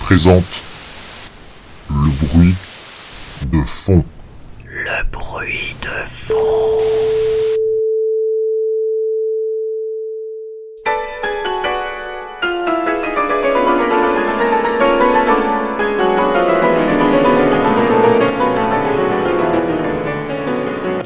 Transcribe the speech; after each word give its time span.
Présente 0.00 0.44
le 1.88 2.26
bruit 2.26 2.54
de 3.52 3.62
fond. 3.62 4.04
Le 4.64 5.10
bruit 5.12 5.76
de 5.80 6.06
fond. 6.06 6.34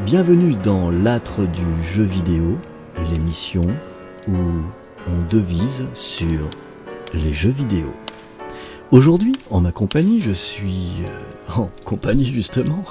Bienvenue 0.07 0.55
dans 0.55 0.91
l'âtre 0.91 1.45
du 1.45 1.85
jeu 1.93 2.05
vidéo, 2.05 2.57
l'émission 3.11 3.63
où 4.27 4.63
on 5.09 5.31
devise 5.31 5.85
sur 5.95 6.49
les 7.15 7.33
jeux 7.33 7.51
vidéo. 7.51 7.93
Aujourd'hui, 8.91 9.33
en 9.51 9.61
ma 9.61 9.73
compagnie, 9.73 10.21
je 10.21 10.33
suis 10.33 10.91
euh, 11.07 11.53
en 11.61 11.71
compagnie 11.85 12.27
justement 12.27 12.85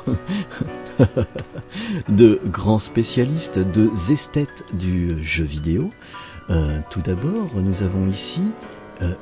de 2.09 2.39
grands 2.45 2.79
spécialistes, 2.79 3.59
de 3.59 3.89
esthètes 4.11 4.65
du 4.73 5.23
jeu 5.23 5.43
vidéo. 5.43 5.89
Euh, 6.49 6.79
tout 6.89 7.01
d'abord, 7.01 7.49
nous 7.55 7.83
avons 7.83 8.07
ici 8.09 8.41
euh. 9.01 9.13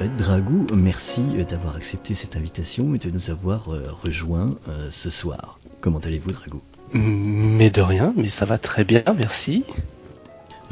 Euh, 0.00 0.08
Dragou, 0.18 0.66
merci 0.74 1.22
d'avoir 1.48 1.76
accepté 1.76 2.14
cette 2.14 2.36
invitation 2.36 2.94
et 2.94 2.98
de 2.98 3.10
nous 3.10 3.30
avoir 3.30 3.72
euh, 3.72 3.82
rejoints 4.04 4.50
ce 4.90 5.10
soir. 5.10 5.58
Comment 5.80 5.98
allez-vous, 5.98 6.32
Dragou? 6.32 6.60
Mais 6.92 7.70
de 7.70 7.80
rien, 7.80 8.12
mais 8.16 8.28
ça 8.28 8.44
va 8.44 8.58
très 8.58 8.84
bien, 8.84 9.02
merci. 9.16 9.64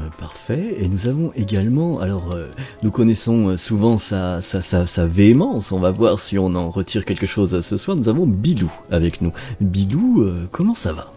Euh, 0.01 0.03
Parfait. 0.19 0.77
Et 0.81 0.89
nous 0.89 1.09
avons 1.09 1.31
également, 1.37 2.01
alors 2.01 2.33
euh, 2.35 2.49
nous 2.83 2.91
connaissons 2.91 3.51
euh, 3.51 3.57
souvent 3.57 3.99
sa, 3.99 4.41
sa, 4.41 4.61
sa, 4.61 4.87
sa 4.87 5.07
véhémence, 5.07 5.71
on 5.73 5.79
va 5.79 5.93
voir 5.93 6.19
si 6.21 6.39
on 6.39 6.55
en 6.55 6.71
retire 6.71 7.05
quelque 7.05 7.27
chose 7.27 7.61
ce 7.61 7.77
soir. 7.77 7.97
Nous 7.97 8.09
avons 8.09 8.27
Bilou 8.27 8.73
avec 8.91 9.21
nous. 9.21 9.33
Bilou, 9.61 10.23
euh, 10.23 10.49
comment 10.51 10.75
ça 10.75 10.93
va? 10.93 11.13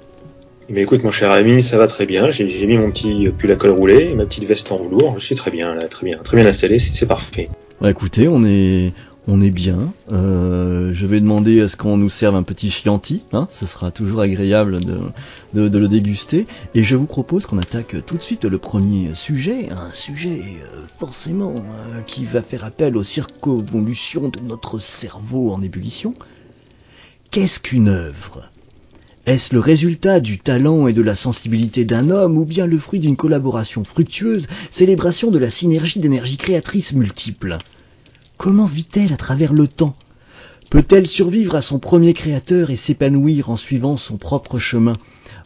Mais 0.70 0.82
écoute, 0.82 1.04
mon 1.04 1.12
cher 1.12 1.32
ami, 1.32 1.64
ça 1.64 1.78
va 1.78 1.88
très 1.88 2.06
bien. 2.06 2.30
J'ai 2.30 2.68
mis 2.68 2.78
mon 2.78 2.92
petit 2.92 3.30
pull 3.38 3.52
à 3.52 3.56
col 3.56 3.72
roulé 3.72 4.14
ma 4.14 4.26
petite 4.26 4.44
veste 4.44 4.72
en 4.72 4.76
velours. 4.78 5.18
Je 5.18 5.26
suis 5.26 5.36
très 5.36 5.50
bien, 5.50 5.74
là, 5.74 5.88
très 5.88 6.06
bien, 6.06 6.18
très 6.24 6.38
bien 6.38 6.46
installé. 6.46 6.78
C'est 6.78 6.94
c'est 6.94 7.06
parfait. 7.06 7.48
Bah 7.80 7.90
écoutez, 7.90 8.28
on 8.28 8.44
est, 8.44 8.92
on 9.28 9.42
est 9.42 9.52
bien. 9.52 9.94
Euh, 10.12 10.92
je 10.94 11.06
vais 11.06 11.20
demander 11.20 11.60
à 11.62 11.68
ce 11.68 11.76
qu'on 11.76 11.98
nous 11.98 12.10
serve 12.10 12.36
un 12.36 12.44
petit 12.44 12.72
chianti, 12.72 13.26
hein, 13.34 13.48
ce 13.52 13.68
sera 13.68 13.92
toujours 13.92 14.22
agréable 14.22 14.80
de, 14.80 15.00
le 15.54 15.88
déguster. 15.88 16.46
Et 16.74 16.84
je 16.84 16.96
vous 16.96 17.06
propose 17.06 17.46
qu'on 17.46 17.58
attaque 17.58 17.96
tout 18.06 18.18
de 18.18 18.24
suite 18.24 18.46
le 18.46 18.58
premier 18.58 19.14
sujet, 19.16 19.70
un 19.70 19.92
sujet 19.92 20.42
euh, 20.42 20.86
forcément 20.98 21.54
euh, 21.56 22.02
qui 22.08 22.24
va 22.24 22.42
faire 22.42 22.64
appel 22.64 22.96
aux 22.96 23.04
circonvolutions 23.04 24.30
de 24.30 24.40
notre 24.40 24.80
cerveau 24.80 25.52
en 25.52 25.62
ébullition. 25.62 26.14
Qu'est-ce 27.30 27.60
qu'une 27.60 27.90
œuvre? 27.90 28.50
Est-ce 29.26 29.54
le 29.54 29.60
résultat 29.60 30.22
du 30.22 30.40
talent 30.40 30.88
et 30.88 30.94
de 30.94 31.02
la 31.02 31.16
sensibilité 31.16 31.84
d'un 31.84 32.10
homme 32.12 32.38
ou 32.38 32.46
bien 32.46 32.66
le 32.66 32.78
fruit 32.78 33.00
d'une 33.00 33.18
collaboration 33.18 33.84
fructueuse, 33.84 34.48
célébration 34.72 35.32
de 35.32 35.38
la 35.38 35.50
synergie 35.50 36.00
d'énergie 36.00 36.38
créatrice 36.38 36.94
multiples 36.94 37.58
Comment 38.38 38.66
vit-elle 38.66 39.14
à 39.14 39.18
travers 39.18 39.54
le 39.54 39.68
temps? 39.68 39.96
Peut-elle 40.70 41.08
survivre 41.08 41.56
à 41.56 41.62
son 41.62 41.80
premier 41.80 42.14
créateur 42.14 42.70
et 42.70 42.76
s'épanouir 42.76 43.50
en 43.50 43.58
suivant 43.58 43.98
son 43.98 44.18
propre 44.18 44.60
chemin? 44.60 44.94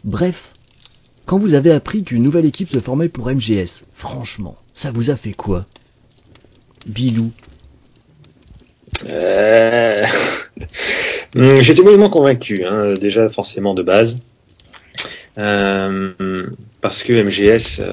Bref, 0.04 0.50
quand 1.24 1.38
vous 1.38 1.54
avez 1.54 1.72
appris 1.72 2.02
qu'une 2.02 2.22
nouvelle 2.22 2.44
équipe 2.44 2.70
se 2.70 2.80
formait 2.80 3.08
pour 3.08 3.30
MGS, 3.30 3.84
franchement, 3.94 4.56
ça 4.74 4.90
vous 4.90 5.10
a 5.10 5.16
fait 5.16 5.32
quoi? 5.32 5.64
Bilou. 6.86 7.30
Euh... 9.08 10.04
hum, 11.36 11.60
J'étais 11.60 11.82
moyennement 11.82 12.10
convaincu, 12.10 12.64
hein, 12.64 12.94
déjà 12.94 13.28
forcément 13.28 13.74
de 13.74 13.82
base. 13.82 14.16
Euh, 15.38 16.46
parce 16.80 17.02
que 17.02 17.12
MGS, 17.22 17.80
euh, 17.80 17.92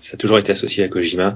ça 0.00 0.14
a 0.14 0.16
toujours 0.16 0.38
été 0.38 0.52
associé 0.52 0.84
à 0.84 0.88
Kojima. 0.88 1.32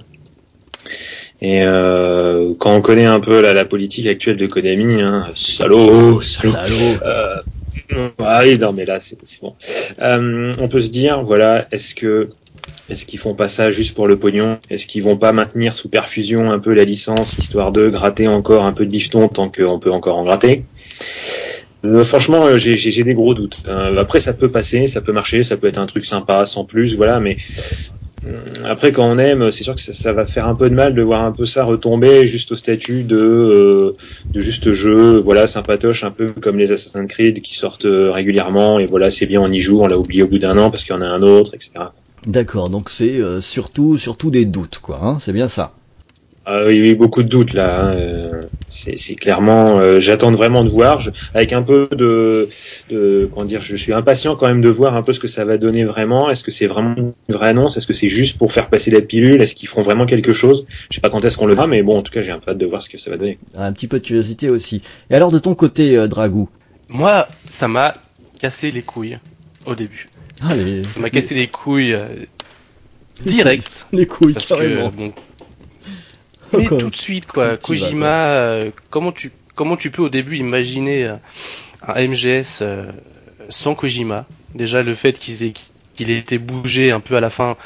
Et 1.44 1.62
euh, 1.62 2.54
quand 2.58 2.74
on 2.74 2.80
connaît 2.80 3.04
un 3.04 3.20
peu 3.20 3.42
la, 3.42 3.52
la 3.52 3.66
politique 3.66 4.06
actuelle 4.06 4.38
de 4.38 4.46
Konami, 4.46 5.02
hein, 5.02 5.26
salaud, 5.34 6.22
salaud, 6.22 6.54
Salaud 6.54 6.98
Euh, 7.04 8.08
ah 8.18 8.40
oui, 8.44 8.58
non, 8.58 8.72
mais 8.72 8.86
là, 8.86 8.98
c'est 8.98 9.18
bon. 9.42 9.54
Euh, 10.00 10.50
on 10.58 10.68
peut 10.68 10.80
se 10.80 10.88
dire, 10.88 11.22
voilà, 11.22 11.66
est-ce 11.70 11.94
que 11.94 12.30
est-ce 12.88 13.04
qu'ils 13.04 13.18
font 13.18 13.34
pas 13.34 13.48
ça 13.48 13.70
juste 13.70 13.94
pour 13.94 14.06
le 14.06 14.18
pognon? 14.18 14.54
Est-ce 14.70 14.86
qu'ils 14.86 15.02
vont 15.02 15.18
pas 15.18 15.32
maintenir 15.32 15.74
sous 15.74 15.90
perfusion 15.90 16.50
un 16.50 16.58
peu 16.58 16.72
la 16.72 16.84
licence, 16.84 17.36
histoire 17.36 17.72
de 17.72 17.90
gratter 17.90 18.26
encore 18.26 18.64
un 18.64 18.72
peu 18.72 18.86
de 18.86 18.90
bifton 18.90 19.28
tant 19.28 19.50
qu'on 19.50 19.78
peut 19.78 19.92
encore 19.92 20.16
en 20.16 20.24
gratter? 20.24 20.64
Euh, 21.84 22.04
Franchement, 22.04 22.56
j'ai 22.56 23.04
des 23.04 23.14
gros 23.14 23.34
doutes. 23.34 23.58
Euh, 23.68 23.98
après, 23.98 24.20
ça 24.20 24.32
peut 24.32 24.50
passer, 24.50 24.88
ça 24.88 25.02
peut 25.02 25.12
marcher, 25.12 25.44
ça 25.44 25.58
peut 25.58 25.66
être 25.66 25.76
un 25.76 25.84
truc 25.84 26.06
sympa, 26.06 26.46
sans 26.46 26.64
plus, 26.64 26.96
voilà, 26.96 27.20
mais 27.20 27.36
après, 28.64 28.92
quand 28.92 29.04
on 29.04 29.18
aime, 29.18 29.50
c'est 29.50 29.64
sûr 29.64 29.74
que 29.74 29.80
ça, 29.80 30.12
va 30.12 30.24
faire 30.24 30.46
un 30.46 30.54
peu 30.54 30.70
de 30.70 30.74
mal 30.74 30.94
de 30.94 31.02
voir 31.02 31.22
un 31.22 31.32
peu 31.32 31.46
ça 31.46 31.64
retomber 31.64 32.26
juste 32.26 32.52
au 32.52 32.56
statut 32.56 33.02
de, 33.02 33.16
euh, 33.16 33.96
juste 34.34 34.72
jeu, 34.72 35.18
voilà, 35.18 35.46
sympatoche, 35.46 36.04
un 36.04 36.10
peu 36.10 36.26
comme 36.26 36.58
les 36.58 36.72
Assassin's 36.72 37.08
Creed 37.08 37.42
qui 37.42 37.54
sortent 37.54 37.84
euh, 37.84 38.10
régulièrement, 38.10 38.78
et 38.78 38.86
voilà, 38.86 39.10
c'est 39.10 39.26
bien, 39.26 39.40
on 39.40 39.50
y 39.52 39.60
joue, 39.60 39.80
on 39.80 39.86
l'a 39.86 39.98
oublié 39.98 40.22
au 40.22 40.28
bout 40.28 40.38
d'un 40.38 40.56
an 40.58 40.70
parce 40.70 40.84
qu'il 40.84 40.94
y 40.94 40.98
en 40.98 41.02
a 41.02 41.06
un 41.06 41.22
autre, 41.22 41.54
etc. 41.54 41.72
D'accord, 42.26 42.70
donc 42.70 42.88
c'est 42.88 43.20
euh, 43.20 43.40
surtout, 43.40 43.98
surtout 43.98 44.30
des 44.30 44.46
doutes, 44.46 44.78
quoi, 44.78 45.00
hein, 45.02 45.18
c'est 45.20 45.32
bien 45.32 45.48
ça. 45.48 45.74
Ah 46.46 46.64
oui, 46.66 46.78
oui, 46.80 46.94
beaucoup 46.94 47.22
de 47.22 47.28
doutes 47.28 47.54
là. 47.54 47.80
hein, 47.80 47.94
euh, 47.96 48.42
c'est 48.68 48.96
c'est 48.98 49.14
clairement, 49.14 49.78
euh, 49.78 49.98
j'attends 49.98 50.30
vraiment 50.32 50.62
de 50.62 50.68
voir, 50.68 51.00
je- 51.00 51.10
avec 51.32 51.54
un 51.54 51.62
peu 51.62 51.88
de, 51.92 52.48
de, 52.90 53.28
comment 53.32 53.46
dire, 53.46 53.62
je 53.62 53.74
suis 53.76 53.94
impatient 53.94 54.36
quand 54.36 54.46
même 54.48 54.60
de 54.60 54.68
voir 54.68 54.94
un 54.94 55.02
peu 55.02 55.14
ce 55.14 55.20
que 55.20 55.28
ça 55.28 55.46
va 55.46 55.56
donner 55.56 55.84
vraiment. 55.84 56.30
Est-ce 56.30 56.44
que 56.44 56.50
c'est 56.50 56.66
vraiment 56.66 56.94
une 56.98 57.14
vraie 57.30 57.48
annonce? 57.48 57.78
Est-ce 57.78 57.86
que 57.86 57.94
c'est 57.94 58.08
juste 58.08 58.36
pour 58.38 58.52
faire 58.52 58.68
passer 58.68 58.90
la 58.90 59.00
pilule? 59.00 59.40
Est-ce 59.40 59.54
qu'ils 59.54 59.68
feront 59.70 59.80
vraiment 59.82 60.04
quelque 60.04 60.34
chose? 60.34 60.66
Je 60.90 60.96
sais 60.96 61.00
pas 61.00 61.08
quand 61.08 61.24
est-ce 61.24 61.38
qu'on 61.38 61.46
le 61.46 61.54
verra, 61.54 61.66
mais 61.66 61.82
bon, 61.82 61.96
en 61.98 62.02
tout 62.02 62.12
cas, 62.12 62.20
j'ai 62.20 62.32
un 62.32 62.38
peu 62.40 62.50
hâte 62.50 62.58
de 62.58 62.66
voir 62.66 62.82
ce 62.82 62.90
que 62.90 62.98
ça 62.98 63.10
va 63.10 63.16
donner. 63.16 63.38
Un 63.56 63.72
petit 63.72 63.88
peu 63.88 63.98
de 63.98 64.04
curiosité 64.04 64.50
aussi. 64.50 64.82
Et 65.08 65.14
alors 65.14 65.30
de 65.30 65.38
ton 65.38 65.54
côté, 65.54 65.96
euh, 65.96 66.08
Dragou? 66.08 66.50
Moi, 66.88 67.26
ça 67.48 67.68
m'a 67.68 67.94
cassé 68.38 68.70
les 68.70 68.82
couilles 68.82 69.18
au 69.64 69.74
début. 69.74 70.08
Ah, 70.42 70.54
les, 70.54 70.82
Ça 70.82 71.00
m'a 71.00 71.08
cassé 71.08 71.34
les 71.34 71.48
couilles 71.48 71.94
euh, 71.94 72.08
direct. 73.24 73.86
les 73.92 74.06
couilles, 74.06 74.34
Parce 74.34 74.46
que, 74.46 74.54
carrément. 74.54 74.90
bon, 74.90 75.12
mais 76.58 76.66
tout 76.66 76.90
de 76.90 76.96
suite, 76.96 77.26
quoi. 77.26 77.50
Vas, 77.50 77.56
Kojima, 77.56 78.26
euh, 78.26 78.70
comment 78.90 79.12
tu 79.12 79.30
comment 79.54 79.76
tu 79.76 79.90
peux 79.90 80.02
au 80.02 80.08
début 80.08 80.36
imaginer 80.36 81.04
euh, 81.04 81.16
un 81.86 82.06
MGS 82.06 82.60
euh, 82.62 82.90
sans 83.48 83.74
Kojima? 83.74 84.26
Déjà 84.54 84.82
le 84.82 84.94
fait 84.94 85.18
qu'ils 85.18 85.44
aient 85.44 85.52
qu'il 85.94 86.10
ait 86.10 86.18
été 86.18 86.38
bougé 86.38 86.90
un 86.90 87.00
peu 87.00 87.16
à 87.16 87.20
la 87.20 87.30
fin, 87.30 87.56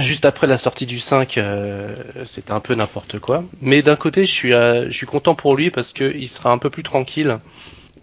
juste 0.00 0.24
après 0.24 0.46
la 0.46 0.58
sortie 0.58 0.86
du 0.86 0.98
5, 0.98 1.38
euh, 1.38 1.94
c'était 2.26 2.52
un 2.52 2.60
peu 2.60 2.74
n'importe 2.74 3.18
quoi. 3.20 3.44
Mais 3.60 3.82
d'un 3.82 3.96
côté, 3.96 4.26
je 4.26 4.32
suis 4.32 4.52
je 4.52 4.90
suis 4.90 5.06
content 5.06 5.34
pour 5.34 5.56
lui 5.56 5.70
parce 5.70 5.92
que 5.92 6.12
il 6.16 6.28
sera 6.28 6.50
un 6.50 6.58
peu 6.58 6.70
plus 6.70 6.82
tranquille, 6.82 7.38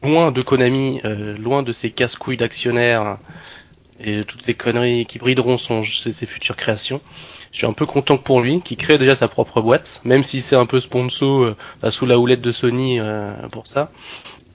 loin 0.05 0.31
de 0.31 0.41
Konami, 0.41 1.01
euh, 1.05 1.37
loin 1.37 1.63
de 1.63 1.73
ses 1.73 1.91
casse-couilles 1.91 2.37
d'actionnaires 2.37 3.17
et 3.99 4.23
toutes 4.23 4.43
ces 4.43 4.53
conneries 4.53 5.05
qui 5.05 5.19
brideront 5.19 5.57
son 5.57 5.83
ses, 5.83 6.13
ses 6.13 6.25
futures 6.25 6.55
créations. 6.55 7.01
Je 7.55 7.59
suis 7.59 7.67
un 7.67 7.71
peu 7.73 7.85
content 7.85 8.17
pour 8.17 8.41
lui, 8.41 8.59
qui 8.59 8.75
crée 8.75 8.97
déjà 8.97 9.15
sa 9.15 9.29
propre 9.29 9.61
boîte, 9.61 10.01
même 10.03 10.25
si 10.25 10.41
c'est 10.41 10.57
un 10.57 10.65
peu 10.65 10.81
sponsor 10.81 11.55
euh, 11.83 11.89
sous 11.89 12.05
la 12.05 12.19
houlette 12.19 12.41
de 12.41 12.51
Sony 12.51 12.99
euh, 12.99 13.23
pour 13.49 13.65
ça. 13.65 13.87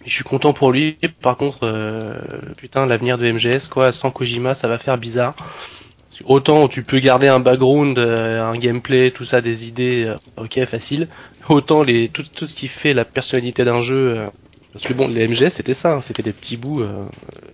Je 0.05 0.13
suis 0.13 0.23
content 0.23 0.53
pour 0.53 0.71
lui. 0.71 0.99
Par 1.23 1.39
contre, 1.39 1.61
euh, 1.63 2.21
putain, 2.59 2.85
l'avenir 2.85 3.17
de 3.17 3.33
MGS, 3.33 3.69
quoi, 3.71 3.93
sans 3.93 4.11
Kojima, 4.11 4.55
ça 4.55 4.69
va 4.69 4.77
faire 4.77 4.99
bizarre. 4.99 5.35
Autant 6.27 6.69
tu 6.69 6.83
peux 6.83 6.99
garder 6.99 7.27
un 7.29 7.41
background, 7.41 7.99
euh, 7.99 8.43
un 8.43 8.59
gameplay, 8.59 9.11
tout 9.13 9.25
ça, 9.25 9.41
des 9.41 9.67
idées, 9.67 10.05
euh, 10.07 10.17
ok, 10.37 10.63
facile. 10.67 11.09
Autant 11.49 11.83
les 11.83 12.11
tout, 12.11 12.25
tout 12.37 12.47
ce 12.47 12.55
qui 12.55 12.69
fait 12.69 12.93
la 12.93 13.07
personnalité 13.07 13.65
d'un 13.65 13.81
jeu. 13.81 14.19
euh, 14.19 14.27
parce 14.75 14.87
que 14.87 14.93
bon, 14.93 15.09
les 15.09 15.27
MGS 15.27 15.49
c'était 15.49 15.73
ça, 15.73 15.95
hein, 15.95 16.03
c'était 16.03 16.23
des 16.23 16.35
petits 16.35 16.59
bouts, 16.59 16.83
euh, 16.83 17.07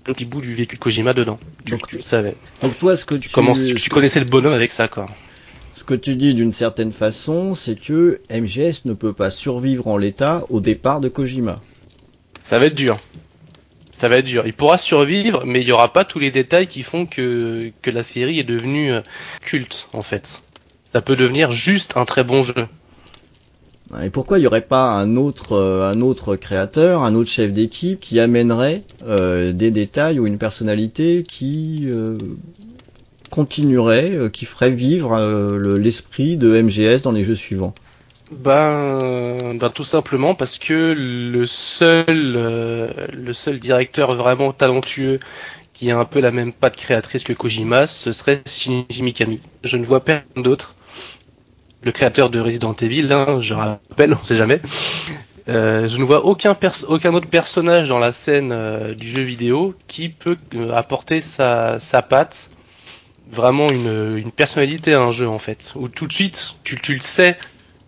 un 0.08 0.12
petit 0.12 0.24
bout 0.24 0.40
du 0.40 0.54
véhicule 0.54 0.80
Kojima 0.80 1.12
dedans. 1.12 1.38
Tu, 1.64 1.70
Donc, 1.70 1.86
tu 1.86 1.96
le 1.98 2.02
savais. 2.02 2.34
Donc 2.62 2.76
toi, 2.78 2.96
ce 2.96 3.04
que 3.04 3.14
Tu, 3.14 3.28
tu, 3.28 3.34
commences, 3.34 3.72
connaissais 3.88 4.18
le 4.18 4.26
bonhomme 4.26 4.52
avec 4.52 4.72
ça, 4.72 4.88
quoi. 4.88 5.06
Ce 5.86 5.94
que 5.94 6.00
tu 6.00 6.16
dis 6.16 6.34
d'une 6.34 6.50
certaine 6.50 6.92
façon, 6.92 7.54
c'est 7.54 7.80
que 7.80 8.20
MGS 8.28 8.86
ne 8.86 8.92
peut 8.92 9.12
pas 9.12 9.30
survivre 9.30 9.86
en 9.86 9.96
l'état 9.96 10.44
au 10.48 10.58
départ 10.58 11.00
de 11.00 11.08
Kojima. 11.08 11.60
Ça 12.42 12.58
va 12.58 12.66
être 12.66 12.74
dur. 12.74 12.96
Ça 13.96 14.08
va 14.08 14.16
être 14.16 14.24
dur. 14.24 14.48
Il 14.48 14.52
pourra 14.52 14.78
survivre, 14.78 15.44
mais 15.44 15.60
il 15.60 15.68
y 15.68 15.70
aura 15.70 15.92
pas 15.92 16.04
tous 16.04 16.18
les 16.18 16.32
détails 16.32 16.66
qui 16.66 16.82
font 16.82 17.06
que, 17.06 17.70
que 17.82 17.90
la 17.92 18.02
série 18.02 18.40
est 18.40 18.42
devenue 18.42 18.94
euh, 18.94 19.00
culte, 19.42 19.86
en 19.92 20.00
fait. 20.00 20.42
Ça 20.82 21.00
peut 21.00 21.14
devenir 21.14 21.52
juste 21.52 21.96
un 21.96 22.04
très 22.04 22.24
bon 22.24 22.42
jeu. 22.42 22.66
Et 24.02 24.10
pourquoi 24.10 24.38
il 24.38 24.40
n'y 24.40 24.48
aurait 24.48 24.62
pas 24.62 24.90
un 24.90 25.14
autre, 25.14 25.52
euh, 25.52 25.88
un 25.88 26.00
autre 26.00 26.34
créateur, 26.34 27.04
un 27.04 27.14
autre 27.14 27.30
chef 27.30 27.52
d'équipe 27.52 28.00
qui 28.00 28.18
amènerait 28.18 28.82
euh, 29.06 29.52
des 29.52 29.70
détails 29.70 30.18
ou 30.18 30.26
une 30.26 30.38
personnalité 30.38 31.22
qui, 31.22 31.86
euh, 31.88 32.16
continuerait, 33.30 34.12
euh, 34.12 34.28
qui 34.30 34.44
ferait 34.46 34.70
vivre 34.72 35.12
euh, 35.14 35.56
le- 35.58 35.78
l'esprit 35.78 36.36
de 36.36 36.54
MGS 36.56 37.02
dans 37.02 37.12
les 37.12 37.24
jeux 37.24 37.34
suivants? 37.34 37.76
Ben, 38.30 39.54
ben 39.58 39.70
tout 39.70 39.84
simplement 39.84 40.34
parce 40.34 40.58
que 40.58 40.94
le 40.96 41.46
seul, 41.46 42.04
euh, 42.36 43.06
le 43.12 43.32
seul 43.32 43.60
directeur 43.60 44.16
vraiment 44.16 44.52
talentueux 44.52 45.20
qui 45.74 45.90
a 45.90 45.98
un 45.98 46.06
peu 46.06 46.20
la 46.20 46.32
même 46.32 46.52
patte 46.52 46.76
créatrice 46.76 47.24
que 47.24 47.34
Kojima, 47.34 47.86
ce 47.88 48.12
serait 48.12 48.42
Shinji 48.46 49.02
Mikami. 49.02 49.42
Je 49.64 49.76
ne 49.76 49.86
vois 49.86 50.04
personne 50.04 50.42
d'autre. 50.44 50.76
Le 51.82 51.92
créateur 51.92 52.28
de 52.30 52.38
Resident 52.40 52.74
Evil, 52.74 53.12
hein, 53.12 53.40
je 53.40 53.54
rappelle, 53.54 54.12
on 54.14 54.24
sait 54.24 54.36
jamais. 54.36 54.60
Je 55.48 55.98
ne 55.98 56.04
vois 56.04 56.24
aucun, 56.26 56.56
aucun 56.88 57.14
autre 57.14 57.28
personnage 57.28 57.88
dans 57.88 57.98
la 57.98 58.12
scène 58.12 58.94
du 58.94 59.08
jeu 59.08 59.22
vidéo 59.22 59.74
qui 59.88 60.08
peut 60.10 60.38
apporter 60.74 61.20
sa 61.20 61.78
patte, 62.08 62.50
vraiment 63.30 63.68
une, 63.68 64.16
une 64.18 64.30
personnalité 64.30 64.94
à 64.94 65.02
un 65.02 65.12
jeu 65.12 65.28
en 65.28 65.38
fait. 65.38 65.72
Où 65.76 65.88
tout 65.88 66.06
de 66.06 66.12
suite, 66.12 66.54
tu, 66.64 66.80
tu 66.80 66.94
le 66.94 67.00
sais, 67.00 67.36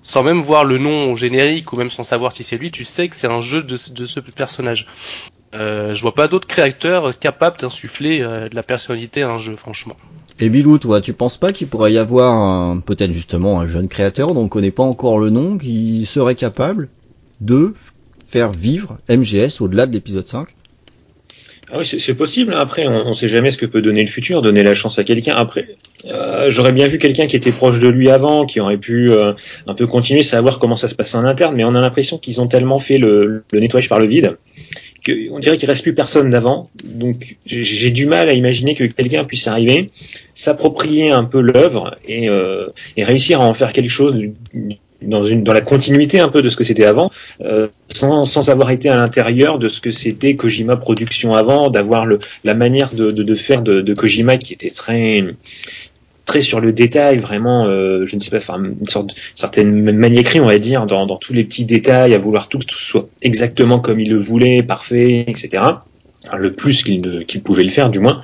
sans 0.03 0.23
même 0.23 0.41
voir 0.41 0.65
le 0.65 0.79
nom 0.79 1.13
au 1.13 1.17
générique 1.17 1.73
ou 1.73 1.77
même 1.77 1.91
sans 1.91 2.03
savoir 2.03 2.33
si 2.33 2.43
c'est 2.43 2.57
lui, 2.57 2.71
tu 2.71 2.85
sais 2.85 3.09
que 3.09 3.17
c'est 3.17 3.29
un 3.29 3.41
jeu 3.41 3.63
de, 3.63 3.77
de 3.93 4.07
ce 4.07 4.21
personnage. 4.21 4.87
Euh, 5.55 5.95
je 5.95 6.03
vois 6.03 6.15
pas 6.15 6.29
d'autres 6.29 6.47
créateurs 6.47 7.19
capables 7.19 7.59
d'insuffler 7.59 8.21
euh, 8.21 8.49
de 8.49 8.55
la 8.55 8.63
personnalité 8.63 9.23
à 9.23 9.31
un 9.31 9.39
jeu, 9.39 9.57
franchement. 9.57 9.97
Et 10.41 10.51
Bilou, 10.51 10.79
toi, 10.79 11.01
tu 11.01 11.15
penses 11.15 11.37
pas 11.37 11.53
qu'il 11.53 11.69
pourrait 11.69 11.93
y 11.93 11.99
avoir 11.99 12.81
peut-être 12.83 13.13
justement 13.13 13.61
un 13.61 13.67
jeune 13.67 13.89
créateur 13.89 14.35
dont 14.35 14.43
on 14.43 14.49
connaît 14.49 14.71
pas 14.71 14.83
encore 14.83 15.19
le 15.19 15.31
nom 15.31 15.59
qui 15.59 16.07
serait 16.07 16.37
capable 16.37 16.89
de 17.41 17.75
faire 18.27 18.53
vivre 18.53 18.99
MGS 19.09 19.61
au-delà 19.61 19.87
de 19.87 19.93
l'épisode 19.93 20.27
5 20.27 20.49
Ah 21.71 21.79
oui, 21.81 21.85
c'est 22.01 22.15
possible. 22.15 22.55
hein. 22.55 22.61
Après, 22.61 22.87
on, 22.87 23.09
on 23.09 23.15
sait 23.15 23.29
jamais 23.29 23.51
ce 23.51 23.59
que 23.59 23.67
peut 23.67 23.83
donner 23.83 24.03
le 24.03 24.09
futur, 24.11 24.41
donner 24.41 24.63
la 24.63 24.75
chance 24.75 24.99
à 24.99 25.05
quelqu'un. 25.05 25.35
Après, 25.37 25.67
euh, 26.07 26.51
j'aurais 26.51 26.73
bien 26.73 26.87
vu 26.87 26.99
quelqu'un 26.99 27.27
qui 27.27 27.37
était 27.37 27.53
proche 27.53 27.79
de 27.79 27.89
lui 27.89 28.09
avant, 28.09 28.47
qui 28.47 28.59
aurait 28.61 28.79
pu 28.79 29.11
euh, 29.11 29.33
un 29.67 29.75
peu 29.75 29.87
continuer, 29.87 30.23
savoir 30.23 30.59
comment 30.61 30.77
ça 30.77 30.89
se 30.89 30.95
passe 30.95 31.15
en 31.15 31.25
interne. 31.25 31.55
Mais 31.55 31.65
on 31.65 31.75
a 31.75 31.81
l'impression 31.81 32.17
qu'ils 32.17 32.41
ont 32.41 32.47
tellement 32.47 32.79
fait 32.79 32.97
le, 32.99 33.45
nettoyage 33.53 33.89
par 33.89 34.01
le 34.01 34.07
vide 34.07 34.39
que 35.05 35.13
on 35.31 35.39
dirait 35.39 35.57
qu'il 35.57 35.69
reste 35.69 35.83
plus 35.83 35.95
personne 35.95 36.31
d'avant. 36.31 36.71
Donc, 36.85 37.37
j'ai- 37.47 37.63
j'ai 37.65 37.91
du 37.91 38.07
mal 38.07 38.29
à 38.29 38.33
imaginer 38.33 38.75
que 38.75 38.85
quelqu'un 38.85 39.25
puisse 39.25 39.47
arriver, 39.47 39.91
s'approprier 40.35 41.11
un 41.11 41.25
peu 41.25 41.41
l'œuvre 41.41 41.97
et, 42.07 42.29
euh, 42.29 42.67
et 42.97 43.05
réussir 43.05 43.41
à 43.41 43.45
en 43.45 43.55
faire 43.55 43.73
quelque 43.73 43.91
chose 43.91 44.15
dans 45.03 45.25
une 45.25 45.45
dans 45.45 45.53
la 45.53 45.61
continuité 45.61 46.21
un 46.21 46.29
peu 46.29 46.43
de 46.43 46.51
ce 46.51 46.57
que 46.57 46.65
c'était 46.65 46.85
avant 46.85 47.11
euh, 47.41 47.69
sans, 47.89 48.25
sans 48.25 48.51
avoir 48.51 48.71
été 48.71 48.89
à 48.89 48.97
l'intérieur 48.97 49.59
de 49.59 49.69
ce 49.69 49.81
que 49.81 49.91
c'était 49.91 50.35
Kojima 50.35 50.77
Production 50.77 51.35
avant, 51.35 51.71
d'avoir 51.71 52.05
le 52.05 52.19
la 52.45 52.55
manière 52.55 52.93
de, 52.93 53.11
de, 53.11 53.23
de 53.23 53.35
faire 53.35 53.63
de, 53.63 53.81
de 53.81 53.95
Kojima 53.95 54.39
qui 54.39 54.53
était 54.53 54.71
très 54.71 55.23
très 56.29 56.43
sur 56.43 56.61
le 56.61 56.73
détail, 56.73 57.17
vraiment, 57.17 57.65
euh, 57.65 58.05
je 58.05 58.15
ne 58.15 58.21
sais 58.21 58.31
pas, 58.31 58.37
enfin, 58.37 58.63
une 58.63 58.87
sorte 58.87 59.15
certaine 59.35 59.91
maniaquerie, 59.93 60.41
on 60.41 60.47
va 60.47 60.59
dire, 60.59 60.85
dans, 60.85 61.07
dans 61.07 61.17
tous 61.17 61.33
les 61.33 61.43
petits 61.43 61.65
détails, 61.65 62.15
à 62.15 62.19
vouloir 62.19 62.49
tout 62.49 62.59
que 62.59 62.67
tout 62.67 62.77
soit 62.77 63.09
exactement 63.23 63.81
comme 63.81 63.99
il 63.99 64.11
le 64.11 64.19
voulait, 64.19 64.63
parfait, 64.63 65.25
etc. 65.27 65.63
Le 66.37 66.53
plus 66.53 66.83
qu'il 66.83 67.41
pouvait 67.43 67.63
le 67.63 67.71
faire, 67.71 67.89
du 67.91 68.01
moins. 68.01 68.21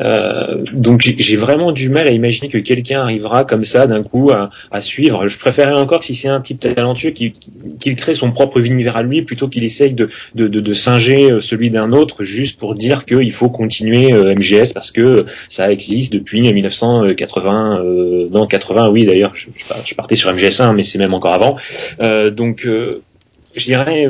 Euh, 0.00 0.64
donc 0.72 1.00
j'ai 1.00 1.36
vraiment 1.36 1.70
du 1.72 1.88
mal 1.88 2.06
à 2.08 2.10
imaginer 2.10 2.48
que 2.48 2.58
quelqu'un 2.58 3.00
arrivera 3.02 3.44
comme 3.44 3.64
ça 3.64 3.86
d'un 3.86 4.02
coup 4.02 4.30
à, 4.32 4.50
à 4.72 4.80
suivre. 4.82 5.28
Je 5.28 5.38
préférerais 5.38 5.80
encore 5.80 6.02
si 6.02 6.14
c'est 6.16 6.28
un 6.28 6.40
type 6.40 6.58
talentueux 6.60 7.10
qui- 7.10 7.32
qu'il 7.78 7.94
crée 7.96 8.14
son 8.16 8.32
propre 8.32 8.58
univers 8.60 8.96
à 8.96 9.02
lui 9.02 9.22
plutôt 9.22 9.48
qu'il 9.48 9.62
essaye 9.64 9.94
de, 9.94 10.08
de, 10.34 10.48
de, 10.48 10.58
de 10.60 10.72
singer 10.74 11.30
euh, 11.30 11.40
celui 11.40 11.70
d'un 11.70 11.92
autre 11.92 12.24
juste 12.24 12.58
pour 12.58 12.74
dire 12.74 13.06
qu'il 13.06 13.32
faut 13.32 13.48
continuer 13.48 14.12
euh, 14.12 14.34
MGS 14.34 14.72
parce 14.74 14.90
que 14.90 15.24
ça 15.48 15.70
existe 15.72 16.12
depuis 16.12 16.52
1980. 16.52 17.80
Euh, 17.84 18.28
non, 18.30 18.46
80, 18.46 18.90
oui 18.90 19.04
d'ailleurs. 19.06 19.34
Je, 19.34 19.46
je 19.84 19.94
partais 19.94 20.16
sur 20.16 20.30
MGS1, 20.34 20.74
mais 20.74 20.82
c'est 20.82 20.98
même 20.98 21.14
encore 21.14 21.32
avant. 21.34 21.56
Euh, 22.00 22.30
donc 22.30 22.66
euh, 22.66 22.90
je 23.54 23.64
dirais. 23.64 24.08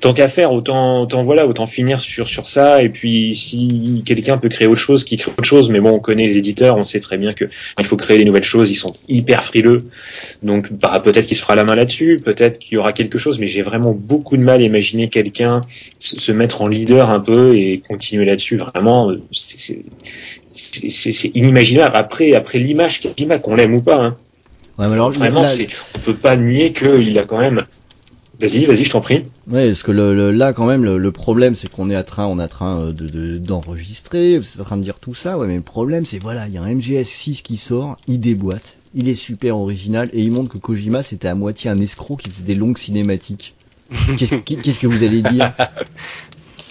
Tant 0.00 0.14
qu'à 0.14 0.28
faire, 0.28 0.52
autant, 0.52 1.02
autant 1.02 1.22
voilà, 1.22 1.46
autant 1.46 1.66
finir 1.66 2.00
sur 2.00 2.26
sur 2.28 2.48
ça. 2.48 2.82
Et 2.82 2.88
puis, 2.88 3.34
si 3.34 4.02
quelqu'un 4.06 4.38
peut 4.38 4.48
créer 4.48 4.66
autre 4.66 4.80
chose, 4.80 5.04
qui 5.04 5.16
crée 5.18 5.30
autre 5.30 5.44
chose. 5.44 5.68
Mais 5.70 5.80
bon, 5.80 5.90
on 5.90 6.00
connaît 6.00 6.26
les 6.26 6.38
éditeurs, 6.38 6.76
on 6.76 6.84
sait 6.84 7.00
très 7.00 7.18
bien 7.18 7.34
que 7.34 7.44
il 7.78 7.84
faut 7.84 7.96
créer 7.96 8.16
des 8.18 8.24
nouvelles 8.24 8.42
choses, 8.42 8.70
ils 8.70 8.76
sont 8.76 8.94
hyper 9.08 9.44
frileux. 9.44 9.84
Donc, 10.42 10.72
bah, 10.72 11.00
peut-être 11.04 11.26
qu'il 11.26 11.36
se 11.36 11.42
fera 11.42 11.54
la 11.54 11.64
main 11.64 11.74
là-dessus, 11.74 12.20
peut-être 12.24 12.58
qu'il 12.58 12.76
y 12.76 12.78
aura 12.78 12.92
quelque 12.92 13.18
chose. 13.18 13.38
Mais 13.38 13.46
j'ai 13.46 13.62
vraiment 13.62 13.92
beaucoup 13.92 14.36
de 14.38 14.42
mal 14.42 14.60
à 14.60 14.64
imaginer 14.64 15.08
quelqu'un 15.08 15.60
se 15.98 16.32
mettre 16.32 16.62
en 16.62 16.68
leader 16.68 17.10
un 17.10 17.20
peu 17.20 17.56
et 17.56 17.80
continuer 17.86 18.24
là-dessus. 18.24 18.56
Vraiment, 18.56 19.12
c'est- 19.32 19.82
inimaginable. 21.34 21.94
Après, 21.96 22.34
après 22.34 22.58
l'image 22.58 23.00
qu'on 23.42 23.54
l'aime 23.54 23.74
ou 23.74 23.82
pas, 23.82 23.96
hein, 23.96 24.16
Ouais, 24.78 24.86
mais 24.88 24.94
alors, 24.94 25.10
vraiment, 25.10 25.42
là- 25.42 25.48
on 25.96 26.00
peut 26.00 26.16
pas 26.16 26.36
nier 26.36 26.72
qu'il 26.72 27.18
a 27.18 27.24
quand 27.24 27.38
même. 27.38 27.64
Vas-y, 28.40 28.64
vas-y, 28.66 28.84
je 28.84 28.90
t'en 28.90 29.00
prie. 29.00 29.24
Ouais, 29.46 29.68
parce 29.68 29.82
que 29.82 29.90
le, 29.90 30.14
le- 30.14 30.30
là 30.30 30.52
quand 30.52 30.66
même 30.66 30.84
le, 30.84 30.96
le 30.98 31.12
problème 31.12 31.54
c'est 31.54 31.68
qu'on 31.68 31.90
est 31.90 31.94
à 31.94 32.04
train, 32.04 32.26
on 32.26 32.38
est 32.38 32.42
à 32.42 32.48
train 32.48 32.80
euh, 32.80 32.92
de 32.92 33.08
de- 33.08 33.38
d'enregistrer, 33.38 34.38
vous 34.38 34.44
êtes 34.48 34.60
en 34.60 34.64
train 34.64 34.76
de 34.76 34.82
dire 34.82 34.98
tout 35.00 35.14
ça, 35.14 35.38
ouais, 35.38 35.46
mais 35.46 35.56
le 35.56 35.62
problème 35.62 36.06
c'est 36.06 36.18
voilà, 36.18 36.46
il 36.48 36.54
y 36.54 36.58
a 36.58 36.62
un 36.62 36.68
MGS 36.68 37.04
6 37.08 37.42
qui 37.42 37.56
sort, 37.56 38.00
il 38.06 38.20
déboîte, 38.20 38.80
il 38.94 39.08
est 39.08 39.14
super 39.14 39.56
original 39.58 40.08
et 40.12 40.22
il 40.22 40.30
montre 40.32 40.50
que 40.52 40.58
Kojima 40.58 41.02
c'était 41.02 41.28
à 41.28 41.34
moitié 41.34 41.70
un 41.70 41.80
escroc 41.80 42.16
qui 42.18 42.30
faisait 42.30 42.44
des 42.44 42.54
longues 42.54 42.78
cinématiques. 42.78 43.56
Qu'est-ce 44.16 44.34
qu'est-ce 44.36 44.78
que 44.78 44.86
vous 44.86 45.02
allez 45.04 45.22
dire? 45.22 45.52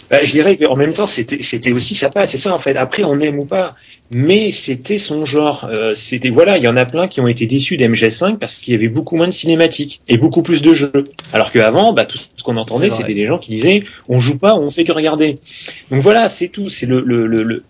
Bah, 0.10 0.24
je 0.24 0.32
dirais 0.32 0.58
qu'en 0.58 0.76
même 0.76 0.94
temps, 0.94 1.06
c'était 1.08 1.42
c'était 1.44 1.72
aussi 1.72 1.94
sa 1.96 2.10
patte, 2.10 2.30
c'est 2.30 2.38
ça 2.38 2.54
en 2.54 2.60
fait. 2.60 2.76
Après, 2.76 3.04
on 3.04 3.20
aime 3.20 3.40
ou 3.40 3.46
pas, 3.46 3.76
mais 4.12 4.52
c'était 4.52 4.98
son 4.98 5.26
genre. 5.26 5.70
Euh, 5.78 5.94
c'était 5.94 6.30
voilà, 6.30 6.58
il 6.58 6.64
y 6.64 6.68
en 6.68 6.76
a 6.78 6.86
plein 6.86 7.08
qui 7.08 7.22
ont 7.22 7.28
été 7.28 7.46
déçus 7.46 7.78
d'MGS5 7.78 8.38
parce 8.38 8.56
qu'il 8.56 8.74
y 8.74 8.76
avait 8.78 8.88
beaucoup 8.88 9.16
moins 9.16 9.28
de 9.28 9.32
cinématiques 9.34 10.00
et 10.08 10.18
beaucoup 10.18 10.42
plus 10.42 10.62
de 10.62 10.74
jeux. 10.74 10.92
Alors 11.34 11.52
qu'avant, 11.52 11.94
bah, 11.94 12.06
tout 12.06 12.18
ce 12.18 12.44
qu'on 12.44 12.58
entendait, 12.58 12.90
c'était 12.90 13.14
des 13.14 13.26
gens 13.26 13.38
qui 13.38 13.52
disaient 13.52 13.84
on 14.08 14.20
joue 14.20 14.38
pas, 14.38 14.56
on 14.56 14.70
fait 14.72 14.84
que 14.84 14.92
regarder. 14.92 15.36
Donc 15.92 16.02
voilà, 16.02 16.28
c'est 16.30 16.48
tout. 16.48 16.70
C'est 16.70 16.86
le, 16.86 17.02
le, 17.02 17.28
le, 17.28 17.44
le- 17.44 17.64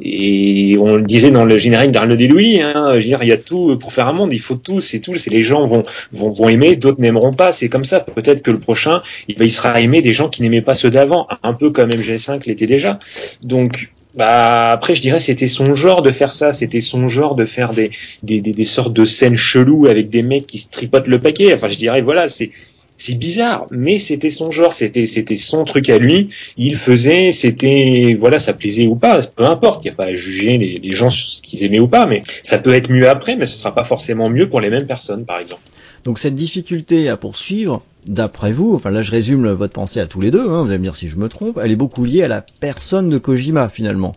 et 0.00 0.76
on 0.78 0.96
le 0.96 1.02
disait 1.02 1.30
dans 1.30 1.44
le 1.44 1.58
générique 1.58 1.90
d'Arnaud 1.92 2.16
Louis, 2.16 2.60
hein, 2.60 2.90
je 2.92 2.96
veux 2.96 3.02
dire, 3.04 3.22
il 3.22 3.28
y 3.28 3.32
a 3.32 3.38
tout 3.38 3.76
pour 3.78 3.92
faire 3.92 4.08
un 4.08 4.12
monde, 4.12 4.32
il 4.32 4.40
faut 4.40 4.56
tout, 4.56 4.80
c'est 4.80 5.00
tout. 5.00 5.16
C'est 5.16 5.30
les 5.30 5.42
gens 5.42 5.66
vont 5.66 5.82
vont, 6.12 6.30
vont 6.30 6.48
aimer, 6.48 6.76
d'autres 6.76 7.00
n'aimeront 7.00 7.32
pas. 7.32 7.52
C'est 7.52 7.68
comme 7.68 7.84
ça. 7.84 8.00
Peut-être 8.00 8.42
que 8.42 8.50
le 8.50 8.58
prochain 8.58 9.02
il, 9.28 9.36
il 9.40 9.50
sera 9.50 9.80
aimé 9.80 10.02
des 10.02 10.12
gens 10.12 10.28
qui 10.28 10.42
n'aimaient 10.42 10.62
pas 10.62 10.74
ceux 10.74 10.90
d'avant, 10.90 11.26
un 11.42 11.54
peu 11.54 11.70
comme 11.70 11.90
MG5 11.90 12.46
l'était 12.46 12.66
déjà. 12.66 12.98
Donc, 13.42 13.90
bah 14.16 14.70
après, 14.70 14.94
je 14.94 15.02
dirais 15.02 15.20
c'était 15.20 15.46
son 15.46 15.74
genre 15.74 16.00
de 16.00 16.10
faire 16.10 16.32
ça, 16.32 16.50
c'était 16.50 16.80
son 16.80 17.06
genre 17.06 17.34
de 17.34 17.44
faire 17.44 17.72
des, 17.72 17.90
des, 18.22 18.64
sortes 18.64 18.94
de 18.94 19.04
scènes 19.04 19.36
cheloues 19.36 19.86
avec 19.86 20.08
des 20.08 20.22
mecs 20.22 20.46
qui 20.46 20.58
se 20.58 20.68
tripotent 20.68 21.06
le 21.06 21.20
paquet. 21.20 21.52
Enfin, 21.52 21.68
je 21.68 21.76
dirais 21.76 22.00
voilà, 22.00 22.30
c'est 22.30 22.50
c'est 22.98 23.14
bizarre, 23.14 23.66
mais 23.70 23.98
c'était 23.98 24.30
son 24.30 24.50
genre, 24.50 24.72
c'était 24.72 25.06
c'était 25.06 25.36
son 25.36 25.64
truc 25.64 25.90
à 25.90 25.98
lui. 25.98 26.30
Il 26.56 26.76
faisait, 26.76 27.30
c'était 27.32 28.16
voilà, 28.18 28.38
ça 28.38 28.54
plaisait 28.54 28.86
ou 28.86 28.96
pas, 28.96 29.20
peu 29.20 29.44
importe. 29.44 29.84
Il 29.84 29.88
n'y 29.88 29.92
a 29.92 29.96
pas 29.96 30.06
à 30.06 30.12
juger 30.12 30.56
les, 30.56 30.78
les 30.78 30.94
gens 30.94 31.10
ce 31.10 31.42
qu'ils 31.42 31.62
aimaient 31.64 31.78
ou 31.78 31.88
pas, 31.88 32.06
mais 32.06 32.22
ça 32.42 32.58
peut 32.58 32.74
être 32.74 32.90
mieux 32.90 33.10
après, 33.10 33.36
mais 33.36 33.44
ce 33.44 33.56
sera 33.58 33.74
pas 33.74 33.84
forcément 33.84 34.30
mieux 34.30 34.48
pour 34.48 34.62
les 34.62 34.70
mêmes 34.70 34.86
personnes, 34.86 35.26
par 35.26 35.38
exemple. 35.38 35.60
Donc 36.06 36.20
cette 36.20 36.36
difficulté 36.36 37.08
à 37.08 37.16
poursuivre, 37.16 37.82
d'après 38.06 38.52
vous, 38.52 38.76
enfin 38.76 38.90
là 38.90 39.02
je 39.02 39.10
résume 39.10 39.50
votre 39.50 39.72
pensée 39.72 39.98
à 39.98 40.06
tous 40.06 40.20
les 40.20 40.30
deux, 40.30 40.48
hein, 40.48 40.62
vous 40.62 40.68
allez 40.68 40.78
me 40.78 40.84
dire 40.84 40.94
si 40.94 41.08
je 41.08 41.16
me 41.16 41.28
trompe, 41.28 41.58
elle 41.60 41.72
est 41.72 41.76
beaucoup 41.76 42.04
liée 42.04 42.22
à 42.22 42.28
la 42.28 42.42
personne 42.60 43.10
de 43.10 43.18
Kojima 43.18 43.68
finalement. 43.68 44.14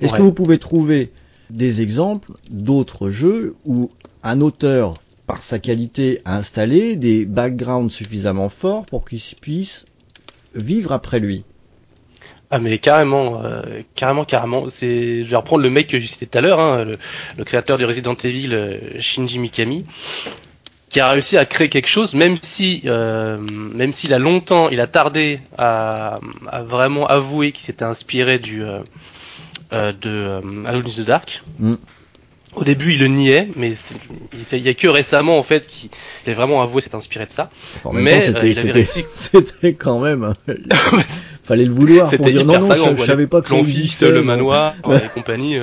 Est-ce 0.00 0.12
Ouais. 0.12 0.18
que 0.18 0.22
vous 0.22 0.32
pouvez 0.32 0.56
trouver 0.56 1.10
des 1.50 1.82
exemples 1.82 2.32
d'autres 2.50 3.10
jeux 3.10 3.54
où 3.66 3.90
un 4.22 4.40
auteur, 4.40 4.94
par 5.26 5.42
sa 5.42 5.58
qualité, 5.58 6.22
a 6.24 6.38
installé 6.38 6.96
des 6.96 7.26
backgrounds 7.26 7.92
suffisamment 7.92 8.48
forts 8.48 8.86
pour 8.86 9.06
qu'il 9.06 9.20
puisse 9.42 9.84
vivre 10.54 10.90
après 10.90 11.20
lui? 11.20 11.44
Ah 12.50 12.58
mais 12.58 12.78
carrément, 12.78 13.44
euh, 13.44 13.82
carrément, 13.94 14.24
carrément. 14.24 14.70
C'est, 14.70 15.22
je 15.22 15.30
vais 15.30 15.36
reprendre 15.36 15.62
le 15.62 15.70
mec 15.70 15.86
que 15.86 16.00
j'ai 16.00 16.06
cité 16.06 16.26
tout 16.26 16.38
à 16.38 16.40
l'heure, 16.40 16.60
hein, 16.60 16.82
le, 16.84 16.92
le 17.36 17.44
créateur 17.44 17.76
de 17.76 17.84
Resident 17.84 18.14
Evil, 18.14 18.54
euh, 18.54 18.78
Shinji 19.00 19.38
Mikami, 19.38 19.84
qui 20.90 21.00
a 21.00 21.08
réussi 21.08 21.38
à 21.38 21.46
créer 21.46 21.68
quelque 21.68 21.88
chose, 21.88 22.14
même 22.14 22.36
si, 22.42 22.82
euh, 22.84 23.38
même 23.74 23.92
s'il 23.92 24.12
a 24.12 24.18
longtemps, 24.18 24.68
il 24.68 24.80
a 24.80 24.86
tardé 24.86 25.40
à, 25.56 26.16
à 26.48 26.62
vraiment 26.62 27.06
avouer 27.06 27.52
qu'il 27.52 27.64
s'était 27.64 27.84
inspiré 27.84 28.38
du 28.38 28.62
euh, 28.64 28.80
euh, 29.72 29.92
de 29.92 30.10
euh, 30.10 30.40
Alone 30.66 30.82
in 30.84 31.02
the 31.02 31.06
Dark. 31.06 31.42
Mm. 31.60 31.74
Au 32.56 32.64
début, 32.64 32.94
il 32.94 32.98
le 32.98 33.06
niait, 33.06 33.48
mais 33.54 33.70
il 33.70 34.58
il 34.58 34.66
y 34.66 34.68
a 34.68 34.74
que 34.74 34.88
récemment 34.88 35.38
en 35.38 35.44
fait 35.44 35.68
qu'il 35.68 35.90
a 36.26 36.34
vraiment 36.34 36.60
avoué 36.60 36.82
s'être 36.82 36.96
inspiré 36.96 37.26
de 37.26 37.30
ça. 37.30 37.50
Enfin, 37.76 37.90
En 37.90 37.92
même 37.92 38.02
Mais, 38.02 38.28
euh, 38.28 38.84
c'était, 39.14 39.74
quand 39.74 40.00
même, 40.00 40.32
fallait 41.44 41.66
le 41.66 41.72
vouloir 41.72 42.10
pour 42.10 42.10
C'était 42.10 42.32
dire 42.32 42.44
non 42.44 42.58
non, 42.58 42.96
je, 42.96 43.04
savais 43.04 43.28
pas 43.28 43.42
que 43.42 43.54
fixe, 43.54 43.68
existait, 43.68 44.10
le 44.10 44.24
manoir 44.24 44.74
et 44.92 45.08
compagnie. 45.14 45.58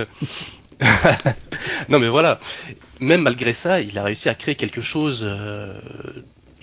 non 1.90 2.00
mais 2.00 2.08
voilà, 2.08 2.40
même 3.00 3.22
malgré 3.22 3.54
ça, 3.54 3.82
il 3.82 3.98
a 3.98 4.04
réussi 4.04 4.30
à 4.30 4.36
créer 4.36 4.56
quelque 4.56 4.82
chose 4.82 5.22
euh, 5.24 5.74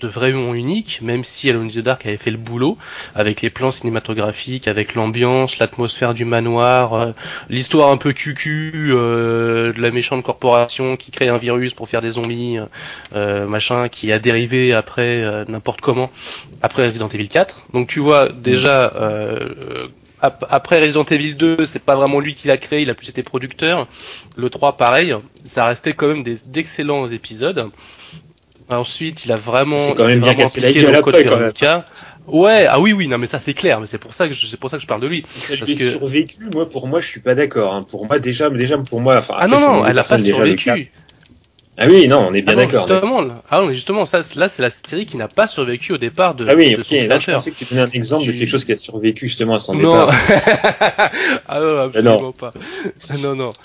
de 0.01 0.07
vraiment 0.07 0.53
unique, 0.53 1.01
même 1.01 1.23
si 1.23 1.49
Alone 1.49 1.65
in 1.65 1.69
the 1.69 1.79
Dark 1.79 2.05
avait 2.05 2.17
fait 2.17 2.31
le 2.31 2.37
boulot, 2.37 2.77
avec 3.13 3.41
les 3.41 3.49
plans 3.49 3.71
cinématographiques, 3.71 4.67
avec 4.67 4.95
l'ambiance, 4.95 5.57
l'atmosphère 5.59 6.13
du 6.13 6.23
manoir, 6.23 6.93
euh, 6.93 7.11
l'histoire 7.49 7.89
un 7.89 7.97
peu 7.97 8.13
cucu 8.13 8.91
euh, 8.91 9.73
de 9.73 9.81
la 9.81 9.91
méchante 9.91 10.23
corporation 10.23 10.95
qui 10.95 11.11
crée 11.11 11.27
un 11.27 11.37
virus 11.37 11.73
pour 11.73 11.89
faire 11.89 12.01
des 12.01 12.11
zombies, 12.11 12.57
machin, 13.13 13.89
qui 13.89 14.11
a 14.11 14.19
dérivé 14.19 14.73
après 14.73 15.45
n'importe 15.47 15.81
comment, 15.81 16.11
après 16.61 16.83
Resident 16.83 17.09
Evil 17.09 17.27
4. 17.27 17.65
Donc 17.73 17.87
tu 17.87 17.99
vois 17.99 18.29
déjà... 18.29 18.91
Ap- 20.25 20.45
après 20.49 20.79
Resident 20.79 21.03
Evil 21.03 21.35
2, 21.35 21.65
c'est 21.65 21.79
pas 21.83 21.95
vraiment 21.95 22.19
lui 22.19 22.35
qui 22.35 22.47
l'a 22.47 22.57
créé, 22.57 22.81
il 22.81 22.89
a 22.89 22.93
plus 22.95 23.09
été 23.09 23.23
producteur. 23.23 23.87
Le 24.35 24.49
3, 24.49 24.77
pareil, 24.77 25.15
ça 25.45 25.65
restait 25.65 25.93
quand 25.93 26.07
même 26.07 26.23
des 26.23 26.37
d'excellents 26.45 27.07
épisodes. 27.09 27.69
Ensuite, 28.67 29.25
il 29.25 29.31
a 29.31 29.35
vraiment, 29.35 29.77
C'est 29.77 29.93
quand 29.93 30.07
même 30.07 30.21
bien 30.21 30.33
cassé 30.33 30.59
la 30.59 30.71
gueule 30.73 30.95
après, 30.95 31.23
quand 31.23 31.37
même. 31.37 31.51
Ouais, 32.27 32.65
ah 32.67 32.79
oui, 32.79 32.91
oui, 32.93 33.07
non, 33.07 33.19
mais 33.19 33.27
ça 33.27 33.39
c'est 33.39 33.53
clair, 33.53 33.79
mais 33.79 33.85
c'est 33.85 33.99
pour 33.99 34.15
ça 34.15 34.27
que 34.27 34.33
je, 34.33 34.47
c'est 34.47 34.57
pour 34.57 34.71
ça 34.71 34.77
que 34.77 34.81
je 34.81 34.87
parle 34.87 35.01
de 35.01 35.07
lui. 35.07 35.23
Si 35.35 35.55
Parce 35.57 35.69
que- 35.71 35.89
survécu, 35.91 36.37
moi, 36.51 36.67
pour 36.67 36.87
moi, 36.87 36.99
je 36.99 37.07
suis 37.07 37.19
pas 37.19 37.35
d'accord. 37.35 37.75
hein. 37.75 37.83
Pour 37.83 38.07
moi, 38.07 38.17
déjà, 38.17 38.49
déjà, 38.49 38.79
pour 38.79 38.99
moi, 38.99 39.17
enfin, 39.17 39.35
Ah 39.37 39.47
non, 39.47 39.59
non, 39.59 39.85
elle 39.85 39.99
a 39.99 40.03
pas 40.03 40.17
survécu. 40.17 40.91
Ah 41.77 41.87
oui, 41.89 42.07
non, 42.07 42.27
on 42.29 42.33
est 42.33 42.41
bien 42.41 42.53
Ah 42.53 42.55
non, 42.55 42.61
d'accord. 42.61 42.87
justement, 42.87 43.21
ah 43.49 43.59
non, 43.59 43.67
mais 43.67 43.73
justement, 43.73 44.05
ça, 44.05 44.21
là, 44.35 44.47
c'est 44.47 44.61
la 44.61 44.69
série 44.69 45.05
qui 45.05 45.17
n'a 45.17 45.27
pas 45.27 45.47
survécu 45.47 45.91
au 45.93 45.97
départ 45.97 46.33
de, 46.33 46.45
Ah 46.47 46.53
oui, 46.55 46.71
de 46.71 46.77
ok. 46.79 46.85
son 46.85 46.95
Là, 47.07 47.19
je 47.19 47.31
pensais 47.31 47.51
que 47.51 47.57
tu 47.57 47.65
donnais 47.65 47.81
un 47.81 47.89
exemple 47.89 48.27
de 48.27 48.31
quelque 48.31 48.49
chose 48.49 48.63
qui 48.65 48.71
a 48.71 48.77
survécu 48.77 49.27
justement 49.27 49.55
à 49.55 49.59
son 49.59 49.73
Non. 49.75 50.07
départ. 50.07 50.09
ah 51.47 51.59
non, 51.59 51.79
absolument 51.79 52.31
pas. 52.31 52.53
Non, 53.19 53.35
non. 53.35 53.55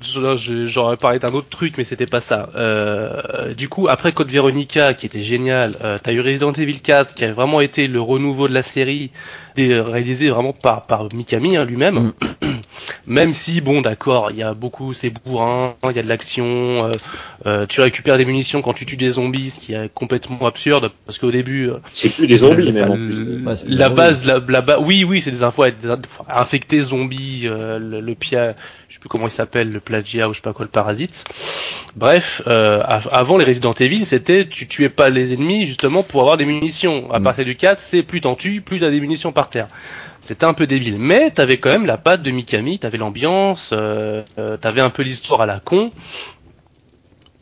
J'aurais 0.00 0.96
parlé 0.96 1.18
d'un 1.18 1.34
autre 1.34 1.48
truc, 1.48 1.74
mais 1.76 1.84
c'était 1.84 2.06
pas 2.06 2.20
ça. 2.20 2.50
Euh, 2.54 3.52
du 3.54 3.68
coup, 3.68 3.88
après 3.88 4.12
Code 4.12 4.30
Veronica, 4.30 4.94
qui 4.94 5.04
était 5.04 5.22
génial, 5.22 5.76
euh, 5.82 5.98
t'as 6.02 6.12
eu 6.12 6.20
Resident 6.20 6.52
Evil 6.52 6.80
4, 6.80 7.14
qui 7.14 7.24
a 7.24 7.32
vraiment 7.32 7.60
été 7.60 7.86
le 7.88 8.00
renouveau 8.00 8.48
de 8.48 8.54
la 8.54 8.62
série, 8.62 9.10
réalisé 9.56 10.30
vraiment 10.30 10.52
par, 10.52 10.82
par 10.86 11.08
Mikami 11.14 11.56
hein, 11.56 11.64
lui-même. 11.64 11.94
Mm. 11.96 12.12
Même 13.06 13.34
si, 13.34 13.60
bon, 13.60 13.80
d'accord, 13.82 14.30
il 14.30 14.38
y 14.38 14.42
a 14.42 14.54
beaucoup, 14.54 14.94
c'est 14.94 15.10
bourrin, 15.10 15.74
il 15.90 15.96
y 15.96 15.98
a 15.98 16.02
de 16.02 16.08
l'action, 16.08 16.44
euh, 16.86 16.92
euh, 17.46 17.66
tu 17.66 17.80
récupères 17.80 18.16
des 18.16 18.24
munitions 18.24 18.62
quand 18.62 18.72
tu 18.72 18.86
tues 18.86 18.96
des 18.96 19.10
zombies, 19.10 19.50
ce 19.50 19.60
qui 19.60 19.74
est 19.74 19.92
complètement 19.92 20.46
absurde, 20.46 20.90
parce 21.06 21.18
qu'au 21.18 21.30
début, 21.30 21.68
euh, 21.68 21.74
C'est 21.92 22.08
plus 22.10 22.26
des 22.26 22.38
zombies, 22.38 22.66
c'est 22.66 22.72
des 22.72 23.74
la 23.74 23.88
base, 23.88 24.24
la, 24.24 24.40
la 24.48 24.60
ba- 24.60 24.78
oui, 24.80 25.04
oui, 25.04 25.20
c'est 25.20 25.30
des 25.30 25.42
infos, 25.42 25.64
infectés 26.28 26.80
zombies, 26.80 27.42
euh, 27.44 27.78
le, 27.78 28.00
le 28.00 28.14
pia, 28.14 28.54
je 28.88 28.94
sais 28.94 29.00
plus 29.00 29.08
comment 29.08 29.26
il 29.26 29.32
s'appelle, 29.32 29.70
le 29.70 29.80
plagiat 29.80 30.28
ou 30.28 30.32
je 30.32 30.36
sais 30.38 30.42
pas 30.42 30.52
quoi, 30.52 30.64
le 30.64 30.70
parasite. 30.70 31.24
Bref, 31.96 32.42
euh, 32.46 32.80
av- 32.84 33.08
avant 33.12 33.36
les 33.36 33.44
Resident 33.44 33.72
Evil, 33.74 34.04
c'était 34.06 34.46
tu 34.48 34.66
tuais 34.68 34.88
pas 34.88 35.10
les 35.10 35.32
ennemis 35.32 35.66
justement 35.66 36.02
pour 36.02 36.20
avoir 36.22 36.36
des 36.36 36.44
munitions. 36.44 37.10
À 37.12 37.18
Mm. 37.18 37.24
partir 37.24 37.44
du 37.44 37.54
4, 37.56 37.80
c'est 37.80 38.02
plus 38.02 38.20
t'en 38.20 38.34
tues, 38.34 38.60
plus 38.60 38.80
t'as 38.80 38.90
des 38.90 39.00
munitions 39.00 39.32
C'était 40.22 40.44
un 40.44 40.54
peu 40.54 40.66
débile, 40.66 40.98
mais 40.98 41.30
t'avais 41.30 41.58
quand 41.58 41.70
même 41.70 41.86
la 41.86 41.96
patte 41.96 42.22
de 42.22 42.30
Mikami, 42.30 42.78
t'avais 42.78 42.98
l'ambiance, 42.98 43.70
euh, 43.72 44.22
euh, 44.38 44.56
t'avais 44.56 44.80
un 44.80 44.90
peu 44.90 45.02
l'histoire 45.02 45.40
à 45.40 45.46
la 45.46 45.60
con. 45.60 45.92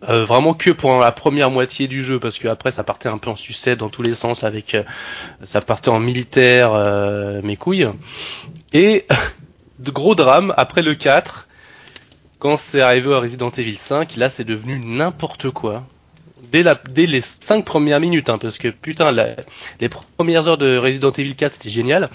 Euh, 0.09 0.25
vraiment 0.25 0.55
que 0.55 0.71
pour 0.71 0.97
la 0.99 1.11
première 1.11 1.51
moitié 1.51 1.89
du 1.89 2.05
jeu, 2.05 2.21
parce 2.21 2.39
que 2.39 2.47
après 2.47 2.71
ça 2.71 2.85
partait 2.85 3.09
un 3.09 3.19
peu 3.19 3.31
en 3.31 3.37
sucette 3.37 3.81
dans 3.81 3.89
tous 3.89 4.03
les 4.03 4.15
sens 4.15 4.45
avec, 4.45 4.77
ça 5.43 5.61
partait 5.61 5.89
en 5.89 5.99
militaire, 5.99 6.73
mes 7.43 7.57
couilles. 7.57 7.89
Et 8.73 9.07
de 9.81 9.91
gros 9.91 10.15
drame 10.15 10.55
après 10.57 10.83
le 10.83 10.95
4, 10.95 11.49
quand 12.39 12.57
c'est 12.57 12.81
arrivé 12.81 13.13
à 13.13 13.19
Resident 13.19 13.51
Evil 13.51 13.77
5, 13.77 14.15
là 14.17 14.31
c'est 14.31 14.45
devenu 14.45 14.79
n'importe 14.79 15.51
quoi. 15.51 15.85
Dès, 16.51 16.63
la, 16.63 16.81
dès 16.91 17.07
les 17.07 17.21
5 17.21 17.65
premières 17.65 18.01
minutes, 18.01 18.29
hein, 18.31 18.39
parce 18.41 18.57
que 18.59 18.69
putain, 18.69 19.13
la- 19.13 19.37
les 19.81 19.89
premières 20.17 20.49
heures 20.49 20.57
de 20.57 20.79
Resident 20.79 21.11
Evil 21.11 21.35
4 21.35 21.53
c'était 21.55 21.69
génial. 21.71 22.07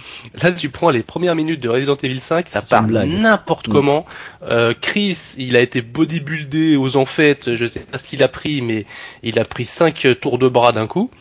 Là 0.42 0.52
tu 0.52 0.70
prends 0.70 0.90
les 0.90 1.04
premières 1.04 1.36
minutes 1.36 1.60
de 1.62 1.70
Resident 1.70 1.96
Evil 2.02 2.20
5, 2.20 2.48
ça 2.48 2.62
part 2.62 2.84
blague. 2.84 3.10
n'importe 3.10 3.68
Mm. 3.68 3.72
comment. 3.72 4.06
Euh, 4.50 4.74
Chris, 4.80 5.18
il 5.38 5.56
a 5.56 5.62
été 5.62 5.82
bodybuildé 5.82 6.76
aux 6.78 6.96
enfêtes, 6.98 7.54
je 7.54 7.66
sais 7.68 7.82
pas 7.82 7.98
ce 8.00 8.06
qu'il 8.06 8.24
a 8.24 8.28
pris, 8.28 8.62
mais 8.62 8.86
il 9.22 9.38
a 9.40 9.44
pris 9.46 9.66
5 9.66 10.08
tours 10.20 10.40
de 10.40 10.48
bras 10.48 10.72
d'un 10.72 10.88
coup. 10.88 11.12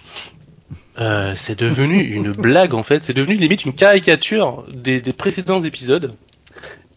Euh, 1.00 1.32
c'est 1.36 1.58
devenu 1.58 2.00
une 2.02 2.30
blague 2.32 2.74
en 2.74 2.82
fait, 2.82 3.02
c'est 3.02 3.14
devenu 3.14 3.34
limite 3.34 3.64
une 3.64 3.72
caricature 3.72 4.64
des, 4.74 5.00
des 5.00 5.12
précédents 5.12 5.62
épisodes. 5.62 6.14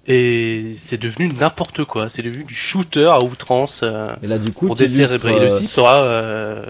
Et 0.08 0.74
c'est 0.78 1.00
devenu 1.00 1.30
n'importe 1.30 1.84
quoi, 1.86 2.10
c'est 2.10 2.22
devenu 2.22 2.44
du 2.44 2.54
shooter 2.54 3.06
à 3.06 3.24
outrance. 3.24 3.82
euh, 3.84 4.16
Et 4.22 4.28
là, 4.28 4.38
du 4.38 4.52
coup, 4.52 4.68
pour 4.68 4.76
tu 4.76 4.84
décélébrer 4.84 5.40
le 5.40 5.50
6 5.50 5.68
sera, 5.68 6.04
euh, 6.04 6.64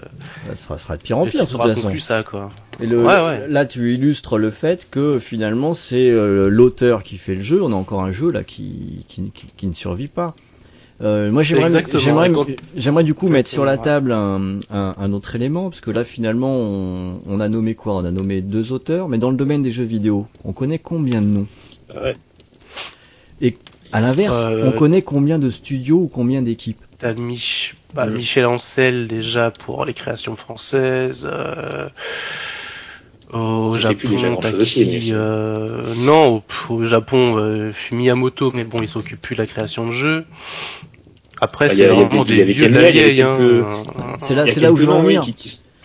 ça 0.46 0.54
sera, 0.54 0.78
sera 0.78 0.96
de 0.96 1.02
pire 1.02 1.18
en 1.18 1.24
le 1.24 1.30
pire, 1.30 1.40
de 1.40 1.46
6 1.46 1.52
toute 1.52 1.60
sera 1.60 1.68
façon. 1.68 1.82
conclu 1.82 2.00
ça 2.00 2.22
quoi. 2.22 2.50
Et 2.82 2.86
le, 2.86 2.98
Ouais, 2.98 3.22
ouais. 3.24 3.48
là, 3.48 3.66
tu 3.66 3.92
illustres 3.94 4.38
le 4.38 4.50
fait 4.50 4.88
que 4.90 5.18
finalement, 5.18 5.74
c'est 5.74 6.10
euh, 6.10 6.48
l'auteur 6.48 7.02
qui 7.02 7.18
fait 7.18 7.34
le 7.34 7.42
jeu. 7.42 7.62
On 7.62 7.72
a 7.72 7.76
encore 7.76 8.02
un 8.02 8.12
jeu 8.12 8.30
là 8.30 8.42
qui, 8.42 9.04
qui, 9.08 9.30
qui, 9.32 9.46
qui 9.54 9.66
ne 9.66 9.74
survit 9.74 10.08
pas. 10.08 10.34
Euh, 11.02 11.30
moi, 11.30 11.42
j'aimerais, 11.42 11.84
j'aimerais, 11.98 12.28
Et 12.30 12.32
quand- 12.32 12.46
j'aimerais 12.74 13.04
du 13.04 13.12
coup 13.12 13.28
mettre 13.28 13.50
sur 13.50 13.66
la 13.66 13.76
table 13.76 14.12
un, 14.12 14.60
un, 14.70 14.94
un 14.98 15.12
autre 15.12 15.34
élément, 15.36 15.68
parce 15.68 15.82
que 15.82 15.90
là, 15.90 16.04
finalement, 16.06 16.54
on, 16.56 17.20
on 17.26 17.40
a 17.40 17.48
nommé 17.50 17.74
quoi? 17.74 17.94
On 17.96 18.04
a 18.06 18.10
nommé 18.10 18.40
deux 18.40 18.72
auteurs, 18.72 19.08
mais 19.08 19.18
dans 19.18 19.30
le 19.30 19.36
domaine 19.36 19.62
des 19.62 19.72
jeux 19.72 19.84
vidéo, 19.84 20.26
on 20.44 20.52
connaît 20.54 20.78
combien 20.78 21.20
de 21.20 21.26
noms? 21.26 21.46
Ouais. 21.94 22.16
À 23.92 24.00
l'inverse, 24.00 24.36
Euh, 24.36 24.68
on 24.68 24.72
connaît 24.72 25.02
combien 25.02 25.38
de 25.38 25.50
studios 25.50 25.98
ou 26.02 26.08
combien 26.08 26.42
d'équipes 26.42 26.80
T'as 26.98 27.14
Mich 27.14 27.74
bah, 27.94 28.06
Mm. 28.06 28.14
Michel 28.14 28.46
Ancel 28.46 29.06
déjà 29.06 29.50
pour 29.50 29.84
les 29.84 29.94
créations 29.94 30.36
françaises. 30.36 31.28
euh, 31.30 31.88
Au 33.32 33.76
Japon, 33.76 34.36
t'as 34.40 34.52
qui 34.52 35.12
euh, 35.12 35.94
Non, 35.96 36.42
au, 36.68 36.84
Japon, 36.86 37.36
euh, 37.38 37.72
Miyamoto, 37.90 38.52
mais 38.54 38.64
bon, 38.64 38.78
il 38.82 38.88
s'occupe 38.88 39.20
plus 39.20 39.34
de 39.34 39.40
la 39.42 39.46
création 39.46 39.86
de 39.86 39.92
jeux. 39.92 40.24
Après, 41.40 41.68
Bah, 41.68 41.74
il 41.74 41.78
y 41.78 41.82
c'est 41.82 41.88
vraiment 41.88 42.24
des 42.24 42.44
vieux 42.44 42.68
de 42.68 42.74
la 42.74 42.90
vieille. 42.90 43.22
Hein. 43.22 43.38
C'est 44.20 44.34
là, 44.34 44.46
c'est 44.46 44.66
où 44.68 44.76
je 44.76 44.82
veux 44.84 44.92
en 44.92 45.02
venir. 45.02 45.26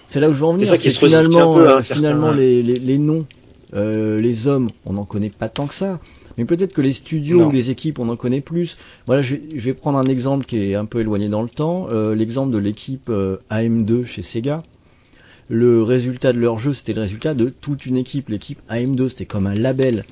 C'est 0.08 0.20
là 0.20 0.29
où 0.29 0.34
je 0.34 0.39
veux 0.39 0.46
en 0.46 0.53
venir. 0.53 0.67
ça 0.67 0.77
qui 0.77 0.91
C'est 0.91 1.00
finalement, 1.00 1.53
un 1.53 1.55
peu, 1.55 1.67
hein, 1.70 1.72
euh, 1.77 1.81
certains- 1.81 1.96
finalement 1.96 2.31
les, 2.31 2.62
les, 2.62 2.79
les 2.79 2.98
noms, 2.98 3.25
euh, 3.74 4.20
les 4.20 4.48
hommes, 4.48 4.70
on 4.86 4.93
n'en 4.93 5.05
connaît 5.05 5.29
pas 5.29 5.50
tant 5.50 5.67
que 5.67 5.74
ça. 5.74 6.00
Mais 6.38 6.46
peut-être 6.46 6.74
que 6.74 6.82
les 6.82 6.94
studios 6.94 7.40
Non. 7.40 7.48
ou 7.48 7.52
les 7.52 7.70
équipes, 7.70 8.00
on 8.00 8.10
en 8.10 8.16
connaît 8.16 8.42
plus. 8.42 8.78
Voilà, 9.06 9.22
je, 9.22 9.36
vais- 9.36 9.42
je 9.56 9.60
vais 9.66 9.74
prendre 9.74 9.98
un 9.98 10.04
exemple 10.08 10.46
qui 10.46 10.58
est 10.60 10.76
un 10.76 10.86
peu 10.86 11.00
éloigné 11.02 11.28
dans 11.30 11.42
le 11.42 11.50
temps. 11.50 11.88
euh, 11.92 12.16
L'exemple 12.16 12.52
de 12.54 12.58
l'équipe 12.58 13.10
euh, 13.10 13.38
AM2 13.50 14.06
chez 14.06 14.22
Sega. 14.22 14.64
Le 15.50 15.84
résultat 15.84 16.32
de 16.34 16.40
leur 16.40 16.58
jeu, 16.60 16.74
c'était 16.74 16.94
le 16.94 17.02
résultat 17.02 17.34
de 17.34 17.50
toute 17.50 17.86
une 17.86 17.98
équipe. 17.98 18.30
L'équipe 18.30 18.60
AM2, 18.70 19.10
c'était 19.10 19.26
comme 19.26 19.48
un 19.48 19.54
label. 19.54 20.06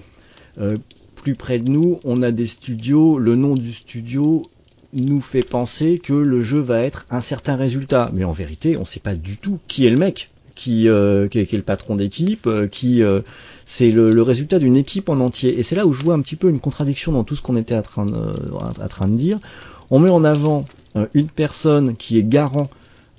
Euh, 0.59 0.75
plus 1.15 1.35
près 1.35 1.59
de 1.59 1.69
nous, 1.69 1.99
on 2.03 2.21
a 2.23 2.31
des 2.31 2.47
studios. 2.47 3.17
Le 3.17 3.35
nom 3.35 3.55
du 3.55 3.71
studio 3.71 4.41
nous 4.93 5.21
fait 5.21 5.43
penser 5.43 5.99
que 5.99 6.13
le 6.13 6.41
jeu 6.41 6.59
va 6.59 6.81
être 6.81 7.05
un 7.09 7.21
certain 7.21 7.55
résultat. 7.55 8.09
Mais 8.13 8.23
en 8.25 8.33
vérité, 8.33 8.75
on 8.75 8.81
ne 8.81 8.85
sait 8.85 8.99
pas 8.99 9.15
du 9.15 9.37
tout 9.37 9.59
qui 9.67 9.85
est 9.85 9.89
le 9.91 9.97
mec, 9.97 10.29
qui, 10.55 10.89
euh, 10.89 11.27
qui, 11.29 11.39
est, 11.39 11.45
qui 11.45 11.55
est 11.55 11.59
le 11.59 11.63
patron 11.63 11.95
d'équipe, 11.95 12.49
qui 12.71 13.01
euh, 13.03 13.21
c'est 13.71 13.91
le, 13.91 14.23
résultat 14.23 14.57
d'une 14.57 14.75
équipe 14.75 15.09
en 15.09 15.19
entier. 15.19 15.59
Et 15.59 15.63
c'est 15.63 15.75
là 15.75 15.85
où 15.85 15.93
je 15.93 16.03
vois 16.03 16.15
un 16.15 16.21
petit 16.21 16.35
peu 16.35 16.49
une 16.49 16.59
contradiction 16.59 17.11
dans 17.11 17.23
tout 17.23 17.35
ce 17.35 17.43
qu'on 17.43 17.55
était 17.55 17.75
en 17.75 17.83
train 17.83 18.05
de, 18.05 19.15
dire. 19.15 19.37
On 19.91 19.99
met 19.99 20.09
en 20.09 20.23
avant 20.23 20.65
euh, 20.95 21.05
une 21.13 21.27
personne 21.27 21.95
qui 21.95 22.17
est 22.17 22.23
garant 22.23 22.67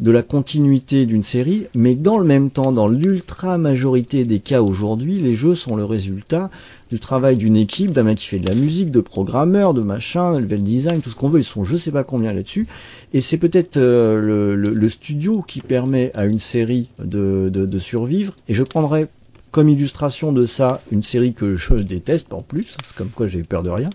de 0.01 0.11
la 0.11 0.23
continuité 0.23 1.07
d'une 1.07 1.23
série, 1.23 1.67
mais 1.77 1.95
dans 1.95 2.19
le 2.19 2.25
même 2.25 2.51
temps, 2.51 2.73
dans 2.73 2.89
l'ultra 2.89 3.59
majorité 3.59 4.25
des 4.25 4.41
cas 4.41 4.61
aujourd'hui, 4.61 5.21
les 5.21 5.37
jeux 5.37 5.55
sont 5.55 5.77
le 5.77 5.85
résultat 5.85 6.51
du 6.91 6.99
travail 6.99 7.37
d'une 7.37 7.57
équipe, 7.57 7.93
d'un 7.93 8.03
mec 8.03 8.19
qui 8.19 8.27
fait 8.27 8.39
de 8.41 8.49
la 8.49 8.57
musique, 8.57 8.91
de 8.91 9.01
programmeur, 9.01 9.73
de 9.73 9.83
machin, 9.83 10.33
de 10.33 10.39
level 10.39 10.65
design, 10.65 11.01
tout 11.01 11.11
ce 11.11 11.15
qu'on 11.15 11.29
veut, 11.29 11.41
ils 11.41 11.45
sont 11.45 11.65
je 11.65 11.77
sais 11.77 11.93
pas 11.93 12.03
combien 12.03 12.33
là-dessus. 12.33 12.67
Et 13.13 13.21
c'est 13.21 13.39
peut-être 13.39 13.77
euh, 13.77 14.57
le, 14.57 14.89
studio 14.89 15.45
qui 15.47 15.61
permet 15.61 16.11
à 16.15 16.25
une 16.25 16.41
série 16.41 16.89
de, 16.99 17.51
de, 17.53 17.67
de 17.67 17.79
survivre. 17.79 18.35
Et 18.49 18.55
je 18.55 18.65
prendrais 18.65 19.07
comme 19.51 19.69
illustration 19.69 20.33
de 20.33 20.47
ça 20.47 20.81
une 20.91 21.03
série 21.03 21.35
que 21.35 21.57
je 21.57 21.75
déteste 21.75 22.33
en 22.33 22.43
plus, 22.43 22.77
c'est 22.87 22.95
comme 22.97 23.11
quoi 23.11 23.27
j'ai 23.27 23.41
eu 23.41 23.45
peur 23.45 23.63
de 23.63 23.71
rien, 23.71 23.91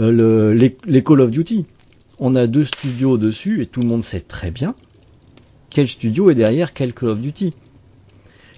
euh, 0.00 0.10
le, 0.10 0.52
les, 0.52 0.76
les 0.86 1.02
Call 1.02 1.20
of 1.20 1.30
Duty. 1.30 1.66
On 2.18 2.36
a 2.36 2.46
deux 2.46 2.64
studios 2.64 3.16
dessus 3.16 3.62
et 3.62 3.66
tout 3.66 3.80
le 3.80 3.86
monde 3.86 4.04
sait 4.04 4.20
très 4.20 4.50
bien 4.50 4.74
quel 5.70 5.88
studio 5.88 6.30
est 6.30 6.34
derrière 6.34 6.74
quel 6.74 6.92
Call 6.92 7.10
of 7.10 7.20
Duty. 7.20 7.50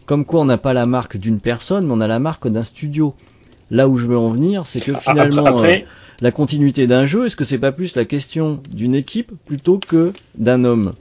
Comme 0.07 0.25
quoi 0.25 0.41
on 0.41 0.45
n'a 0.47 0.59
pas 0.59 0.73
la 0.73 0.87
marque 0.87 1.17
d'une 1.17 1.41
personne, 1.41 1.87
mais 1.87 1.93
on 1.93 2.01
a 2.01 2.09
la 2.09 2.19
marque 2.19 2.49
d'un 2.49 2.65
studio. 2.65 3.15
Là 3.71 3.89
où 3.89 3.97
je 3.97 4.07
veux 4.07 4.19
en 4.19 4.33
venir, 4.33 4.67
c'est 4.67 4.81
que 4.81 4.95
finalement, 4.95 5.47
Après, 5.47 5.83
euh, 5.83 5.87
la 6.21 6.31
continuité 6.31 6.87
d'un 6.87 7.07
jeu, 7.07 7.27
est-ce 7.27 7.37
que 7.37 7.45
c'est 7.45 7.59
pas 7.59 7.73
plus 7.73 7.95
la 7.95 8.05
question 8.05 8.61
d'une 8.73 8.95
équipe 8.95 9.33
plutôt 9.47 9.79
que 9.79 10.13
d'un 10.37 10.65
homme? 10.65 10.93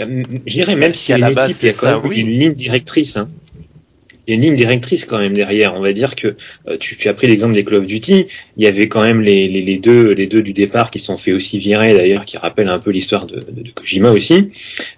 Euh, 0.00 0.22
je 0.46 0.52
dirais 0.52 0.76
même 0.76 0.94
Si 0.94 1.12
à 1.12 1.18
la 1.18 1.30
base, 1.30 1.50
il 1.62 1.66
y 1.66 1.68
a 1.68 1.72
c'est 1.72 1.80
quand 1.80 1.86
ça, 1.86 1.98
même 1.98 2.06
oui. 2.10 2.18
une 2.18 2.28
ligne 2.28 2.52
directrice. 2.52 3.16
Hein. 3.16 3.28
Il 4.26 4.30
y 4.30 4.32
a 4.32 4.34
une 4.36 4.42
ligne 4.42 4.56
directrice 4.56 5.04
quand 5.04 5.18
même 5.18 5.34
derrière. 5.34 5.74
On 5.76 5.80
va 5.80 5.92
dire 5.92 6.16
que 6.16 6.36
euh, 6.68 6.76
tu, 6.78 6.96
tu, 6.96 7.08
as 7.08 7.14
pris 7.14 7.26
l'exemple 7.26 7.54
des 7.54 7.64
Call 7.64 7.76
of 7.76 7.86
Duty. 7.86 8.26
Il 8.56 8.64
y 8.64 8.66
avait 8.66 8.88
quand 8.88 9.02
même 9.02 9.20
les, 9.20 9.48
les, 9.48 9.62
les, 9.62 9.78
deux, 9.78 10.12
les 10.12 10.26
deux 10.26 10.42
du 10.42 10.52
départ 10.52 10.90
qui 10.90 10.98
sont 10.98 11.16
fait 11.16 11.32
aussi 11.32 11.58
virer 11.58 11.94
d'ailleurs, 11.94 12.24
qui 12.24 12.38
rappellent 12.38 12.68
un 12.68 12.78
peu 12.78 12.90
l'histoire 12.90 13.26
de, 13.26 13.36
de, 13.36 13.70
Kojima 13.70 14.10
aussi, 14.10 14.50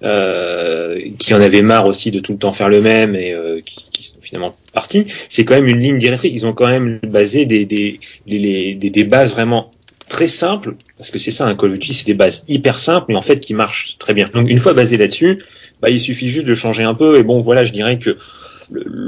euh, 0.03 1.01
qui 1.19 1.35
en 1.35 1.41
avait 1.41 1.63
marre 1.63 1.87
aussi 1.87 2.11
de 2.11 2.21
tout 2.21 2.33
le 2.33 2.39
temps 2.39 2.53
faire 2.53 2.69
le 2.69 2.81
même 2.81 3.17
et 3.17 3.33
euh, 3.33 3.61
qui, 3.65 3.87
qui, 3.91 4.03
sont 4.05 4.21
finalement 4.21 4.55
partis. 4.73 5.07
C'est 5.29 5.45
quand 5.45 5.55
même 5.55 5.67
une 5.67 5.81
ligne 5.81 5.99
directrice. 5.99 6.33
Ils 6.33 6.47
ont 6.47 6.53
quand 6.53 6.69
même 6.69 7.01
basé 7.03 7.47
des, 7.47 7.65
des, 7.65 7.99
des, 8.27 8.75
des, 8.75 8.91
des 8.91 9.05
bases 9.05 9.33
vraiment 9.33 9.71
très 10.09 10.29
simples, 10.29 10.77
parce 10.99 11.11
que 11.11 11.19
c'est 11.19 11.33
ça 11.33 11.47
un 11.47 11.57
Call 11.57 11.73
of 11.73 11.79
Duty, 11.79 11.95
c'est 11.95 12.07
des 12.07 12.15
bases 12.15 12.45
hyper 12.47 12.79
simples, 12.79 13.07
mais 13.09 13.17
en 13.17 13.23
fait 13.23 13.41
qui 13.41 13.55
marchent 13.55 13.97
très 13.99 14.15
bien. 14.15 14.29
Donc 14.33 14.49
une 14.49 14.61
fois 14.61 14.73
basé 14.73 14.97
là-dessus, 14.97 15.43
bah, 15.83 15.91
il 15.91 16.01
suffit 16.01 16.29
juste 16.29 16.47
de 16.47 16.55
changer 16.55 16.85
un 16.85 16.95
peu. 16.95 17.19
Et 17.19 17.23
bon, 17.23 17.41
voilà, 17.41 17.65
je 17.65 17.73
dirais 17.73 17.99
que 17.99 18.17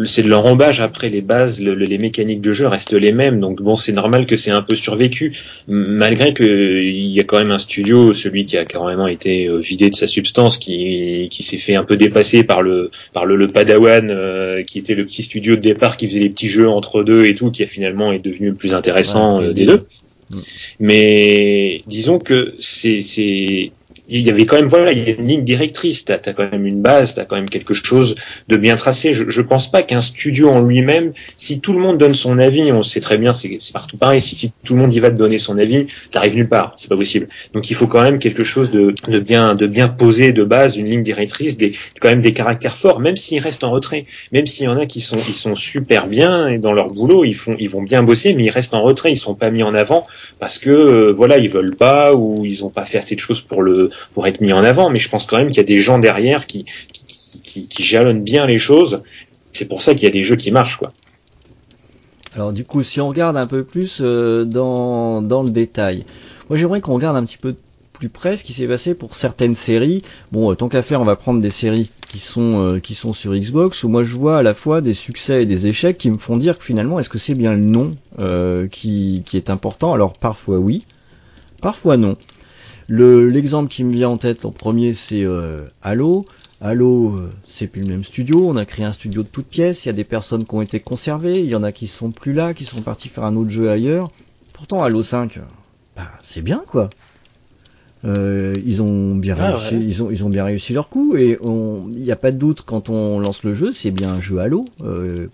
c'est 0.07 0.23
de 0.23 0.29
l'enrobage 0.29 0.81
après 0.81 1.09
les 1.09 1.21
bases, 1.21 1.61
le, 1.61 1.75
les 1.75 1.99
mécaniques 1.99 2.41
de 2.41 2.53
jeu 2.53 2.67
restent 2.67 2.93
les 2.93 3.13
mêmes. 3.13 3.41
Donc 3.41 3.61
bon, 3.61 3.77
c'est 3.77 3.93
normal 3.93 4.27
que 4.27 4.37
c'est 4.37 4.51
un 4.51 4.63
peu 4.63 4.77
survécu, 4.77 5.37
malgré 5.67 6.33
que 6.33 6.81
il 6.81 7.09
y 7.09 7.21
a 7.21 7.25
quand 7.25 7.39
même 7.39 7.51
un 7.51 7.59
studio, 7.59 8.15
celui 8.15 8.47
qui 8.47 8.57
a 8.57 8.65
carrément 8.65 9.07
été 9.07 9.49
vidé 9.59 9.91
de 9.91 9.95
sa 9.95 10.07
substance, 10.07 10.59
qui, 10.59 11.29
qui 11.31 11.43
s'est 11.43 11.59
fait 11.59 11.75
un 11.75 11.85
peu 11.85 11.97
dépasser 11.97 12.45
par 12.45 12.63
le 12.63 12.91
par 13.13 13.27
le, 13.27 13.37
le 13.37 13.49
Padawan, 13.49 14.11
euh, 14.11 14.63
qui 14.63 14.79
était 14.79 14.95
le 14.95 15.05
petit 15.05 15.23
studio 15.23 15.57
de 15.57 15.61
départ 15.61 15.97
qui 15.97 16.09
faisait 16.09 16.21
les 16.21 16.31
petits 16.31 16.49
jeux 16.49 16.69
entre 16.69 17.03
deux 17.03 17.27
et 17.27 17.35
tout, 17.35 17.51
qui 17.51 17.63
a 17.63 17.67
finalement 17.67 18.13
est 18.13 18.25
devenu 18.25 18.51
le 18.51 18.55
plus 18.55 18.75
intéressant 18.75 19.41
ouais, 19.41 19.53
des 19.53 19.67
deux. 19.67 19.81
Mais 20.79 21.81
disons 21.87 22.19
que 22.19 22.53
c'est 22.59 23.73
il 24.09 24.23
y 24.23 24.31
avait 24.31 24.47
quand 24.47 24.57
même 24.57 24.69
voilà 24.69 24.93
il 24.93 24.99
y 24.99 25.11
a 25.11 25.15
une 25.15 25.27
ligne 25.27 25.45
directrice 25.45 26.05
t'as 26.05 26.15
as 26.15 26.33
quand 26.33 26.51
même 26.51 26.67
une 26.67 26.81
base 26.81 27.15
t'as 27.15 27.25
quand 27.25 27.37
même 27.37 27.49
quelque 27.49 27.75
chose 27.75 28.15
de 28.49 28.57
bien 28.57 28.77
tracé. 28.77 29.13
Je, 29.15 29.29
je 29.29 29.43
pense 29.43 29.71
pas 29.71 29.83
qu'un 29.83 30.01
studio 30.01 30.49
en 30.49 30.63
lui-même 30.63 31.13
si 31.37 31.61
tout 31.61 31.73
le 31.73 31.79
monde 31.79 31.99
donne 31.99 32.15
son 32.15 32.39
avis 32.39 32.73
on 32.73 32.83
sait 32.83 33.01
très 33.01 33.19
bien 33.19 33.33
c'est 33.33 33.59
partout 33.73 33.97
pareil 33.97 34.21
si, 34.21 34.35
si 34.35 34.53
tout 34.65 34.75
le 34.75 34.81
monde 34.81 34.95
y 34.95 35.01
va 35.01 35.11
te 35.11 35.17
donner 35.17 35.39
son 35.39 35.59
avis 35.59 35.87
t'arrives 36.11 36.37
nulle 36.37 36.49
part 36.49 36.75
c'est 36.77 36.89
pas 36.89 36.97
possible. 36.97 37.29
Donc 37.53 37.71
il 37.71 37.75
faut 37.75 37.87
quand 37.87 38.03
même 38.03 38.19
quelque 38.19 38.45
chose 38.45 38.71
de, 38.71 38.95
de 39.09 39.19
bien 39.19 39.55
de 39.55 39.67
bien 39.67 39.89
posé 39.89 40.33
de 40.33 40.45
base 40.45 40.77
une 40.77 40.89
ligne 40.89 41.03
directrice 41.03 41.57
des 41.57 41.73
quand 42.01 42.09
même 42.09 42.23
des 42.23 42.33
caractères 42.33 42.77
forts 42.77 43.01
même 43.01 43.17
s'ils 43.17 43.41
restent 43.41 43.65
en 43.65 43.71
retrait 43.71 44.05
même 44.33 44.47
s'il 44.47 44.65
y 44.65 44.69
en 44.69 44.79
a 44.79 44.87
qui 44.87 45.01
sont 45.01 45.19
ils 45.29 45.35
sont 45.35 45.55
super 45.55 46.07
bien 46.07 46.49
et 46.49 46.59
dans 46.59 46.73
leur 46.73 46.91
boulot 46.91 47.25
ils 47.25 47.35
font 47.35 47.55
ils 47.59 47.69
vont 47.69 47.83
bien 47.83 48.03
bosser 48.03 48.33
mais 48.35 48.45
ils 48.45 48.51
restent 48.51 48.75
en 48.75 48.83
retrait 48.83 49.13
ils 49.13 49.17
sont 49.17 49.35
pas 49.35 49.51
mis 49.51 49.63
en 49.63 49.75
avant 49.75 50.03
parce 50.39 50.59
que 50.59 50.71
euh, 50.71 51.13
voilà 51.13 51.39
ils 51.39 51.51
veulent 51.51 51.77
pas 51.77 52.15
ou 52.15 52.45
ils 52.45 52.65
ont 52.65 52.71
pas 52.71 52.85
fait 52.85 52.99
assez 52.99 53.15
de 53.15 53.21
choses 53.21 53.41
pour 53.41 53.63
le 53.63 53.91
pour 54.15 54.27
être 54.27 54.41
mis 54.41 54.53
en 54.53 54.65
avant, 54.65 54.91
mais 54.91 54.99
je 54.99 55.09
pense 55.09 55.27
quand 55.27 55.39
même 55.39 55.49
qu'il 55.49 55.59
y 55.59 55.61
a 55.61 55.65
des 55.65 55.79
gens 55.79 55.99
derrière 55.99 56.47
qui, 56.47 56.65
qui, 57.43 57.83
jalonnent 57.83 58.23
bien 58.23 58.47
les 58.47 58.59
choses. 58.59 59.03
C'est 59.53 59.67
pour 59.67 59.83
ça 59.83 59.95
qu'il 59.95 60.05
y 60.05 60.07
a 60.07 60.13
des 60.13 60.23
jeux 60.23 60.37
qui 60.37 60.51
marchent, 60.51 60.77
quoi. 60.77 60.89
Alors 62.35 62.53
du 62.53 62.65
coup, 62.65 62.83
si 62.83 63.01
on 63.01 63.09
regarde 63.09 63.37
un 63.37 63.47
peu 63.47 63.65
plus 63.65 63.99
euh, 64.01 64.45
dans, 64.45 65.23
dans 65.23 65.43
le 65.43 65.51
détail, 65.51 66.05
moi 66.49 66.59
j'aimerais 66.59 66.81
qu'on 66.81 66.95
regarde 66.95 67.17
un 67.17 67.25
petit 67.25 67.39
peu 67.39 67.57
plus 67.95 68.11
près 68.11 68.37
ce 68.37 68.45
qui 68.45 68.53
s'est 68.53 68.69
passé 68.69 68.95
pour 68.95 69.17
certaines 69.17 69.57
séries. 69.57 70.03
Bon, 70.31 70.53
euh, 70.53 70.55
tant 70.55 70.69
qu'à 70.69 70.83
faire, 70.83 71.01
on 71.01 71.05
va 71.05 71.17
prendre 71.17 71.41
des 71.41 71.51
séries 71.51 71.91
qui 72.13 72.21
sont 72.21 72.75
euh, 72.75 72.79
qui 72.79 72.95
sont 72.95 73.13
sur 73.13 73.35
Xbox 73.35 73.83
où 73.83 73.89
moi 73.89 74.05
je 74.05 74.15
vois 74.15 74.39
à 74.39 74.43
la 74.43 74.55
fois 74.55 74.81
des 74.81 74.95
succès 74.95 75.43
et 75.43 75.47
des 75.47 75.67
échecs 75.67 75.99
qui 75.99 76.11
me 76.11 76.19
font 76.19 76.37
dire 76.37 76.59
que 76.59 76.65
finalement 76.65 77.01
est-ce 77.01 77.09
que 77.09 77.19
c'est 77.19 77.35
bien 77.35 77.55
le 77.55 77.59
nom 77.59 77.91
qui, 78.71 79.25
qui 79.27 79.37
est 79.37 79.51
important? 79.51 79.95
Alors 79.95 80.13
parfois 80.13 80.59
oui, 80.59 80.85
parfois 81.61 81.97
non. 81.97 82.15
L'exemple 82.91 83.71
qui 83.71 83.85
me 83.85 83.93
vient 83.93 84.09
en 84.09 84.17
tête 84.17 84.45
en 84.45 84.51
premier, 84.51 84.95
c'est 84.95 85.25
euh, 85.25 85.67
Halo. 85.83 86.25
Halo, 86.61 87.15
euh, 87.15 87.31
c'est 87.45 87.67
plus 87.67 87.83
le 87.83 87.89
même 87.89 88.03
studio. 88.03 88.49
On 88.49 88.57
a 88.57 88.65
créé 88.65 88.85
un 88.85 88.93
studio 88.93 89.23
de 89.23 89.29
toutes 89.29 89.47
pièces. 89.47 89.85
Il 89.85 89.89
y 89.89 89.91
a 89.91 89.95
des 89.95 90.05
personnes 90.05 90.45
qui 90.45 90.55
ont 90.55 90.63
été 90.63 90.81
conservées. 90.81 91.39
Il 91.39 91.47
y 91.47 91.55
en 91.55 91.63
a 91.63 91.71
qui 91.71 91.87
sont 91.87 92.11
plus 92.11 92.33
là, 92.33 92.55
qui 92.55 92.65
sont 92.65 92.81
partis 92.81 93.09
faire 93.09 93.25
un 93.25 93.37
autre 93.37 93.51
jeu 93.51 93.71
ailleurs. 93.71 94.11
Pourtant, 94.55 94.83
Halo 94.83 95.03
5, 95.03 95.39
bah, 95.97 96.11
c'est 96.23 96.43
bien 96.43 96.63
quoi. 96.67 96.89
Euh, 98.05 98.55
ils 98.65 98.81
ont 98.81 99.17
bien 99.17 99.37
ah, 99.39 99.57
réussi, 99.57 99.75
ouais. 99.75 99.85
ils 99.85 100.03
ont 100.03 100.11
ils 100.11 100.25
ont 100.25 100.31
bien 100.31 100.45
réussi 100.45 100.73
leur 100.73 100.89
coup 100.89 101.17
et 101.17 101.37
il 101.43 102.01
n'y 102.01 102.13
a 102.13 102.17
pas 102.17 102.31
de 102.31 102.37
doute 102.37 102.63
quand 102.63 102.91
on 102.91 103.19
lance 103.19 103.43
le 103.43 103.55
jeu, 103.55 103.73
c'est 103.73 103.91
bien 103.91 104.13
un 104.13 104.21
jeu 104.21 104.39
Halo. 104.39 104.65
Euh, 104.83 105.27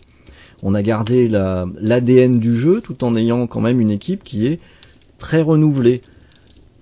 on 0.63 0.75
a 0.75 0.83
gardé 0.83 1.29
la 1.29 1.67
l'ADN 1.79 2.39
du 2.39 2.57
jeu 2.57 2.81
tout 2.81 3.05
en 3.05 3.17
ayant 3.17 3.47
quand 3.47 3.61
même 3.61 3.81
une 3.81 3.91
équipe 3.91 4.25
qui 4.25 4.47
est 4.47 4.61
très 5.19 5.43
renouvelée. 5.43 6.01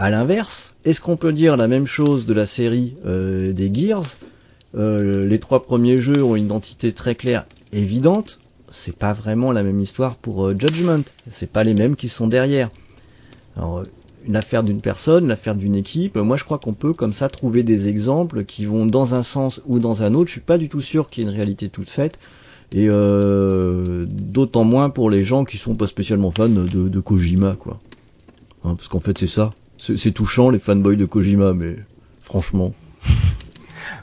À 0.03 0.11
l'inverse, 0.11 0.75
est-ce 0.85 1.01
qu'on 1.01 1.17
peut 1.17 1.33
dire 1.33 1.57
la 1.57 1.69
même 1.69 1.87
chose 1.87 2.27
de 2.27 2.35
la 2.35 2.45
série 2.45 2.97
euh, 3.07 3.53
des 3.53 3.73
Gears? 3.73 4.17
Euh, 4.75 5.25
Les 5.25 5.39
trois 5.39 5.63
premiers 5.63 5.99
jeux 5.99 6.25
ont 6.25 6.35
une 6.35 6.47
identité 6.47 6.93
très 6.93 7.15
claire, 7.15 7.47
évidente. 7.73 8.41
C'est 8.73 8.97
pas 8.97 9.13
vraiment 9.13 9.53
la 9.53 9.63
même 9.63 9.79
histoire 9.79 10.17
pour 10.17 10.45
euh, 10.45 10.57
Judgment. 10.59 11.05
C'est 11.31 11.49
pas 11.49 11.63
les 11.63 11.75
mêmes 11.75 11.95
qui 11.95 12.09
sont 12.09 12.27
derrière. 12.27 12.69
Alors, 13.57 13.85
une 14.27 14.35
affaire 14.35 14.65
d'une 14.65 14.81
personne, 14.81 15.29
l'affaire 15.29 15.55
d'une 15.55 15.77
équipe. 15.77 16.17
Moi, 16.17 16.37
je 16.37 16.43
crois 16.43 16.59
qu'on 16.59 16.75
peut 16.75 16.95
comme 16.95 17.13
ça 17.13 17.29
trouver 17.29 17.63
des 17.63 17.87
exemples 17.87 18.45
qui 18.45 18.65
vont 18.65 18.87
dans 18.87 19.15
un 19.15 19.23
sens 19.23 19.61
ou 19.67 19.79
dans 19.79 20.03
un 20.03 20.15
autre. 20.15 20.27
Je 20.27 20.33
suis 20.33 20.41
pas 20.41 20.59
du 20.59 20.69
tout 20.69 20.81
sûr 20.81 21.11
qu'il 21.11 21.23
y 21.23 21.27
ait 21.29 21.31
une 21.31 21.37
réalité 21.37 21.71
toute 21.71 21.89
faite. 21.89 22.19
Et 22.73 22.89
euh, 22.89 24.05
d'autant 24.09 24.65
moins 24.65 24.91
pour 24.91 25.11
les 25.11 25.23
gens 25.23 25.45
qui 25.45 25.59
sont 25.59 25.77
pas 25.77 25.87
spécialement 25.87 26.33
fans 26.33 26.49
de, 26.49 26.67
de 26.67 27.01
Kojima, 27.01 27.55
quoi. 27.55 27.79
Hein, 28.65 28.75
parce 28.75 28.89
qu'en 28.89 28.99
fait, 28.99 29.17
c'est 29.17 29.29
ça 29.29 29.53
c'est 29.83 30.13
touchant 30.13 30.51
les 30.51 30.59
fanboys 30.59 30.97
de 30.97 31.05
Kojima, 31.05 31.53
mais 31.53 31.77
franchement. 32.23 32.73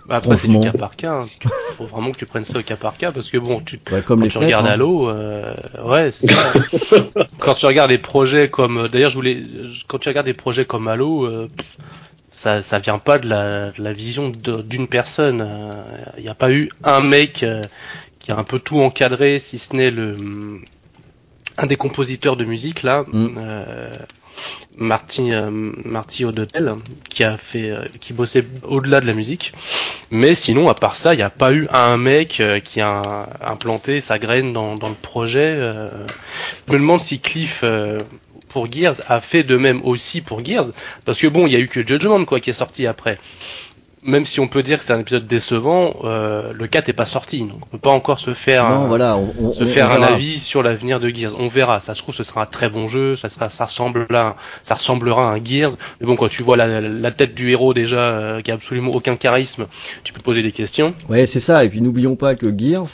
Bah 0.08 0.16
après 0.16 0.36
c'est 0.38 0.48
du 0.48 0.60
cas 0.60 0.74
par 0.74 0.96
cas. 0.96 1.26
Il 1.44 1.50
faut 1.78 1.86
vraiment 1.86 2.12
que 2.12 2.18
tu 2.18 2.26
prennes 2.26 2.44
ça 2.44 2.60
au 2.60 2.64
cas 2.64 2.76
par 2.76 2.98
cas 2.98 3.12
parce 3.12 3.30
que 3.30 3.38
bon, 3.38 3.62
tu, 3.62 3.80
comme 4.06 4.22
quand 4.22 4.28
tu 4.28 4.38
regardes 4.40 4.66
hein. 4.66 4.72
Halo, 4.72 5.08
euh, 5.10 5.54
ouais, 5.86 6.12
c'est 6.12 6.32
ça. 6.32 6.54
quand 7.40 7.54
tu 7.54 7.66
regardes 7.66 7.92
des 7.92 8.00
projets 8.00 8.50
comme, 8.50 8.88
d'ailleurs 8.88 9.12
je 9.12 9.16
voulais, 9.16 9.44
quand 9.88 10.00
tu 10.00 10.10
regardes 10.10 10.26
des 10.26 10.34
projets 10.34 10.66
comme 10.66 10.88
Halo, 10.88 11.26
euh, 11.26 11.48
ça, 12.32 12.62
ça 12.62 12.80
vient 12.80 12.98
pas 12.98 13.20
de 13.20 13.30
la, 13.30 13.72
de 13.72 13.84
la 13.84 13.94
vision 13.94 14.32
d'une 14.66 14.88
personne. 14.88 15.48
Il 16.18 16.24
n'y 16.24 16.30
a 16.30 16.36
pas 16.36 16.52
eu 16.52 16.70
un 16.84 17.02
mec 17.02 17.44
euh, 17.44 17.62
qui 18.20 18.32
a 18.32 18.38
un 18.38 18.44
peu 18.44 18.60
tout 18.60 18.80
encadré, 18.80 19.40
si 19.40 19.60
ce 19.60 19.76
n'est 19.76 19.92
le 19.92 20.18
un 21.58 21.66
des 21.66 21.76
compositeurs 21.76 22.36
de 22.36 22.46
musique 22.46 22.84
là. 22.84 23.06
Mm. 23.12 23.38
Marty, 24.78 25.34
euh, 25.34 25.50
Marty 25.52 26.26
O'Donnell, 26.26 26.76
qui 27.10 27.24
a 27.24 27.38
fait, 27.38 27.70
euh, 27.70 27.86
qui 28.00 28.14
bossait 28.14 28.46
au-delà 28.64 29.02
de 29.02 29.08
la 29.08 29.14
musique. 29.14 29.54
Mais 30.10 30.36
sinon, 30.36 30.70
à 30.70 30.74
part 30.74 30.96
ça, 30.96 31.14
il 31.14 31.18
n'y 31.18 31.24
a 31.24 31.30
pas 31.30 31.52
eu 31.52 31.68
un 31.72 31.98
mec 31.98 32.40
euh, 32.40 32.60
qui 32.60 32.82
a 32.82 33.28
implanté 33.42 34.00
sa 34.00 34.20
graine 34.20 34.54
dans, 34.54 34.76
dans 34.76 34.90
le 34.90 34.96
projet. 34.96 35.56
Je 35.56 36.74
me 36.74 36.80
demande 36.80 37.02
si 37.02 37.20
Cliff 37.20 37.64
pour 38.48 38.72
Gears 38.72 38.96
a 39.08 39.22
fait 39.22 39.44
de 39.44 39.58
même 39.58 39.82
aussi 39.84 40.22
pour 40.22 40.44
Gears, 40.44 40.72
parce 41.06 41.20
que 41.20 41.28
bon, 41.28 41.46
il 41.46 41.54
y 41.54 41.56
a 41.56 41.60
eu 41.60 41.68
que 41.68 41.86
Judgment 41.86 42.26
quoi 42.26 42.40
qui 42.40 42.50
est 42.50 42.54
sorti 42.54 42.88
après 42.88 43.20
même 44.04 44.26
si 44.26 44.40
on 44.40 44.48
peut 44.48 44.64
dire 44.64 44.80
que 44.80 44.86
c'est 44.86 44.94
un 44.94 45.00
épisode 45.00 45.28
décevant, 45.28 45.96
euh, 46.04 46.54
le 46.54 46.68
4 46.68 46.90
est 46.90 46.94
pas 46.94 47.06
sorti, 47.06 47.42
donc 47.42 47.58
on 47.66 47.70
peut 47.72 47.78
pas 47.78 47.90
encore 47.90 48.20
se 48.20 48.34
faire 48.34 48.70
non, 48.70 48.84
un, 48.84 48.88
voilà, 48.88 49.18
on, 49.18 49.34
on, 49.40 49.52
se 49.52 49.66
faire 49.66 49.90
on 49.90 50.02
un 50.02 50.04
avis 50.04 50.40
sur 50.40 50.64
l'avenir 50.64 51.00
de 51.00 51.10
Gears. 51.10 51.34
On 51.38 51.48
verra. 51.48 51.80
Ça 51.82 51.96
se 51.96 52.02
trouve, 52.02 52.16
ce 52.16 52.24
sera 52.24 52.44
un 52.44 52.46
très 52.46 52.70
bon 52.70 52.88
jeu. 52.88 53.16
Ça 53.16 53.30
sera, 53.30 53.50
ça 53.50 53.66
ressemble 53.66 54.06
là, 54.10 54.36
ça 54.64 54.76
ressemblera 54.76 55.30
à 55.30 55.34
un 55.34 55.44
Gears. 55.44 55.72
Mais 56.00 56.08
bon, 56.08 56.16
quand 56.16 56.30
tu 56.30 56.44
vois 56.44 56.58
la, 56.58 56.82
la 56.82 57.12
tête 57.12 57.36
du 57.36 57.52
héros 57.52 57.74
déjà, 57.74 57.98
euh, 57.98 58.42
qui 58.42 58.52
a 58.52 58.54
absolument 58.54 58.92
aucun 58.92 59.16
charisme, 59.16 59.68
tu 60.04 60.14
peux 60.14 60.22
poser 60.22 60.44
des 60.44 60.52
questions. 60.52 60.94
Ouais, 61.10 61.26
c'est 61.26 61.40
ça. 61.40 61.64
Et 61.66 61.70
puis 61.70 61.82
n'oublions 61.82 62.16
pas 62.16 62.36
que 62.36 62.48
Gears, 62.58 62.88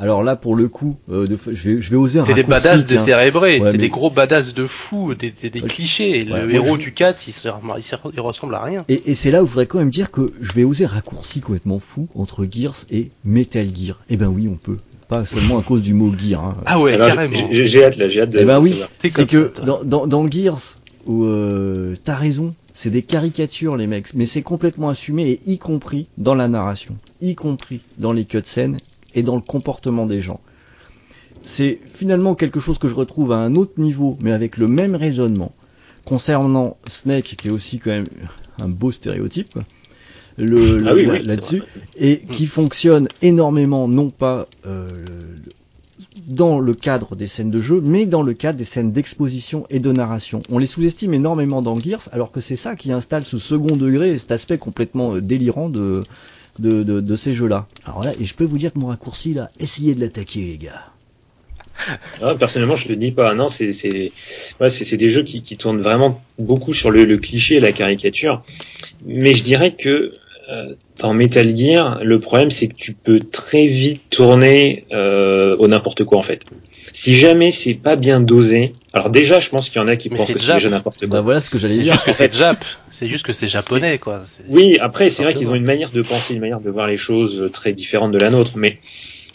alors 0.00 0.24
là, 0.24 0.34
pour 0.34 0.56
le 0.56 0.68
coup, 0.68 0.96
euh, 1.10 1.26
de, 1.26 1.38
je, 1.52 1.68
vais, 1.68 1.80
je 1.80 1.90
vais 1.90 1.96
oser 1.96 2.18
un 2.18 2.24
C'est 2.24 2.34
des 2.34 2.42
badass 2.42 2.84
décérébrés, 2.84 3.60
ouais, 3.60 3.66
c'est 3.66 3.72
mais... 3.72 3.78
des 3.78 3.88
gros 3.90 4.10
badass 4.10 4.52
de 4.52 4.66
fous, 4.66 5.14
des, 5.14 5.30
des, 5.30 5.50
des 5.50 5.60
ouais. 5.60 5.68
clichés. 5.68 6.26
Ouais, 6.28 6.42
le 6.46 6.54
héros 6.54 6.74
je... 6.74 6.80
du 6.80 6.92
4, 6.92 7.28
il, 7.28 7.32
se, 7.32 7.48
il, 7.48 8.20
ressemble 8.20 8.56
à 8.56 8.62
rien. 8.62 8.84
Et, 8.88 9.10
et 9.10 9.14
c'est 9.14 9.30
là 9.30 9.42
où 9.42 9.46
je 9.46 9.50
voudrais 9.50 9.66
quand 9.66 9.78
même 9.78 9.90
dire 9.90 10.10
que 10.10 10.32
je 10.40 10.52
vais 10.52 10.64
oser 10.64 10.86
raccourci 10.86 11.40
complètement 11.40 11.78
fou 11.78 12.08
entre 12.16 12.44
Gears 12.50 12.86
et 12.90 13.10
Metal 13.24 13.68
Gear. 13.74 14.00
Eh 14.10 14.16
ben 14.16 14.28
oui, 14.28 14.48
on 14.50 14.56
peut. 14.56 14.78
Pas 15.08 15.24
seulement 15.24 15.58
à 15.58 15.62
cause 15.62 15.82
du 15.82 15.94
mot 15.94 16.12
Gear. 16.18 16.44
Hein. 16.44 16.54
Ah 16.66 16.80
ouais, 16.80 16.94
Alors, 16.94 17.08
carrément. 17.08 17.48
J'ai 17.52 17.84
hâte 17.84 17.96
là, 17.96 18.08
j'ai 18.08 18.22
hâte 18.22 18.30
de. 18.30 18.40
Eh 18.40 18.44
ben 18.44 18.58
oui, 18.60 18.82
c'est 19.00 19.28
que 19.28 19.52
ça, 19.54 19.62
dans, 19.62 19.84
dans, 19.84 20.06
dans, 20.08 20.28
Gears, 20.28 20.78
où 21.06 21.24
euh, 21.24 21.94
t'as 22.02 22.16
raison, 22.16 22.52
c'est 22.72 22.90
des 22.90 23.02
caricatures 23.02 23.76
les 23.76 23.86
mecs, 23.86 24.12
mais 24.14 24.26
c'est 24.26 24.42
complètement 24.42 24.88
assumé 24.88 25.30
et 25.30 25.40
y 25.46 25.58
compris 25.58 26.08
dans 26.18 26.34
la 26.34 26.48
narration, 26.48 26.96
y 27.20 27.36
compris 27.36 27.80
dans 27.98 28.12
les 28.12 28.24
cutscenes 28.24 28.76
et 29.14 29.22
dans 29.22 29.36
le 29.36 29.42
comportement 29.42 30.06
des 30.06 30.20
gens. 30.20 30.40
C'est 31.42 31.78
finalement 31.92 32.34
quelque 32.34 32.60
chose 32.60 32.78
que 32.78 32.88
je 32.88 32.94
retrouve 32.94 33.32
à 33.32 33.36
un 33.36 33.54
autre 33.54 33.78
niveau, 33.78 34.16
mais 34.20 34.32
avec 34.32 34.56
le 34.56 34.68
même 34.68 34.94
raisonnement. 34.94 35.52
Concernant 36.04 36.76
Snake, 36.86 37.36
qui 37.38 37.48
est 37.48 37.50
aussi 37.50 37.78
quand 37.78 37.90
même 37.90 38.04
un 38.60 38.68
beau 38.68 38.92
stéréotype, 38.92 39.58
le, 40.36 40.82
ah 40.86 40.94
oui, 40.94 41.06
oui, 41.08 41.22
là-dessus, 41.22 41.62
et 41.96 42.20
qui 42.30 42.46
fonctionne 42.46 43.08
énormément, 43.22 43.88
non 43.88 44.10
pas 44.10 44.48
euh, 44.66 44.88
dans 46.26 46.58
le 46.58 46.74
cadre 46.74 47.14
des 47.14 47.28
scènes 47.28 47.50
de 47.50 47.62
jeu, 47.62 47.80
mais 47.82 48.04
dans 48.06 48.22
le 48.22 48.34
cadre 48.34 48.58
des 48.58 48.64
scènes 48.64 48.92
d'exposition 48.92 49.64
et 49.70 49.78
de 49.78 49.92
narration. 49.92 50.40
On 50.50 50.58
les 50.58 50.66
sous-estime 50.66 51.14
énormément 51.14 51.62
dans 51.62 51.78
Gears, 51.78 52.08
alors 52.12 52.30
que 52.30 52.40
c'est 52.40 52.56
ça 52.56 52.74
qui 52.74 52.90
installe 52.90 53.24
ce 53.24 53.38
second 53.38 53.76
degré, 53.76 54.18
cet 54.18 54.32
aspect 54.32 54.58
complètement 54.58 55.16
délirant 55.18 55.68
de, 55.68 56.02
de, 56.58 56.82
de, 56.82 57.00
de 57.00 57.16
ces 57.16 57.34
jeux-là. 57.34 57.66
Alors 57.84 58.02
là, 58.04 58.12
et 58.20 58.24
je 58.24 58.34
peux 58.34 58.44
vous 58.44 58.58
dire 58.58 58.72
que 58.72 58.78
mon 58.78 58.88
raccourci 58.88 59.34
là, 59.34 59.50
essayez 59.60 59.94
de 59.94 60.00
l'attaquer 60.00 60.40
les 60.40 60.56
gars. 60.56 60.84
Ah, 62.22 62.36
personnellement, 62.36 62.76
je 62.76 62.86
te 62.86 62.92
dis 62.92 63.10
pas. 63.10 63.34
Non, 63.34 63.48
c'est 63.48 63.72
c'est 63.72 64.12
ouais, 64.60 64.70
c'est 64.70 64.96
des 64.96 65.10
jeux 65.10 65.24
qui, 65.24 65.42
qui 65.42 65.56
tournent 65.56 65.80
vraiment 65.80 66.22
beaucoup 66.38 66.72
sur 66.72 66.90
le, 66.90 67.04
le 67.04 67.18
cliché 67.18 67.56
et 67.56 67.60
la 67.60 67.72
caricature. 67.72 68.44
Mais 69.04 69.34
je 69.34 69.42
dirais 69.42 69.74
que 69.74 70.12
euh, 70.50 70.74
dans 70.98 71.14
Metal 71.14 71.56
Gear, 71.56 72.04
le 72.04 72.18
problème 72.20 72.50
c'est 72.50 72.68
que 72.68 72.74
tu 72.76 72.92
peux 72.92 73.18
très 73.18 73.66
vite 73.66 74.02
tourner 74.10 74.86
euh, 74.92 75.52
au 75.58 75.66
n'importe 75.66 76.04
quoi 76.04 76.18
en 76.18 76.22
fait. 76.22 76.44
Si 76.96 77.12
jamais 77.16 77.50
c'est 77.50 77.74
pas 77.74 77.96
bien 77.96 78.20
dosé, 78.20 78.72
alors 78.92 79.10
déjà, 79.10 79.40
je 79.40 79.48
pense 79.50 79.68
qu'il 79.68 79.80
y 79.82 79.84
en 79.84 79.88
a 79.88 79.96
qui 79.96 80.08
Mais 80.10 80.16
pensent 80.16 80.28
c'est 80.28 80.34
que 80.34 80.38
c'est 80.40 80.54
déjà 80.54 80.70
n'importe 80.70 81.00
quoi. 81.00 81.08
Bah 81.08 81.20
voilà 81.22 81.40
ce 81.40 81.50
que 81.50 81.58
j'allais 81.58 81.74
C'est 81.74 81.82
dire. 81.82 81.92
juste 81.94 82.04
que 82.06 82.12
c'est 82.12 82.32
Jap. 82.32 82.64
C'est 82.92 83.08
juste 83.08 83.26
que 83.26 83.32
c'est 83.32 83.48
japonais, 83.48 83.98
quoi. 83.98 84.22
C'est- 84.28 84.44
Oui, 84.48 84.78
après, 84.80 85.08
c'est 85.08 85.24
vrai 85.24 85.34
qu'ils 85.34 85.50
ont 85.50 85.56
une 85.56 85.66
manière 85.66 85.90
de 85.90 86.02
penser, 86.02 86.34
une 86.34 86.40
manière 86.40 86.60
de 86.60 86.70
voir 86.70 86.86
les 86.86 86.96
choses 86.96 87.50
très 87.52 87.72
différente 87.72 88.12
de 88.12 88.18
la 88.18 88.30
nôtre, 88.30 88.52
mais 88.54 88.78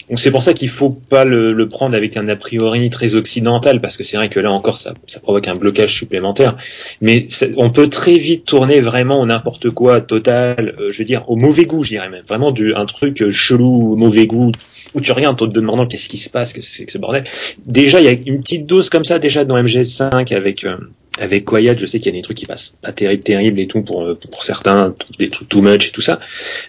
donc 0.08 0.18
c'est 0.18 0.30
pour 0.30 0.42
ça 0.42 0.54
qu'il 0.54 0.70
faut 0.70 0.88
pas 0.88 1.26
le, 1.26 1.52
le 1.52 1.68
prendre 1.68 1.94
avec 1.94 2.16
un 2.16 2.26
a 2.28 2.34
priori 2.34 2.88
très 2.88 3.14
occidental, 3.14 3.78
parce 3.82 3.98
que 3.98 4.04
c'est 4.04 4.16
vrai 4.16 4.30
que 4.30 4.40
là 4.40 4.50
encore, 4.50 4.78
ça, 4.78 4.94
ça 5.06 5.20
provoque 5.20 5.46
un 5.46 5.54
blocage 5.54 5.92
supplémentaire. 5.94 6.56
Mais 7.02 7.26
c'est- 7.28 7.52
on 7.58 7.68
peut 7.68 7.90
très 7.90 8.16
vite 8.16 8.46
tourner 8.46 8.80
vraiment 8.80 9.20
au 9.20 9.26
n'importe 9.26 9.68
quoi 9.68 10.00
total, 10.00 10.74
euh, 10.80 10.90
je 10.92 10.98
veux 10.98 11.04
dire 11.04 11.28
au 11.28 11.36
mauvais 11.36 11.66
goût, 11.66 11.84
je 11.84 11.90
dirais 11.90 12.08
même, 12.08 12.24
vraiment 12.26 12.52
du 12.52 12.74
un 12.74 12.86
truc 12.86 13.30
chelou, 13.30 13.96
mauvais 13.96 14.26
goût. 14.26 14.50
Où 14.94 15.00
tu 15.00 15.12
regardes 15.12 15.40
en 15.40 15.46
te 15.48 15.52
demandant 15.52 15.86
qu'est-ce 15.86 16.08
qui 16.08 16.18
se 16.18 16.30
passe, 16.30 16.52
que 16.52 16.62
c'est 16.62 16.84
que 16.84 16.92
ce 16.92 16.98
bordel. 16.98 17.24
Déjà, 17.64 18.00
il 18.00 18.06
y 18.06 18.08
a 18.08 18.12
une 18.12 18.40
petite 18.40 18.66
dose 18.66 18.90
comme 18.90 19.04
ça 19.04 19.18
déjà 19.18 19.44
dans 19.44 19.60
MGS5 19.62 20.34
avec 20.34 20.64
euh, 20.64 20.76
avec 21.20 21.44
Quiet, 21.44 21.78
je 21.78 21.86
sais 21.86 21.98
qu'il 21.98 22.12
y 22.12 22.16
a 22.16 22.18
des 22.18 22.22
trucs 22.22 22.36
qui 22.36 22.46
passent 22.46 22.74
pas 22.80 22.92
terrible, 22.92 23.22
terrible 23.22 23.60
et 23.60 23.66
tout 23.66 23.82
pour 23.82 24.02
euh, 24.02 24.18
pour 24.30 24.42
certains, 24.42 24.94
des 25.18 25.28
trucs 25.28 25.48
too 25.48 25.60
much 25.60 25.88
et 25.88 25.90
tout 25.90 26.00
ça. 26.00 26.18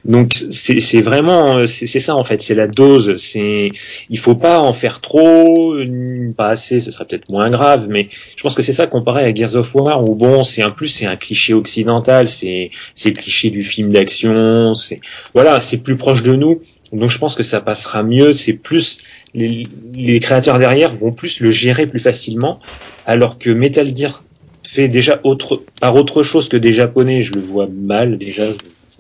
Donc 0.04 0.34
c'est 0.52 0.80
c'est 0.80 1.02
vraiment 1.02 1.58
euh, 1.58 1.68
c'est 1.68 1.88
c'est 1.88 2.00
ça 2.00 2.16
en 2.16 2.24
fait, 2.24 2.42
c'est 2.42 2.56
la 2.56 2.68
dose. 2.68 3.18
C'est 3.18 3.70
il 4.10 4.20
faut 4.20 4.36
pas 4.36 4.60
en 4.60 4.74
faire 4.74 5.00
trop, 5.00 5.76
euh, 5.76 6.34
pas 6.36 6.50
assez, 6.50 6.82
ce 6.82 6.92
serait 6.92 7.06
peut-être 7.06 7.30
moins 7.30 7.50
grave, 7.50 7.88
mais 7.90 8.08
je 8.36 8.44
pense 8.44 8.54
que 8.54 8.62
c'est 8.62 8.74
ça 8.74 8.88
comparé 8.88 9.24
à 9.24 9.34
Gears 9.34 9.56
of 9.56 9.74
War 9.76 10.04
où 10.04 10.16
bon 10.16 10.44
c'est 10.44 10.62
un 10.62 10.72
plus 10.72 10.88
c'est 10.88 11.06
un 11.06 11.16
cliché 11.16 11.54
occidental, 11.54 12.28
c'est 12.28 12.72
c'est 12.94 13.14
cliché 13.14 13.52
du 13.52 13.64
film 13.64 13.92
d'action, 13.92 14.76
c'est 14.76 15.00
voilà 15.34 15.62
c'est 15.62 15.78
plus 15.78 15.98
proche 15.98 16.24
de 16.24 16.36
nous. 16.36 16.62
Donc 16.92 17.10
je 17.10 17.18
pense 17.18 17.36
que 17.36 17.44
ça 17.44 17.62
passera 17.62 18.04
mieux. 18.04 18.34
C'est 18.34 18.54
plus 18.54 19.00
les, 19.34 20.20
créateurs 20.20 20.60
derrière 20.60 20.94
vont 20.94 21.14
plus 21.14 21.40
le 21.40 21.52
gérer 21.52 21.88
plus 21.88 22.00
facilement, 22.00 22.60
alors 23.06 23.40
que 23.40 23.50
Metal 23.50 23.96
Gear 23.96 24.24
fait 24.68 24.88
déjà 24.88 25.20
autre 25.24 25.64
par 25.80 25.96
autre 25.96 26.24
chose 26.24 26.50
que 26.50 26.58
des 26.58 26.74
japonais. 26.74 27.24
Je 27.24 27.34
le 27.34 27.42
vois 27.42 27.68
mal 27.68 28.18
déjà. 28.18 28.48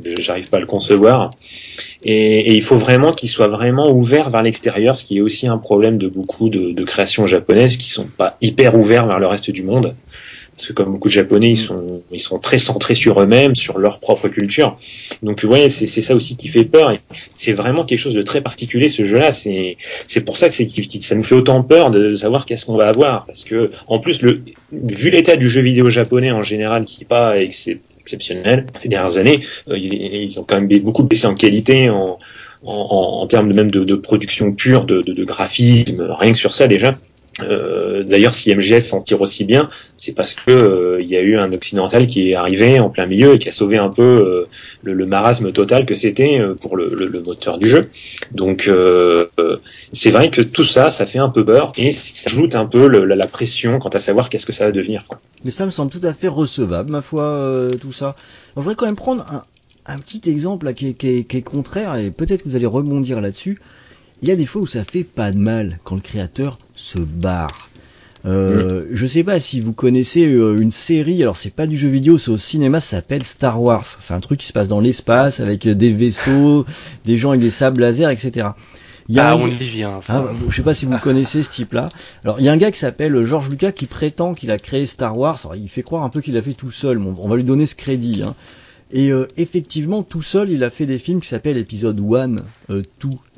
J'arrive 0.03 0.49
pas 0.49 0.57
à 0.57 0.61
le 0.61 0.65
concevoir. 0.65 1.29
Et, 2.01 2.39
et 2.39 2.55
il 2.55 2.63
faut 2.63 2.77
vraiment 2.77 3.11
qu'il 3.11 3.29
soit 3.29 3.49
vraiment 3.49 3.91
ouvert 3.91 4.31
vers 4.31 4.41
l'extérieur, 4.41 4.95
ce 4.95 5.05
qui 5.05 5.17
est 5.17 5.21
aussi 5.21 5.47
un 5.47 5.59
problème 5.59 5.97
de 5.97 6.07
beaucoup 6.07 6.49
de, 6.49 6.71
de 6.71 6.83
créations 6.83 7.27
japonaises 7.27 7.77
qui 7.77 7.89
sont 7.89 8.07
pas 8.07 8.35
hyper 8.41 8.75
ouverts 8.75 9.05
vers 9.05 9.19
le 9.19 9.27
reste 9.27 9.51
du 9.51 9.61
monde. 9.61 9.95
Parce 10.61 10.67
que 10.67 10.73
comme 10.73 10.91
beaucoup 10.93 11.07
de 11.07 11.13
japonais, 11.13 11.49
ils 11.49 11.57
sont, 11.57 12.03
ils 12.11 12.19
sont 12.19 12.37
très 12.37 12.59
centrés 12.59 12.93
sur 12.93 13.19
eux-mêmes, 13.19 13.55
sur 13.55 13.79
leur 13.79 13.99
propre 13.99 14.27
culture. 14.27 14.77
Donc, 15.23 15.41
vous 15.41 15.47
voyez, 15.47 15.69
c'est 15.69 15.87
ça 15.87 16.13
aussi 16.13 16.37
qui 16.37 16.49
fait 16.49 16.65
peur. 16.65 16.95
C'est 17.35 17.53
vraiment 17.53 17.83
quelque 17.83 17.97
chose 17.97 18.13
de 18.13 18.21
très 18.21 18.41
particulier, 18.41 18.87
ce 18.87 19.03
jeu-là. 19.03 19.31
C'est 19.31 19.75
c'est 20.05 20.21
pour 20.21 20.37
ça 20.37 20.49
que 20.49 20.53
c'est 20.53 20.67
ça 21.01 21.15
nous 21.15 21.23
fait 21.23 21.33
autant 21.33 21.63
peur 21.63 21.89
de 21.89 22.15
savoir 22.15 22.45
qu'est-ce 22.45 22.65
qu'on 22.67 22.77
va 22.77 22.89
avoir. 22.89 23.25
Parce 23.25 23.43
que, 23.43 23.71
en 23.87 23.97
plus, 23.97 24.21
le, 24.21 24.39
vu 24.71 25.09
l'état 25.09 25.35
du 25.35 25.49
jeu 25.49 25.61
vidéo 25.61 25.89
japonais 25.89 26.29
en 26.29 26.43
général, 26.43 26.85
qui 26.85 27.01
est 27.01 27.05
pas 27.05 27.37
excep- 27.39 27.79
exceptionnel 27.99 28.67
ces 28.77 28.87
dernières 28.87 29.17
années, 29.17 29.41
euh, 29.67 29.79
ils, 29.79 29.95
ils 29.95 30.39
ont 30.39 30.43
quand 30.43 30.59
même 30.61 30.69
beaucoup 30.83 31.01
baissé 31.01 31.25
en 31.25 31.33
qualité, 31.33 31.89
en, 31.89 32.19
en, 32.63 32.71
en, 32.71 33.21
en 33.23 33.25
termes 33.25 33.49
de 33.51 33.55
même 33.55 33.71
de, 33.71 33.83
de 33.83 33.95
production 33.95 34.51
pure, 34.53 34.85
de, 34.85 35.01
de, 35.01 35.13
de 35.13 35.23
graphisme, 35.23 36.05
rien 36.07 36.33
que 36.33 36.37
sur 36.37 36.53
ça 36.53 36.67
déjà. 36.67 36.93
Euh, 37.41 38.03
D'ailleurs, 38.03 38.35
si 38.35 38.53
MGS 38.53 38.81
s'en 38.81 38.99
tire 38.99 39.21
aussi 39.21 39.45
bien, 39.45 39.69
c'est 39.95 40.13
parce 40.13 40.33
que 40.33 40.51
euh, 40.51 41.01
il 41.01 41.07
y 41.09 41.15
a 41.15 41.21
eu 41.21 41.37
un 41.37 41.53
occidental 41.53 42.05
qui 42.05 42.29
est 42.31 42.35
arrivé 42.35 42.79
en 42.79 42.89
plein 42.89 43.05
milieu 43.05 43.35
et 43.35 43.39
qui 43.39 43.47
a 43.47 43.53
sauvé 43.53 43.77
un 43.77 43.89
peu 43.89 44.01
euh, 44.03 44.47
le, 44.83 44.91
le 44.93 45.05
marasme 45.05 45.51
total 45.53 45.85
que 45.85 45.95
c'était 45.95 46.39
euh, 46.39 46.55
pour 46.55 46.75
le, 46.75 46.85
le, 46.85 47.07
le 47.07 47.21
moteur 47.21 47.57
du 47.57 47.69
jeu. 47.69 47.83
Donc, 48.31 48.67
euh, 48.67 49.23
c'est 49.93 50.11
vrai 50.11 50.29
que 50.29 50.41
tout 50.41 50.65
ça, 50.65 50.89
ça 50.89 51.05
fait 51.05 51.19
un 51.19 51.29
peu 51.29 51.45
peur 51.45 51.71
et 51.77 51.91
ça 51.93 52.29
ajoute 52.29 52.53
un 52.55 52.65
peu 52.65 52.87
la, 52.87 53.15
la 53.15 53.27
pression 53.27 53.79
quant 53.79 53.89
à 53.89 53.99
savoir 53.99 54.29
qu'est-ce 54.29 54.45
que 54.45 54.53
ça 54.53 54.65
va 54.65 54.71
devenir. 54.73 55.05
Quoi. 55.07 55.19
Mais 55.45 55.51
ça 55.51 55.65
me 55.65 55.71
semble 55.71 55.89
tout 55.89 56.05
à 56.05 56.13
fait 56.13 56.27
recevable, 56.27 56.91
ma 56.91 57.01
foi, 57.01 57.67
tout 57.79 57.93
ça. 57.93 58.07
Alors, 58.07 58.17
je 58.57 58.61
voudrais 58.61 58.75
quand 58.75 58.85
même 58.87 58.95
prendre 58.97 59.25
un, 59.31 59.43
un 59.85 59.97
petit 59.99 60.29
exemple 60.29 60.65
là, 60.65 60.73
qui, 60.73 60.89
est, 60.89 60.93
qui, 60.93 61.23
qui 61.25 61.37
est 61.37 61.41
contraire, 61.41 61.95
et 61.95 62.11
peut-être 62.11 62.43
que 62.43 62.49
vous 62.49 62.55
allez 62.57 62.65
rebondir 62.65 63.21
là-dessus. 63.21 63.59
Il 64.21 64.29
y 64.29 64.31
a 64.31 64.35
des 64.35 64.45
fois 64.45 64.61
où 64.61 64.67
ça 64.67 64.83
fait 64.83 65.03
pas 65.03 65.31
de 65.31 65.37
mal 65.39 65.79
quand 65.83 65.95
le 65.95 66.01
créateur 66.01 66.57
se 66.75 66.99
barre. 66.99 67.69
Euh, 68.25 68.85
Je 68.91 69.05
sais 69.07 69.23
pas 69.23 69.39
si 69.39 69.59
vous 69.61 69.73
connaissez 69.73 70.27
euh, 70.27 70.59
une 70.59 70.71
série, 70.71 71.21
alors 71.23 71.37
c'est 71.37 71.49
pas 71.53 71.65
du 71.65 71.75
jeu 71.77 71.87
vidéo, 71.89 72.19
c'est 72.19 72.29
au 72.29 72.37
cinéma, 72.37 72.79
ça 72.79 72.97
s'appelle 72.97 73.23
Star 73.23 73.59
Wars. 73.61 73.83
C'est 73.99 74.13
un 74.13 74.19
truc 74.19 74.39
qui 74.41 74.45
se 74.45 74.53
passe 74.53 74.67
dans 74.67 74.79
l'espace 74.79 75.39
avec 75.39 75.65
euh, 75.65 75.73
des 75.73 75.91
vaisseaux, 75.91 76.65
des 77.05 77.17
gens 77.17 77.29
avec 77.29 77.41
des 77.41 77.49
sables 77.49 77.81
laser, 77.81 78.11
etc. 78.11 78.49
Il 79.09 79.15
y 79.15 79.19
a 79.19 79.29
Ah, 79.29 79.33
un- 79.33 79.37
on 79.41 79.47
y 79.47 79.55
vient. 79.55 79.99
ça. 80.01 80.23
ah, 80.29 80.33
je 80.47 80.55
sais 80.55 80.61
pas 80.61 80.75
si 80.75 80.85
vous 80.85 80.99
connaissez 80.99 81.41
ce 81.41 81.49
type-là. 81.49 81.89
Alors, 82.23 82.39
il 82.39 82.45
y 82.45 82.49
a 82.49 82.51
un 82.51 82.57
gars 82.57 82.69
qui 82.71 82.79
s'appelle 82.79 83.25
George 83.25 83.49
Lucas 83.49 83.71
qui 83.71 83.87
prétend 83.87 84.35
qu'il 84.35 84.51
a 84.51 84.59
créé 84.59 84.85
Star 84.85 85.17
Wars. 85.17 85.39
Alors, 85.43 85.55
il 85.55 85.67
fait 85.67 85.81
croire 85.81 86.03
un 86.03 86.09
peu 86.09 86.21
qu'il 86.21 86.35
l'a 86.35 86.43
fait 86.43 86.53
tout 86.53 86.69
seul. 86.71 86.99
mais 86.99 87.07
on 87.07 87.15
on 87.19 87.27
va 87.27 87.35
lui 87.37 87.43
donner 87.43 87.65
ce 87.65 87.73
crédit. 87.73 88.21
Hein. 88.23 88.35
Et 88.93 89.09
euh, 89.11 89.27
effectivement, 89.37 90.03
tout 90.03 90.21
seul, 90.21 90.49
il 90.49 90.63
a 90.63 90.69
fait 90.69 90.85
des 90.85 90.99
films 90.99 91.21
qui 91.21 91.27
s'appellent 91.29 91.57
épisode 91.57 91.99
1, 91.99 92.27
2 92.69 92.83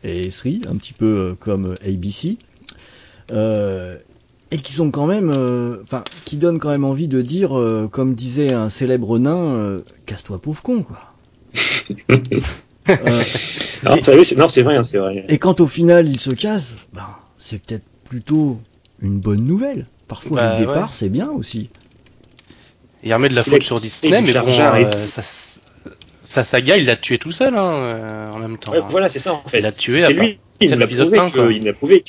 et 0.04 0.30
3, 0.30 0.52
un 0.72 0.76
petit 0.78 0.94
peu 0.94 1.06
euh, 1.06 1.34
comme 1.40 1.68
euh, 1.68 1.76
ABC. 1.88 2.38
Euh, 3.32 3.96
et 4.52 4.58
qui 4.58 4.74
sont 4.74 4.92
quand 4.92 5.08
même, 5.08 5.32
euh, 5.36 5.78
enfin, 5.84 6.04
qui 6.26 6.38
donnent 6.38 6.60
quand 6.60 6.70
même 6.70 6.86
envie 6.86 7.08
de 7.08 7.22
dire, 7.22 7.58
euh, 7.58 7.88
comme 7.92 8.14
disait 8.16 8.54
un 8.54 8.70
célèbre 8.70 9.18
nain, 9.20 9.54
euh, 9.54 9.80
casse-toi 10.06 10.40
pauvre 10.40 10.62
con, 10.64 10.84
quoi. 10.84 11.00
Euh, 12.90 13.24
Non, 13.86 13.96
Et- 13.96 14.02
ça, 14.02 14.14
oui, 14.14 14.26
c'est- 14.26 14.36
non, 14.36 14.50
c'est 14.50 14.62
vrai, 14.62 14.76
hein, 14.76 14.84
c'est 14.84 14.98
vrai. 14.98 15.24
et 15.30 15.38
quand 15.38 15.62
au 15.62 15.68
final 15.68 16.06
il 16.10 16.20
se 16.20 16.32
casse, 16.32 16.76
ben, 16.92 17.08
c'est 17.40 17.62
peut-être 17.62 17.86
plutôt 18.04 18.60
une 19.02 19.20
bonne 19.20 19.42
nouvelle. 19.46 19.86
Parfois 20.10 20.36
Bah, 20.42 20.54
le 20.60 20.66
départ 20.66 20.90
ouais. 20.90 20.94
c'est 20.94 21.08
bien 21.08 21.30
aussi. 21.32 21.70
Il 23.04 23.14
remet 23.14 23.30
de 23.30 23.36
la 23.36 23.44
faute 23.44 23.54
la- 23.54 23.60
sur 23.62 23.80
Disney, 23.80 24.22
mais 24.22 24.34
bon, 24.34 24.48
euh, 24.50 25.08
ça, 25.08 25.22
sa 26.28 26.44
saga, 26.44 26.78
il 26.78 26.86
l'a 26.86 26.96
tué 26.96 27.18
tout 27.18 27.32
seul, 27.32 27.56
hein, 27.56 27.74
euh, 27.76 28.32
en 28.32 28.40
même 28.40 28.58
temps. 28.58 28.72
Ouais, 28.72 28.80
hein. 28.80 28.88
voilà, 28.90 29.10
c'est 29.10 29.20
ça 29.20 29.34
en 29.34 29.44
fait. 29.48 29.60
Il 29.60 29.66
a 29.66 29.72
tué 29.72 30.02
C'est 30.02 30.14
lui, 30.14 30.40
il 30.62 30.70
l'a 30.70 30.88
prouvé 30.88 31.20
un, 31.20 31.30
quoi. 31.30 31.48
que- 31.48 31.52
il 31.54 31.68
a 31.68 31.74
prouvé 31.74 32.04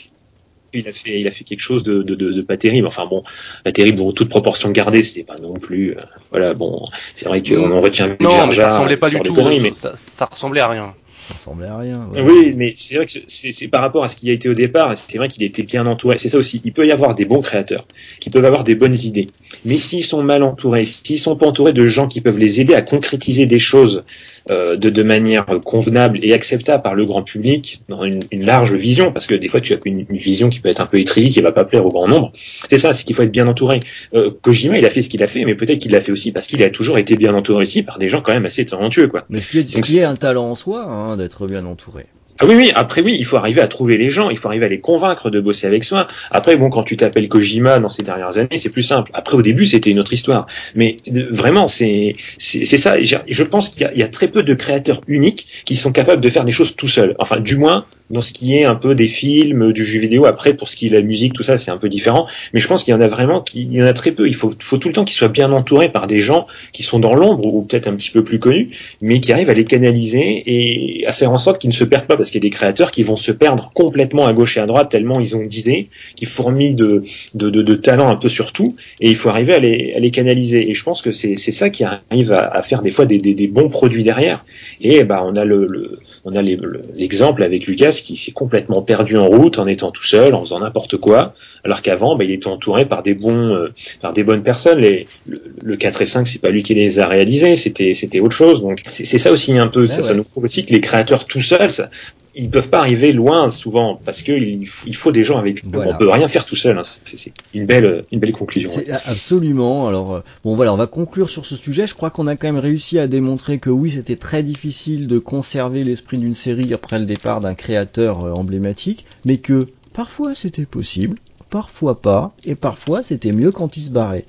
qu'il 0.73 0.89
a 0.89 0.93
fait, 0.93 1.19
il 1.21 1.27
a 1.27 1.31
fait 1.31 1.45
quelque 1.45 1.61
chose 1.61 1.83
de, 1.83 2.03
de, 2.03 2.15
de, 2.15 2.33
de 2.33 2.43
pas 2.43 2.57
terrible. 2.57 2.87
Enfin 2.87 3.05
bon, 3.05 3.23
pas 3.65 3.73
terrible, 3.73 3.99
bon, 3.99 4.13
toute 4.13 4.29
proportion 4.29 4.71
gardée, 4.71 5.03
c'était 5.03 5.25
pas 5.25 5.37
non 5.43 5.55
plus. 5.55 5.93
euh, 5.97 6.01
voilà, 6.31 6.55
bon, 6.55 6.85
c'est 7.15 7.27
vrai 7.29 7.43
qu'on 7.43 7.71
en 7.73 7.81
retient 7.81 8.17
Non, 8.21 8.47
mais 8.47 8.55
ça 8.57 8.69
ressemblait 8.71 8.97
pas 8.97 9.11
du 9.11 9.21
tout. 9.21 9.35
conneries, 9.35 9.61
mais- 9.61 9.75
ça, 9.75 9.95
ça 9.97 10.27
ressemblait 10.27 10.61
à 10.61 10.69
rien. 10.69 10.95
Ça 11.29 11.35
ressemblait 11.35 11.69
à 11.69 11.79
rien. 11.79 12.09
Oui, 12.13 12.53
mais 12.57 12.75
c'est 12.77 12.97
vrai 12.97 13.07
que 13.07 13.13
c'est 13.27 13.69
par 13.69 13.81
rapport 13.81 14.05
à 14.05 14.09
ce 14.09 14.17
qui 14.17 14.31
a 14.31 14.33
été 14.33 14.49
au 14.49 14.55
départ, 14.55 14.97
c'est 14.97 15.17
vrai 15.17 15.29
qu'il 15.29 15.43
était 15.43 15.63
bien 15.63 15.87
entouré. 15.87 16.19
C'est 16.19 16.29
ça 16.29 16.39
aussi. 16.39 16.61
Il 16.65 16.73
peut 16.73 16.87
y 16.87 16.93
avoir 16.93 17.15
des 17.15 17.25
bons 17.25 17.41
créateurs, 17.41 17.87
qui 18.21 18.31
peuvent 18.31 18.45
avoir 18.45 18.65
des 18.65 18.75
bonnes 18.75 18.97
idées, 18.97 19.29
mais 19.65 19.79
s'ils 19.79 20.05
sont 20.05 20.23
mal 20.23 20.43
entourés, 20.43 20.85
s'ils 20.85 21.19
sont 21.19 21.37
pas 21.37 21.47
entourés 21.47 21.73
de 21.73 21.87
gens 21.87 22.09
qui 22.09 22.21
peuvent 22.21 22.39
les 22.39 22.61
aider 22.61 22.75
à 22.75 22.83
concrétiser 22.83 23.47
des 23.47 23.59
choses 23.59 24.05
euh, 24.51 24.77
de, 24.77 24.91
de 24.91 25.03
manière 25.03 25.47
convenable 25.65 26.19
et 26.23 26.35
acceptable 26.35 26.83
par 26.83 26.95
le 26.95 27.07
grand 27.07 27.23
public, 27.23 27.81
dans 27.89 28.05
une, 28.05 28.23
une 28.31 28.45
large 28.45 28.75
vision, 28.75 29.11
parce 29.11 29.27
que 29.27 29.35
des 29.35 29.49
fois 29.49 29.61
tu 29.63 29.73
as 29.73 29.79
une, 29.87 30.05
une 30.11 30.17
vision 30.17 30.51
qui 30.51 30.61
peut 30.61 30.69
être 30.69 30.81
un 30.81 30.87
peu 30.87 31.01
étriquée, 31.01 31.31
qui 31.31 31.41
va 31.41 31.53
pas 31.53 31.65
plaire 31.65 31.87
au 31.87 31.89
grand 31.89 32.07
nombre. 32.07 32.33
C'est 32.69 32.77
ça, 32.77 32.93
c'est 32.93 33.05
qu'il 33.05 33.17
faut 33.17 33.23
être 33.23 33.33
bien 33.33 33.49
entouré. 33.49 33.81
Euh, 34.15 34.31
Kojima, 34.43 34.77
il 34.77 34.85
a 34.85 34.91
fait 34.91 35.01
ce 35.01 35.09
qu'il 35.09 35.23
a 35.23 35.27
fait, 35.27 35.47
mais 35.47 35.55
peut-être 35.55 35.79
qu'il 35.79 35.93
l'a 35.93 36.01
fait 36.01 36.13
aussi 36.13 36.31
parce 36.33 36.47
qu'il 36.47 36.63
a 36.63 36.69
toujours 36.69 36.99
été 36.99 37.17
bien 37.17 37.33
entouré 37.35 37.63
aussi 37.63 37.83
par 37.83 37.99
des 37.99 38.09
gens 38.11 38.21
quand 38.21 38.35
même 38.35 38.45
assez 38.45 38.67
talentueux, 38.67 39.09
quoi. 39.09 39.23
Mais 39.31 39.41
ce 39.41 39.49
qui 39.49 39.59
est, 39.61 39.77
ce 39.77 39.81
qui 39.81 39.99
est 39.99 40.05
un 40.05 40.17
talent 40.17 40.51
en 40.51 40.55
soi, 40.55 40.85
hein, 40.85 41.14
d'être 41.17 41.47
bien 41.47 41.65
entouré. 41.67 42.07
Ah 42.41 42.47
oui, 42.47 42.55
oui, 42.57 42.73
après 42.75 43.01
oui, 43.01 43.15
il 43.17 43.25
faut 43.25 43.37
arriver 43.37 43.61
à 43.61 43.69
trouver 43.69 43.97
les 43.97 44.09
gens, 44.11 44.29
il 44.29 44.37
faut 44.37 44.49
arriver 44.49 44.67
à 44.67 44.69
les 44.69 44.81
convaincre 44.81 45.31
de 45.31 45.41
bosser 45.41 45.69
avec 45.69 45.85
soi. 45.85 46.09
Après, 46.33 46.57
bon, 46.57 46.69
quand 46.69 46.83
tu 46.83 46.97
t'appelles 46.97 47.29
Kojima 47.29 47.79
dans 47.79 47.89
ces 47.89 48.03
dernières 48.03 48.39
années, 48.39 48.57
c'est 48.57 48.71
plus 48.71 48.83
simple. 48.83 49.13
Après, 49.15 49.37
au 49.37 49.43
début, 49.43 49.67
c'était 49.67 49.91
une 49.91 50.01
autre 50.01 50.13
histoire. 50.13 50.47
Mais 50.75 50.97
de- 51.07 51.29
vraiment, 51.31 51.69
c'est 51.69 52.17
ça. 52.39 52.97
Je 53.01 53.43
pense 53.45 53.69
qu'il 53.69 53.89
y, 53.95 54.01
y 54.01 54.03
a 54.03 54.09
très 54.09 54.27
peu 54.27 54.43
de 54.43 54.53
créateurs 54.55 55.01
uniques 55.07 55.47
qui 55.65 55.77
sont 55.77 55.93
capables 55.93 56.21
de 56.21 56.29
faire 56.29 56.45
des 56.45 56.51
choses 56.51 56.75
tout 56.75 56.89
seuls. 56.89 57.15
Enfin, 57.21 57.39
du 57.39 57.57
moins, 57.57 57.87
dans 58.11 58.21
ce 58.21 58.33
qui 58.33 58.57
est 58.59 58.65
un 58.65 58.75
peu 58.75 58.97
des 58.97 59.07
films, 59.09 59.73
du 59.73 59.85
jeu 59.85 60.01
vidéo. 60.01 60.25
Après, 60.27 60.55
pour 60.55 60.69
ce 60.69 60.75
qui 60.75 60.89
est 60.89 60.91
la 60.91 61.03
musique, 61.03 61.35
tout 61.35 61.45
ça, 61.45 61.57
c'est 61.57 61.71
un 61.71 61.79
peu 61.79 61.89
différent. 61.89 62.27
Mais 62.53 62.59
je 62.59 62.67
pense 62.67 62.83
qu'il 62.83 62.91
y 62.93 62.97
en 62.97 63.01
a 63.01 63.07
vraiment, 63.09 63.45
il 63.55 63.73
y 63.73 63.81
en 63.81 63.87
a 63.87 63.93
très 63.93 64.11
peu. 64.11 64.27
Il 64.27 64.35
faut, 64.35 64.53
faut 64.61 64.79
tout 64.79 64.89
le 64.89 64.95
temps 64.95 65.05
qu'ils 65.05 65.17
soient 65.17 65.29
bien 65.29 65.53
entourés 65.53 65.89
par 65.89 66.09
des 66.09 66.19
gens 66.21 66.49
qui 66.73 66.83
sont 66.83 66.99
dans 66.99 67.15
l'ombre 67.15 67.47
ou 67.55 67.63
peut-être 67.63 67.87
un 67.87 67.95
petit 67.95 68.11
peu 68.11 68.25
plus 68.25 68.41
connus, 68.41 68.71
mais 69.01 69.21
qui 69.21 69.33
arrivent 69.33 69.51
à 69.51 69.55
les 69.55 69.65
canaliser 69.65 70.43
et 70.47 71.07
à 71.07 71.13
faire 71.13 71.31
en 71.31 71.39
sorte 71.39 71.61
qu'ils 71.61 71.71
ne 71.71 71.75
se 71.75 71.85
perdent 71.85 72.07
pas 72.07 72.17
parce 72.25 72.31
qu'il 72.31 72.43
y 72.43 72.47
a 72.47 72.49
des 72.49 72.57
créateurs 72.57 72.91
qui 72.91 73.03
vont 73.03 73.17
se 73.17 73.33
perdre 73.33 73.71
complètement 73.75 74.27
à 74.27 74.33
gauche 74.33 74.57
et 74.57 74.61
à 74.61 74.65
droite 74.65 74.91
tellement 74.91 75.21
ils 75.21 75.37
ont 75.37 75.45
d'idées, 75.45 75.89
qui 76.17 76.25
fourmillent 76.25 76.75
de, 76.75 77.03
de, 77.35 77.51
de, 77.51 77.61
de 77.61 77.75
talents 77.75 78.09
un 78.09 78.17
peu 78.17 78.31
sur 78.31 78.53
tout, 78.53 78.75
et 79.01 79.11
il 79.11 79.17
faut 79.17 79.29
arriver 79.29 79.53
à 79.53 79.59
les, 79.59 79.93
à 79.95 79.99
les 79.99 80.11
canaliser. 80.11 80.71
Et 80.71 80.73
je 80.73 80.83
pense 80.83 81.03
que 81.03 81.13
c'est 81.13 81.37
ça 81.37 81.69
qui 81.69 81.85
arrive 81.85 82.33
à, 82.33 82.49
à, 82.49 82.63
faire 82.63 82.81
des 82.81 82.91
fois 82.91 83.05
des, 83.05 83.19
des, 83.19 83.35
des, 83.35 83.47
bons 83.47 83.69
produits 83.69 84.05
derrière. 84.05 84.43
Et 84.81 85.05
bah 85.05 85.23
on 85.27 85.37
a 85.37 85.45
le, 85.45 85.67
le 85.69 85.99
on 86.25 86.35
a 86.35 86.41
l'exemple 86.41 87.43
avec 87.43 87.67
Lucas 87.67 87.91
qui 88.03 88.17
s'est 88.17 88.33
complètement 88.33 88.81
perdu 88.81 89.19
en 89.19 89.27
route 89.27 89.59
en 89.59 89.67
étant 89.67 89.91
tout 89.91 90.07
seul, 90.07 90.35
en 90.35 90.41
faisant 90.41 90.61
n'importe 90.61 90.97
quoi, 90.97 91.35
alors 91.63 91.83
qu'avant 91.83 92.17
bah, 92.17 92.25
il 92.25 92.31
était 92.31 92.47
entouré 92.47 92.87
par 92.87 93.03
des 93.03 93.13
bons, 93.13 93.55
euh, 93.55 93.69
par 94.01 94.15
des 94.15 94.25
bonnes 94.25 94.43
personnes. 94.43 94.79
Les, 94.79 95.07
le, 95.27 95.43
le 95.63 95.77
4 95.77 96.01
et 96.01 96.07
5 96.07 96.27
c'est 96.27 96.41
pas 96.41 96.49
lui 96.49 96.63
qui 96.63 96.73
les 96.73 97.01
a 97.01 97.07
réalisés, 97.07 97.55
c'était 97.57 97.93
c'était 97.93 98.21
autre 98.21 98.35
chose. 98.35 98.63
Donc 98.63 98.81
c'est 98.89 99.19
ça 99.19 99.31
aussi 99.31 99.59
un 99.59 99.69
peu, 99.69 99.87
ça, 99.87 100.03
ça, 100.03 100.15
nous 100.15 100.25
prouve 100.25 100.45
aussi 100.45 100.65
que 100.65 100.73
les 100.73 100.81
créateurs 100.81 101.27
tout 101.27 101.43
seuls, 101.43 101.71
ça, 101.71 101.91
ils 102.37 102.51
peuvent 102.51 102.71
pas 102.71 102.81
arriver 102.81 103.13
loin 103.13 103.51
souvent 103.51 104.01
parce 104.05 104.23
que 104.23 104.33
il, 104.33 104.67
faut 104.67 105.13
des 105.13 105.25
gens 105.25 105.39
avec 105.39 105.65
eux. 105.65 105.69
On 105.75 105.97
peut 105.97 106.09
rien 106.09 106.29
faire 106.29 106.45
tout 106.45 106.57
seul. 106.57 106.79
Hein. 106.79 106.83
C'est 106.83 107.33
une 107.55 107.67
belle, 107.67 108.05
une 108.13 108.19
belle 108.19 108.33
conclusion. 108.33 108.71
Absolument. 109.07 109.89
Alors 109.89 110.15
euh, 110.15 110.21
bon 110.43 110.55
voilà, 110.57 110.73
on 110.73 110.77
va 110.77 110.87
conclure 110.87 111.29
sur 111.29 111.47
ce 111.47 111.57
sujet. 111.57 111.87
Je 111.87 111.95
crois 111.95 112.11
qu'on 112.11 112.27
a 112.27 112.37
quand 112.37 112.49
même 112.49 112.59
réussi 112.59 112.99
à 112.99 113.07
démontrer 113.07 113.59
que 113.59 113.71
oui, 113.71 113.91
c'était 113.91 114.17
très 114.17 114.43
difficile 114.43 115.07
de 115.07 115.19
conserver 115.19 115.85
l'esprit 115.85 116.19
d'une 116.19 116.35
série 116.35 116.75
après 116.75 116.99
le 116.99 117.07
départ 117.07 117.41
d'un 117.41 117.55
créateur 117.55 118.25
euh, 118.25 118.33
emblématique, 118.33 119.07
mais 119.25 119.39
que 119.39 119.69
parfois 119.93 120.35
c'était 120.35 120.67
possible, 120.67 121.19
parfois 121.51 122.01
pas, 122.01 122.35
et 122.45 122.55
parfois 122.55 123.03
c'était 123.03 123.33
mieux 123.33 123.53
quand 123.53 123.77
il 123.77 123.83
se 123.83 123.91
barrait. 123.91 124.25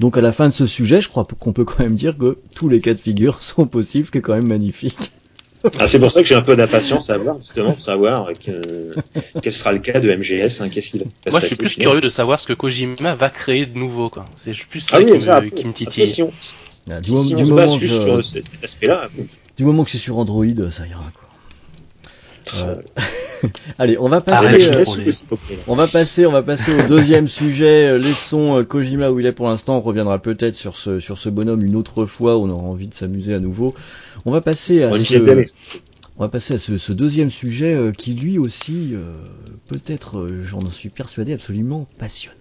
Donc 0.00 0.16
à 0.16 0.20
la 0.20 0.32
fin 0.32 0.48
de 0.48 0.54
ce 0.54 0.66
sujet, 0.66 1.00
je 1.00 1.08
crois 1.08 1.26
qu'on 1.38 1.52
peut 1.52 1.64
quand 1.64 1.80
même 1.80 1.94
dire 1.94 2.16
que 2.16 2.38
tous 2.54 2.68
les 2.68 2.80
cas 2.80 2.94
de 2.94 3.00
figure 3.00 3.42
sont 3.42 3.66
possibles, 3.66 4.06
ce 4.06 4.10
qui 4.10 4.18
est 4.18 4.22
quand 4.22 4.34
même 4.34 4.48
magnifique. 4.48 5.12
Ah, 5.78 5.86
c'est 5.86 5.98
pour 5.98 6.10
ça 6.10 6.22
que 6.22 6.26
j'ai 6.26 6.34
un 6.34 6.42
peu 6.42 6.56
d'impatience 6.56 7.10
à 7.10 7.18
voir, 7.18 7.36
justement, 7.36 7.72
pour 7.72 7.80
savoir 7.80 8.28
que, 8.32 8.94
quel 9.42 9.52
sera 9.52 9.72
le 9.72 9.78
cas 9.78 10.00
de 10.00 10.12
MGS, 10.12 10.60
hein, 10.60 10.68
qu'est-ce 10.68 10.90
qu'il 10.90 11.04
Moi, 11.30 11.40
je 11.40 11.46
suis 11.46 11.56
plus 11.56 11.76
curieux 11.76 12.00
de 12.00 12.08
savoir 12.08 12.40
ce 12.40 12.46
que 12.46 12.52
Kojima 12.52 13.14
va 13.14 13.30
créer 13.30 13.66
de 13.66 13.78
nouveau, 13.78 14.10
quoi. 14.10 14.26
C'est 14.44 14.56
plus 14.66 14.80
ça, 14.80 14.96
ah 14.96 15.04
qui, 15.04 15.12
me, 15.12 15.48
qui, 15.50 15.64
me, 15.64 15.72
titille. 15.72 16.06
si 16.06 16.22
on, 16.22 16.32
ah, 16.90 17.00
du, 17.00 17.10
si 17.10 17.34
on 17.34 17.44
se 17.44 17.52
base 17.52 17.76
juste 17.76 18.02
sur 18.02 18.24
cet 18.24 18.64
aspect-là. 18.64 19.08
Du 19.56 19.64
moment 19.64 19.84
que 19.84 19.90
c'est 19.90 19.98
sur 19.98 20.18
Android, 20.18 20.46
ça 20.70 20.86
ira, 20.86 21.10
quoi. 21.14 21.28
Euh, 22.56 22.76
allez, 23.78 23.98
on 23.98 24.08
va 24.08 24.20
passer. 24.20 24.68
Euh, 24.68 24.84
on 25.66 25.74
va 25.74 25.86
passer, 25.86 26.26
on 26.26 26.32
va 26.32 26.42
passer 26.42 26.72
au 26.72 26.86
deuxième 26.86 27.28
sujet. 27.28 27.88
Euh, 27.88 27.98
laissons 27.98 28.64
Kojima 28.64 29.10
où 29.10 29.20
il 29.20 29.26
est 29.26 29.32
pour 29.32 29.48
l'instant. 29.48 29.78
On 29.78 29.80
reviendra 29.80 30.20
peut-être 30.20 30.54
sur 30.54 30.76
ce 30.76 31.00
sur 31.00 31.18
ce 31.18 31.28
bonhomme 31.28 31.64
une 31.64 31.76
autre 31.76 32.06
fois. 32.06 32.38
On 32.38 32.48
aura 32.50 32.62
envie 32.62 32.88
de 32.88 32.94
s'amuser 32.94 33.34
à 33.34 33.40
nouveau. 33.40 33.74
On 34.24 34.30
va 34.30 34.40
passer 34.40 34.82
à 34.82 34.92
ce. 34.92 35.46
On 36.18 36.24
va 36.24 36.28
passer 36.28 36.54
à 36.54 36.58
ce, 36.58 36.92
deuxième 36.92 37.30
sujet 37.30 37.90
qui 37.96 38.12
lui 38.12 38.38
aussi 38.38 38.92
peut-être, 39.66 40.28
j'en 40.44 40.60
suis 40.70 40.90
persuadé, 40.90 41.32
absolument 41.32 41.86
passionnant. 41.98 42.36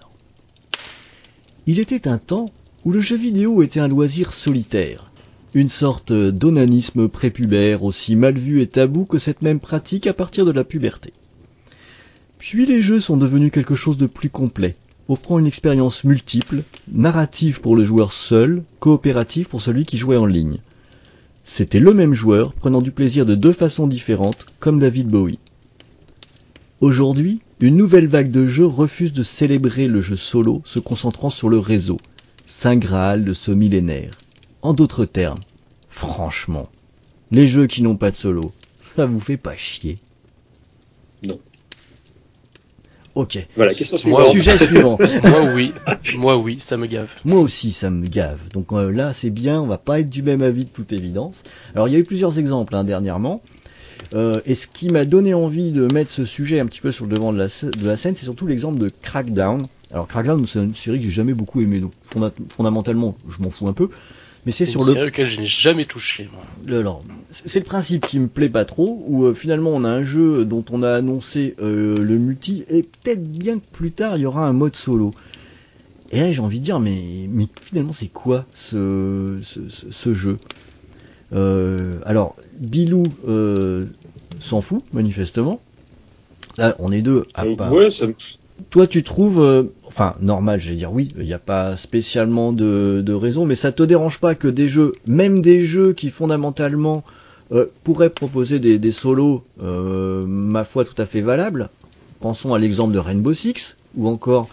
Il 1.67 1.79
était 1.79 2.09
un 2.09 2.17
temps 2.17 2.47
où 2.83 2.91
le 2.91 2.99
jeu 2.99 3.15
vidéo 3.15 3.63
était 3.63 3.79
un 3.79 3.87
loisir 3.87 4.33
solitaire 4.33 5.10
une 5.53 5.69
sorte 5.69 6.13
d'onanisme 6.13 7.09
prépubère 7.09 7.83
aussi 7.83 8.15
mal 8.15 8.37
vu 8.37 8.61
et 8.61 8.67
tabou 8.67 9.03
que 9.03 9.19
cette 9.19 9.41
même 9.41 9.59
pratique 9.59 10.07
à 10.07 10.13
partir 10.13 10.45
de 10.45 10.51
la 10.51 10.63
puberté. 10.63 11.11
Puis 12.37 12.65
les 12.65 12.81
jeux 12.81 12.99
sont 13.01 13.17
devenus 13.17 13.51
quelque 13.51 13.75
chose 13.75 13.97
de 13.97 14.07
plus 14.07 14.29
complet, 14.29 14.75
offrant 15.09 15.39
une 15.39 15.47
expérience 15.47 16.05
multiple, 16.05 16.63
narrative 16.91 17.59
pour 17.59 17.75
le 17.75 17.83
joueur 17.83 18.13
seul, 18.13 18.63
coopérative 18.79 19.47
pour 19.47 19.61
celui 19.61 19.83
qui 19.83 19.97
jouait 19.97 20.17
en 20.17 20.25
ligne. 20.25 20.59
C'était 21.43 21.79
le 21.79 21.93
même 21.93 22.13
joueur 22.13 22.53
prenant 22.53 22.81
du 22.81 22.91
plaisir 22.91 23.25
de 23.25 23.35
deux 23.35 23.53
façons 23.53 23.87
différentes, 23.87 24.45
comme 24.59 24.79
David 24.79 25.07
Bowie. 25.07 25.39
Aujourd'hui, 26.79 27.41
une 27.59 27.75
nouvelle 27.75 28.07
vague 28.07 28.31
de 28.31 28.47
jeux 28.47 28.65
refuse 28.65 29.11
de 29.11 29.21
célébrer 29.21 29.87
le 29.87 29.99
jeu 29.99 30.15
solo, 30.15 30.61
se 30.63 30.79
concentrant 30.79 31.29
sur 31.29 31.49
le 31.49 31.59
réseau, 31.59 31.97
saint 32.45 32.77
graal 32.77 33.25
de 33.25 33.33
ce 33.33 33.51
millénaire. 33.51 34.11
En 34.61 34.73
d'autres 34.73 35.05
termes, 35.05 35.39
franchement, 35.89 36.67
les 37.31 37.47
jeux 37.47 37.67
qui 37.67 37.81
n'ont 37.81 37.97
pas 37.97 38.11
de 38.11 38.15
solo, 38.15 38.53
ça 38.95 39.05
vous 39.05 39.19
fait 39.19 39.37
pas 39.37 39.55
chier 39.57 39.97
Non. 41.23 41.39
Ok. 43.15 43.45
Voilà, 43.55 43.73
question 43.73 43.97
suivante. 43.97 44.31
Sujet 44.31 44.57
suivant. 44.65 44.97
Moi 45.23 45.51
oui, 45.53 45.73
moi 46.17 46.37
oui, 46.37 46.59
ça 46.59 46.77
me 46.77 46.85
gave. 46.85 47.09
Moi 47.25 47.39
aussi, 47.39 47.73
ça 47.73 47.89
me 47.89 48.05
gave. 48.05 48.39
Donc 48.53 48.71
euh, 48.71 48.91
là, 48.91 49.13
c'est 49.13 49.31
bien, 49.31 49.59
on 49.59 49.67
va 49.67 49.77
pas 49.77 49.99
être 49.99 50.09
du 50.09 50.21
même 50.21 50.41
avis 50.41 50.65
de 50.65 50.69
toute 50.69 50.93
évidence. 50.93 51.43
Alors 51.73 51.87
il 51.87 51.93
y 51.93 51.95
a 51.95 51.99
eu 51.99 52.03
plusieurs 52.03 52.37
exemples 52.37 52.75
hein, 52.75 52.83
dernièrement. 52.83 53.41
Euh, 54.13 54.41
et 54.45 54.55
ce 54.55 54.67
qui 54.67 54.89
m'a 54.89 55.05
donné 55.05 55.33
envie 55.33 55.71
de 55.71 55.91
mettre 55.93 56.11
ce 56.11 56.25
sujet 56.25 56.59
un 56.59 56.65
petit 56.67 56.81
peu 56.81 56.91
sur 56.91 57.05
le 57.05 57.15
devant 57.15 57.33
de 57.33 57.37
la, 57.37 57.47
de 57.47 57.87
la 57.87 57.97
scène, 57.97 58.15
c'est 58.15 58.25
surtout 58.25 58.45
l'exemple 58.45 58.77
de 58.77 58.89
Crackdown. 58.89 59.63
Alors 59.91 60.07
Crackdown, 60.07 60.45
c'est 60.47 60.59
une 60.59 60.75
série 60.75 60.99
que 60.99 61.05
j'ai 61.05 61.11
jamais 61.11 61.33
beaucoup 61.33 61.61
aimé, 61.61 61.79
donc 61.79 61.93
fondamentalement, 62.49 63.15
je 63.29 63.43
m'en 63.43 63.49
fous 63.49 63.67
un 63.67 63.73
peu 63.73 63.89
mais 64.45 64.51
c'est 64.51 64.65
sur 64.65 64.83
le 64.83 65.07
auquel 65.07 65.27
je 65.27 65.39
n'ai 65.39 65.45
jamais 65.45 65.85
touché. 65.85 66.29
c'est 67.31 67.59
le 67.59 67.65
principe 67.65 68.07
qui 68.07 68.19
me 68.19 68.27
plaît 68.27 68.49
pas 68.49 68.65
trop, 68.65 69.03
où 69.07 69.25
euh, 69.25 69.33
finalement 69.33 69.69
on 69.71 69.83
a 69.83 69.89
un 69.89 70.03
jeu 70.03 70.45
dont 70.45 70.65
on 70.71 70.83
a 70.83 70.91
annoncé 70.91 71.55
euh, 71.61 71.95
le 71.97 72.17
multi, 72.17 72.65
et 72.69 72.83
peut-être 72.83 73.23
bien 73.23 73.59
que 73.59 73.65
plus 73.71 73.91
tard 73.91 74.17
il 74.17 74.21
y 74.21 74.25
aura 74.25 74.47
un 74.47 74.53
mode 74.53 74.75
solo. 74.75 75.11
Et 76.11 76.19
là 76.19 76.31
j'ai 76.31 76.41
envie 76.41 76.59
de 76.59 76.65
dire, 76.65 76.79
mais, 76.79 77.27
mais 77.29 77.47
finalement 77.61 77.93
c'est 77.93 78.07
quoi 78.11 78.45
ce, 78.53 79.37
ce, 79.41 80.13
jeu? 80.13 80.37
Euh, 81.33 81.93
Alors, 82.05 82.35
Bilou 82.59 83.03
s'en 84.39 84.61
fout, 84.61 84.83
manifestement. 84.91 85.61
Là, 86.57 86.75
on 86.79 86.91
est 86.91 87.01
deux 87.01 87.25
à 87.33 87.45
pas... 87.45 87.71
Ouais, 87.71 87.91
ça, 87.91 88.07
toi, 88.69 88.87
tu 88.87 89.03
trouves, 89.03 89.41
euh, 89.41 89.63
enfin, 89.87 90.15
normal, 90.21 90.59
je 90.61 90.69
vais 90.69 90.75
dire 90.75 90.93
oui, 90.93 91.07
il 91.17 91.23
n'y 91.23 91.33
a 91.33 91.39
pas 91.39 91.77
spécialement 91.77 92.53
de, 92.53 93.13
raison, 93.13 93.45
mais 93.45 93.55
ça 93.55 93.71
te 93.71 93.83
dérange 93.83 94.19
pas 94.19 94.35
que 94.35 94.47
des 94.47 94.67
jeux, 94.67 94.93
même 95.05 95.41
des 95.41 95.65
jeux 95.65 95.93
qui 95.93 96.09
fondamentalement 96.09 97.03
euh, 97.51 97.65
pourraient 97.83 98.09
proposer 98.09 98.59
des, 98.59 98.79
des 98.79 98.91
solos, 98.91 99.43
euh, 99.61 100.25
ma 100.25 100.63
foi, 100.63 100.85
tout 100.85 100.99
à 100.99 101.05
fait 101.05 101.21
valables. 101.21 101.69
Pensons 102.19 102.53
à 102.53 102.59
l'exemple 102.59 102.93
de 102.93 102.99
Rainbow 102.99 103.33
Six, 103.33 103.77
ou 103.95 104.07
encore 104.07 104.47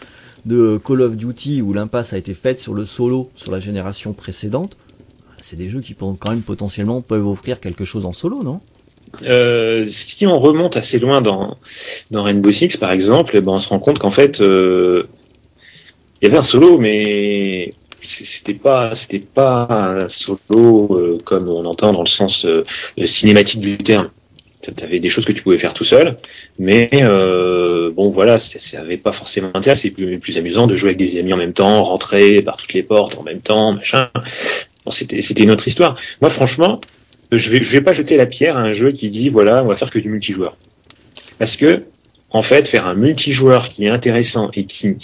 de 0.47 0.81
Call 0.85 1.03
of 1.03 1.17
Duty, 1.17 1.63
où 1.63 1.73
l'impasse 1.73 2.13
a 2.13 2.19
été 2.19 2.35
faite 2.35 2.61
sur 2.61 2.75
le 2.75 2.87
solo 2.87 3.31
sur 3.35 3.53
la 3.53 3.61
génération 3.61 4.13
précédente. 4.13 4.77
C'est 5.43 5.57
des 5.57 5.71
jeux 5.71 5.81
qui 5.81 5.95
quand 5.95 6.31
même 6.31 6.43
potentiellement 6.43 7.01
peuvent 7.01 7.27
offrir 7.27 7.61
quelque 7.61 7.85
chose 7.85 8.07
en 8.07 8.13
solo, 8.13 8.43
non? 8.43 8.61
Euh, 9.23 9.87
si 9.87 10.27
on 10.27 10.39
remonte 10.39 10.77
assez 10.77 10.99
loin 10.99 11.21
dans, 11.21 11.57
dans 12.11 12.23
Rainbow 12.23 12.53
Six, 12.53 12.77
par 12.77 12.93
exemple, 12.93 13.33
eh 13.37 13.41
ben 13.41 13.53
on 13.53 13.59
se 13.59 13.69
rend 13.69 13.79
compte 13.79 13.99
qu'en 13.99 14.11
fait, 14.11 14.41
euh, 14.41 15.09
il 16.21 16.27
y 16.27 16.29
avait 16.29 16.39
un 16.39 16.43
solo, 16.43 16.79
mais 16.79 17.71
c'était 18.03 18.55
pas 18.55 18.95
c'était 18.95 19.19
pas 19.19 19.67
un 19.69 20.09
solo 20.09 20.99
euh, 20.99 21.19
comme 21.25 21.49
on 21.49 21.65
entend 21.65 21.93
dans 21.93 22.03
le 22.03 22.09
sens 22.09 22.45
euh, 22.45 22.63
cinématique 23.05 23.61
du 23.61 23.79
terme. 23.79 24.11
Tu 24.61 24.73
avais 24.83 24.99
des 24.99 25.09
choses 25.09 25.25
que 25.25 25.33
tu 25.33 25.43
pouvais 25.43 25.59
faire 25.59 25.73
tout 25.73 25.85
seul, 25.85 26.17
mais 26.59 26.91
bon 27.95 28.11
voilà, 28.11 28.41
ça 28.41 28.81
avait 28.81 28.97
pas 28.97 29.13
forcément 29.13 29.51
intérêt. 29.55 29.77
C'est 29.77 29.91
plus, 29.91 30.37
amusant 30.37 30.67
de 30.67 30.77
jouer 30.77 30.91
avec 30.91 30.99
des 30.99 31.17
amis 31.19 31.33
en 31.33 31.37
même 31.37 31.53
temps, 31.53 31.85
rentrer 31.85 32.43
par 32.43 32.57
toutes 32.57 32.75
les 32.75 32.83
portes 32.83 33.17
en 33.17 33.23
même 33.23 33.41
temps, 33.41 33.73
machin. 33.73 34.09
Bon, 34.85 34.91
c'était 34.91 35.43
une 35.43 35.53
autre 35.53 35.69
histoire. 35.69 35.97
Moi, 36.21 36.31
franchement, 36.31 36.81
je 37.33 37.51
vais, 37.51 37.59
vais 37.59 37.81
pas 37.81 37.93
jeter 37.93 38.17
la 38.17 38.27
pierre 38.27 38.57
à 38.57 38.61
un 38.61 38.73
jeu 38.73 38.91
qui 38.91 39.11
dit 39.11 39.29
voilà, 39.29 39.63
on 39.63 39.67
va 39.67 39.77
faire 39.77 39.91
que 39.91 39.99
du 39.99 40.09
multijoueur. 40.09 40.57
Parce 41.39 41.57
que, 41.57 41.85
en 42.31 42.43
fait, 42.43 42.67
faire 42.67 42.87
un 42.87 42.95
multijoueur 42.95 43.69
qui 43.69 43.85
est 43.85 43.91
intéressant 43.91 44.51
et 44.55 44.65
qui, 44.65 44.97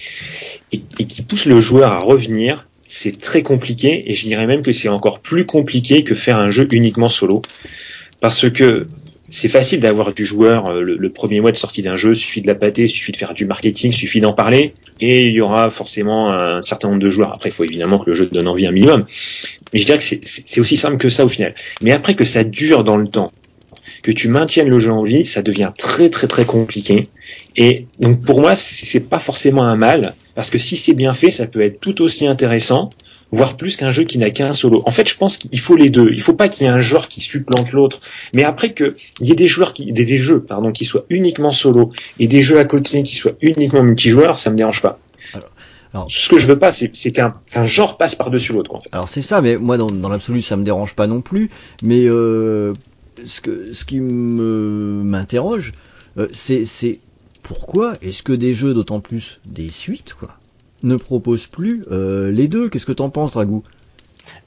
et, 0.73 0.81
qui 0.81 1.23
pousse 1.23 1.47
le 1.47 1.61
joueur 1.61 1.93
à 1.93 1.99
revenir, 1.99 2.67
c'est 2.87 3.19
très 3.19 3.43
compliqué 3.43 4.11
et 4.11 4.15
je 4.15 4.27
dirais 4.27 4.47
même 4.47 4.63
que 4.63 4.73
c'est 4.73 4.89
encore 4.89 5.21
plus 5.21 5.47
compliqué 5.47 6.05
que 6.05 6.15
faire 6.15 6.39
un 6.39 6.51
jeu 6.51 6.69
uniquement 6.73 7.09
solo. 7.09 7.43
Parce 8.21 8.49
que 8.51 8.87
c'est 9.35 9.49
facile 9.49 9.81
d'avoir 9.81 10.15
du 10.15 10.25
joueur 10.25 10.69
euh, 10.69 10.81
le, 10.81 11.11
premier 11.11 11.41
mois 11.41 11.51
de 11.51 11.57
sortie 11.57 11.83
d'un 11.83 11.97
jeu, 11.97 12.15
suffit 12.15 12.41
de 12.41 12.47
la 12.47 12.55
pâter, 12.55 12.87
suffit 12.87 13.11
de 13.11 13.17
faire 13.17 13.35
du 13.35 13.47
marketing, 13.47 13.91
suffit 13.91 14.21
d'en 14.21 14.33
parler, 14.33 14.75
et 15.01 15.27
il 15.27 15.33
y 15.33 15.41
aura 15.41 15.71
forcément 15.71 16.33
un 16.33 16.63
certain 16.63 16.89
nombre 16.89 17.01
de 17.01 17.11
joueurs. 17.11 17.33
Après, 17.35 17.49
il 17.49 17.53
faut 17.53 17.65
évidemment 17.65 17.99
que 17.99 18.11
le 18.11 18.15
jeu 18.15 18.27
donne 18.27 18.47
envie 18.47 18.65
un 18.65 18.71
minimum. 18.71 19.05
Mais 19.73 19.81
je 19.81 19.87
dirais 19.87 19.99
que 19.99 20.05
c'est 20.05 20.61
aussi 20.61 20.77
simple 20.77 20.99
que 20.99 21.09
ça 21.09 21.25
au 21.25 21.29
final. 21.29 21.53
Mais 21.83 21.91
après 21.91 22.15
que 22.15 22.25
ça 22.25 22.45
dure 22.45 22.85
dans 22.85 22.97
le 22.97 23.09
temps, 23.09 23.33
que 24.05 24.13
tu 24.13 24.29
maintiennes 24.29 24.69
le 24.69 24.79
jeu 24.79 24.93
en 24.93 25.03
vie, 25.03 25.25
ça 25.25 25.43
devient 25.43 25.73
très 25.77 26.11
très 26.11 26.29
très 26.29 26.45
compliqué. 26.45 27.09
Et 27.57 27.87
donc 27.99 28.25
pour 28.25 28.41
moi, 28.41 28.55
c'est 28.55 29.01
pas 29.01 29.19
forcément 29.19 29.65
un 29.65 29.75
mal, 29.75 30.15
parce 30.37 30.49
que 30.49 30.59
si 30.59 30.77
c'est 30.77 30.95
bien 30.95 31.13
fait, 31.13 31.33
ça 31.33 31.47
peut 31.47 31.63
être 31.63 31.81
tout 31.81 32.03
aussi 32.03 32.29
intéressant, 32.29 32.91
voire 33.33 33.57
plus 33.57 33.77
qu'un 33.77 33.91
jeu 33.91 34.05
qui 34.05 34.19
n'a 34.19 34.31
qu'un 34.31 34.53
solo. 34.53 34.83
En 34.87 34.91
fait, 34.91 35.09
je 35.09 35.17
pense 35.17 35.39
qu'il 35.39 35.59
faut 35.59 35.77
les 35.77 35.91
deux. 35.91 36.11
Il 36.13 36.21
faut 36.21 36.35
pas 36.35 36.49
qu'il 36.49 36.67
y 36.67 36.71
ait 36.71 36.73
un 36.73 36.81
joueur 36.81 37.09
qui 37.09 37.21
supplante 37.21 37.73
l'autre, 37.73 38.01
mais 38.33 38.45
après 38.45 38.73
que 38.73 38.97
il 39.21 39.29
y 39.29 39.33
ait 39.33 39.37
des 39.37 39.49
joueurs 39.49 39.75
qui, 39.75 39.93
des, 39.93 40.05
des, 40.05 40.17
jeux, 40.17 40.41
pardon, 40.41 40.73
qui 40.73 40.85
soient 40.85 41.05
uniquement 41.11 41.53
solo 41.53 41.91
et 42.19 42.27
des 42.27 42.43
jeux 42.43 42.59
à 42.59 42.65
côté 42.65 43.03
qui 43.03 43.17
soient 43.17 43.35
uniquement 43.41 43.83
multijoueurs, 43.83 44.39
ça 44.39 44.51
me 44.51 44.57
dérange 44.57 44.83
pas. 44.83 44.99
Alors, 45.95 46.11
ce 46.11 46.29
que 46.29 46.39
je 46.39 46.47
veux 46.49 46.59
pas, 46.59 46.73
c'est 46.73 46.91
qu'un 47.13 47.67
genre 47.67 47.97
passe 47.97 48.17
par-dessus 48.17 48.53
l'autre. 48.53 48.75
En 48.75 48.81
fait. 48.81 48.89
Alors 48.91 49.09
c'est 49.09 49.23
ça, 49.23 49.41
mais 49.41 49.57
moi 49.57 49.77
dans, 49.77 49.87
dans 49.87 50.09
l'absolu, 50.09 50.43
ça 50.43 50.57
me 50.57 50.65
dérange 50.65 50.95
pas 50.95 51.07
non 51.07 51.21
plus. 51.21 51.51
Mais 51.85 52.07
euh, 52.07 52.73
ce 53.25 53.41
que 53.41 53.73
ce 53.73 53.85
qui 53.85 54.01
me 54.01 55.03
m'interroge, 55.05 55.73
euh, 56.19 56.27
c'est 56.33 56.65
c'est 56.65 56.99
pourquoi 57.45 57.93
est-ce 58.03 58.25
que 58.25 58.33
des 58.33 58.55
jeux, 58.55 58.75
d'autant 58.75 58.99
plus 59.01 59.41
des 59.47 59.69
suites, 59.69 60.15
quoi, 60.19 60.37
ne 60.85 60.97
proposent 60.97 61.47
plus 61.47 61.85
euh, 61.91 62.31
les 62.31 62.47
deux 62.47 62.69
Qu'est-ce 62.69 62.87
que 62.87 62.93
t'en 62.93 63.11
penses, 63.11 63.33
Dragou? 63.33 63.65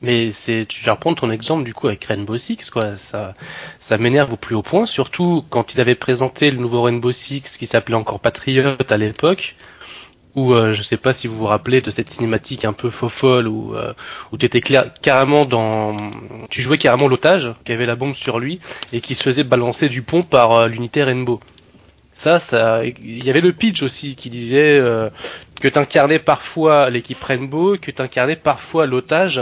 Mais 0.02 0.32
c'est, 0.32 0.66
tu 0.68 0.84
vas 0.86 0.94
reprendre 0.94 1.18
ton 1.18 1.32
exemple 1.32 1.64
du 1.64 1.74
coup 1.74 1.88
avec 1.88 2.04
Rainbow 2.06 2.38
Six, 2.38 2.70
quoi. 2.70 2.98
Ça, 2.98 3.34
ça 3.80 3.98
m'énerve 3.98 4.34
au 4.34 4.38
plus 4.38 4.56
haut 4.56 4.62
point, 4.62 4.86
surtout 4.86 5.44
quand 5.50 5.74
ils 5.74 5.82
avaient 5.82 5.96
présenté 5.96 6.52
le 6.52 6.58
nouveau 6.58 6.84
Rainbow 6.84 7.12
Six 7.12 7.58
qui 7.58 7.66
s'appelait 7.66 7.96
encore 7.96 8.20
Patriot 8.20 8.74
à 8.90 8.98
l'époque. 8.98 9.56
Où 10.36 10.54
euh, 10.54 10.72
je 10.72 10.84
sais 10.84 10.98
pas 10.98 11.14
si 11.14 11.26
vous 11.26 11.36
vous 11.36 11.48
rappelez 11.48 11.82
de 11.82 11.90
cette 11.90 12.12
cinématique 12.12 12.64
un 12.64 12.74
peu 12.74 12.92
faux 12.92 13.10
folle 13.10 13.48
où 13.48 13.74
euh, 13.76 13.94
où 14.32 14.38
t'étais 14.38 14.62
carrément 15.02 15.46
dans, 15.46 15.98
tu 16.52 16.62
jouais 16.62 16.78
carrément 16.78 17.08
l'otage 17.08 17.56
qui 17.66 17.72
avait 17.72 17.88
la 17.88 17.96
bombe 17.96 18.14
sur 18.14 18.40
lui 18.40 18.60
et 18.94 19.02
qui 19.02 19.16
se 19.16 19.24
faisait 19.24 19.44
balancer 19.44 19.90
du 19.90 20.04
pont 20.04 20.22
par 20.22 20.52
euh, 20.52 20.68
l'unité 20.68 21.04
Rainbow. 21.04 21.40
Ça, 22.18 22.40
ça, 22.40 22.84
il 22.84 23.24
y 23.24 23.30
avait 23.30 23.42
le 23.42 23.54
pitch 23.54 23.84
aussi 23.84 24.16
qui 24.16 24.32
disait 24.32 24.80
euh, 24.80 25.10
que 25.62 25.68
t'incarnais 25.68 26.20
parfois 26.20 26.90
l'équipe 26.90 27.24
Rainbow, 27.24 27.78
que 27.82 27.92
t'incarnais 27.92 28.36
parfois 28.36 28.86
l'otage 28.86 29.42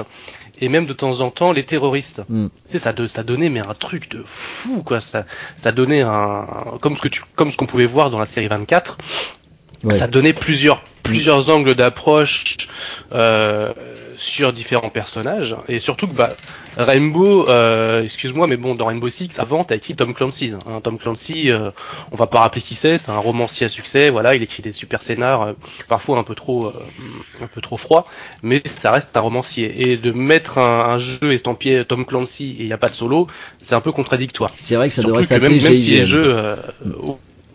et 0.61 0.69
même 0.69 0.85
de 0.85 0.93
temps 0.93 1.19
en 1.21 1.31
temps 1.31 1.51
les 1.51 1.65
terroristes. 1.65 2.21
Mm. 2.29 2.47
Tu 2.47 2.71
sais, 2.71 2.79
ça, 2.79 2.93
de- 2.93 3.07
ça 3.07 3.23
donnait 3.23 3.49
mais 3.49 3.59
un 3.67 3.73
truc 3.73 4.09
de 4.09 4.23
fou 4.25 4.83
quoi. 4.83 5.01
Ça, 5.01 5.25
ça 5.57 5.71
donnait 5.71 6.01
un, 6.01 6.45
comme 6.81 6.95
ce 6.95 7.01
que 7.01 7.09
tu, 7.09 7.21
comme 7.35 7.51
ce 7.51 7.57
qu'on 7.57 7.65
pouvait 7.65 7.85
voir 7.85 8.09
dans 8.09 8.19
la 8.19 8.25
série 8.25 8.47
24. 8.47 8.97
Ouais. 9.83 9.93
Ça 9.93 10.07
donnait 10.07 10.33
plusieurs, 10.33 10.81
plusieurs 11.03 11.49
angles 11.49 11.75
d'approche 11.75 12.55
euh, 13.13 13.73
sur 14.17 14.53
différents 14.53 14.89
personnages 14.89 15.55
et 15.67 15.79
surtout 15.79 16.07
que 16.07 16.15
bah, 16.15 16.35
Rainbow, 16.77 17.47
euh, 17.47 18.01
excuse-moi, 18.01 18.47
mais 18.47 18.57
bon, 18.57 18.75
dans 18.75 18.87
Rainbow 18.87 19.09
Six, 19.09 19.39
avant, 19.39 19.63
t'as 19.63 19.75
écrit 19.75 19.95
Tom 19.95 20.13
Clancy. 20.13 20.53
Hein. 20.67 20.81
Tom 20.81 20.97
Clancy, 20.97 21.51
euh, 21.51 21.71
on 22.11 22.15
va 22.15 22.27
pas 22.27 22.39
rappeler 22.39 22.61
qui 22.61 22.75
c'est, 22.75 22.97
c'est 22.97 23.11
un 23.11 23.17
romancier 23.17 23.65
à 23.65 23.69
succès. 23.69 24.09
Voilà, 24.09 24.35
il 24.35 24.43
écrit 24.43 24.61
des 24.61 24.71
super 24.71 25.01
scénars, 25.01 25.41
euh, 25.41 25.53
parfois 25.87 26.17
un 26.17 26.23
peu 26.23 26.35
trop, 26.35 26.67
euh, 26.67 26.73
un 27.41 27.47
peu 27.47 27.61
trop 27.61 27.77
froid, 27.77 28.07
mais 28.43 28.61
ça 28.65 28.91
reste 28.91 29.15
un 29.15 29.21
romancier. 29.21 29.89
Et 29.89 29.97
de 29.97 30.11
mettre 30.11 30.57
un, 30.57 30.89
un 30.89 30.97
jeu 30.97 31.33
estampillé 31.33 31.85
Tom 31.85 32.05
Clancy 32.05 32.57
et 32.59 32.63
il 32.63 32.67
y 32.67 32.73
a 32.73 32.77
pas 32.77 32.89
de 32.89 32.95
solo, 32.95 33.27
c'est 33.63 33.75
un 33.75 33.81
peu 33.81 33.91
contradictoire. 33.91 34.49
C'est 34.55 34.75
vrai 34.75 34.89
que 34.89 34.93
ça 34.93 35.01
Surtout 35.01 35.15
devrait 35.21 35.27
que 35.27 35.33
même, 35.33 35.43
s'appeler 35.43 35.69
même 35.69 35.77
si 35.77 35.91
les 35.91 36.05
jeux, 36.05 36.23
euh, 36.25 36.55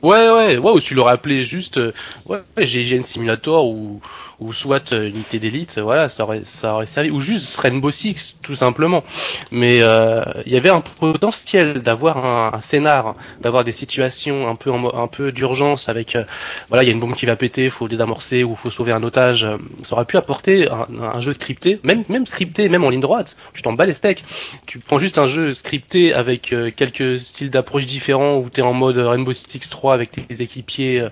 ouais 0.03 0.31
ouais 0.31 0.59
ouais, 0.59 0.71
ou 0.73 0.81
tu 0.81 0.95
l'aurais 0.95 1.13
appelé 1.13 1.43
juste, 1.43 1.79
euh, 1.79 1.93
ouais, 2.27 2.41
GIGN 2.59 3.03
Simulator 3.03 3.67
ou 3.67 4.01
ou 4.41 4.55
soit 4.55 4.95
euh, 4.95 5.09
unité 5.09 5.39
d'élite, 5.39 5.79
voilà, 5.79 6.09
ça 6.09 6.25
aurait 6.25 6.43
ça 6.45 6.75
aurait 6.75 6.87
servi, 6.87 7.11
ou 7.11 7.21
juste 7.21 7.55
Rainbow 7.59 7.91
Six 7.91 8.37
tout 8.43 8.55
simplement. 8.55 9.05
Mais 9.51 9.83
euh, 9.83 10.23
il 10.47 10.53
y 10.53 10.57
avait 10.57 10.71
un 10.71 10.81
potentiel 10.81 11.83
d'avoir 11.83 12.25
un, 12.25 12.51
un 12.55 12.61
scénar, 12.63 13.15
d'avoir 13.43 13.65
des 13.65 13.73
situations 13.73 14.49
un 14.49 14.55
peu 14.55 14.73
un 14.73 15.07
peu 15.09 15.31
d'urgence 15.31 15.89
avec, 15.89 16.17
euh, 16.17 16.25
voilà, 16.69 16.83
il 16.83 16.87
y 16.87 16.91
a 16.91 16.95
une 16.95 17.01
bombe 17.01 17.15
qui 17.15 17.27
va 17.27 17.37
péter, 17.37 17.69
faut 17.69 17.87
désamorcer 17.87 18.43
ou 18.43 18.55
faut 18.55 18.71
sauver 18.71 18.93
un 18.93 19.03
otage. 19.03 19.47
Ça 19.83 19.95
aurait 19.95 20.07
pu 20.07 20.17
apporter 20.17 20.71
un, 20.71 20.87
un 21.03 21.21
jeu 21.21 21.35
scripté, 21.35 21.79
même 21.85 22.05
même 22.09 22.27
scripté, 22.27 22.69
même 22.71 22.85
en 22.85 22.89
ligne 22.89 23.01
droite. 23.01 23.37
Tu 23.53 23.61
t'en 23.63 23.75
bats 23.75 23.87
les 23.87 23.93
steaks. 23.93 24.25
Tu 24.67 24.79
prends 24.79 24.99
juste 24.99 25.19
un 25.19 25.27
jeu 25.27 25.53
scripté 25.53 26.15
avec 26.15 26.53
euh, 26.53 26.71
quelques 26.75 27.19
styles 27.19 27.51
d'approche 27.51 27.85
différents 27.85 28.39
où 28.39 28.49
t'es 28.49 28.63
en 28.63 28.73
mode 28.73 28.97
Rainbow 28.97 29.35
Six 29.35 29.69
3 29.69 29.90
avec 29.95 30.13
tes 30.13 30.43
équipiers. 30.43 31.01
euh, 31.01 31.11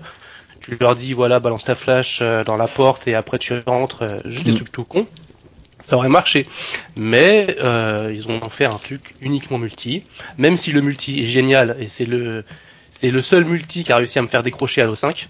tu 0.61 0.77
leur 0.81 0.95
dis 0.95 1.13
voilà 1.13 1.39
balance 1.39 1.65
ta 1.65 1.75
flash 1.75 2.19
euh, 2.21 2.43
dans 2.43 2.57
la 2.57 2.67
porte 2.69 3.07
et 3.07 3.15
après 3.15 3.39
tu 3.39 3.53
rentres, 3.67 4.03
euh, 4.03 4.19
juste 4.25 4.45
des 4.45 4.53
Mm. 4.53 4.55
trucs 4.55 4.71
tout 4.71 4.85
cons. 4.85 5.07
Ça 5.81 5.97
aurait 5.97 6.09
marché, 6.09 6.47
mais 6.95 7.55
euh, 7.59 8.11
ils 8.13 8.29
ont 8.29 8.49
fait 8.49 8.65
un 8.65 8.79
truc 8.79 9.15
uniquement 9.21 9.59
multi. 9.59 10.05
Même 10.37 10.57
si 10.57 10.71
le 10.73 10.81
multi 10.81 11.21
est 11.23 11.27
génial 11.27 11.77
et 11.79 11.87
c'est 11.89 12.05
le 12.05 12.45
c'est 12.91 13.11
le 13.11 13.21
seul 13.21 13.45
multi 13.45 13.83
qui 13.85 13.91
a 13.93 13.97
réussi 13.97 14.19
à 14.19 14.23
me 14.23 14.27
faire 14.27 14.41
décrocher 14.43 14.81
Halo 14.81 14.95
5. 14.95 15.29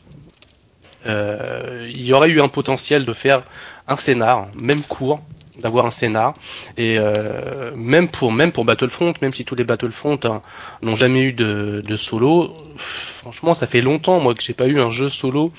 Euh, 1.05 1.87
il 1.89 2.01
y 2.03 2.13
aurait 2.13 2.29
eu 2.29 2.41
un 2.41 2.49
potentiel 2.49 3.05
de 3.05 3.13
faire 3.13 3.43
un 3.87 3.95
scénar, 3.95 4.49
même 4.53 4.83
court, 4.83 5.21
d'avoir 5.55 5.85
un 5.85 5.91
scénar 5.91 6.35
et 6.77 6.97
euh, 6.99 7.71
même 7.75 8.09
pour 8.09 8.31
même 8.31 8.51
pour 8.51 8.65
Battlefront, 8.65 9.13
même 9.21 9.33
si 9.33 9.45
tous 9.45 9.55
les 9.55 9.63
Battlefront 9.63 10.19
hein, 10.25 10.41
n'ont 10.81 10.95
jamais 10.95 11.21
eu 11.21 11.33
de, 11.33 11.81
de 11.85 11.95
solo, 11.95 12.75
franchement 13.19 13.53
ça 13.53 13.67
fait 13.67 13.81
longtemps 13.81 14.19
moi 14.19 14.33
que 14.33 14.41
j'ai 14.41 14.53
pas 14.53 14.67
eu 14.67 14.79
un 14.79 14.91
jeu 14.91 15.09
solo 15.09 15.51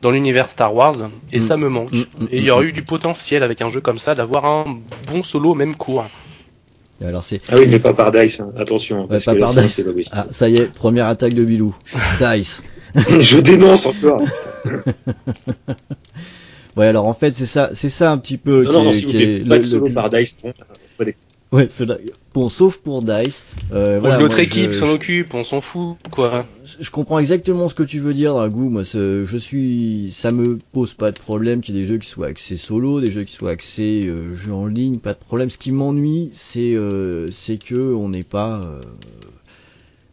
dans 0.00 0.10
l'univers 0.10 0.48
Star 0.48 0.74
Wars 0.74 0.94
et 1.32 1.40
Mm. 1.40 1.46
ça 1.48 1.56
me 1.56 1.68
manque. 1.68 1.92
Mm, 1.92 1.98
mm, 1.98 2.28
Et 2.32 2.38
il 2.38 2.44
y 2.44 2.50
aurait 2.50 2.66
eu 2.66 2.72
du 2.72 2.82
potentiel 2.82 3.42
avec 3.42 3.60
un 3.62 3.68
jeu 3.68 3.80
comme 3.80 3.98
ça 3.98 4.14
d'avoir 4.14 4.44
un 4.44 4.64
bon 5.10 5.22
solo 5.22 5.54
même 5.54 5.74
court. 5.76 6.06
Alors 7.04 7.22
c'est 7.22 7.40
Ah 7.48 7.54
oui, 7.58 7.66
mais 7.68 7.78
pas 7.78 7.92
par 7.92 8.10
Dice, 8.10 8.40
hein. 8.40 8.50
attention. 8.56 9.06
parce 9.06 9.24
pas 9.24 9.34
que 9.34 9.38
par 9.40 9.54
Dice. 9.54 9.80
pas 9.80 9.92
ah 10.12 10.26
ça 10.30 10.48
y 10.48 10.56
est, 10.56 10.72
première 10.72 11.06
attaque 11.06 11.34
de 11.34 11.44
Bilou. 11.44 11.74
Dice. 12.20 12.62
Je 13.20 13.38
dénonce 13.40 13.86
encore. 13.86 14.20
Ouais, 16.76 16.86
alors 16.86 17.06
en 17.06 17.14
fait 17.14 17.34
c'est 17.34 17.46
ça, 17.46 17.70
c'est 17.72 17.88
ça 17.88 18.12
un 18.12 18.18
petit 18.18 18.38
peu 18.38 18.62
non, 18.62 18.70
qui 18.70 18.72
non, 18.76 18.84
non, 18.84 18.90
est, 18.90 18.92
s'il 18.92 19.04
vous 19.06 19.10
qui 19.10 19.22
est 19.22 19.38
pas 19.48 19.54
le- 19.56 19.60
de 19.62 19.66
solo 19.66 19.86
le- 19.88 19.94
par 19.94 20.08
Dice. 20.10 20.38
non. 20.44 20.52
Ouais, 21.50 21.66
cela- 21.70 21.96
bon, 22.34 22.48
sauf 22.48 22.76
pour 22.76 23.02
Dice. 23.02 23.46
Euh, 23.72 23.98
voilà, 24.00 24.18
Notre 24.18 24.36
moi, 24.36 24.44
équipe 24.44 24.72
je- 24.72 24.78
s'en 24.78 24.90
occupe, 24.90 25.34
on 25.34 25.42
s'en 25.44 25.60
fout 25.60 25.96
quoi. 26.12 26.44
Je 26.80 26.90
comprends 26.90 27.18
exactement 27.18 27.68
ce 27.68 27.74
que 27.74 27.82
tu 27.82 27.98
veux 27.98 28.14
dire, 28.14 28.34
Dragou. 28.34 28.70
Moi, 28.70 28.82
je 28.82 29.36
suis, 29.36 30.10
ça 30.12 30.30
me 30.30 30.58
pose 30.72 30.94
pas 30.94 31.10
de 31.10 31.18
problème 31.18 31.60
qu'il 31.60 31.74
y 31.74 31.78
ait 31.78 31.82
des 31.82 31.88
jeux 31.88 31.98
qui 31.98 32.08
soient 32.08 32.28
axés 32.28 32.56
solo, 32.56 33.00
des 33.00 33.10
jeux 33.10 33.24
qui 33.24 33.34
soient 33.34 33.50
axés 33.50 34.06
euh, 34.06 34.34
jeux 34.34 34.52
en 34.52 34.66
ligne, 34.66 34.98
pas 34.98 35.14
de 35.14 35.18
problème. 35.18 35.50
Ce 35.50 35.58
qui 35.58 35.72
m'ennuie, 35.72 36.30
c'est, 36.32 36.74
euh, 36.74 37.26
que 37.66 37.94
on 37.94 38.08
n'est 38.08 38.22
pas, 38.22 38.60
euh, 38.60 38.80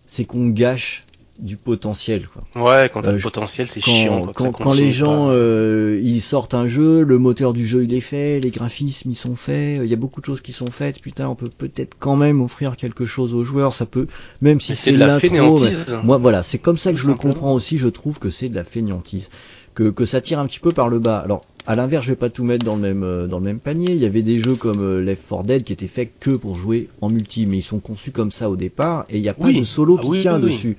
c'est 0.07 0.25
qu'on 0.25 0.49
gâche 0.49 1.04
du 1.39 1.57
potentiel, 1.57 2.27
quoi. 2.27 2.43
Ouais, 2.63 2.89
quand 2.93 3.01
t'as 3.01 3.09
Euh, 3.09 3.13
le 3.13 3.17
je- 3.17 3.23
potentiel, 3.23 3.67
c'est 3.67 3.81
chiant. 3.81 4.27
Quand, 4.33 4.51
quand 4.51 4.73
les 4.73 4.91
gens 4.91 5.29
euh, 5.31 5.99
ils 6.01 6.21
sortent 6.21 6.53
un 6.53 6.67
jeu, 6.67 7.03
le 7.03 7.17
moteur 7.19 7.53
du 7.53 7.65
jeu 7.67 7.83
il 7.83 7.93
est 7.93 7.99
fait, 8.01 8.39
les 8.39 8.51
graphismes 8.51 9.09
ils 9.11 9.15
sont 9.15 9.35
faits, 9.35 9.79
il 9.83 9.89
y 9.89 9.93
a 9.93 9.97
beaucoup 9.97 10.21
de 10.21 10.25
choses 10.25 10.41
qui 10.41 10.53
sont 10.53 10.67
faites. 10.71 11.01
Putain, 11.01 11.27
on 11.27 11.35
peut 11.35 11.49
peut-être 11.49 11.95
quand 11.99 12.15
même 12.15 12.41
offrir 12.41 12.77
quelque 12.77 13.05
chose 13.05 13.33
aux 13.33 13.43
joueurs. 13.43 13.73
Ça 13.73 13.85
peut, 13.85 14.07
même 14.41 14.61
si 14.61 14.71
Mais 14.71 14.75
c'est 14.77 14.91
de 14.93 14.97
la 14.97 15.19
fainéantise. 15.19 15.85
mais- 15.89 16.03
Moi, 16.03 16.17
voilà, 16.17 16.41
c'est 16.41 16.57
comme 16.59 16.77
ça 16.77 16.91
que 16.93 16.97
je 16.97 17.07
le 17.07 17.15
comprends 17.15 17.53
aussi. 17.53 17.77
Je 17.77 17.89
trouve 17.89 18.17
que 18.19 18.29
c'est 18.29 18.47
de 18.49 18.55
la 18.55 18.63
fainéantise, 18.63 19.29
que 19.73 19.89
que 19.89 20.05
ça 20.05 20.21
tire 20.21 20.39
un 20.39 20.47
petit 20.47 20.59
peu 20.59 20.71
par 20.71 20.87
le 20.87 20.99
bas. 20.99 21.17
Alors, 21.17 21.45
à 21.67 21.75
l'inverse, 21.75 22.05
je 22.05 22.11
vais 22.11 22.15
pas 22.15 22.29
tout 22.29 22.43
mettre 22.43 22.63
dans 22.63 22.75
le 22.75 22.81
même 22.81 23.03
euh, 23.03 23.27
dans 23.27 23.39
le 23.39 23.43
même 23.45 23.59
panier. 23.59 23.91
Il 23.91 23.97
y 23.97 24.05
avait 24.05 24.21
des 24.21 24.39
jeux 24.39 24.55
comme 24.55 24.81
euh, 24.81 25.01
Left 25.01 25.27
4 25.27 25.43
Dead 25.43 25.63
qui 25.65 25.73
étaient 25.73 25.87
faits 25.87 26.11
que 26.19 26.29
pour 26.31 26.55
jouer 26.55 26.87
en 27.01 27.09
multi, 27.09 27.45
mais 27.45 27.57
ils 27.57 27.61
sont 27.63 27.79
conçus 27.79 28.11
comme 28.11 28.31
ça 28.31 28.49
au 28.49 28.55
départ 28.55 29.05
et 29.09 29.17
il 29.17 29.21
n'y 29.21 29.29
a 29.29 29.33
pas 29.33 29.47
Oui. 29.47 29.59
de 29.59 29.63
solo 29.65 29.97
Ah 29.99 30.01
qui 30.03 30.07
oui, 30.07 30.21
tient 30.21 30.35
oui. 30.39 30.43
dessus. 30.51 30.77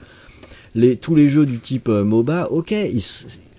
Tous 1.00 1.14
les 1.14 1.28
jeux 1.28 1.46
du 1.46 1.58
type 1.58 1.88
euh, 1.88 2.04
MOBA, 2.04 2.50
ok, 2.50 2.74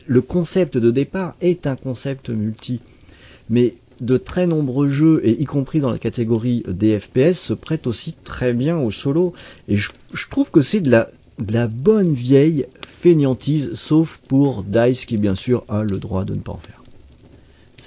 le 0.08 0.22
concept 0.22 0.78
de 0.78 0.92
départ 0.92 1.36
est 1.42 1.66
un 1.68 1.76
concept 1.76 2.30
multi, 2.30 2.80
mais 3.50 3.76
de 4.02 4.18
très 4.18 4.46
nombreux 4.46 4.90
jeux, 4.90 5.22
et 5.24 5.32
y 5.32 5.46
compris 5.46 5.80
dans 5.80 5.92
la 5.92 5.98
catégorie 5.98 6.64
des 6.68 7.00
FPS, 7.00 7.34
se 7.34 7.54
prêtent 7.54 7.88
aussi 7.88 8.14
très 8.24 8.54
bien 8.54 8.78
au 8.78 8.92
solo. 8.92 9.34
Et 9.68 9.78
je, 9.78 9.90
trouve 10.30 10.52
que 10.52 10.62
c'est 10.62 10.82
de 10.82 10.92
la 10.92 11.68
bonne 11.68 12.14
vieille 12.14 12.66
fainéantise, 13.02 13.74
sauf 13.74 14.20
pour 14.28 14.64
DICE 14.64 15.06
qui 15.06 15.18
bien 15.18 15.36
sûr 15.36 15.64
a 15.70 15.84
le 15.84 15.98
droit 15.98 16.26
de 16.26 16.34
ne 16.34 16.40
pas 16.40 16.54
en 16.54 16.58
faire. 16.58 16.82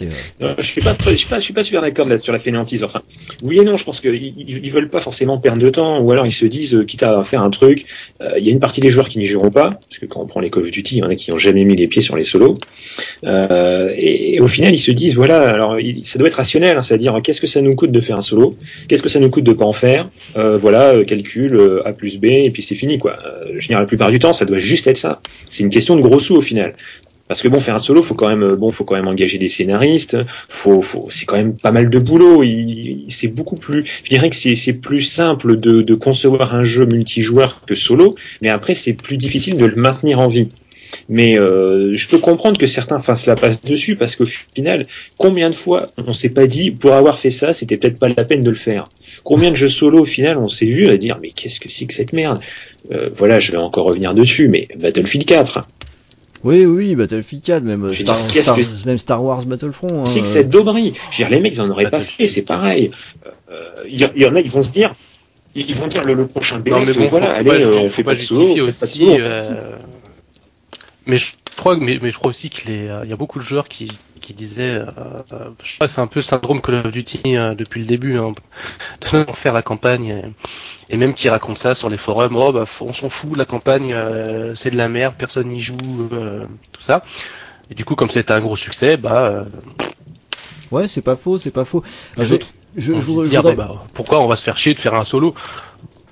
Euh, 0.03 0.55
je 0.59 0.67
suis 0.67 0.81
pas, 0.81 0.97
je 1.07 1.15
suis 1.15 1.27
pas, 1.27 1.39
je 1.39 1.45
suis 1.45 1.53
pas 1.53 1.65
super 1.65 1.83
d'accord 1.83 2.07
sur 2.19 2.33
la 2.33 2.39
fainéantise. 2.39 2.85
Enfin, 2.85 3.03
oui 3.43 3.59
et 3.59 3.65
non, 3.65 3.77
je 3.77 3.85
pense 3.85 4.01
qu'ils 4.01 4.15
ils, 4.15 4.71
veulent 4.71 4.89
pas 4.89 5.01
forcément 5.01 5.39
perdre 5.39 5.61
de 5.61 5.71
temps, 5.71 6.01
ou 6.01 6.11
alors 6.13 6.27
ils 6.27 6.33
se 6.33 6.47
disent, 6.47 6.75
euh, 6.75 6.85
quitte 6.85 7.03
à 7.03 7.23
faire 7.25 7.43
un 7.43 7.51
truc, 7.51 7.85
euh, 8.21 8.39
il 8.39 8.45
y 8.45 8.49
a 8.49 8.53
une 8.53 8.61
partie 8.61 8.81
des 8.81 8.91
joueurs 8.91 9.09
qui 9.09 9.19
n'y 9.19 9.27
joueront 9.27 9.51
pas, 9.51 9.71
parce 9.71 9.99
que 10.01 10.07
quand 10.07 10.21
on 10.21 10.27
prend 10.27 10.41
les 10.41 10.51
Call 10.51 10.65
of 10.65 10.71
Duty, 10.71 10.97
il 10.97 10.99
y 10.99 11.03
en 11.03 11.09
a 11.09 11.15
qui 11.15 11.33
ont 11.33 11.39
jamais 11.39 11.65
mis 11.65 11.77
les 11.77 11.89
pieds 11.89 12.03
sur 12.03 12.17
les 12.17 12.25
solos. 12.25 12.55
Et, 13.23 14.39
au 14.41 14.49
final, 14.49 14.75
ils 14.75 14.79
se 14.79 14.91
disent, 14.91 15.15
voilà, 15.15 15.51
alors 15.51 15.77
ça 16.05 16.19
doit 16.19 16.29
être 16.29 16.35
rationnel, 16.35 16.77
hein, 16.77 16.83
c'est-à-dire 16.83 17.21
qu'est-ce 17.23 17.41
que 17.41 17.47
ça 17.47 17.61
nous 17.61 17.75
coûte 17.75 17.93
de 17.93 18.01
faire 18.01 18.17
un 18.17 18.23
solo, 18.23 18.55
qu'est-ce 18.89 19.03
que 19.03 19.09
ça 19.09 19.21
nous 19.21 19.31
coûte 19.31 19.45
de 19.45 19.53
pas 19.53 19.65
en 19.65 19.73
faire, 19.73 20.09
voilà, 20.35 21.05
calcul 21.05 21.81
A 21.85 21.93
plus 21.93 22.19
B, 22.19 22.27
et 22.27 22.51
puis 22.51 22.63
c'est 22.63 22.75
fini 22.75 22.99
quoi. 22.99 23.19
Je 23.57 23.67
dire, 23.67 23.79
la 23.79 23.87
plupart 23.87 24.11
du 24.11 24.19
temps, 24.19 24.33
ça 24.33 24.45
doit 24.45 24.59
juste 24.59 24.87
être 24.87 24.97
ça. 24.97 25.21
C'est 25.49 25.63
une 25.63 25.71
question 25.71 25.97
de 25.97 26.01
gros 26.01 26.21
sous 26.21 26.37
au 26.37 26.43
final. 26.43 26.75
Parce 27.31 27.43
que 27.43 27.47
bon, 27.47 27.61
faire 27.61 27.77
un 27.77 27.79
solo, 27.79 28.03
faut 28.03 28.17
quand 28.17 28.29
même, 28.29 28.43
euh, 28.43 28.57
bon, 28.57 28.73
faut 28.73 28.83
quand 28.83 28.97
même 28.97 29.07
engager 29.07 29.39
des 29.39 29.47
scénaristes. 29.47 30.17
Faut, 30.49 30.83
faut, 30.83 31.07
c'est 31.13 31.27
quand 31.27 31.37
même 31.37 31.57
pas 31.57 31.71
mal 31.71 31.89
de 31.89 31.99
boulot. 32.01 32.43
Il, 32.43 33.05
c'est 33.09 33.29
beaucoup 33.29 33.55
plus. 33.55 33.85
Je 34.03 34.11
dirais 34.11 34.31
que 34.31 34.35
c'est, 34.35 34.57
c'est 34.57 34.73
plus 34.73 35.03
simple 35.03 35.57
de, 35.57 35.81
de 35.81 35.95
concevoir 35.95 36.57
un 36.57 36.65
jeu 36.65 36.87
multijoueur 36.87 37.63
que 37.65 37.77
solo, 37.77 38.17
mais 38.43 38.49
après 38.49 38.75
c'est 38.75 38.95
plus 38.95 39.17
difficile 39.17 39.57
de 39.57 39.65
le 39.65 39.77
maintenir 39.77 40.19
en 40.19 40.27
vie. 40.27 40.49
Mais 41.09 41.39
euh, 41.39 41.95
je 41.95 42.09
peux 42.09 42.19
comprendre 42.19 42.59
que 42.59 42.67
certains 42.67 42.99
fassent 42.99 43.27
la 43.27 43.37
passe 43.37 43.63
dessus 43.63 43.95
parce 43.95 44.17
qu'au 44.17 44.27
final, 44.27 44.85
combien 45.17 45.51
de 45.51 45.55
fois 45.55 45.87
on 45.99 46.13
s'est 46.13 46.31
pas 46.31 46.49
dit 46.49 46.73
pour 46.73 46.95
avoir 46.95 47.21
fait 47.21 47.31
ça, 47.31 47.55
c'était 47.55 47.77
peut-être 47.77 48.01
pas 48.01 48.09
la 48.09 48.25
peine 48.25 48.43
de 48.43 48.51
le 48.51 48.57
faire? 48.57 48.83
Combien 49.23 49.53
de 49.53 49.57
jeux 49.57 49.69
solo 49.69 50.01
au 50.01 50.05
final 50.05 50.39
on 50.39 50.49
s'est 50.49 50.67
vu 50.67 50.89
à 50.89 50.97
dire 50.97 51.21
mais 51.23 51.31
qu'est-ce 51.31 51.61
que 51.61 51.69
c'est 51.69 51.87
que 51.87 51.95
cette 51.95 52.13
merde? 52.13 52.41
Euh, 52.91 53.09
Voilà, 53.15 53.39
je 53.39 53.53
vais 53.53 53.59
encore 53.59 53.85
revenir 53.85 54.15
dessus, 54.15 54.49
mais 54.49 54.67
Battlefield 54.77 55.27
4. 55.27 55.65
Oui, 56.43 56.65
oui, 56.65 56.95
Battlefield 56.95 57.43
4, 57.45 57.63
même, 57.65 57.85
euh, 57.85 57.93
Je 57.93 57.99
veux 57.99 58.05
Star, 58.05 58.17
dire, 58.17 58.27
qu'est-ce 58.33 58.43
Star- 58.45 58.57
que- 58.57 58.87
même 58.87 58.99
Star 58.99 59.23
Wars 59.23 59.45
Battlefront. 59.45 60.07
c'est 60.07 60.21
hein, 60.21 60.23
que 60.23 60.29
cette 60.29 60.49
dauberie. 60.49 60.95
Je 61.11 61.23
veux 61.23 61.29
dire, 61.29 61.29
les 61.31 61.41
mecs, 61.41 61.53
ils 61.55 61.61
en 61.61 61.69
auraient 61.71 61.91
pas 61.91 62.01
fait, 62.01 62.27
c'est 62.27 62.43
pareil. 62.43 62.91
Euh, 63.51 63.61
Il 63.87 64.01
y, 64.01 64.21
y 64.21 64.27
en 64.27 64.35
a, 64.37 64.41
ils 64.41 64.51
vont 64.51 64.63
se 64.63 64.71
dire, 64.71 64.95
ils 65.55 65.75
vont 65.75 65.87
dire 65.87 66.03
le, 66.05 66.15
le 66.15 66.27
prochain 66.27 66.59
BF, 66.61 66.71
Non, 66.73 66.81
mais 66.87 66.93
bon, 66.95 67.07
voilà, 67.07 67.33
allez, 67.33 67.51
pas 67.51 67.57
euh, 67.57 67.73
on 67.77 67.83
faut 67.89 67.97
fait 67.97 68.05
pas 68.05 68.13
pas 68.13 68.17
de 68.17 68.21
solo, 68.25 68.43
on 68.43 68.55
fait 68.55 68.57
pas 68.57 68.87
de 68.87 68.91
aussi, 68.91 68.99
solo, 68.99 69.17
euh, 69.21 69.77
Mais 71.07 71.19
je 71.19 71.33
crois, 71.57 71.77
mais, 71.77 71.99
mais 72.01 72.11
je 72.11 72.17
crois 72.19 72.31
aussi 72.31 72.49
qu'il 72.51 72.71
euh, 72.71 73.05
y 73.07 73.13
a 73.13 73.17
beaucoup 73.17 73.39
de 73.39 73.45
joueurs 73.45 73.69
qui, 73.69 73.89
qui 74.31 74.37
disaient, 74.37 74.77
euh, 74.77 74.85
je 75.65 75.75
crois 75.77 75.87
que 75.87 75.93
c'est 75.93 76.01
un 76.01 76.07
peu 76.07 76.23
syndrome 76.23 76.61
Call 76.63 76.87
of 76.87 76.93
Duty 76.93 77.37
euh, 77.37 77.55
depuis 77.55 77.81
le 77.81 77.87
début, 77.87 78.17
hein, 78.19 78.33
de 79.13 79.27
faire 79.35 79.53
la 79.53 79.63
campagne, 79.63 80.07
et, 80.09 80.95
et 80.95 80.97
même 80.97 81.15
qui 81.15 81.29
racontent 81.29 81.57
ça 81.57 81.75
sur 81.75 81.91
les 81.91 81.97
forums, 81.99 82.37
oh 82.37 82.53
bah 82.53 82.65
on 82.81 82.93
s'en 82.93 83.09
fout, 83.09 83.37
la 83.37 83.45
campagne 83.47 83.93
euh, 83.95 84.55
c'est 84.55 84.71
de 84.71 84.77
la 84.77 84.89
merde, 84.89 85.15
personne 85.19 85.49
n'y 85.49 85.61
joue, 85.61 86.09
tout 86.73 86.83
ça. 86.83 87.05
Et 87.71 87.75
du 87.75 87.85
coup, 87.85 87.97
comme 87.97 88.11
c'était 88.11 88.33
un 88.33 88.41
gros 88.41 88.57
succès, 88.57 88.97
bah 88.97 89.45
Ouais, 90.71 90.87
c'est 90.89 91.03
pas 91.03 91.17
faux, 91.17 91.39
c'est 91.39 91.51
pas 91.51 91.65
faux. 91.65 91.83
les 92.17 92.25
Je- 92.25 92.35
autres 92.37 92.47
je, 92.77 92.93
ont 92.93 92.99
je- 93.01 93.05
dit 93.05 93.17
de 93.21 93.25
je 93.25 93.31
dire, 93.31 93.43
voudrais- 93.43 93.57
bah, 93.57 93.87
pourquoi 93.95 94.21
on 94.21 94.29
va 94.29 94.37
se 94.37 94.45
faire 94.45 94.57
chier 94.57 94.75
de 94.75 94.79
faire 94.81 94.95
un 94.95 95.05
solo? 95.05 95.35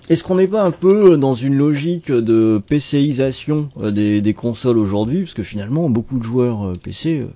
Est-ce 0.09 0.25
qu'on 0.25 0.37
n'est 0.37 0.49
pas 0.49 0.63
un 0.63 0.71
peu 0.71 1.17
dans 1.17 1.35
une 1.35 1.57
logique 1.57 2.11
de 2.11 2.61
PCisation 2.69 3.71
des, 3.77 4.21
des 4.23 4.35
consoles 4.35 4.79
aujourd'hui? 4.79 5.21
Parce 5.21 5.35
que 5.35 5.43
finalement, 5.43 5.91
beaucoup 5.91 6.19
de 6.19 6.25
joueurs 6.25 6.73
PC, 6.83 7.27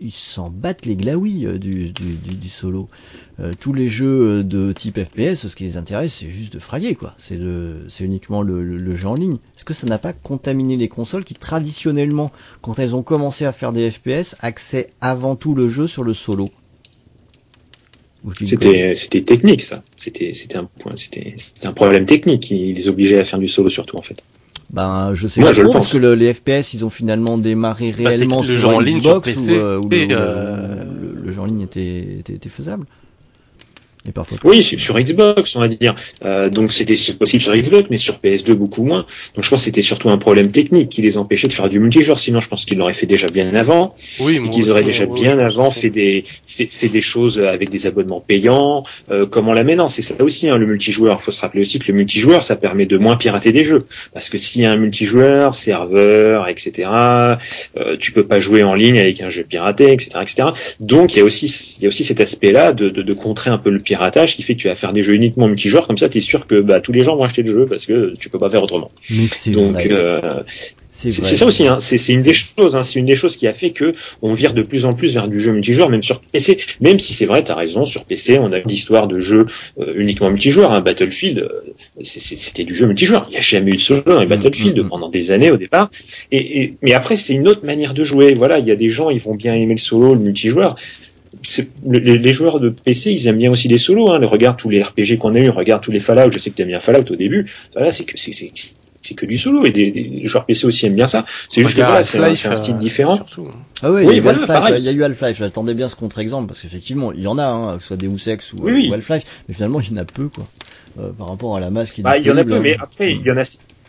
ils 0.00 0.12
s'en 0.12 0.50
battent 0.50 0.86
les 0.86 0.96
glaouis 0.96 1.46
euh, 1.46 1.58
du, 1.58 1.90
du, 1.92 2.14
du, 2.14 2.36
du 2.36 2.48
solo. 2.48 2.88
Euh, 3.40 3.52
tous 3.58 3.72
les 3.72 3.88
jeux 3.88 4.44
de 4.44 4.72
type 4.72 4.98
FPS, 4.98 5.46
ce 5.48 5.54
qui 5.56 5.64
les 5.64 5.76
intéresse, 5.76 6.14
c'est 6.20 6.30
juste 6.30 6.52
de 6.52 6.58
fraguer, 6.58 6.94
quoi. 6.94 7.14
C'est 7.18 7.36
uniquement 8.00 8.42
le, 8.42 8.64
le, 8.64 8.76
le 8.76 8.94
jeu 8.94 9.08
en 9.08 9.14
ligne. 9.14 9.38
Est-ce 9.56 9.64
que 9.64 9.74
ça 9.74 9.86
n'a 9.86 9.98
pas 9.98 10.12
contaminé 10.12 10.76
les 10.76 10.88
consoles 10.88 11.24
qui, 11.24 11.34
traditionnellement, 11.34 12.32
quand 12.62 12.78
elles 12.78 12.94
ont 12.96 13.02
commencé 13.02 13.44
à 13.44 13.52
faire 13.52 13.72
des 13.72 13.90
FPS, 13.90 14.36
axaient 14.40 14.90
avant 15.00 15.36
tout 15.36 15.54
le 15.54 15.68
jeu 15.68 15.86
sur 15.86 16.04
le 16.04 16.14
solo? 16.14 16.48
C'était, 18.44 18.94
c'était 18.96 19.22
technique, 19.22 19.62
ça. 19.62 19.82
C'était, 19.96 20.32
c'était 20.34 20.56
un 20.56 20.64
point, 20.64 20.92
c'était, 20.96 21.34
c'était 21.36 21.66
un 21.68 21.72
problème 21.72 22.06
technique 22.06 22.42
qui 22.42 22.72
les 22.72 22.88
obligeait 22.88 23.20
à 23.20 23.24
faire 23.24 23.38
du 23.38 23.46
solo 23.48 23.70
surtout, 23.70 23.96
en 23.98 24.02
fait. 24.02 24.20
Ben, 24.70 25.14
je 25.14 25.28
sais 25.28 25.40
Moi, 25.40 25.50
pas 25.50 25.54
je 25.54 25.62
trop, 25.62 25.72
parce 25.72 25.84
pense. 25.86 25.92
que 25.92 25.98
le- 25.98 26.14
les 26.14 26.34
FPS, 26.34 26.74
ils 26.74 26.84
ont 26.84 26.90
finalement 26.90 27.38
démarré 27.38 27.92
Bah, 27.92 28.08
réellement 28.10 28.42
que 28.42 28.48
le 28.48 28.58
sur 28.58 28.68
jeu 28.70 28.74
en 28.74 28.80
ligne 28.80 29.00
sur 29.02 29.12
Xbox 29.12 29.34
PC, 29.34 29.40
où, 29.40 29.54
euh, 29.54 29.78
où 29.78 29.88
le, 29.88 29.96
où 30.06 30.10
euh, 30.12 30.84
le- 30.84 31.20
le 31.24 31.32
jeu 31.32 31.40
en 31.40 31.44
ligne 31.46 31.60
était, 31.62 32.18
était, 32.18 32.34
était 32.34 32.48
faisable. 32.48 32.86
Et 34.08 34.12
parfois. 34.12 34.38
Oui, 34.44 34.62
sur 34.62 34.78
sur 34.78 34.98
Xbox, 35.00 35.56
on 35.56 35.60
va 35.60 35.68
dire. 35.68 35.94
Euh, 36.24 36.48
donc 36.48 36.72
c'était 36.72 36.94
possible 37.18 37.42
sur 37.42 37.54
Xbox, 37.56 37.88
mais 37.90 37.96
sur 37.96 38.14
PS2 38.16 38.52
beaucoup 38.52 38.84
moins. 38.84 39.04
Donc 39.34 39.44
je 39.44 39.50
pense 39.50 39.60
que 39.60 39.64
c'était 39.64 39.82
surtout 39.82 40.10
un 40.10 40.18
problème 40.18 40.50
technique 40.52 40.88
qui 40.90 41.02
les 41.02 41.18
empêchait 41.18 41.48
de 41.48 41.52
faire 41.52 41.68
du 41.68 41.80
multijoueur. 41.80 42.18
Sinon, 42.18 42.40
je 42.40 42.48
pense 42.48 42.64
qu'ils 42.64 42.78
l'auraient 42.78 42.94
fait 42.94 43.06
déjà 43.06 43.26
bien 43.26 43.54
avant. 43.54 43.94
Oui, 44.20 44.40
et 44.44 44.50
qu'ils 44.50 44.70
auraient 44.70 44.84
déjà 44.84 45.06
bien 45.06 45.38
avant 45.38 45.70
fait 45.70 45.90
des 45.90 46.24
fait, 46.44 46.68
fait 46.70 46.88
des 46.88 47.00
choses 47.00 47.40
avec 47.40 47.70
des 47.70 47.86
abonnements 47.86 48.20
payants, 48.20 48.84
euh, 49.10 49.26
comme 49.26 49.48
on 49.48 49.52
l'a 49.52 49.64
maintenant. 49.64 49.88
C'est 49.88 50.02
ça 50.02 50.14
aussi 50.20 50.48
hein, 50.48 50.56
le 50.56 50.66
multijoueur. 50.66 51.16
Il 51.20 51.22
faut 51.22 51.32
se 51.32 51.40
rappeler 51.40 51.62
aussi 51.62 51.78
que 51.78 51.90
le 51.90 51.98
multijoueur, 51.98 52.44
ça 52.44 52.56
permet 52.56 52.86
de 52.86 52.98
moins 52.98 53.16
pirater 53.16 53.50
des 53.50 53.64
jeux, 53.64 53.84
parce 54.14 54.28
que 54.28 54.38
s'il 54.38 54.62
y 54.62 54.66
a 54.66 54.70
un 54.70 54.76
multijoueur, 54.76 55.54
serveur, 55.54 56.48
etc., 56.48 56.88
euh, 57.76 57.96
tu 57.98 58.12
peux 58.12 58.24
pas 58.24 58.40
jouer 58.40 58.62
en 58.62 58.74
ligne 58.74 58.98
avec 58.98 59.20
un 59.20 59.30
jeu 59.30 59.42
piraté, 59.42 59.92
etc., 59.92 60.10
etc. 60.22 60.48
Donc 60.78 61.14
il 61.14 61.18
y 61.18 61.22
a 61.22 61.24
aussi 61.24 61.46
il 61.78 61.82
y 61.82 61.86
a 61.86 61.88
aussi 61.88 62.04
cet 62.04 62.20
aspect-là 62.20 62.72
de, 62.72 62.88
de, 62.88 63.02
de 63.02 63.12
contrer 63.12 63.50
un 63.50 63.58
peu 63.58 63.70
le 63.70 63.80
piratage 63.80 63.95
qui 64.36 64.42
fait 64.42 64.54
que 64.54 64.60
tu 64.60 64.68
vas 64.68 64.74
faire 64.74 64.92
des 64.92 65.02
jeux 65.02 65.14
uniquement 65.14 65.48
multijoueurs. 65.48 65.86
Comme 65.86 65.98
ça, 65.98 66.08
tu 66.08 66.18
es 66.18 66.20
sûr 66.20 66.46
que 66.46 66.60
bah, 66.60 66.80
tous 66.80 66.92
les 66.92 67.02
gens 67.02 67.16
vont 67.16 67.24
acheter 67.24 67.42
le 67.42 67.52
jeu 67.52 67.66
parce 67.66 67.86
que 67.86 68.14
tu 68.18 68.28
peux 68.28 68.38
pas 68.38 68.50
faire 68.50 68.62
autrement. 68.62 68.90
Mais 69.10 69.52
Donc 69.52 69.86
euh, 69.86 70.42
c'est 70.98 71.10
ça 71.10 71.46
aussi, 71.46 71.66
hein. 71.66 71.78
c'est 71.80 72.08
une 72.08 72.22
des 72.22 72.32
choses, 72.32 72.74
hein. 72.74 72.82
c'est 72.82 72.98
une 72.98 73.06
des 73.06 73.16
choses 73.16 73.36
qui 73.36 73.46
a 73.46 73.52
fait 73.52 73.70
que 73.70 73.92
on 74.22 74.32
vire 74.32 74.54
de 74.54 74.62
plus 74.62 74.86
en 74.86 74.92
plus 74.92 75.12
vers 75.14 75.28
du 75.28 75.40
jeu 75.40 75.52
multijoueur, 75.52 75.90
même 75.90 76.02
sur 76.02 76.20
PC. 76.20 76.58
Même 76.80 76.98
si 76.98 77.12
c'est 77.12 77.26
vrai, 77.26 77.42
t'as 77.42 77.54
raison, 77.54 77.84
sur 77.84 78.04
PC, 78.04 78.38
on 78.38 78.52
a 78.52 78.58
une 78.58 78.70
histoire 78.70 79.06
de 79.06 79.18
jeux 79.18 79.44
euh, 79.78 79.92
uniquement 79.96 80.30
multijoueur. 80.30 80.72
Hein. 80.72 80.80
Battlefield, 80.80 81.38
euh, 81.38 81.48
c'était 82.02 82.64
du 82.64 82.74
jeu 82.74 82.86
multijoueur. 82.86 83.26
Il 83.28 83.32
n'y 83.32 83.36
a 83.38 83.42
jamais 83.42 83.72
eu 83.72 83.76
de 83.76 83.80
solo 83.80 84.02
dans 84.06 84.20
les 84.20 84.26
Mm, 84.26 84.30
Battlefield 84.30 84.78
mm, 84.78 84.82
mm. 84.82 84.88
pendant 84.88 85.08
des 85.08 85.30
années 85.30 85.50
au 85.50 85.56
départ. 85.56 85.90
Et, 86.32 86.62
et 86.62 86.74
mais 86.82 86.94
après, 86.94 87.16
c'est 87.16 87.34
une 87.34 87.46
autre 87.48 87.64
manière 87.64 87.94
de 87.94 88.04
jouer. 88.04 88.34
Voilà, 88.34 88.58
il 88.58 88.66
y 88.66 88.70
a 88.70 88.76
des 88.76 88.88
gens, 88.88 89.10
ils 89.10 89.20
vont 89.20 89.34
bien 89.34 89.54
aimer 89.54 89.74
le 89.74 89.80
solo, 89.80 90.14
le 90.14 90.20
multijoueur. 90.20 90.76
Les, 91.84 92.18
les 92.18 92.32
joueurs 92.32 92.60
de 92.60 92.68
PC, 92.70 93.12
ils 93.12 93.26
aiment 93.28 93.38
bien 93.38 93.50
aussi 93.50 93.68
les 93.68 93.78
solos. 93.78 94.10
Hein. 94.10 94.20
Regarde 94.24 94.56
tous 94.56 94.68
les 94.70 94.82
RPG 94.82 95.18
qu'on 95.18 95.34
a 95.34 95.38
eu, 95.40 95.48
regarde 95.50 95.82
tous 95.82 95.92
les 95.92 96.00
Fallout. 96.00 96.30
Je 96.32 96.38
sais 96.38 96.50
que 96.50 96.56
t'aimes 96.56 96.68
bien 96.68 96.80
Fallout 96.80 97.10
au 97.10 97.16
début. 97.16 97.50
Voilà, 97.74 97.90
c'est 97.90 98.04
que 98.04 98.18
c'est 98.18 98.32
c'est 99.02 99.14
que 99.14 99.24
du 99.26 99.38
solo 99.38 99.64
et 99.64 99.70
des, 99.70 99.92
des- 99.92 100.02
les 100.02 100.26
joueurs 100.26 100.46
PC 100.46 100.66
aussi 100.66 100.84
aiment 100.86 100.96
bien 100.96 101.06
ça. 101.06 101.24
C'est 101.48 101.62
juste 101.62 101.76
que 101.76 101.80
voilà, 101.82 102.02
c'est 102.02 102.18
un, 102.18 102.34
style 102.56 102.74
euh, 102.74 102.78
différent. 102.78 103.14
surtout. 103.14 103.46
Ah 103.80 103.92
Oui, 103.92 104.04
y 104.04 104.10
a 104.10 104.14
eu 104.14 104.18
voilà, 104.20 104.38
Half-Life, 104.40 104.46
pareil. 104.48 104.74
il 104.78 104.84
y 104.84 104.88
a 104.88 104.92
eu 104.92 105.04
Half-Life, 105.04 105.36
j'attendais 105.38 105.74
bien 105.74 105.88
ce 105.88 105.94
contre-exemple, 105.94 106.48
parce 106.48 106.60
qu'effectivement, 106.60 107.12
il 107.12 107.20
y 107.20 107.26
en 107.28 107.38
a, 107.38 107.44
hein, 107.44 107.76
que 107.76 107.82
ce 107.82 107.88
soit 107.88 107.96
Deus 107.96 108.28
Ex 108.28 108.52
ou, 108.52 108.56
Oui, 108.62 108.72
euh, 108.72 108.74
oui. 108.74 108.88
ou 108.90 108.94
Half-Life, 108.94 109.22
mais 109.48 109.54
finalement, 109.54 109.80
il 109.80 109.90
y 109.90 109.92
en 109.94 109.98
a 109.98 110.04
peu, 110.04 110.28
quoi, 110.28 110.48
euh, 110.98 111.12
par 111.12 111.28
rapport 111.28 111.56
à 111.56 111.60
la 111.60 111.70
masse 111.70 111.92
qui 111.92 112.00
est 112.00 112.04
Bah, 112.04 112.18
il 112.18 112.26
y 112.26 112.30
en 112.32 112.36
a 112.36 112.42
peu, 112.42 112.58
mais 112.58 112.72
hein. 112.74 112.78
après, 112.82 113.12
il 113.12 113.22
y 113.24 113.30
en 113.30 113.36
a, 113.36 113.44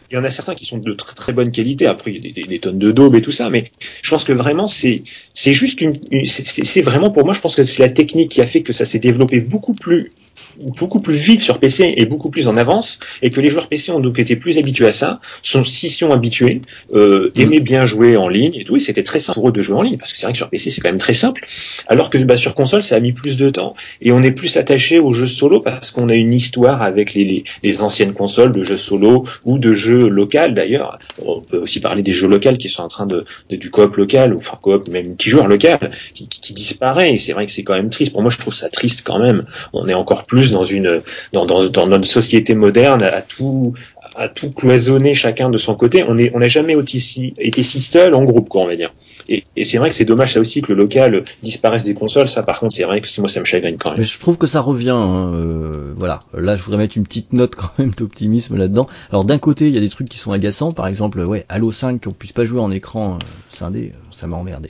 il 0.10 0.16
y 0.16 0.18
en 0.18 0.24
a 0.24 0.30
certains 0.30 0.56
qui 0.56 0.66
sont 0.66 0.78
de 0.78 0.94
très 0.94 1.16
très 1.16 1.34
bonne 1.34 1.52
qualité. 1.52 1.86
Après, 1.86 2.14
il 2.14 2.26
y 2.26 2.44
a 2.44 2.48
des, 2.48 2.60
tonnes 2.60 2.80
de 2.80 2.92
daubes 2.92 3.16
et 3.16 3.22
tout 3.22 3.32
ça, 3.32 3.50
mais 3.50 3.66
je 4.02 4.10
pense 4.10 4.24
que 4.24 4.34
vraiment, 4.34 4.68
c'est, 4.68 5.04
c'est 5.34 5.54
juste 5.54 5.82
une, 5.82 6.00
c'est 6.26 6.82
vraiment 6.82 7.12
pour 7.12 7.26
moi, 7.26 7.34
je 7.34 7.42
pense 7.42 7.56
que 7.56 7.64
c'est 7.64 7.82
la 7.82 7.90
technique 7.90 8.32
qui 8.32 8.42
a 8.42 8.48
fait 8.48 8.62
que 8.62 8.74
ça 8.74 8.86
s'est 8.86 9.00
développé 9.00 9.42
beaucoup 9.42 9.74
plus, 9.74 10.12
beaucoup 10.60 11.00
plus 11.00 11.16
vite 11.16 11.42
sur 11.42 11.60
PC 11.60 11.94
et 11.98 12.06
beaucoup 12.06 12.30
plus 12.30 12.48
en 12.48 12.58
avance, 12.58 13.00
et 13.22 13.32
que 13.32 13.42
les 13.42 13.50
joueurs 13.50 13.68
PC 13.68 13.92
ont 13.92 14.00
donc 14.00 14.20
été 14.20 14.36
plus 14.36 14.58
habitués 14.58 14.88
à 14.88 14.92
ça, 14.92 15.20
sont 15.42 15.64
s'y 15.64 15.90
sont 15.90 16.12
habitués, 16.12 16.62
euh, 16.94 17.32
aimaient 17.36 17.60
bien 17.60 17.86
jouer 17.86 18.18
en 18.18 18.28
ligne 18.28 18.56
et 18.56 18.64
tout, 18.64 18.76
et 18.78 18.80
c'était 18.80 19.04
très 19.04 19.20
simple 19.20 19.40
pour 19.40 19.50
eux 19.50 19.52
de 19.52 19.62
jouer 19.62 19.78
en 19.78 19.82
ligne, 19.82 19.98
parce 19.98 20.14
que 20.14 20.18
c'est 20.18 20.26
vrai 20.26 20.34
que 20.34 20.38
sur 20.38 20.50
PC 20.50 20.70
c'est 20.70 20.82
quand 20.82 20.90
même 20.90 21.00
très 21.00 21.14
simple, 21.14 21.46
alors 21.88 22.10
que 22.10 22.18
bah, 22.20 22.38
sur 22.38 22.56
console 22.56 22.84
ça 22.84 22.96
a 22.96 23.00
mis 23.00 23.14
plus 23.14 23.38
de 23.38 23.50
temps, 23.50 23.76
et 24.02 24.12
on 24.12 24.22
est 24.22 24.32
plus 24.32 24.58
attaché 24.58 25.00
aux 25.00 25.14
jeux 25.14 25.28
solo 25.28 25.60
parce 25.60 25.92
qu'on 25.92 26.10
a 26.10 26.16
une 26.16 26.34
histoire 26.34 26.82
avec 26.82 27.14
les, 27.14 27.26
les, 27.26 27.44
les 27.64 27.82
anciennes 27.82 28.14
consoles 28.14 28.52
de 28.52 28.64
jeux 28.64 28.78
solo 28.78 29.26
ou 29.46 29.60
de 29.60 29.74
jeux 29.74 30.08
locaux 30.08 30.50
d'ailleurs. 30.50 31.00
On 31.24 31.42
peut 31.42 31.58
aussi 31.58 31.80
parler 31.80 32.04
des 32.04 32.14
jeux 32.14 32.28
locaux 32.28 32.54
qui 32.54 32.70
sont 32.70 32.84
en 32.84 32.88
train 32.88 33.06
de, 33.06 33.26
de 33.50 33.56
du 33.56 33.72
coop 33.72 33.96
local 33.96 34.34
ou 34.34 34.38
enfin 34.38 34.58
coop 34.62 34.88
même 34.90 35.08
multijoueur 35.08 35.48
local 35.48 35.92
qui, 36.14 36.28
qui, 36.28 36.42
qui 36.42 36.54
disparaît. 36.54 37.14
Et 37.14 37.18
c'est 37.18 37.34
vrai 37.34 37.46
que 37.46 37.52
c'est 37.52 37.64
quand 37.64 37.76
même 37.76 37.90
triste. 37.90 38.12
Pour 38.12 38.22
moi, 38.22 38.32
je 38.32 38.38
trouve 38.38 38.54
ça 38.54 38.70
triste 38.70 39.02
quand 39.04 39.20
même. 39.20 39.46
On 39.74 39.88
est 39.88 39.94
encore 39.94 40.26
plus 40.26 40.47
dans 40.52 40.64
une 40.64 41.02
dans, 41.34 41.46
dans, 41.46 41.68
dans 41.70 41.88
notre 41.88 42.08
société 42.08 42.56
moderne 42.56 43.04
à, 43.04 43.22
tout 43.22 43.74
à 44.16 44.30
tout 44.30 44.52
cloisonner 44.52 45.14
chacun 45.14 45.50
de 45.50 45.58
son 45.58 45.76
côté. 45.76 46.04
On 46.08 46.18
est 46.18 46.32
on 46.34 46.40
n'a 46.40 46.48
jamais 46.48 46.74
été 46.74 47.00
si, 47.00 47.34
été 47.40 47.64
si 47.64 47.82
seul 47.82 48.16
en 48.16 48.24
groupe 48.24 48.50
quoi 48.50 48.64
on 48.64 48.68
va 48.68 48.76
dire. 48.76 48.94
Et, 49.30 49.44
et 49.56 49.64
c'est 49.66 49.78
vrai 49.78 49.90
que 49.90 49.96
c'est 49.96 50.06
dommage 50.06 50.34
ça 50.34 50.40
aussi 50.40 50.62
que 50.62 50.72
le 50.72 50.78
local 50.78 51.24
disparaisse 51.44 51.84
des 51.84 51.94
consoles. 51.94 52.28
Ça 52.28 52.44
par 52.44 52.60
contre 52.60 52.76
c'est 52.76 52.84
vrai 52.84 53.02
que 53.02 53.08
moi 53.20 53.28
ça 53.30 53.40
me 53.40 53.46
chagrine 53.46 53.78
quand 53.78 53.90
même. 53.92 54.00
Mais 54.00 54.06
je 54.06 54.20
trouve 54.20 54.38
que 54.38 54.48
ça 54.48 54.62
revient. 54.62 54.90
hein, 54.92 55.32
euh, 55.34 55.94
voilà. 55.98 56.20
Là, 56.34 56.56
je 56.56 56.64
voudrais 56.64 56.78
mettre 56.80 56.98
une 56.98 57.04
petite 57.06 57.34
note 57.34 57.56
quand 57.56 57.72
même 57.80 57.92
d'optimisme 57.92 58.56
là-dedans. 58.58 58.88
Alors 59.12 59.26
d'un 59.26 59.38
côté, 59.38 59.68
il 59.68 59.74
y 59.74 59.78
a 59.78 59.82
des 59.82 59.90
trucs 59.90 60.08
qui 60.10 60.18
sont 60.18 60.32
agaçants. 60.32 60.72
Par 60.72 60.88
exemple, 60.88 61.20
ouais, 61.20 61.46
Halo 61.50 61.72
5, 61.72 62.04
qu'on 62.04 62.12
puisse 62.12 62.32
pas 62.32 62.46
jouer 62.46 62.62
en 62.62 62.72
écran 62.72 63.16
euh, 63.16 63.18
scindé, 63.50 63.92
euh, 63.94 64.00
ça 64.12 64.28
m'a 64.28 64.38
emmerdé. 64.38 64.70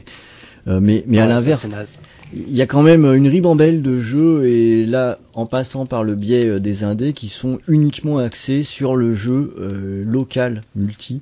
Euh, 0.68 0.80
mais 0.82 1.04
mais 1.08 1.20
à 1.20 1.24
Ouais, 1.24 1.30
ça, 1.30 1.36
l'inverse, 1.36 1.62
c'est 1.62 1.68
naze. 1.68 2.00
Il 2.34 2.54
y 2.56 2.62
a 2.62 2.66
quand 2.66 2.84
même 2.84 3.06
une 3.06 3.28
ribambelle 3.28 3.82
de 3.82 4.00
jeux 4.00 4.48
et 4.48 4.86
là, 4.86 5.18
en 5.34 5.46
passant 5.46 5.86
par 5.86 6.04
le 6.04 6.16
biais 6.16 6.46
euh, 6.46 6.60
des 6.60 6.84
indés, 6.84 7.14
qui 7.14 7.30
sont 7.30 7.60
uniquement 7.68 8.18
axés 8.18 8.64
sur 8.64 8.96
le 8.96 9.14
jeu 9.14 9.54
euh, 9.60 10.04
local 10.06 10.62
multi 10.76 11.22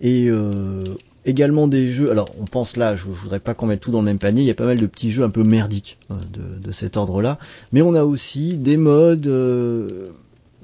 et 0.00 0.28
euh, 0.28 0.82
également 1.24 1.68
des 1.68 1.86
jeux. 1.86 2.10
Alors, 2.10 2.28
on 2.40 2.44
pense 2.44 2.76
là, 2.76 2.96
je, 2.96 3.02
je 3.02 3.08
voudrais 3.08 3.40
pas 3.40 3.54
qu'on 3.54 3.66
mette 3.66 3.80
tout 3.80 3.90
dans 3.90 4.00
le 4.00 4.04
même 4.04 4.18
panier. 4.18 4.42
Il 4.42 4.46
y 4.46 4.50
a 4.50 4.54
pas 4.54 4.66
mal 4.66 4.78
de 4.78 4.86
petits 4.86 5.10
jeux 5.10 5.24
un 5.24 5.30
peu 5.30 5.44
merdiques 5.44 5.98
euh, 6.10 6.14
de, 6.32 6.66
de 6.66 6.72
cet 6.72 6.96
ordre-là, 6.96 7.38
mais 7.72 7.82
on 7.82 7.94
a 7.94 8.04
aussi 8.04 8.54
des 8.54 8.76
modes 8.76 9.26
euh, 9.26 9.88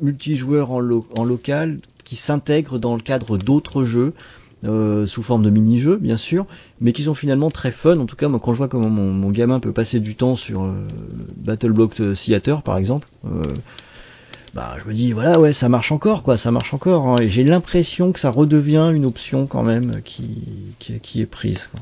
multijoueurs 0.00 0.72
en, 0.72 0.80
lo- 0.80 1.06
en 1.16 1.24
local 1.24 1.78
qui 2.04 2.16
s'intègrent 2.16 2.78
dans 2.78 2.96
le 2.96 3.00
cadre 3.02 3.38
d'autres 3.38 3.84
jeux. 3.84 4.12
Euh, 4.64 5.06
sous 5.06 5.22
forme 5.22 5.42
de 5.42 5.50
mini-jeux 5.50 5.96
bien 5.96 6.16
sûr, 6.16 6.46
mais 6.80 6.92
qui 6.92 7.02
sont 7.04 7.14
finalement 7.14 7.50
très 7.50 7.72
fun. 7.72 7.98
En 7.98 8.06
tout 8.06 8.16
cas, 8.16 8.28
moi 8.28 8.40
quand 8.42 8.52
je 8.52 8.58
vois 8.58 8.68
comment 8.68 8.88
mon, 8.88 9.30
gamin 9.30 9.60
peut 9.60 9.72
passer 9.72 10.00
du 10.00 10.14
temps 10.14 10.36
sur 10.36 10.62
euh, 10.64 10.86
Battle 11.36 11.72
Block 11.72 11.94
Theater 11.94 12.62
par 12.62 12.76
exemple, 12.76 13.08
euh, 13.26 13.42
bah 14.54 14.76
je 14.82 14.88
me 14.88 14.94
dis 14.94 15.12
voilà 15.12 15.40
ouais 15.40 15.52
ça 15.52 15.68
marche 15.68 15.92
encore 15.92 16.22
quoi, 16.22 16.36
ça 16.36 16.50
marche 16.50 16.74
encore. 16.74 17.06
hein. 17.08 17.16
et 17.20 17.28
j'ai 17.28 17.44
l'impression 17.44 18.12
que 18.12 18.20
ça 18.20 18.30
redevient 18.30 18.92
une 18.94 19.06
option 19.06 19.46
quand 19.46 19.62
même 19.62 20.02
qui 20.04 20.74
qui, 20.78 21.00
qui 21.00 21.20
est 21.20 21.26
prise. 21.26 21.68
Quoi. 21.68 21.80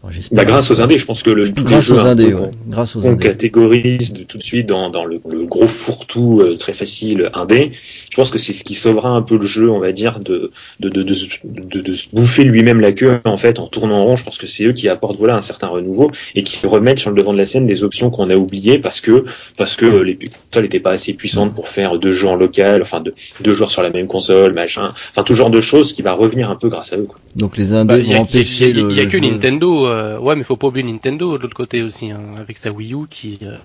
Bon, 0.00 0.10
Bah, 0.30 0.44
grâce 0.44 0.70
aux 0.70 0.80
indés, 0.80 0.96
je 0.96 1.04
pense 1.06 1.24
que 1.24 1.30
le 1.30 1.50
tous 1.50 1.64
les 1.64 1.70
grâce 1.70 1.84
jeux 1.86 1.96
aux 1.96 2.06
indés, 2.06 2.32
ouais. 2.32 2.50
grâce 2.68 2.94
aux 2.94 3.00
qu'on 3.00 3.10
indés. 3.12 3.24
catégorise 3.24 4.12
de 4.12 4.22
tout 4.22 4.38
de 4.38 4.42
suite 4.44 4.66
dans, 4.66 4.90
dans 4.90 5.04
le, 5.04 5.20
le 5.28 5.44
gros 5.44 5.66
fourre-tout 5.66 6.40
euh, 6.40 6.56
très 6.56 6.72
facile 6.72 7.30
indé, 7.34 7.72
je 8.10 8.16
pense 8.16 8.30
que 8.30 8.38
c'est 8.38 8.52
ce 8.52 8.62
qui 8.62 8.74
sauvera 8.74 9.08
un 9.08 9.22
peu 9.22 9.36
le 9.36 9.46
jeu, 9.46 9.68
on 9.70 9.80
va 9.80 9.90
dire, 9.90 10.20
de 10.20 10.52
de, 10.78 10.88
de, 10.88 11.02
de, 11.02 11.14
de, 11.44 11.80
de 11.80 11.94
se 11.96 12.08
bouffer 12.12 12.44
lui-même 12.44 12.80
la 12.80 12.92
queue 12.92 13.18
en 13.24 13.36
fait 13.36 13.58
en 13.58 13.66
tournant 13.66 13.98
en 13.98 14.04
rond. 14.04 14.16
Je 14.16 14.24
pense 14.24 14.38
que 14.38 14.46
c'est 14.46 14.64
eux 14.66 14.72
qui 14.72 14.88
apportent 14.88 15.16
voilà 15.18 15.36
un 15.36 15.42
certain 15.42 15.66
renouveau 15.66 16.08
et 16.36 16.44
qui 16.44 16.64
remettent 16.64 17.00
sur 17.00 17.10
le 17.10 17.16
devant 17.16 17.32
de 17.32 17.38
la 17.38 17.44
scène 17.44 17.66
des 17.66 17.82
options 17.82 18.10
qu'on 18.10 18.30
a 18.30 18.36
oubliées 18.36 18.78
parce 18.78 19.00
que 19.00 19.24
parce 19.56 19.74
que 19.74 19.84
euh, 19.84 20.02
les 20.04 20.16
consoles 20.16 20.62
n'étaient 20.62 20.78
pas 20.80 20.92
assez 20.92 21.12
puissantes 21.12 21.54
pour 21.54 21.68
faire 21.68 21.98
deux 21.98 22.12
jeux 22.12 22.28
en 22.28 22.36
local, 22.36 22.82
enfin 22.82 23.00
deux, 23.00 23.12
deux 23.40 23.52
joueurs 23.52 23.70
sur 23.72 23.82
la 23.82 23.90
même 23.90 24.06
console, 24.06 24.54
machin, 24.54 24.88
enfin 24.90 25.24
tout 25.24 25.34
genre 25.34 25.50
de 25.50 25.60
choses 25.60 25.92
qui 25.92 26.02
va 26.02 26.12
revenir 26.12 26.50
un 26.50 26.56
peu 26.56 26.68
grâce 26.68 26.92
à 26.92 26.98
eux. 26.98 27.06
Quoi. 27.08 27.18
Donc 27.34 27.56
les 27.56 27.72
indés 27.72 27.88
Bah, 27.94 27.98
Il 27.98 28.06
y 28.08 28.12
vont 28.12 28.18
a, 28.18 28.22
empêcher 28.22 28.68
il 28.70 28.76
y 28.76 28.80
a- 28.80 28.82
le. 28.84 28.90
il 28.92 28.96
y 28.96 29.00
a 29.00 29.04
le 29.04 29.10
que. 29.10 29.16
Nintendo 29.18 29.86
euh, 29.88 30.18
ouais, 30.18 30.36
mais 30.36 30.44
faut 30.44 30.56
pas 30.56 30.68
oublier 30.68 30.86
Nintendo 30.90 31.36
de 31.36 31.42
l'autre 31.42 31.54
côté 31.56 31.82
aussi, 31.82 32.10
hein, 32.12 32.20
avec 32.38 32.58
sa 32.58 32.70
Wii 32.70 32.94
U 32.94 33.06
qui, 33.10 33.38
euh, 33.42 33.56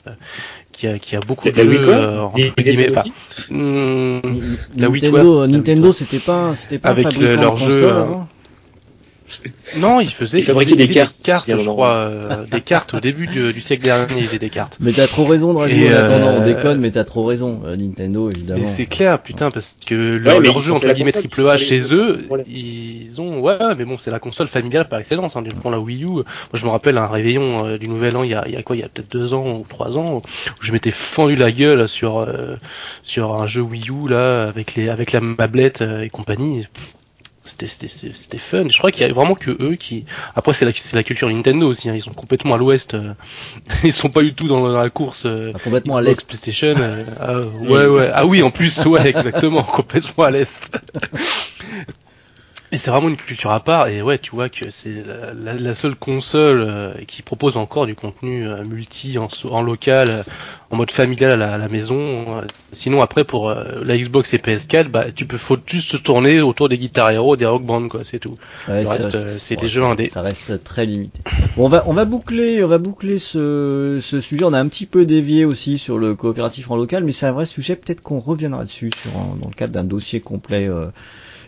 qui, 0.72 0.88
a, 0.88 0.98
qui 1.00 1.16
a 1.16 1.20
beaucoup 1.22 1.50
de 1.50 1.62
Wii 1.62 1.66
jeux, 1.78 1.90
euh, 1.90 2.22
entre 2.22 2.38
guillemets, 2.64 2.90
enfin, 2.90 3.04
hmm, 3.50 4.20
La 4.76 4.90
Wii 4.90 5.02
Nintendo, 5.02 5.22
Tour. 5.22 5.48
Nintendo, 5.48 5.92
c'était 5.92 6.20
pas, 6.20 6.56
c'était 6.56 6.80
pas 6.80 6.90
Avec 6.90 7.06
un 7.06 7.12
fabricant 7.12 7.30
le- 7.32 7.38
de 7.38 7.42
leur 7.42 7.52
console 7.52 7.72
jeu, 7.72 7.84
euh, 7.86 8.02
avant 8.02 8.28
non, 9.78 10.00
il 10.00 10.10
faisait, 10.10 10.40
Ils 10.40 10.44
fabriquaient 10.44 10.72
il 10.74 10.88
des 10.88 10.88
cartes, 10.88 11.46
je 11.48 11.70
crois, 11.70 11.90
euh, 11.90 12.46
des 12.46 12.62
cartes 12.62 12.94
au 12.94 13.00
début 13.00 13.28
du, 13.28 13.54
du 13.54 13.62
siècle 13.62 13.84
dernier, 13.84 14.14
il 14.18 14.28
faisait 14.28 14.40
des 14.40 14.50
cartes. 14.50 14.78
Mais 14.80 14.92
t'as 14.92 15.08
trop 15.08 15.26
raison, 15.26 15.54
Drago. 15.54 15.74
Et, 15.74 15.94
En 15.94 15.98
attendant, 15.98 16.28
on 16.28 16.42
euh, 16.42 16.46
déconne, 16.46 16.80
mais 16.80 16.92
t'as 16.92 17.04
trop 17.04 17.26
raison. 17.26 17.62
Euh, 17.66 17.76
Nintendo, 17.76 18.30
évidemment. 18.30 18.62
Mais 18.62 18.68
c'est 18.68 18.86
clair, 18.86 19.22
putain, 19.22 19.50
parce 19.52 19.76
que 19.86 19.96
leur, 19.96 20.60
jeu 20.60 20.74
entre 20.74 20.92
guillemets 20.94 21.12
triple 21.12 21.48
A 21.50 21.58
chez 21.58 21.94
eux, 21.94 22.28
ils 22.48 23.20
ont, 23.22 23.40
ouais, 23.40 23.58
mais 23.78 23.86
bon, 23.86 23.98
c'est 23.98 24.12
la 24.12 24.20
console 24.20 24.48
familiale 24.48 24.88
par 24.88 25.00
excellence. 25.00 25.36
Hein. 25.36 25.44
Prends 25.60 25.70
la 25.70 25.80
Wii 25.80 26.04
U, 26.04 26.08
moi 26.08 26.26
je 26.54 26.66
me 26.66 26.70
rappelle 26.70 26.98
un 26.98 27.08
réveillon 27.08 27.66
euh, 27.66 27.78
du 27.78 27.88
Nouvel 27.90 28.16
An, 28.18 28.24
il 28.24 28.32
y 28.32 28.34
a, 28.34 28.44
il 28.48 28.54
y 28.54 28.58
a 28.58 28.64
quoi, 28.64 28.76
il 28.76 28.82
y 28.82 28.84
a 28.84 28.90
peut-être 28.90 29.12
deux 29.12 29.34
ans 29.34 29.58
ou 29.58 29.66
trois 29.68 29.98
ans, 29.98 30.18
où 30.18 30.22
je 30.62 30.72
m'étais 30.72 30.92
fendu 30.92 31.36
la 31.36 31.52
gueule 31.52 31.88
sur 31.88 32.20
euh, 32.20 32.56
sur 33.04 33.42
un 33.42 33.48
jeu 33.48 33.62
Wii 33.62 33.90
U 33.90 34.10
là, 34.10 34.44
avec 34.44 34.76
les 34.76 34.90
avec 34.90 35.12
la 35.12 35.22
tablette 35.38 35.82
euh, 35.82 36.02
et 36.02 36.10
compagnie. 36.10 36.66
C'était 37.60 38.38
fun. 38.38 38.64
Je 38.70 38.78
crois 38.78 38.92
qu'il 38.92 39.06
y 39.06 39.10
a 39.10 39.14
vraiment 39.14 39.36
que 39.36 39.52
eux 39.52 39.76
qui. 39.76 40.06
Après 40.36 40.54
c'est 40.54 40.66
la 40.94 41.04
culture 41.04 41.30
Nintendo 41.30 41.68
aussi. 41.70 41.90
Hein. 41.90 41.94
Ils 41.96 42.02
sont 42.02 42.14
complètement 42.14 42.56
à 42.56 42.58
l'ouest. 42.58 42.94
euh, 42.94 43.14
Ils 43.84 43.94
sont 43.94 44.10
pas 44.10 44.22
du 44.22 44.34
tout 44.34 44.48
dans 44.48 44.68
la 44.68 44.90
course. 44.90 45.24
euh, 45.26 45.52
Ah, 45.56 45.60
complètement 45.64 45.98
à 45.98 46.02
l'est. 46.02 46.26
PlayStation. 46.28 46.74
euh, 46.78 47.04
ah, 47.20 47.40
ouais, 47.62 47.86
ouais. 47.86 48.10
Ah 48.14 48.26
oui, 48.26 48.42
en 48.44 48.50
plus, 48.50 48.84
ouais, 48.86 49.08
exactement, 49.10 49.64
complètement 49.76 50.24
à 50.26 50.32
l'est. 50.32 50.78
Et 52.74 52.78
c'est 52.80 52.90
vraiment 52.90 53.10
une 53.10 53.18
culture 53.18 53.52
à 53.52 53.60
part. 53.60 53.88
Et 53.88 54.02
ouais, 54.02 54.18
tu 54.18 54.32
vois 54.32 54.50
que 54.50 54.72
c'est 54.72 55.04
la, 55.06 55.34
la- 55.34 55.54
la 55.60 55.76
seule 55.76 55.94
console 55.96 56.66
euh, 56.68 56.92
qui 57.08 57.22
propose 57.22 57.56
encore 57.56 57.86
du 57.86 57.94
contenu 57.94 58.48
euh, 58.48 58.64
multi 58.66 59.20
en, 59.20 59.28
en 59.52 59.62
local, 59.62 60.10
euh, 60.10 60.24
en 60.72 60.78
mode 60.78 60.90
familial 60.90 61.32
à 61.32 61.36
la, 61.36 61.54
à 61.54 61.58
la 61.60 61.68
maison. 61.68 62.42
Sinon, 62.72 63.04
après, 63.04 63.24
pour 63.26 63.52
la 63.52 63.96
Xbox 63.98 64.34
et 64.34 64.40
PS4, 64.40 64.88
bah, 64.90 65.06
tu 65.16 65.28
peux 65.28 65.38
faut 65.38 65.58
juste 65.68 65.92
se 65.92 65.98
tourner 65.98 66.42
autour 66.42 66.68
des 66.68 66.80
Guitar 66.80 67.12
Hero, 67.12 67.36
des 67.36 67.46
Rock 67.46 67.62
Band, 67.64 67.88
quoi, 67.90 68.02
c'est 68.04 68.18
tout. 68.18 68.36
Ouais, 68.68 68.82
Le 68.82 68.90
reste, 68.90 69.38
c'est 69.38 69.56
ouais, 69.56 69.62
des 69.62 69.68
jeux 69.68 69.84
indés. 69.84 70.10
Ça 70.10 70.24
reste 70.24 70.64
très 70.64 70.88
limité. 70.88 71.22
Bon, 71.56 71.66
on 71.66 71.70
va, 71.70 71.84
on 71.86 71.94
va 71.94 72.06
boucler, 72.06 72.64
on 72.64 72.68
va 72.68 72.80
boucler 72.80 73.20
ce, 73.20 74.00
ce 74.02 74.20
sujet. 74.20 74.46
On 74.46 74.54
a 74.54 74.60
un 74.60 74.68
petit 74.68 74.88
peu 74.88 75.06
dévié 75.06 75.46
aussi 75.46 75.78
sur 75.78 76.00
le 76.00 76.16
coopératif 76.16 76.72
en 76.72 76.76
local, 76.76 77.04
mais 77.04 77.12
c'est 77.12 77.28
un 77.28 77.34
vrai 77.34 77.46
sujet. 77.46 77.76
Peut-être 77.76 78.02
qu'on 78.02 78.18
reviendra 78.20 78.64
dessus 78.64 78.90
sur 79.00 79.12
un- 79.16 79.36
dans 79.40 79.50
le 79.50 79.54
cadre 79.56 79.74
d'un 79.74 79.84
dossier 79.84 80.22
complet 80.22 80.68
euh, 80.68 80.88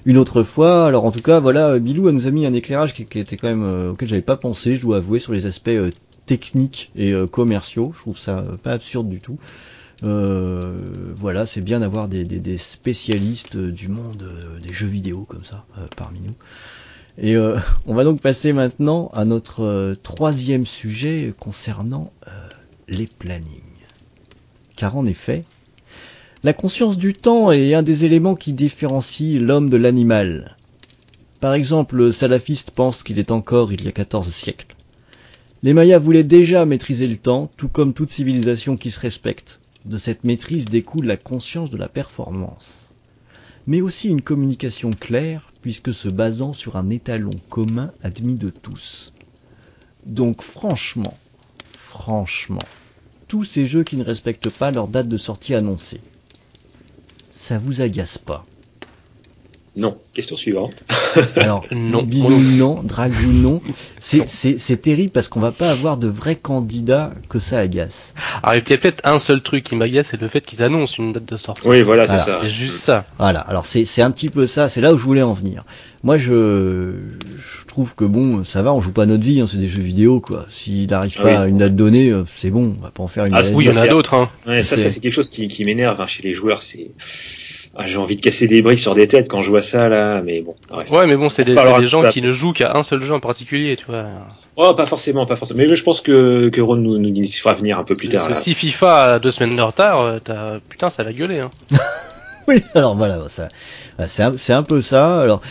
une 0.06 0.18
autre 0.18 0.44
fois. 0.44 0.86
Alors 0.86 1.06
en 1.06 1.12
tout 1.12 1.22
cas, 1.22 1.40
voilà, 1.40 1.78
Bilou 1.80 2.10
nous 2.12 2.28
a 2.28 2.32
mis 2.32 2.46
un 2.46 2.54
éclairage 2.54 2.94
qui, 2.94 3.06
qui 3.06 3.20
était 3.20 3.38
quand 3.38 3.48
même 3.48 3.64
euh, 3.64 3.92
auquel 3.92 4.08
j'avais 4.08 4.22
pas 4.22 4.38
pensé. 4.38 4.78
Je 4.78 4.84
dois 4.84 4.98
avouer 4.98 5.20
sur 5.20 5.34
les 5.34 5.46
aspects 5.46 5.68
euh, 5.70 5.90
techniques 6.26 6.92
et 6.96 7.12
euh, 7.12 7.28
commerciaux. 7.28 7.92
Je 7.96 8.00
trouve 8.02 8.18
ça 8.18 8.44
pas 8.64 8.72
absurde 8.72 9.10
du 9.10 9.20
tout. 9.20 9.38
Voilà, 10.02 11.46
c'est 11.48 11.62
bien 11.62 11.80
d'avoir 11.80 12.08
des, 12.08 12.24
des, 12.24 12.58
spécialistes 12.58 13.58
du 13.58 13.88
monde 13.88 14.30
des 14.62 14.72
jeux 14.72 14.88
vidéo 14.88 15.26
comme 15.28 15.44
ça 15.44 15.66
parmi 15.96 16.20
nous. 16.20 16.34
Et 17.18 17.36
on 17.88 17.96
va 17.96 18.04
donc 18.04 18.22
passer 18.22 18.54
maintenant 18.54 19.10
à 19.16 19.26
notre 19.26 19.96
troisième 20.04 20.68
sujet 20.68 21.34
concernant 21.40 22.12
les 22.88 23.08
plannings. 23.08 23.62
Car 24.76 24.96
en 24.96 25.08
effet, 25.08 25.46
la 26.46 26.54
conscience 26.54 26.96
du 26.96 27.14
temps 27.14 27.52
est 27.52 27.74
un 27.74 27.82
des 27.82 28.06
éléments 28.06 28.36
qui 28.36 28.54
différencie 28.54 29.42
l'homme 29.42 29.72
de 29.72 29.78
l'animal. 29.78 30.56
Par 31.40 31.56
exemple, 31.56 31.96
le 31.96 32.12
salafiste 32.12 32.70
pense 32.70 33.02
qu'il 33.02 33.18
est 33.18 33.32
encore 33.32 33.74
il 33.74 33.84
y 33.84 33.88
a 33.88 33.92
14 33.92 34.30
siècles. 34.30 34.76
Les 35.64 35.74
Mayas 35.74 35.98
voulaient 35.98 36.24
déjà 36.24 36.64
maîtriser 36.68 37.08
le 37.08 37.18
temps, 37.18 37.50
tout 37.58 37.68
comme 37.68 37.96
toute 37.96 38.12
civilisation 38.12 38.78
qui 38.78 38.92
se 38.92 39.00
respecte. 39.00 39.60
De 39.86 39.98
cette 39.98 40.24
maîtrise 40.24 40.66
découle 40.66 41.08
la 41.08 41.18
conscience 41.18 41.72
de 41.72 41.78
la 41.78 41.88
performance. 41.88 42.92
Mais 43.66 43.82
aussi 43.82 44.10
une 44.10 44.22
communication 44.22 44.92
claire, 44.92 45.52
puisque 45.64 45.96
se 45.96 46.10
basant 46.10 46.54
sur 46.54 46.76
un 46.76 46.92
étalon 46.92 47.34
commun 47.50 47.92
admis 48.04 48.36
de 48.36 48.52
tous. 48.52 49.14
Donc 50.06 50.44
franchement, 50.44 51.18
franchement, 51.76 52.60
tous 53.28 53.46
ces 53.46 53.66
jeux 53.66 53.84
qui 53.84 53.98
ne 53.98 54.04
respectent 54.04 54.52
pas 54.52 54.70
leur 54.70 54.88
date 54.88 55.08
de 55.08 55.18
sortie 55.18 55.56
annoncée, 55.56 56.02
ça 57.46 57.60
vous 57.60 57.82
agace 57.82 58.18
pas 58.18 58.44
Non. 59.76 59.96
Question 60.16 60.36
suivante. 60.36 60.84
Alors, 61.36 61.64
Non. 61.72 62.02
Bilou 62.02 62.40
non, 62.40 62.82
Dragou 62.82 63.28
non, 63.32 63.62
c'est, 64.00 64.28
c'est, 64.28 64.58
c'est 64.58 64.78
terrible 64.78 65.12
parce 65.12 65.28
qu'on 65.28 65.42
va 65.42 65.52
pas 65.52 65.70
avoir 65.70 65.98
de 65.98 66.08
vrais 66.08 66.38
candidats 66.38 67.12
que 67.30 67.38
ça 67.38 67.60
agace. 67.60 68.16
Alors, 68.42 68.56
il 68.56 68.68
y 68.68 68.74
a 68.74 68.78
peut-être 68.80 69.02
un 69.08 69.20
seul 69.20 69.42
truc 69.42 69.64
qui 69.64 69.76
m'agace, 69.76 70.08
c'est 70.10 70.20
le 70.20 70.28
fait 70.28 70.42
qu'ils 70.42 70.64
annoncent 70.64 70.96
une 70.98 71.14
date 71.14 71.26
de 71.26 71.38
sortie. 71.38 71.68
Oui, 71.68 71.84
voilà, 71.84 72.08
c'est 72.08 72.18
ça. 72.26 72.40
C'est 72.42 72.50
juste 72.50 72.80
ça. 72.80 73.06
Voilà, 73.20 73.42
alors 73.42 73.68
c'est, 73.68 73.86
c'est 73.86 74.02
un 74.02 74.10
petit 74.10 74.30
peu 74.30 74.48
ça, 74.48 74.68
c'est 74.68 74.82
là 74.82 74.92
où 74.92 74.98
je 74.98 75.04
voulais 75.04 75.22
en 75.22 75.34
venir. 75.34 75.66
Moi 76.04 76.18
je, 76.18 76.94
je 77.38 77.55
trouve 77.76 77.94
que 77.94 78.06
bon, 78.06 78.46
ça 78.46 78.62
va, 78.62 78.74
on 78.74 78.80
joue 78.80 78.94
pas 78.94 79.06
notre 79.06 79.24
vie, 79.26 79.42
hein, 79.42 79.48
c'est 79.52 79.58
des 79.58 79.68
jeux 79.68 79.82
vidéo 79.82 80.22
quoi. 80.22 80.46
S'il 80.50 80.88
n'arrive 80.90 81.14
Ah 81.20 81.24
pas 81.24 81.28
oui. 81.28 81.36
à 81.36 81.46
une 81.48 81.58
date 81.58 81.76
donnée, 81.76 82.10
euh, 82.10 82.24
c'est 82.38 82.50
bon, 82.50 82.74
on 82.80 82.82
va 82.82 82.90
pas 82.90 83.04
en 83.04 83.10
faire 83.10 83.26
une 83.26 83.34
Ah. 83.36 83.42
Oui, 83.54 83.66
il 83.66 83.68
y 83.68 83.70
en 83.70 83.76
a 83.78 83.84
c'est- 83.84 83.90
d'autres, 83.90 84.14
hein. 84.14 84.30
Ouais, 84.48 84.64
ça, 84.64 84.78
C'est- 84.78 84.84
ça 84.84 84.90
c'est 84.92 85.02
quelque 85.02 85.14
chose 85.14 85.30
qui, 85.30 85.50
qui 85.50 85.66
m'énerve 85.66 86.00
hein, 86.00 86.08
chez 86.08 86.24
les 86.24 86.34
joueurs. 86.34 86.62
C'est, 86.62 86.92
ah, 87.76 87.86
j'ai 87.86 87.98
envie 87.98 88.16
de 88.16 88.22
casser 88.22 88.48
des 88.48 88.62
briques 88.62 88.80
sur 88.80 88.96
des 88.96 89.10
têtes 89.10 89.28
quand 89.30 89.42
je 89.44 89.50
vois 89.50 89.62
ça 89.62 89.90
là, 89.90 90.22
mais 90.24 90.40
bon. 90.40 90.56
bref. 90.70 90.90
Ouais, 90.90 91.06
mais 91.06 91.18
bon, 91.18 91.28
c'est 91.28 91.44
des, 91.44 91.54
gens 91.86 92.10
qui 92.10 92.22
ne 92.22 92.32
jouent 92.32 92.54
qu'à 92.54 92.78
un 92.78 92.84
seul 92.84 93.02
jeu 93.04 93.14
en 93.14 93.20
particulier, 93.20 93.76
tu 93.76 93.84
vois. 93.90 94.06
Oh, 94.56 94.74
pas 94.74 94.86
forcément, 94.86 95.26
pas 95.26 95.36
forcément. 95.36 95.58
Mais 95.58 95.76
je 95.76 95.84
pense 95.84 96.00
que 96.00 96.48
que 96.48 96.62
Ron 96.62 96.78
nous, 96.78 96.98
nous 96.98 97.10
y 97.14 97.28
fera 97.34 97.56
venir 97.56 97.78
un 97.78 97.84
peu 97.84 97.98
plus 97.98 98.08
tard. 98.08 98.30
Là. 98.30 98.36
Si 98.36 98.54
FIFA 98.54 99.04
a 99.16 99.20
deux 99.20 99.32
semaines 99.32 99.58
de 99.58 99.62
retard, 99.62 100.00
euh, 100.30 100.60
putain, 100.70 100.90
ça 100.90 101.04
va 101.04 101.12
gueuler, 101.12 101.40
hein. 101.42 101.50
Oui, 102.48 102.62
alors 102.76 102.96
voilà, 102.96 103.18
ça, 103.28 103.48
c'est 104.08 104.22
un, 104.22 104.38
c'est 104.38 104.54
un 104.54 104.62
peu 104.62 104.82
ça. 104.82 105.20
Alors, 105.22 105.42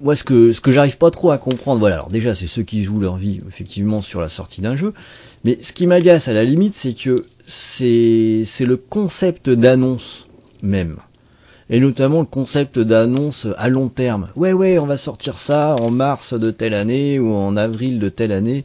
moi, 0.00 0.14
ce 0.14 0.24
que, 0.24 0.52
ce 0.52 0.60
que 0.60 0.72
j'arrive 0.72 0.98
pas 0.98 1.10
trop 1.10 1.30
à 1.30 1.38
comprendre, 1.38 1.80
voilà, 1.80 1.96
alors 1.96 2.10
déjà, 2.10 2.34
c'est 2.34 2.46
ceux 2.46 2.62
qui 2.62 2.82
jouent 2.84 3.00
leur 3.00 3.16
vie, 3.16 3.40
effectivement, 3.48 4.02
sur 4.02 4.20
la 4.20 4.28
sortie 4.28 4.60
d'un 4.60 4.76
jeu. 4.76 4.92
Mais 5.44 5.58
ce 5.62 5.72
qui 5.72 5.86
m'agace 5.86 6.28
à 6.28 6.32
la 6.34 6.44
limite, 6.44 6.74
c'est 6.74 6.92
que 6.94 7.24
c'est, 7.46 8.42
c'est 8.46 8.66
le 8.66 8.76
concept 8.76 9.48
d'annonce 9.48 10.26
même. 10.62 10.96
Et 11.70 11.80
notamment 11.80 12.20
le 12.20 12.26
concept 12.26 12.78
d'annonce 12.78 13.46
à 13.56 13.68
long 13.68 13.88
terme. 13.88 14.28
Ouais, 14.36 14.52
ouais, 14.52 14.78
on 14.78 14.86
va 14.86 14.96
sortir 14.96 15.38
ça 15.38 15.74
en 15.80 15.90
mars 15.90 16.32
de 16.34 16.50
telle 16.50 16.74
année 16.74 17.18
ou 17.18 17.34
en 17.34 17.56
avril 17.56 17.98
de 17.98 18.08
telle 18.08 18.32
année. 18.32 18.64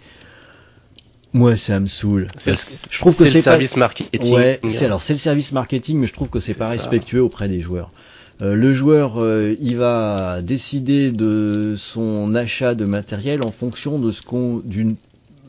Moi, 1.33 1.55
ça 1.55 1.79
me 1.79 1.87
saoule. 1.87 2.27
Le, 2.45 2.53
je 2.89 2.99
trouve 2.99 3.15
que 3.15 3.23
c'est 3.27 3.37
le 3.39 3.43
pas- 3.43 3.51
service 3.51 3.77
marketing. 3.77 4.33
Ouais, 4.33 4.59
c'est 4.69 4.85
alors 4.85 5.01
c'est 5.01 5.13
le 5.13 5.19
service 5.19 5.51
marketing, 5.53 5.97
mais 5.99 6.07
je 6.07 6.13
trouve 6.13 6.29
que 6.29 6.39
c'est 6.39 6.51
C'est 6.53 6.59
pas 6.59 6.65
ça. 6.65 6.71
respectueux 6.71 7.23
auprès 7.23 7.47
des 7.47 7.59
joueurs. 7.61 7.89
Euh, 8.41 8.55
le 8.55 8.73
joueur, 8.73 9.21
euh, 9.21 9.55
il 9.61 9.77
va 9.77 10.41
décider 10.41 11.11
de 11.11 11.75
son 11.77 12.33
achat 12.33 12.73
de 12.75 12.85
matériel 12.85 13.41
en 13.45 13.51
fonction 13.51 13.99
de 13.99 14.11
ce 14.11 14.21
qu'on, 14.23 14.61
d'une 14.65 14.95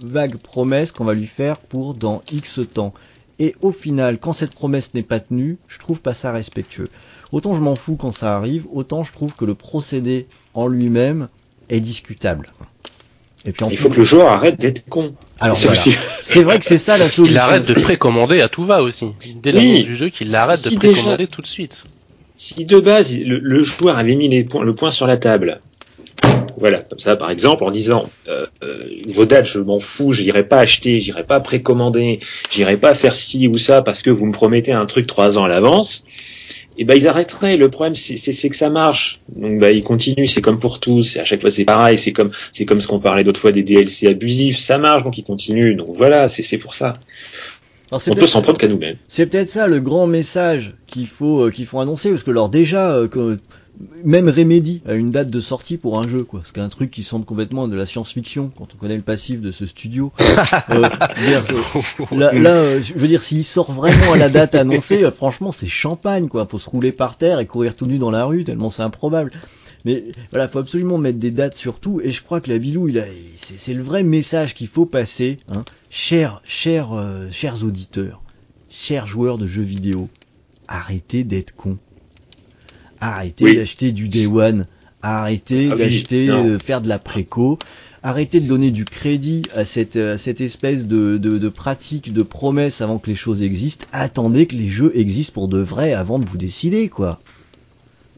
vague 0.05 0.37
promesse 0.37 0.93
qu'on 0.93 1.05
va 1.05 1.15
lui 1.15 1.27
faire 1.27 1.57
pour 1.57 1.95
dans 1.95 2.23
X 2.33 2.61
temps. 2.75 2.93
Et 3.39 3.55
au 3.63 3.73
final, 3.73 4.19
quand 4.19 4.35
cette 4.35 4.55
promesse 4.55 4.93
n'est 4.95 5.03
pas 5.03 5.21
tenue, 5.21 5.57
je 5.69 5.79
trouve 5.79 6.01
pas 6.03 6.13
ça 6.13 6.33
respectueux. 6.33 6.87
Autant 7.33 7.55
je 7.55 7.61
m'en 7.61 7.77
fous 7.77 7.97
quand 7.97 8.13
ça 8.13 8.37
arrive, 8.37 8.67
autant 8.71 9.05
je 9.05 9.13
trouve 9.13 9.33
que 9.35 9.47
le 9.47 9.55
procédé 9.55 10.27
en 10.53 10.67
lui-même 10.67 11.29
est 11.71 11.81
discutable. 11.81 12.53
Et 13.47 13.53
puis 13.53 13.65
en 13.65 13.69
Il 13.71 13.75
plus- 13.77 13.83
faut 13.85 13.89
que 13.89 13.97
le 13.97 14.05
joueur 14.05 14.31
arrête 14.31 14.61
d'être 14.61 14.87
con. 14.89 15.15
alors 15.41 15.57
C'est 15.57 15.69
voilà. 15.69 16.43
vrai 16.47 16.61
que 16.61 16.67
c'est 16.67 16.79
ça 16.79 16.99
la 16.99 17.07
solution. 17.09 17.25
Qu'il 17.25 17.39
arrête 17.39 17.65
de 17.67 17.75
précommander 17.75 18.41
à 18.43 18.49
tout 18.49 18.65
va 18.67 18.83
aussi. 18.83 19.07
Dès 19.43 19.53
Oui. 19.55 19.67
l'annonce 19.73 19.85
du 19.87 19.97
jeu, 19.97 20.11
qu'il 20.11 20.33
arrête 20.37 20.59
Si 20.59 20.75
de 20.75 20.79
déjà- 20.81 20.93
précommander 20.93 21.27
tout 21.27 21.41
de 21.41 21.47
suite. 21.47 21.83
Si 22.45 22.65
de 22.65 22.81
base 22.81 23.17
le, 23.17 23.39
le 23.39 23.63
joueur 23.63 23.99
avait 23.99 24.17
mis 24.17 24.29
le 24.29 24.75
point 24.75 24.91
sur 24.91 25.07
la 25.07 25.17
table, 25.17 25.61
voilà, 26.57 26.79
comme 26.79 26.99
ça 26.99 27.15
par 27.15 27.31
exemple, 27.31 27.63
en 27.63 27.71
disant 27.71 28.11
euh, 28.27 28.47
euh, 28.65 28.79
vos 29.07 29.27
dates, 29.27 29.47
je 29.47 29.61
m'en 29.61 29.79
fous, 29.79 30.13
j'irai 30.13 30.43
pas 30.43 30.59
acheter, 30.59 30.99
j'irai 30.99 31.23
pas 31.23 31.39
précommander, 31.39 32.19
j'irai 32.51 32.79
pas 32.79 32.95
faire 32.95 33.15
ci 33.15 33.47
ou 33.47 33.59
ça 33.59 33.81
parce 33.81 34.03
que 34.03 34.11
vous 34.11 34.27
me 34.27 34.33
promettez 34.33 34.73
un 34.73 34.87
truc 34.87 35.07
trois 35.07 35.39
ans 35.39 35.45
à 35.45 35.49
l'avance. 35.49 36.05
Et 36.79 36.85
ben 36.85 36.95
ils 36.95 37.07
arrêteraient. 37.07 37.57
Le 37.57 37.69
problème 37.69 37.95
c'est 37.95 38.49
que 38.49 38.57
ça 38.57 38.71
marche. 38.71 39.21
Donc 39.37 39.61
bah 39.61 39.71
ils 39.71 39.85
continuent. 39.85 40.27
C'est 40.27 40.41
comme 40.41 40.59
pour 40.59 40.81
tous. 40.81 41.05
C'est 41.05 41.21
à 41.21 41.25
chaque 41.25 41.43
fois 41.43 41.51
c'est 41.53 41.65
pareil. 41.65 41.97
C'est 41.97 42.13
comme 42.13 42.33
c'est 42.51 42.65
comme 42.65 42.81
ce 42.81 42.89
qu'on 42.89 42.99
parlait 42.99 43.23
d'autres 43.23 43.39
fois 43.39 43.53
des 43.53 43.63
DLC 43.63 44.09
abusifs. 44.09 44.59
Ça 44.59 44.79
marche 44.79 45.05
donc 45.05 45.17
ils 45.17 45.25
continuent. 45.25 45.77
Donc 45.77 45.91
voilà, 45.91 46.29
c'est 46.29 46.59
pour 46.59 46.75
ça. 46.75 46.95
Alors, 47.93 48.01
On 48.07 48.11
peut 48.11 48.17
peut-être- 48.21 48.29
s'en 48.31 48.41
prendre 48.43 48.59
qu'à 48.59 48.69
nous-mêmes. 48.69 48.97
C'est 49.07 49.27
peut-être 49.27 49.51
ça 49.51 49.67
le 49.67 49.79
grand 49.79 50.07
message 50.07 50.75
qu'il 50.87 51.07
faut 51.07 51.43
euh, 51.47 51.51
qu'il 51.51 51.67
faut 51.67 51.79
annoncer 51.79 52.09
parce 52.11 52.23
que 52.23 52.31
alors 52.31 52.49
déjà 52.49 52.91
euh, 52.93 53.07
que 53.07 53.37
même 54.05 54.29
Remedy 54.29 54.81
a 54.87 54.95
une 54.95 55.11
date 55.11 55.29
de 55.31 55.41
sortie 55.41 55.77
pour 55.77 55.99
un 56.01 56.09
jeu 56.09 56.25
quoi, 56.25 56.41
c'est 56.45 56.61
un 56.61 56.69
truc 56.71 56.91
qui 56.91 57.03
semble 57.03 57.25
complètement 57.27 57.69
de 57.69 57.77
la 57.77 57.85
science-fiction 57.87 58.51
quand 58.57 58.69
on 58.75 58.79
connaît 58.79 58.97
le 58.97 59.03
passif 59.03 59.41
de 59.43 59.53
ce 59.53 59.67
studio. 59.67 60.11
Euh, 60.71 60.89
je 61.17 61.21
veux 61.23 61.27
dire, 61.29 61.45
c'est- 61.45 62.15
là, 62.17 62.33
là, 62.33 62.51
euh, 62.55 62.83
je 62.83 62.95
veux 62.95 63.09
dire 63.09 63.21
s'il 63.21 63.45
sort 63.45 63.73
vraiment 63.73 64.13
à 64.13 64.17
la 64.17 64.29
date 64.31 64.55
annoncée, 64.55 65.05
euh, 65.05 65.11
franchement 65.11 65.53
c'est 65.53 65.69
champagne 65.69 66.29
quoi, 66.29 66.47
faut 66.51 66.59
se 66.59 66.71
rouler 66.71 66.93
par 66.93 67.17
terre 67.19 67.41
et 67.41 67.47
courir 67.47 67.75
tout 67.77 67.87
nu 67.87 67.99
dans 67.99 68.11
la 68.11 68.25
rue 68.25 68.45
tellement 68.45 68.71
c'est 68.71 68.83
improbable. 68.83 69.33
Mais 69.85 70.05
voilà, 70.31 70.47
faut 70.49 70.61
absolument 70.61 70.97
mettre 70.97 71.19
des 71.19 71.33
dates 71.33 71.57
sur 71.57 71.81
tout. 71.81 72.01
Et 72.05 72.13
je 72.13 72.23
crois 72.23 72.41
que 72.41 72.49
la 72.49 72.59
Bilou, 72.59 72.87
il 72.87 73.01
a, 73.01 73.05
c'est, 73.37 73.59
c'est 73.59 73.75
le 73.75 73.83
vrai 73.83 74.05
message 74.05 74.55
qu'il 74.55 74.69
faut 74.69 74.87
passer, 74.87 75.39
hein. 75.53 75.63
Chers, 75.95 76.41
chers, 76.49 76.95
euh, 76.95 77.29
chers 77.31 77.63
auditeurs, 77.65 78.23
chers 78.71 79.07
joueurs 79.07 79.37
de 79.37 79.47
jeux 79.47 79.63
vidéo, 79.63 80.09
arrêtez 80.67 81.23
d'être 81.23 81.55
cons. 81.55 81.77
Arrêtez 82.99 83.45
Oui. 83.45 83.57
d'acheter 83.57 83.93
du 83.93 84.09
Day 84.09 84.27
One. 84.27 84.67
Arrêtez 85.03 85.69
Ah 85.71 85.77
d'acheter, 85.77 86.29
de 86.29 86.57
faire 86.57 86.81
de 86.81 86.89
la 86.89 86.99
préco. 86.99 87.59
Arrêtez 88.03 88.41
de 88.41 88.47
donner 88.49 88.71
du 88.71 88.87
crédit 88.87 89.43
à 89.55 89.67
cette, 89.67 89.97
à 89.97 90.17
cette 90.17 90.41
espèce 90.41 90.87
de, 90.87 91.19
de, 91.19 91.37
de 91.37 91.49
pratique, 91.51 92.13
de 92.15 92.23
promesse 92.23 92.81
avant 92.81 92.99
que 92.99 93.11
les 93.11 93.17
choses 93.17 93.43
existent. 93.43 93.85
Attendez 93.93 94.47
que 94.47 94.57
les 94.57 94.69
jeux 94.71 94.93
existent 94.95 95.35
pour 95.35 95.49
de 95.49 95.59
vrai 95.59 95.93
avant 95.93 96.19
de 96.19 96.27
vous 96.27 96.39
décider, 96.39 96.89
quoi. 96.89 97.21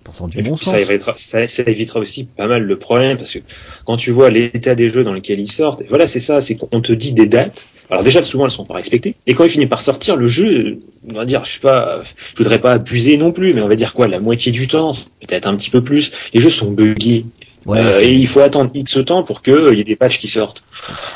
Pourtant 0.05 0.29
du 0.29 0.39
Et 0.39 0.43
bon 0.43 0.55
puis, 0.57 0.67
sens. 0.67 0.75
ça, 0.75 0.81
évitera, 0.81 1.15
ça, 1.17 1.49
ça 1.49 1.63
évitera 1.67 1.99
aussi 1.99 2.25
pas 2.25 2.47
mal 2.47 2.63
le 2.63 2.77
problème 2.77 3.17
parce 3.17 3.33
que 3.33 3.39
quand 3.87 3.97
tu 3.97 4.11
vois 4.11 4.31
l'état 4.31 4.75
des 4.75 4.91
jeux 4.91 5.03
dans 5.03 5.15
lesquels 5.15 5.41
ils 5.41 5.51
sortent, 5.51 5.83
voilà, 5.89 6.07
c'est 6.07 6.21
ça, 6.21 6.41
c'est 6.41 6.55
qu'on 6.55 6.81
te 6.81 6.93
dit 6.93 7.13
des 7.13 7.27
dates. 7.27 7.67
Alors 7.91 8.03
déjà, 8.03 8.23
souvent, 8.23 8.45
elles 8.45 8.51
sont 8.51 8.65
pas 8.65 8.75
respectées. 8.75 9.15
Et 9.27 9.35
quand 9.35 9.45
il 9.45 9.51
finit 9.51 9.67
par 9.67 9.83
sortir, 9.83 10.17
le 10.17 10.29
jeu, 10.29 10.79
on 11.13 11.17
va 11.17 11.25
dire, 11.25 11.45
je 11.45 11.53
sais 11.53 11.61
pas, 11.61 12.03
je 12.33 12.39
voudrais 12.39 12.61
pas 12.61 12.73
abuser 12.73 13.17
non 13.17 13.31
plus, 13.33 13.55
mais 13.55 13.61
on 13.63 13.69
va 13.69 13.77
dire 13.77 13.93
quoi, 13.95 14.09
la 14.09 14.21
moitié 14.21 14.53
du 14.53 14.69
temps, 14.69 14.93
peut-être 15.21 15.47
un 15.47 15.57
petit 15.57 15.71
peu 15.71 15.83
plus, 15.83 16.13
les 16.33 16.41
jeux 16.41 16.51
sont 16.51 16.71
buggés. 16.71 17.27
Ouais, 17.67 17.79
Euh, 17.81 18.01
et 18.03 18.13
il 18.13 18.27
faut 18.27 18.41
attendre 18.41 18.71
X 18.75 18.99
temps 19.07 19.23
pour 19.23 19.41
qu'il 19.43 19.75
y 19.75 19.81
ait 19.81 19.85
des 19.85 19.97
patchs 19.97 20.19
qui 20.19 20.29
sortent. 20.29 20.63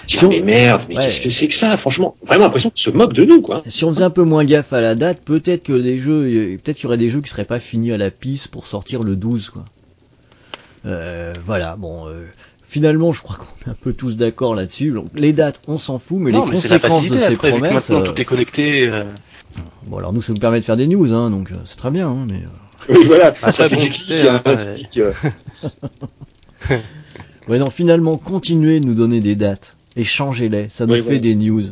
Si 0.07 0.25
on- 0.25 0.29
mais 0.31 0.41
merde, 0.41 0.83
mais 0.89 0.97
Ouais. 0.97 1.05
qu'est-ce 1.05 1.21
que 1.21 1.29
c'est 1.29 1.49
que 1.49 1.55
ça? 1.55 1.77
Franchement, 1.77 2.17
vraiment 2.27 2.45
l'impression 2.45 2.71
qu'ils 2.71 2.85
se 2.85 2.91
moquent 2.97 3.13
de 3.13 3.25
nous, 3.27 3.43
quoi. 3.43 3.63
Si 3.69 3.85
on 3.85 3.93
faisait 3.93 4.05
un 4.05 4.11
peu 4.11 4.23
moins 4.25 4.45
gaffe 4.47 4.73
à 4.73 4.81
la 4.81 4.95
date, 4.95 5.21
peut-être 5.23 5.65
que 5.65 5.75
des 5.75 5.99
jeux, 6.01 6.25
euh, 6.25 6.57
peut-être 6.57 6.77
qu'il 6.77 6.85
y 6.85 6.87
aurait 6.87 6.97
des 6.97 7.11
jeux 7.11 7.21
qui 7.21 7.29
seraient 7.29 7.45
pas 7.45 7.61
finis 7.61 7.93
à 7.93 7.99
la 7.99 8.11
piste 8.11 8.49
pour 8.49 8.67
sortir 8.67 9.03
le 9.03 9.15
12, 9.17 9.51
quoi. 9.51 9.65
Euh, 10.87 11.35
voilà, 11.45 11.77
bon, 11.77 12.07
euh, 12.09 12.25
finalement, 12.67 13.13
je 13.13 13.21
crois 13.21 13.37
qu'on 13.37 13.69
est 13.69 13.73
un 13.73 13.77
peu 13.79 13.93
tous 13.93 14.17
d'accord 14.17 14.55
là-dessus. 14.55 14.93
Donc, 14.93 15.09
les 15.17 15.35
dates, 15.35 15.61
on 15.69 15.77
s'en 15.77 15.99
fout, 15.99 16.19
mais 16.19 16.31
non, 16.31 16.47
les 16.47 16.53
mais 16.53 16.57
conséquences 16.57 17.07
de 17.09 17.19
ces 17.19 17.25
après, 17.35 17.51
promesses. 17.51 17.73
maintenant 17.91 18.01
euh, 18.01 18.13
tout 18.13 18.21
est 18.21 18.25
connecté. 18.25 18.89
euh, 18.89 19.05
Bon, 19.87 19.99
alors 19.99 20.13
nous, 20.15 20.23
ça 20.23 20.33
nous 20.33 20.39
permet 20.39 20.61
de 20.61 20.65
faire 20.65 20.77
des 20.79 20.87
news, 20.87 21.13
hein, 21.13 21.29
donc 21.31 21.51
euh, 21.51 21.57
c'est 21.67 21.77
très 21.77 21.91
bien, 21.91 22.09
hein, 22.09 22.27
mais. 22.31 22.37
euh, 22.45 22.95
Oui, 22.95 23.05
voilà. 23.07 23.27
Après, 23.29 23.53
ça 23.53 23.69
fait 23.69 23.75
bon, 23.75 23.83
euh. 26.71 26.79
Ouais, 27.49 27.59
non, 27.59 27.71
finalement, 27.71 28.19
continuez 28.19 28.79
de 28.79 28.85
nous 28.85 28.95
donner 28.95 29.21
des 29.21 29.35
dates 29.35 29.77
et 29.97 30.05
changez-les, 30.05 30.69
ça 30.69 30.85
nous 30.87 31.03
fait 31.03 31.19
des 31.19 31.35
news. 31.35 31.63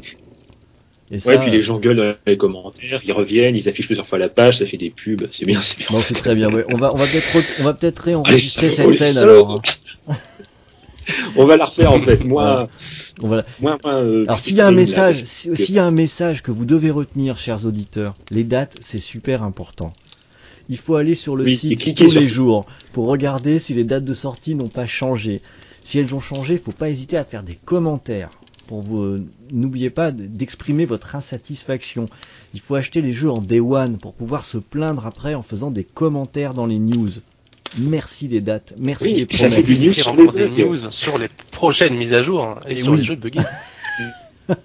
Et 1.11 1.19
ça, 1.19 1.31
Ouais, 1.31 1.39
puis 1.43 1.51
les 1.51 1.61
gens 1.63 1.79
gueulent 1.79 1.97
dans 1.97 2.15
les 2.27 2.37
commentaires, 2.39 3.01
ils 3.05 3.13
reviennent, 3.13 3.55
ils 3.55 3.69
affichent 3.69 3.87
plusieurs 3.87 4.09
fois 4.09 4.19
la 4.19 4.29
page, 4.31 4.59
ça 4.59 4.67
fait 4.67 4.79
des 4.79 4.91
pubs, 4.91 5.29
c'est 5.33 5.45
bien, 5.45 5.61
c'est 5.61 5.77
bien. 5.79 5.87
non, 5.91 6.01
c'est 6.03 6.15
très 6.15 6.35
bien. 6.35 6.51
Ouais, 6.51 6.65
on 6.69 6.77
va, 6.79 6.95
on 6.95 6.97
va 6.97 7.07
peut-être, 7.07 7.37
re- 7.39 7.55
on 7.61 7.65
va 7.65 7.75
peut-être 7.75 7.99
réenregistrer 8.01 8.71
cette 8.71 8.93
scène 8.95 9.19
alors. 9.19 9.63
hein. 10.09 10.15
On 11.37 11.47
va 11.47 11.57
la 11.57 11.67
refaire 11.67 11.93
en 11.93 12.01
fait. 12.01 12.25
Moi, 12.25 12.67
On 13.23 13.29
va, 13.29 13.45
moi, 13.61 13.79
moi, 13.85 13.95
euh, 14.03 14.25
Alors 14.27 14.39
s'il 14.41 14.57
y 14.57 14.61
a 14.61 14.67
un 14.67 14.73
message, 14.73 15.23
si- 15.25 15.57
s'il 15.57 15.75
y 15.75 15.79
a 15.79 15.85
un 15.85 15.93
message 15.93 16.43
que 16.43 16.51
vous 16.51 16.65
devez 16.65 16.91
retenir, 16.91 17.39
chers 17.39 17.65
auditeurs, 17.65 18.17
les 18.31 18.43
dates, 18.43 18.77
c'est 18.81 18.99
super 18.99 19.43
important. 19.45 19.93
Il 20.69 20.79
faut 20.79 20.97
aller 20.97 21.15
sur 21.15 21.37
le 21.37 21.45
Oui, 21.45 21.57
site 21.57 21.95
tous 21.97 22.13
les 22.13 22.29
jours 22.29 22.67
pour 22.93 23.07
regarder 23.07 23.59
si 23.59 23.75
les 23.75 23.85
dates 23.85 24.05
de 24.05 24.15
sortie 24.15 24.55
n'ont 24.55 24.69
pas 24.69 24.87
changé. 24.87 25.41
Si 25.85 25.99
elles 25.99 26.15
ont 26.15 26.21
changé, 26.21 26.55
il 26.55 26.59
faut 26.61 26.73
pas 26.73 26.91
hésiter 26.91 27.17
à 27.17 27.25
faire 27.25 27.43
des 27.45 27.55
commentaires. 27.65 28.31
Pour 28.67 28.81
vous, 28.83 29.01
euh, 29.01 29.25
n'oubliez 29.53 29.91
pas 29.91 30.11
d'exprimer 30.11 30.87
votre 30.87 31.15
insatisfaction. 31.15 32.05
Il 32.55 32.59
faut 32.61 32.75
acheter 32.75 33.01
les 33.01 33.13
jeux 33.13 33.31
en 33.31 33.41
day 33.41 33.61
one 33.61 33.97
pour 33.99 34.13
pouvoir 34.13 34.45
se 34.45 34.59
plaindre 34.59 35.07
après 35.07 35.35
en 35.35 35.45
faisant 35.45 35.71
des 35.71 35.85
commentaires 35.85 36.53
dans 36.55 36.67
les 36.67 36.81
news. 36.81 37.11
Merci 37.79 38.27
les 38.27 38.41
dates, 38.41 38.75
merci 38.81 39.05
Oui, 39.05 39.27
les 39.31 39.37
ça 39.37 39.51
fait 39.51 39.61
promesses. 39.63 39.81
du 39.81 39.87
news 39.89 39.93
sur 39.93 40.13
encore 40.13 40.33
les 40.33 40.49
des 40.49 40.65
news 40.65 40.91
sur 40.91 41.19
les 41.19 41.29
prochaines 41.53 41.95
mises 41.97 42.15
à 42.15 42.23
jour 42.23 42.43
hein, 42.45 42.61
et, 42.67 42.73
Et 42.73 42.77
sur 42.77 42.93
oui. 42.93 42.99
les 42.99 43.05
jeux 43.05 43.17
buggés. 43.17 43.41
Ouais, 44.49 44.57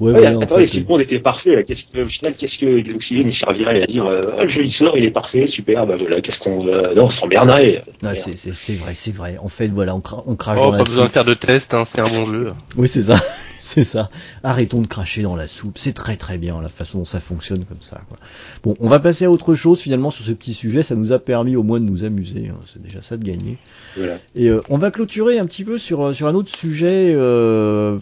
Ouais, 0.00 0.12
voilà, 0.12 0.38
en 0.38 0.40
attendez, 0.40 0.62
fait, 0.62 0.66
si 0.68 0.80
le 0.80 0.86
monde 0.86 1.02
était 1.02 1.18
parfait, 1.18 1.56
là, 1.56 1.62
qu'est-ce 1.62 1.84
que, 1.84 2.00
au 2.02 2.08
final, 2.08 2.32
qu'est-ce 2.34 2.58
que 2.58 2.90
l'Oxygène, 2.90 3.26
il 3.28 3.34
servirait 3.34 3.82
à 3.82 3.86
dire, 3.86 4.06
euh, 4.06 4.22
Ah, 4.38 4.44
le 4.44 4.48
jeu, 4.48 4.62
il 4.62 4.70
sort, 4.70 4.96
il 4.96 5.04
est 5.04 5.10
parfait, 5.10 5.46
super, 5.46 5.86
bah 5.86 5.96
voilà, 5.98 6.22
qu'est-ce 6.22 6.40
qu'on, 6.40 6.66
euh, 6.68 6.94
non, 6.94 7.04
on 7.04 7.10
s'emmerderait. 7.10 7.84
Ouais, 8.02 8.16
c'est- 8.16 8.34
c'est 8.34 8.54
c'est 8.54 8.74
vrai, 8.76 8.94
c'est 8.94 9.14
vrai. 9.14 9.36
En 9.42 9.50
fait, 9.50 9.68
voilà, 9.68 9.94
on, 9.94 10.00
cra- 10.00 10.22
on 10.26 10.36
crache 10.36 10.58
Oh, 10.58 10.66
dans 10.66 10.70
pas 10.70 10.78
la 10.78 10.84
besoin 10.84 11.00
de 11.02 11.04
soupe. 11.08 11.12
faire 11.12 11.24
de 11.26 11.34
test, 11.34 11.74
hein, 11.74 11.84
c'est 11.84 12.00
un 12.00 12.08
bon 12.08 12.24
jeu. 12.32 12.48
Oui, 12.78 12.88
c'est 12.88 13.02
ça. 13.02 13.20
c'est 13.60 13.84
ça. 13.84 14.08
Arrêtons 14.42 14.80
de 14.80 14.86
cracher 14.86 15.20
dans 15.20 15.36
la 15.36 15.46
soupe. 15.48 15.76
C'est 15.76 15.92
très 15.92 16.16
très 16.16 16.38
bien 16.38 16.62
la 16.62 16.68
façon 16.68 16.98
dont 17.00 17.04
ça 17.04 17.20
fonctionne 17.20 17.64
comme 17.66 17.82
ça. 17.82 18.00
Quoi. 18.08 18.16
Bon, 18.64 18.74
on 18.80 18.88
va 18.88 19.00
passer 19.00 19.26
à 19.26 19.30
autre 19.30 19.54
chose 19.54 19.80
finalement 19.80 20.10
sur 20.10 20.24
ce 20.24 20.32
petit 20.32 20.54
sujet. 20.54 20.82
Ça 20.82 20.94
nous 20.94 21.12
a 21.12 21.18
permis 21.18 21.56
au 21.56 21.62
moins 21.62 21.78
de 21.78 21.84
nous 21.84 22.04
amuser. 22.04 22.48
hein. 22.50 22.56
C'est 22.72 22.82
déjà 22.82 23.02
ça 23.02 23.18
de 23.18 23.24
gagner. 23.24 23.58
Voilà. 23.98 24.16
Et 24.34 24.48
euh, 24.48 24.62
on 24.70 24.78
va 24.78 24.90
clôturer 24.90 25.38
un 25.38 25.44
petit 25.44 25.64
peu 25.64 25.76
sur, 25.76 26.14
sur 26.16 26.26
un 26.26 26.34
autre 26.34 26.54
sujet, 26.56 27.12
euh, 27.14 27.98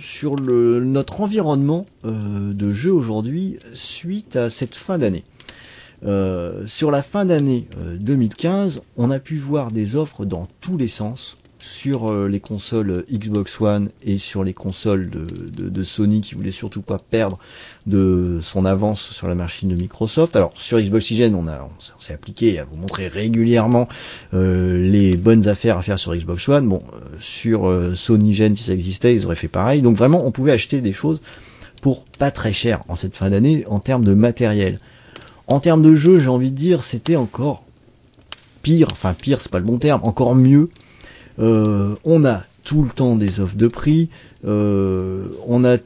sur 0.00 0.36
le, 0.36 0.84
notre 0.84 1.20
environnement 1.20 1.86
euh, 2.04 2.52
de 2.52 2.72
jeu 2.72 2.92
aujourd'hui 2.92 3.56
suite 3.72 4.36
à 4.36 4.50
cette 4.50 4.74
fin 4.74 4.98
d'année. 4.98 5.24
Euh, 6.04 6.66
sur 6.66 6.90
la 6.90 7.02
fin 7.02 7.24
d'année 7.24 7.66
euh, 7.78 7.96
2015, 7.98 8.82
on 8.96 9.10
a 9.10 9.18
pu 9.18 9.38
voir 9.38 9.70
des 9.70 9.96
offres 9.96 10.24
dans 10.24 10.48
tous 10.60 10.76
les 10.76 10.88
sens 10.88 11.36
sur 11.66 12.12
euh, 12.12 12.28
les 12.28 12.40
consoles 12.40 13.04
Xbox 13.10 13.58
One 13.60 13.88
et 14.04 14.18
sur 14.18 14.44
les 14.44 14.52
consoles 14.52 15.08
de, 15.08 15.84
Sony 15.84 16.20
qui 16.20 16.34
voulaient 16.34 16.52
surtout 16.52 16.82
pas 16.82 16.98
perdre 16.98 17.38
de 17.86 18.38
son 18.40 18.64
avance 18.64 19.10
sur 19.10 19.28
la 19.28 19.34
machine 19.34 19.68
de 19.68 19.74
Microsoft. 19.74 20.36
Alors 20.36 20.52
sur 20.54 20.78
Xbox 20.78 21.04
Oxygen, 21.04 21.34
on, 21.34 21.46
on 21.48 22.00
s'est- 22.00 22.12
appliqué 22.12 22.58
à 22.58 22.64
vous 22.64 22.76
montrer 22.76 23.08
régulièrement 23.08 23.88
euh, 24.34 24.76
les 24.76 25.16
bonnes 25.16 25.48
affaires 25.48 25.78
à 25.78 25.82
faire 25.82 25.98
sur 25.98 26.14
Xbox 26.14 26.48
One. 26.48 26.68
Bon, 26.68 26.82
euh, 26.94 26.98
sur 27.20 27.68
euh, 27.68 27.94
Sony 27.94 28.34
Gen, 28.34 28.56
si 28.56 28.64
ça 28.64 28.72
existait, 28.72 29.14
ils 29.14 29.26
auraient 29.26 29.34
fait 29.34 29.48
pareil. 29.48 29.82
Donc 29.82 29.96
vraiment, 29.96 30.24
on 30.26 30.30
pouvait 30.30 30.52
acheter 30.52 30.80
des 30.80 30.92
choses 30.92 31.22
pour 31.82 32.04
pas 32.18 32.30
très 32.30 32.52
cher 32.52 32.82
en 32.88 32.96
cette 32.96 33.16
fin 33.16 33.30
d'année 33.30 33.64
en 33.66 33.78
termes 33.80 34.04
de 34.04 34.14
matériel. 34.14 34.78
En 35.46 35.60
termes 35.60 35.82
de 35.82 35.94
jeu, 35.94 36.18
j'ai 36.18 36.28
envie 36.28 36.50
de 36.50 36.56
dire, 36.56 36.84
c'était 36.84 37.16
encore 37.16 37.64
pire. 38.62 38.88
Enfin, 38.92 39.14
pire, 39.14 39.40
c'est 39.40 39.50
pas 39.50 39.58
le 39.58 39.64
bon 39.64 39.78
terme. 39.78 40.00
Encore 40.04 40.34
mieux. 40.34 40.70
Euh, 41.38 41.94
on 42.04 42.24
a 42.24 42.44
tout 42.64 42.82
le 42.82 42.90
temps 42.90 43.16
des 43.16 43.40
offres 43.40 43.56
de 43.56 43.68
prix. 43.68 44.08
euh, 44.46 45.24
on 45.46 45.64
a 45.64 45.76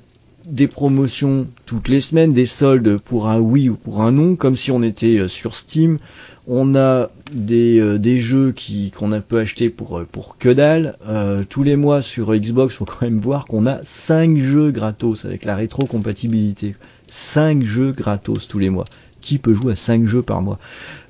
des 0.46 0.66
promotions 0.66 1.46
toutes 1.66 1.88
les 1.88 2.01
semaines, 2.01 2.32
des 2.32 2.46
soldes 2.46 2.99
pour 3.01 3.28
un 3.28 3.38
oui 3.38 3.68
ou 3.68 3.76
pour 3.76 4.01
un 4.01 4.12
non, 4.12 4.34
comme 4.34 4.57
si 4.57 4.70
on 4.70 4.82
était 4.82 5.18
euh, 5.18 5.28
sur 5.28 5.55
Steam. 5.55 5.99
On 6.46 6.74
a 6.74 7.11
des, 7.34 7.78
euh, 7.78 7.99
des 7.99 8.20
jeux 8.22 8.53
qui 8.53 8.90
qu'on 8.90 9.12
a 9.12 9.20
peut 9.20 9.38
acheter 9.38 9.68
pour 9.68 10.03
pour 10.11 10.38
que 10.38 10.49
dalle. 10.49 10.96
Euh, 11.07 11.42
tous 11.46 11.62
les 11.62 11.76
mois 11.76 12.01
sur 12.01 12.34
Xbox, 12.34 12.74
faut 12.74 12.86
quand 12.86 13.03
même 13.03 13.20
voir 13.20 13.44
qu'on 13.44 13.66
a 13.66 13.80
5 13.84 14.38
jeux 14.38 14.70
gratos 14.70 15.26
avec 15.26 15.44
la 15.44 15.55
rétro-compatibilité. 15.57 16.74
5 17.11 17.64
jeux 17.64 17.92
gratos 17.92 18.49
tous 18.49 18.59
les 18.59 18.70
mois. 18.70 18.86
Qui 19.20 19.36
peut 19.38 19.53
jouer 19.53 19.72
à 19.72 19.76
5 19.76 20.07
jeux 20.07 20.22
par 20.22 20.40
mois? 20.40 20.59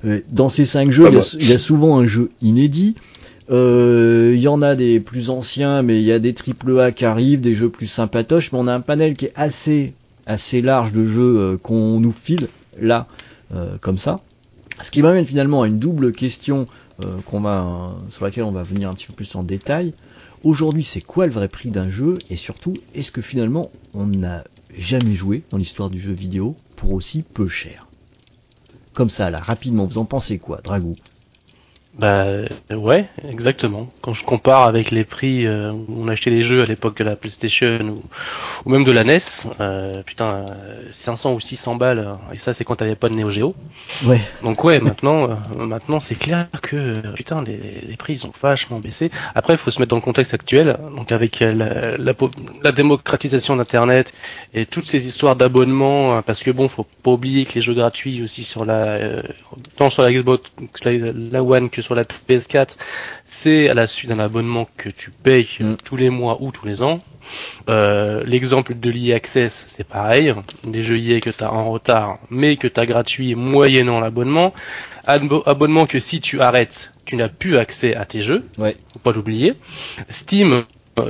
Euh, 0.05 0.19
Dans 0.31 0.49
ces 0.49 0.65
5 0.65 0.91
jeux, 0.91 1.03
Pas 1.03 1.09
il 1.11 1.13
y, 1.13 1.17
a, 1.17 1.19
moi. 1.21 1.27
il 1.39 1.49
y 1.49 1.53
a 1.53 1.59
souvent 1.59 1.97
un 1.99 2.07
jeu 2.07 2.29
inédit. 2.41 2.95
Euh, 3.49 4.33
Il 4.35 4.41
y 4.41 4.47
en 4.47 4.61
a 4.61 4.75
des 4.75 4.99
plus 4.99 5.29
anciens, 5.29 5.81
mais 5.81 5.97
il 5.99 6.05
y 6.05 6.11
a 6.11 6.19
des 6.19 6.33
triple 6.33 6.79
A 6.79 6.91
qui 6.91 7.05
arrivent, 7.05 7.41
des 7.41 7.55
jeux 7.55 7.69
plus 7.69 7.87
sympatoches, 7.87 8.51
mais 8.51 8.59
on 8.59 8.67
a 8.67 8.73
un 8.73 8.81
panel 8.81 9.15
qui 9.15 9.25
est 9.25 9.33
assez 9.35 9.93
assez 10.29 10.61
large 10.61 10.91
de 10.91 11.05
jeux 11.05 11.39
euh, 11.39 11.57
qu'on 11.57 11.99
nous 11.99 12.11
file 12.11 12.47
là, 12.79 13.07
euh, 13.53 13.77
comme 13.81 13.97
ça. 13.97 14.21
Ce 14.81 14.91
qui 14.91 15.01
m'amène 15.01 15.25
finalement 15.25 15.63
à 15.63 15.67
une 15.67 15.79
double 15.79 16.13
question 16.13 16.67
euh, 17.03 17.17
qu'on 17.25 17.41
va, 17.41 17.89
sur 18.09 18.23
laquelle 18.23 18.43
on 18.43 18.51
va 18.51 18.63
venir 18.63 18.89
un 18.89 18.93
petit 18.93 19.07
peu 19.07 19.13
plus 19.13 19.35
en 19.35 19.43
détail. 19.43 19.93
Aujourd'hui, 20.43 20.83
c'est 20.83 21.01
quoi 21.01 21.25
le 21.25 21.33
vrai 21.33 21.47
prix 21.47 21.69
d'un 21.69 21.89
jeu? 21.89 22.21
Et 22.29 22.35
surtout, 22.35 22.75
est-ce 22.93 23.11
que 23.11 23.21
finalement, 23.21 23.71
on 23.93 24.05
n'a 24.05 24.43
jamais 24.77 25.15
joué 25.15 25.43
dans 25.49 25.57
l'histoire 25.57 25.89
du 25.89 25.99
jeu 25.99 26.13
vidéo 26.13 26.55
pour 26.75 26.93
aussi 26.93 27.23
peu 27.23 27.49
cher? 27.49 27.87
Comme 28.93 29.09
ça, 29.09 29.29
là, 29.29 29.39
rapidement, 29.39 29.85
vous 29.85 29.97
en 29.97 30.05
pensez 30.05 30.37
quoi, 30.37 30.61
Dragou? 30.63 30.95
Bah 31.99 32.23
euh, 32.23 32.47
ouais, 32.71 33.09
exactement. 33.29 33.89
Quand 34.01 34.13
je 34.13 34.23
compare 34.23 34.63
avec 34.63 34.89
les 34.89 35.03
prix 35.03 35.45
euh, 35.45 35.71
où 35.71 35.85
on 35.97 36.07
achetait 36.07 36.29
les 36.29 36.41
jeux 36.41 36.61
à 36.61 36.65
l'époque 36.65 36.95
de 36.97 37.03
la 37.03 37.17
PlayStation 37.17 37.77
ou, 37.81 38.01
ou 38.65 38.69
même 38.71 38.85
de 38.85 38.91
la 38.93 39.03
NES, 39.03 39.19
euh, 39.59 39.91
putain, 40.05 40.33
euh, 40.33 40.45
500 40.93 41.33
ou 41.33 41.41
600 41.41 41.75
balles, 41.75 41.99
euh, 41.99 42.13
et 42.33 42.39
ça 42.39 42.53
c'est 42.53 42.63
quand 42.63 42.77
t'avais 42.77 42.95
pas 42.95 43.09
de 43.09 43.15
Neo 43.15 43.29
Geo. 43.29 43.53
Ouais, 44.05 44.21
Donc 44.43 44.63
ouais, 44.63 44.79
maintenant, 44.79 45.29
euh, 45.29 45.35
maintenant 45.65 45.99
c'est 45.99 46.15
clair 46.15 46.47
que 46.61 46.77
euh, 46.77 47.01
putain 47.13 47.43
les, 47.43 47.57
les 47.85 47.97
prix 47.97 48.13
ils 48.13 48.25
ont 48.27 48.31
vachement 48.41 48.79
baissé. 48.79 49.11
Après, 49.35 49.55
il 49.55 49.57
faut 49.57 49.69
se 49.69 49.79
mettre 49.81 49.89
dans 49.89 49.97
le 49.97 50.01
contexte 50.01 50.33
actuel, 50.33 50.77
donc 50.95 51.11
avec 51.11 51.41
euh, 51.41 51.51
la, 51.53 51.97
la, 51.97 52.13
la 52.63 52.71
démocratisation 52.71 53.57
d'Internet 53.57 54.13
et 54.53 54.65
toutes 54.65 54.87
ces 54.87 55.05
histoires 55.05 55.35
d'abonnement, 55.35 56.21
parce 56.21 56.43
que 56.43 56.51
bon, 56.51 56.69
faut 56.69 56.85
pas 57.03 57.11
oublier 57.11 57.43
que 57.43 57.55
les 57.55 57.61
jeux 57.61 57.73
gratuits 57.73 58.23
aussi 58.23 58.45
sur 58.45 58.63
la, 58.63 58.83
euh, 58.83 59.19
tant 59.75 59.89
sur 59.89 60.03
la 60.03 60.13
Xbox, 60.13 60.49
la, 60.85 60.91
la 60.93 61.43
One 61.43 61.69
que 61.69 61.81
sur 61.81 61.88
sur 61.89 61.95
la 61.95 62.03
PS4, 62.03 62.75
c'est 63.25 63.67
à 63.67 63.73
la 63.73 63.87
suite 63.87 64.11
d'un 64.11 64.19
abonnement 64.19 64.67
que 64.77 64.89
tu 64.89 65.09
payes 65.09 65.47
Mm. 65.59 65.73
tous 65.83 65.95
les 65.97 66.11
mois 66.11 66.37
ou 66.39 66.51
tous 66.51 66.67
les 66.67 66.83
ans. 66.83 66.99
Euh, 67.67 68.23
L'exemple 68.27 68.75
de 68.75 68.89
l'EA 68.91 69.15
Access, 69.15 69.65
c'est 69.67 69.87
pareil. 69.87 70.33
Des 70.65 70.83
jeux 70.83 70.99
EA 70.99 71.19
que 71.19 71.31
tu 71.31 71.43
as 71.43 71.51
en 71.51 71.71
retard, 71.71 72.19
mais 72.29 72.57
que 72.57 72.67
tu 72.67 72.79
as 72.79 72.85
gratuit 72.85 73.33
moyennant 73.33 73.99
l'abonnement. 73.99 74.53
Abo- 75.07 75.41
Abonnement 75.47 75.87
que 75.87 75.99
si 75.99 76.21
tu 76.21 76.41
arrêtes, 76.41 76.91
tu 77.05 77.15
n'as 77.15 77.27
plus 77.29 77.57
accès 77.57 77.95
à 77.95 78.05
tes 78.05 78.21
jeux. 78.21 78.45
Ouais. 78.59 78.75
Faut 78.93 78.99
pas 78.99 79.11
l'oublier. 79.11 79.55
Steam, 80.09 80.61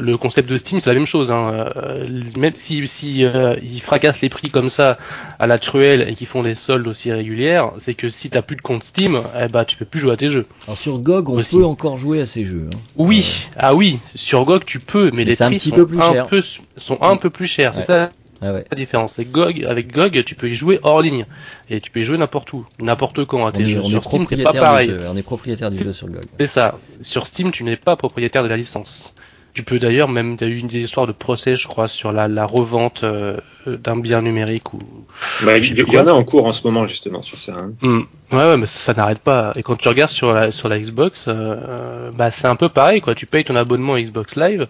le 0.01 0.17
concept 0.17 0.49
de 0.49 0.57
Steam, 0.57 0.79
c'est 0.79 0.89
la 0.89 0.93
même 0.95 1.05
chose. 1.05 1.31
Hein. 1.31 1.65
Euh, 1.77 2.07
même 2.37 2.53
si, 2.55 2.85
si 2.87 3.23
euh, 3.25 3.55
ils 3.63 3.81
fracassent 3.81 4.21
les 4.21 4.29
prix 4.29 4.49
comme 4.49 4.69
ça 4.69 4.97
à 5.39 5.47
la 5.47 5.57
truelle 5.59 6.05
et 6.07 6.15
qu'ils 6.15 6.27
font 6.27 6.41
des 6.43 6.55
soldes 6.55 6.87
aussi 6.87 7.11
régulières, 7.11 7.71
c'est 7.79 7.93
que 7.93 8.09
si 8.09 8.29
t'as 8.29 8.41
plus 8.41 8.55
de 8.55 8.61
compte 8.61 8.83
Steam, 8.83 9.21
eh 9.39 9.47
bah 9.47 9.65
tu 9.65 9.77
peux 9.77 9.85
plus 9.85 9.99
jouer 9.99 10.11
à 10.11 10.17
tes 10.17 10.29
jeux. 10.29 10.45
Alors 10.67 10.77
sur 10.77 10.99
GOG, 10.99 11.29
on 11.29 11.33
Aussi. 11.37 11.57
peut 11.57 11.65
encore 11.65 11.97
jouer 11.97 12.21
à 12.21 12.25
ces 12.25 12.45
jeux. 12.45 12.67
hein. 12.73 12.77
Oui, 12.97 13.47
ah 13.57 13.73
oui, 13.75 13.99
sur 14.15 14.45
GOG 14.45 14.65
tu 14.65 14.79
peux, 14.79 15.05
mais 15.11 15.23
Mais 15.23 15.25
les 15.25 15.35
prix 15.35 15.59
sont, 15.59 15.75
peu 15.75 15.87
plus 15.87 15.99
un 16.01 16.11
cher. 16.13 16.27
peu, 16.27 16.41
sont 16.77 16.97
un 17.01 17.15
peu 17.17 17.29
plus 17.29 17.47
chers. 17.47 17.75
Ouais. 17.75 17.81
C'est 17.81 17.87
ça 17.87 18.09
Ah 18.41 18.53
ouais. 18.53 18.65
la 18.71 18.75
différence. 18.77 19.19
GOG, 19.19 19.65
avec 19.67 19.91
GOG, 19.93 20.23
tu 20.23 20.35
peux 20.35 20.49
y 20.49 20.55
jouer 20.55 20.79
hors 20.83 21.01
ligne 21.01 21.25
et 21.69 21.79
tu 21.81 21.91
peux 21.91 21.99
y 21.99 22.03
jouer 22.03 22.17
n'importe 22.17 22.53
où, 22.53 22.65
n'importe 22.79 23.25
quand 23.25 23.45
à 23.45 23.49
On 23.49 23.51
tes 23.51 23.63
est, 23.63 23.69
jeux. 23.69 23.81
on 23.83 23.89
Sur 23.89 24.03
Steam, 24.05 24.25
c'est 24.27 24.37
pas 24.37 24.53
pareil. 24.53 24.89
jeu. 24.89 24.99
On 25.11 25.17
est 25.17 25.21
propriétaire 25.23 25.69
du 25.71 25.77
jeu 25.77 25.93
sur 25.93 26.07
GOG. 26.07 26.23
C'est 26.39 26.47
ça. 26.47 26.75
Sur 27.01 27.27
Steam, 27.27 27.51
tu 27.51 27.63
n'es 27.63 27.75
pas 27.77 27.95
propriétaire 27.95 28.43
de 28.43 28.47
la 28.47 28.57
licence. 28.57 29.13
Tu 29.53 29.63
peux 29.63 29.79
d'ailleurs, 29.79 30.07
même, 30.07 30.37
il 30.39 30.47
y 30.47 30.51
a 30.51 30.53
eu 30.53 30.61
des 30.61 30.77
histoires 30.79 31.07
de 31.07 31.11
procès, 31.11 31.55
je 31.55 31.67
crois, 31.67 31.87
sur 31.87 32.11
la, 32.11 32.27
la 32.27 32.45
revente 32.45 33.03
euh, 33.03 33.35
d'un 33.65 33.97
bien 33.97 34.21
numérique 34.21 34.73
ou. 34.73 34.79
Bah, 35.43 35.57
il 35.57 35.77
y, 35.77 35.97
en 35.97 36.07
a 36.07 36.11
en 36.11 36.23
cours 36.23 36.45
en 36.45 36.53
ce 36.53 36.65
moment 36.65 36.85
justement 36.87 37.21
sur 37.21 37.37
ça. 37.39 37.53
hein. 37.57 37.71
Hmm. 37.81 38.01
Ouais, 38.31 38.37
ouais, 38.37 38.57
mais 38.57 38.67
ça, 38.67 38.79
ça 38.79 38.93
n'arrête 38.93 39.19
pas. 39.19 39.51
Et 39.55 39.63
quand 39.63 39.75
tu 39.75 39.87
regardes 39.89 40.11
sur 40.11 40.33
la 40.33 40.51
sur 40.51 40.69
la 40.69 40.77
Xbox, 40.79 41.25
euh, 41.27 42.11
bah 42.11 42.31
c'est 42.31 42.47
un 42.47 42.55
peu 42.55 42.69
pareil, 42.69 43.01
quoi. 43.01 43.15
Tu 43.15 43.25
payes 43.25 43.43
ton 43.43 43.55
abonnement 43.55 43.97
Xbox 43.97 44.35
Live, 44.35 44.67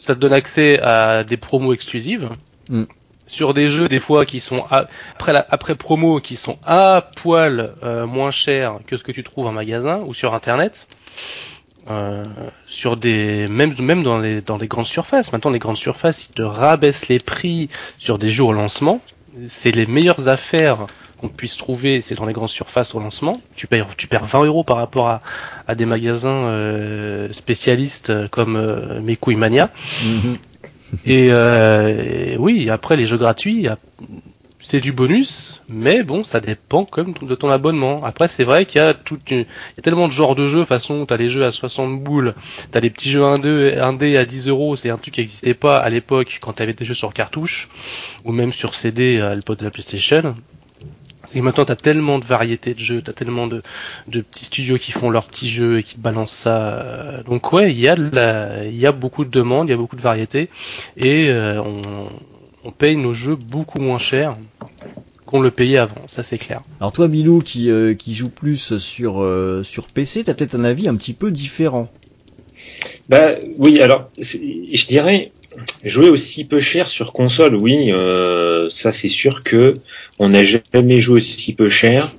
ça 0.00 0.14
te 0.14 0.20
donne 0.20 0.32
accès 0.32 0.80
à 0.82 1.22
des 1.24 1.36
promos 1.36 1.72
exclusives. 1.72 2.28
Hmm. 2.68 2.84
Sur 3.28 3.54
des 3.54 3.70
jeux 3.70 3.86
des 3.88 4.00
fois 4.00 4.26
qui 4.26 4.40
sont 4.40 4.64
à- 4.72 4.88
après 5.14 5.32
la, 5.32 5.46
après 5.50 5.76
promo 5.76 6.18
qui 6.18 6.34
sont 6.34 6.58
à 6.66 7.06
poil 7.16 7.74
euh, 7.84 8.04
moins 8.04 8.32
chers 8.32 8.80
que 8.88 8.96
ce 8.96 9.04
que 9.04 9.12
tu 9.12 9.22
trouves 9.22 9.46
en 9.46 9.52
magasin 9.52 10.00
ou 10.04 10.12
sur 10.14 10.34
internet. 10.34 10.88
Euh, 11.90 12.22
sur 12.66 12.96
des 12.98 13.46
même 13.48 13.74
même 13.80 14.02
dans 14.02 14.18
les 14.18 14.42
dans 14.42 14.58
les 14.58 14.68
grandes 14.68 14.86
surfaces. 14.86 15.32
Maintenant 15.32 15.50
les 15.50 15.58
grandes 15.58 15.78
surfaces 15.78 16.26
ils 16.28 16.32
te 16.34 16.42
rabaissent 16.42 17.08
les 17.08 17.18
prix 17.18 17.68
sur 17.98 18.18
des 18.18 18.28
jeux 18.28 18.44
au 18.44 18.52
lancement. 18.52 19.00
C'est 19.48 19.70
les 19.72 19.86
meilleures 19.86 20.28
affaires 20.28 20.86
qu'on 21.18 21.28
puisse 21.28 21.56
trouver 21.56 22.00
c'est 22.02 22.14
dans 22.14 22.26
les 22.26 22.34
grandes 22.34 22.50
surfaces 22.50 22.94
au 22.94 23.00
lancement. 23.00 23.40
Tu 23.56 23.66
payes 23.66 23.82
tu 23.96 24.08
perds 24.08 24.26
20 24.26 24.44
euros 24.44 24.62
par 24.62 24.76
rapport 24.76 25.08
à, 25.08 25.22
à 25.66 25.74
des 25.74 25.86
magasins 25.86 26.28
euh, 26.28 27.32
spécialistes 27.32 28.10
euh, 28.10 28.26
comme 28.26 28.56
euh, 28.56 29.00
Mhm. 29.00 30.36
et, 31.06 31.28
euh, 31.30 32.32
et 32.32 32.36
oui, 32.36 32.68
après 32.68 32.96
les 32.96 33.06
jeux 33.06 33.16
gratuits, 33.18 33.68
c'est 34.60 34.80
du 34.80 34.92
bonus, 34.92 35.62
mais 35.68 36.02
bon, 36.02 36.22
ça 36.22 36.40
dépend 36.40 36.84
comme 36.84 37.14
de 37.22 37.34
ton 37.34 37.48
abonnement. 37.50 38.02
Après, 38.04 38.28
c'est 38.28 38.44
vrai 38.44 38.66
qu'il 38.66 38.80
y 38.80 38.84
a 38.84 38.94
tout, 38.94 39.18
une- 39.30 39.46
il 39.76 39.82
tellement 39.82 40.06
de 40.06 40.12
genres 40.12 40.34
de 40.34 40.46
jeux. 40.46 40.58
De 40.58 40.64
toute 40.64 40.68
façon, 40.68 41.06
t'as 41.06 41.16
les 41.16 41.30
jeux 41.30 41.44
à 41.44 41.50
60 41.52 41.98
boules, 42.02 42.34
t'as 42.70 42.80
les 42.80 42.90
petits 42.90 43.10
jeux 43.10 43.22
1D, 43.24 43.76
1D 43.80 44.16
à 44.16 44.24
10 44.24 44.48
euros. 44.48 44.76
C'est 44.76 44.90
un 44.90 44.98
truc 44.98 45.14
qui 45.14 45.20
n'existait 45.20 45.54
pas 45.54 45.78
à 45.78 45.88
l'époque 45.88 46.38
quand 46.40 46.52
t'avais 46.52 46.74
des 46.74 46.84
jeux 46.84 46.94
sur 46.94 47.12
cartouche 47.14 47.68
ou 48.24 48.32
même 48.32 48.52
sur 48.52 48.74
CD 48.74 49.20
à 49.20 49.34
l'époque 49.34 49.58
de 49.58 49.64
la 49.64 49.70
PlayStation. 49.70 50.36
C'est 51.24 51.40
maintenant 51.40 51.64
t'as 51.64 51.76
tellement 51.76 52.18
de 52.18 52.24
variétés 52.24 52.74
de 52.74 52.78
jeux, 52.80 53.02
t'as 53.02 53.12
tellement 53.12 53.46
de, 53.46 53.62
petits 54.08 54.46
studios 54.46 54.78
qui 54.78 54.90
font 54.90 55.10
leurs 55.10 55.26
petits 55.26 55.48
jeux 55.48 55.78
et 55.78 55.82
qui 55.82 55.96
te 55.96 56.00
balancent 56.00 56.32
ça. 56.32 57.22
Donc 57.26 57.52
ouais, 57.52 57.70
il 57.72 57.78
y 57.78 57.88
a 57.88 57.94
il 58.64 58.76
y 58.76 58.86
a 58.86 58.92
beaucoup 58.92 59.24
de 59.24 59.30
demandes, 59.30 59.68
il 59.68 59.70
y 59.70 59.74
a 59.74 59.76
beaucoup 59.76 59.96
de 59.96 60.00
variétés 60.00 60.48
et 60.96 61.28
euh, 61.28 61.62
on 62.64 62.72
paye 62.72 62.96
nos 62.96 63.14
jeux 63.14 63.36
beaucoup 63.36 63.80
moins 63.80 63.98
cher 63.98 64.34
qu'on 65.30 65.40
le 65.40 65.50
payait 65.50 65.78
avant, 65.78 66.06
ça 66.08 66.22
c'est 66.22 66.38
clair. 66.38 66.62
Alors 66.80 66.92
toi, 66.92 67.08
Bilou, 67.08 67.38
qui, 67.38 67.70
euh, 67.70 67.94
qui 67.94 68.14
joue 68.14 68.28
plus 68.28 68.76
sur, 68.78 69.22
euh, 69.22 69.62
sur 69.62 69.86
PC, 69.86 70.24
t'as 70.24 70.34
peut-être 70.34 70.54
un 70.54 70.64
avis 70.64 70.88
un 70.88 70.96
petit 70.96 71.14
peu 71.14 71.30
différent. 71.30 71.90
Bah 73.08 73.36
oui, 73.58 73.80
alors 73.80 74.10
je 74.18 74.86
dirais 74.86 75.32
jouer 75.84 76.08
aussi 76.08 76.44
peu 76.44 76.60
cher 76.60 76.88
sur 76.88 77.12
console, 77.12 77.56
oui, 77.56 77.90
euh, 77.90 78.68
ça 78.70 78.92
c'est 78.92 79.08
sûr 79.08 79.42
que 79.42 79.74
on 80.18 80.28
n'a 80.28 80.44
jamais 80.44 81.00
joué 81.00 81.16
aussi 81.16 81.52
peu 81.54 81.68
cher 81.68 82.14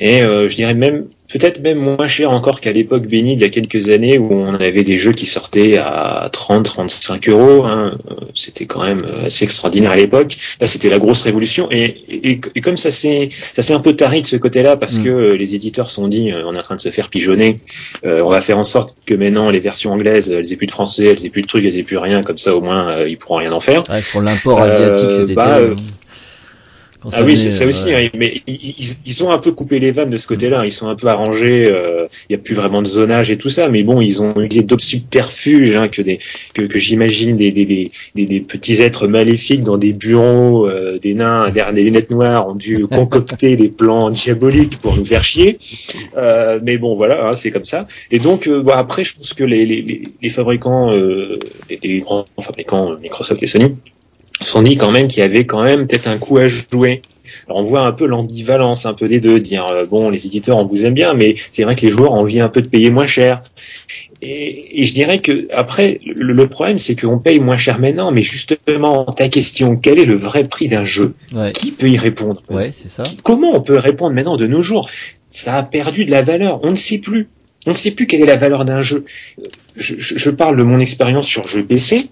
et 0.00 0.22
euh, 0.22 0.48
je 0.48 0.56
dirais 0.56 0.74
même 0.74 1.06
peut-être 1.38 1.60
même 1.62 1.78
moins 1.78 2.08
cher 2.08 2.30
encore 2.30 2.60
qu'à 2.60 2.72
l'époque 2.72 3.06
bénie 3.06 3.34
il 3.34 3.40
y 3.40 3.44
a 3.44 3.48
quelques 3.48 3.88
années 3.88 4.18
où 4.18 4.32
on 4.32 4.54
avait 4.54 4.84
des 4.84 4.98
jeux 4.98 5.12
qui 5.12 5.26
sortaient 5.26 5.76
à 5.78 6.28
30 6.32 6.64
35 6.64 7.28
euros 7.28 7.64
hein. 7.64 7.92
Euh, 8.10 8.14
c'était 8.34 8.66
quand 8.66 8.82
même 8.84 9.04
assez 9.24 9.44
extraordinaire 9.44 9.90
à 9.92 9.96
l'époque 9.96 10.36
là 10.60 10.66
c'était 10.66 10.88
la 10.88 10.98
grosse 10.98 11.22
révolution 11.22 11.68
et, 11.70 11.94
et, 12.08 12.40
et 12.54 12.60
comme 12.60 12.76
ça 12.76 12.90
s'est 12.90 13.28
ça 13.30 13.62
s'est 13.62 13.72
un 13.74 13.80
peu 13.80 13.94
tari 13.94 14.22
de 14.22 14.26
ce 14.26 14.36
côté-là 14.36 14.76
parce 14.76 14.94
Mm. 14.94 15.04
que 15.04 15.08
euh, 15.08 15.36
les 15.36 15.54
éditeurs 15.54 15.88
se 15.88 15.94
sont 15.96 16.08
dit 16.08 16.32
euh, 16.32 16.40
on 16.44 16.54
est 16.54 16.58
en 16.58 16.62
train 16.62 16.76
de 16.76 16.80
se 16.80 16.90
faire 16.90 17.08
pigeonner 17.08 17.56
euh, 18.04 18.20
on 18.24 18.28
va 18.28 18.40
faire 18.40 18.58
en 18.58 18.64
sorte 18.64 18.94
que 19.06 19.14
maintenant 19.14 19.48
les 19.50 19.60
versions 19.60 19.92
anglaises 19.92 20.30
elles 20.30 20.52
aient 20.52 20.56
plus 20.56 20.66
de 20.66 20.72
français 20.72 21.06
elles 21.06 21.24
aient 21.24 21.30
plus 21.30 21.42
de 21.42 21.46
trucs 21.46 21.64
elles 21.64 21.76
aient 21.78 21.82
plus 21.82 21.96
rien 21.98 22.22
comme 22.22 22.38
ça 22.38 22.54
au 22.54 22.60
moins 22.60 22.90
euh, 22.90 23.08
ils 23.08 23.16
pourront 23.16 23.36
rien 23.36 23.52
en 23.52 23.60
faire 23.60 23.82
Ouais, 23.88 24.00
pour 24.12 24.20
l'import 24.22 24.60
Euh, 24.62 24.92
asiatique, 25.14 25.34
bah, 25.34 25.56
euh, 25.58 25.70
hein. 25.72 25.76
Quand 27.02 27.10
Ah 27.14 27.22
oui, 27.24 27.36
c'est 27.36 27.50
ça 27.50 27.64
euh, 27.64 27.68
aussi, 27.68 27.86
ouais. 27.88 28.06
hein, 28.06 28.10
mais 28.16 28.42
ils, 28.46 28.74
ils- 29.04 29.24
ont 29.24 29.30
un 29.30 29.38
peu 29.38 29.50
coupé 29.52 29.78
les 29.80 29.90
vannes 29.90 30.10
de 30.10 30.18
ce 30.18 30.26
côté-là, 30.28 30.64
ils 30.64 30.72
sont 30.72 30.88
un 30.88 30.94
peu 30.94 31.08
arrangés, 31.08 31.66
euh, 31.68 32.06
il 32.28 32.32
y 32.32 32.36
a 32.36 32.38
plus 32.38 32.54
vraiment 32.54 32.80
de 32.80 32.86
zonage 32.86 33.30
et 33.30 33.36
tout 33.36 33.50
ça, 33.50 33.68
mais 33.68 33.82
bon, 33.82 34.00
ils 34.00 34.22
ont 34.22 34.30
utilisé 34.30 34.62
d'autres 34.62 34.84
subterfuges 34.84 35.74
hein, 35.76 35.88
que 35.88 36.00
des 36.02 36.18
que, 36.54 36.62
que 36.62 36.78
j'imagine 36.78 37.36
des, 37.36 37.50
des, 37.52 37.64
des, 37.66 37.90
des- 38.14 38.26
des 38.26 38.40
petits 38.40 38.80
êtres 38.80 39.08
maléfiques 39.08 39.62
dans 39.64 39.78
des 39.78 39.92
bureaux, 39.92 40.68
euh, 40.68 40.98
des 40.98 41.14
nains 41.14 41.50
derrière 41.50 41.72
des 41.74 41.82
lunettes 41.82 42.10
noires 42.10 42.48
ont 42.48 42.54
dû 42.54 42.86
concocter 42.90 43.56
des 43.56 43.68
plans 43.68 44.10
diaboliques 44.10 44.78
pour 44.78 44.96
nous 44.96 45.04
faire 45.04 45.24
chier. 45.24 45.58
Euh, 46.16 46.60
mais 46.62 46.78
bon, 46.78 46.94
voilà, 46.94 47.26
hein, 47.26 47.32
c'est 47.32 47.50
comme 47.50 47.64
ça. 47.64 47.86
Et 48.10 48.18
donc, 48.18 48.46
euh, 48.46 48.62
bon, 48.62 48.72
après, 48.72 49.02
je 49.04 49.16
pense 49.16 49.34
que 49.34 49.44
les, 49.44 49.66
les, 49.66 49.82
les, 49.82 50.02
les 50.20 50.30
fabricants, 50.30 50.92
euh, 50.92 51.34
les, 51.68 51.80
les 51.82 52.00
grands 52.00 52.24
fabricants, 52.40 52.92
euh, 52.92 52.96
Microsoft 53.02 53.42
et 53.42 53.46
Sony, 53.46 53.74
sont 54.44 54.62
dit 54.62 54.76
quand 54.76 54.90
même 54.92 55.08
qu'il 55.08 55.20
y 55.20 55.22
avait 55.24 55.44
quand 55.46 55.62
même 55.62 55.86
peut-être 55.86 56.06
un 56.08 56.18
coup 56.18 56.38
à 56.38 56.48
jouer. 56.48 57.02
Alors 57.48 57.60
on 57.60 57.64
voit 57.64 57.86
un 57.86 57.92
peu 57.92 58.06
l'ambivalence 58.06 58.84
un 58.86 58.92
peu 58.94 59.08
des 59.08 59.18
deux, 59.20 59.40
dire 59.40 59.66
euh, 59.70 59.86
bon 59.86 60.10
les 60.10 60.26
éditeurs 60.26 60.58
on 60.58 60.64
vous 60.64 60.84
aime 60.84 60.94
bien, 60.94 61.14
mais 61.14 61.34
c'est 61.50 61.64
vrai 61.64 61.74
que 61.76 61.80
les 61.82 61.90
joueurs 61.90 62.12
ont 62.12 62.20
envie 62.20 62.40
un 62.40 62.48
peu 62.48 62.60
de 62.62 62.68
payer 62.68 62.90
moins 62.90 63.06
cher. 63.06 63.42
Et, 64.20 64.80
et 64.82 64.84
je 64.84 64.94
dirais 64.94 65.20
que 65.20 65.48
après 65.52 66.00
le, 66.06 66.32
le 66.32 66.46
problème 66.46 66.78
c'est 66.78 66.94
qu'on 67.00 67.18
paye 67.18 67.40
moins 67.40 67.56
cher 67.56 67.80
maintenant, 67.80 68.10
mais 68.12 68.22
justement 68.22 69.04
ta 69.06 69.28
question, 69.28 69.76
quel 69.76 69.98
est 69.98 70.04
le 70.04 70.14
vrai 70.14 70.44
prix 70.44 70.68
d'un 70.68 70.84
jeu? 70.84 71.14
Ouais, 71.34 71.52
Qui 71.52 71.72
peut 71.72 71.88
y 71.88 71.96
répondre? 71.96 72.42
Ouais, 72.50 72.70
c'est 72.70 72.88
ça. 72.88 73.02
Comment 73.24 73.52
on 73.54 73.60
peut 73.60 73.78
répondre 73.78 74.14
maintenant 74.14 74.36
de 74.36 74.46
nos 74.46 74.62
jours? 74.62 74.88
Ça 75.26 75.56
a 75.56 75.62
perdu 75.62 76.04
de 76.04 76.10
la 76.10 76.22
valeur, 76.22 76.60
on 76.62 76.70
ne 76.70 76.76
sait 76.76 76.98
plus. 76.98 77.28
On 77.66 77.70
ne 77.70 77.76
sait 77.76 77.92
plus 77.92 78.06
quelle 78.06 78.20
est 78.20 78.26
la 78.26 78.36
valeur 78.36 78.64
d'un 78.64 78.82
jeu. 78.82 79.04
Je, 79.76 79.94
je- 79.96 80.18
je 80.18 80.30
parle 80.30 80.56
de 80.56 80.62
mon 80.64 80.78
expérience 80.80 81.26
sur 81.26 81.46
jeu 81.48 81.64
PC. 81.64 82.08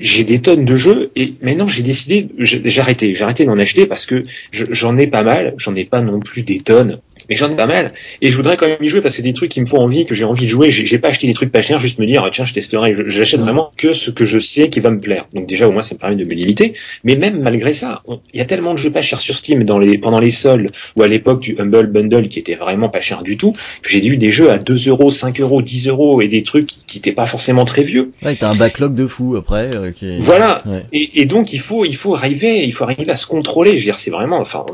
J'ai 0.00 0.24
des 0.24 0.40
tonnes 0.40 0.64
de 0.64 0.76
jeux 0.76 1.10
et 1.16 1.34
maintenant 1.42 1.66
j'ai 1.68 1.82
décidé, 1.82 2.28
j'ai 2.38 2.80
arrêté, 2.80 3.14
j'ai 3.14 3.24
arrêté 3.24 3.44
d'en 3.44 3.58
acheter 3.58 3.86
parce 3.86 4.06
que 4.06 4.24
je- 4.50 4.64
j'en 4.70 4.96
ai 4.96 5.06
pas 5.06 5.22
mal, 5.22 5.54
j'en 5.56 5.74
ai 5.74 5.84
pas 5.84 6.02
non 6.02 6.20
plus 6.20 6.42
des 6.42 6.60
tonnes, 6.60 7.00
mais 7.28 7.36
j'en 7.36 7.50
ai 7.50 7.56
pas 7.56 7.66
mal 7.66 7.92
et 8.22 8.30
je 8.30 8.36
voudrais 8.36 8.56
quand 8.56 8.66
même 8.68 8.78
y 8.82 8.88
jouer 8.88 9.00
parce 9.00 9.14
que 9.14 9.16
c'est 9.18 9.22
des 9.28 9.32
trucs 9.32 9.50
qui 9.50 9.60
me 9.60 9.66
font 9.66 9.78
envie, 9.78 10.06
que 10.06 10.14
j'ai 10.14 10.24
envie 10.24 10.44
de 10.46 10.50
jouer. 10.50 10.70
J'ai 10.70 10.98
pas 10.98 11.08
acheté 11.08 11.26
des 11.26 11.34
trucs 11.34 11.52
pas 11.52 11.62
chers, 11.62 11.78
juste 11.78 11.98
me 11.98 12.06
dire 12.06 12.22
ah, 12.26 12.30
tiens 12.32 12.44
je 12.44 12.54
testerai. 12.54 12.92
J'achète 13.08 13.40
vraiment 13.40 13.70
que 13.76 13.92
ce 13.92 14.10
que 14.10 14.24
je 14.24 14.38
sais 14.38 14.68
qui 14.70 14.80
va 14.80 14.90
me 14.90 15.00
plaire. 15.00 15.26
Donc 15.34 15.46
déjà 15.46 15.68
au 15.68 15.72
moins 15.72 15.82
ça 15.82 15.94
me 15.94 15.98
permet 16.00 16.16
de 16.16 16.24
me 16.24 16.30
limiter. 16.34 16.72
Mais 17.04 17.16
même 17.16 17.40
malgré 17.40 17.72
ça, 17.72 18.02
il 18.32 18.38
y 18.38 18.40
a 18.40 18.44
tellement 18.44 18.72
de 18.74 18.78
jeux 18.78 18.90
pas 18.92 19.02
chers 19.02 19.20
sur 19.20 19.36
Steam 19.36 19.64
dans 19.64 19.78
les 19.78 19.98
pendant 19.98 20.20
les 20.20 20.30
soldes 20.30 20.70
ou 20.96 21.02
à 21.02 21.08
l'époque 21.08 21.40
du 21.40 21.56
Humble 21.58 21.86
Bundle 21.88 22.28
qui 22.28 22.38
était 22.38 22.54
vraiment 22.54 22.88
pas 22.88 23.00
cher 23.00 23.22
du 23.22 23.36
tout. 23.36 23.52
que 23.82 23.88
J'ai 23.90 24.00
vu 24.00 24.16
des 24.18 24.30
jeux 24.32 24.50
à 24.50 24.58
2 24.58 24.88
euros, 24.88 25.10
5 25.10 25.40
euros, 25.40 25.62
10 25.62 25.88
euros 25.88 26.20
et 26.22 26.28
des 26.28 26.42
trucs 26.42 26.66
qui 26.66 26.78
qui 26.86 26.98
étaient 26.98 27.12
pas 27.12 27.26
forcément 27.26 27.64
très 27.66 27.82
vieux. 27.82 28.12
Ouais, 28.24 28.34
t'as 28.34 28.50
un 28.50 28.54
backlog 28.54 28.94
de 28.94 29.06
fou 29.06 29.36
après. 29.36 29.68
euh, 29.76 29.90
qui 29.90 30.06
est- 30.08 30.18
Voilà. 30.18 30.58
Ouais. 30.66 30.82
Et, 30.92 31.20
et 31.20 31.26
donc 31.26 31.52
il 31.52 31.60
faut 31.60 31.84
il 31.84 31.96
faut 31.96 32.14
arriver 32.14 32.64
il 32.64 32.72
faut 32.72 32.84
arriver 32.84 33.10
à 33.10 33.16
se 33.16 33.26
contrôler. 33.26 33.72
Je 33.72 33.76
veux 33.76 33.82
dire 33.84 33.98
c'est 33.98 34.10
vraiment 34.10 34.38
enfin 34.38 34.64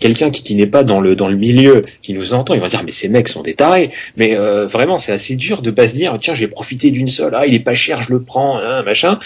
quelqu'un 0.00 0.30
qui, 0.30 0.42
qui 0.42 0.54
n'est 0.54 0.66
pas 0.66 0.84
dans 0.84 1.00
le 1.00 1.16
dans 1.16 1.28
le 1.28 1.36
milieu 1.36 1.82
qui 2.02 2.14
nous 2.14 2.34
entend 2.34 2.54
il 2.54 2.60
va 2.60 2.68
dire 2.68 2.82
mais 2.84 2.92
ces 2.92 3.08
mecs 3.08 3.28
sont 3.28 3.42
des 3.42 3.54
tarés. 3.54 3.90
Mais 4.16 4.36
euh, 4.36 4.66
vraiment 4.66 4.98
c'est 4.98 5.12
assez 5.12 5.36
dur 5.36 5.62
de 5.62 5.70
pas 5.70 5.88
se 5.88 5.94
dire 5.94 6.16
tiens 6.20 6.34
j'ai 6.34 6.48
profité 6.48 6.90
d'une 6.90 7.08
seule 7.08 7.34
ah 7.34 7.46
il 7.46 7.54
est 7.54 7.60
pas 7.60 7.74
cher 7.74 8.02
je 8.02 8.12
le 8.12 8.22
prends 8.22 8.58
hein, 8.58 8.82
machin. 8.82 9.18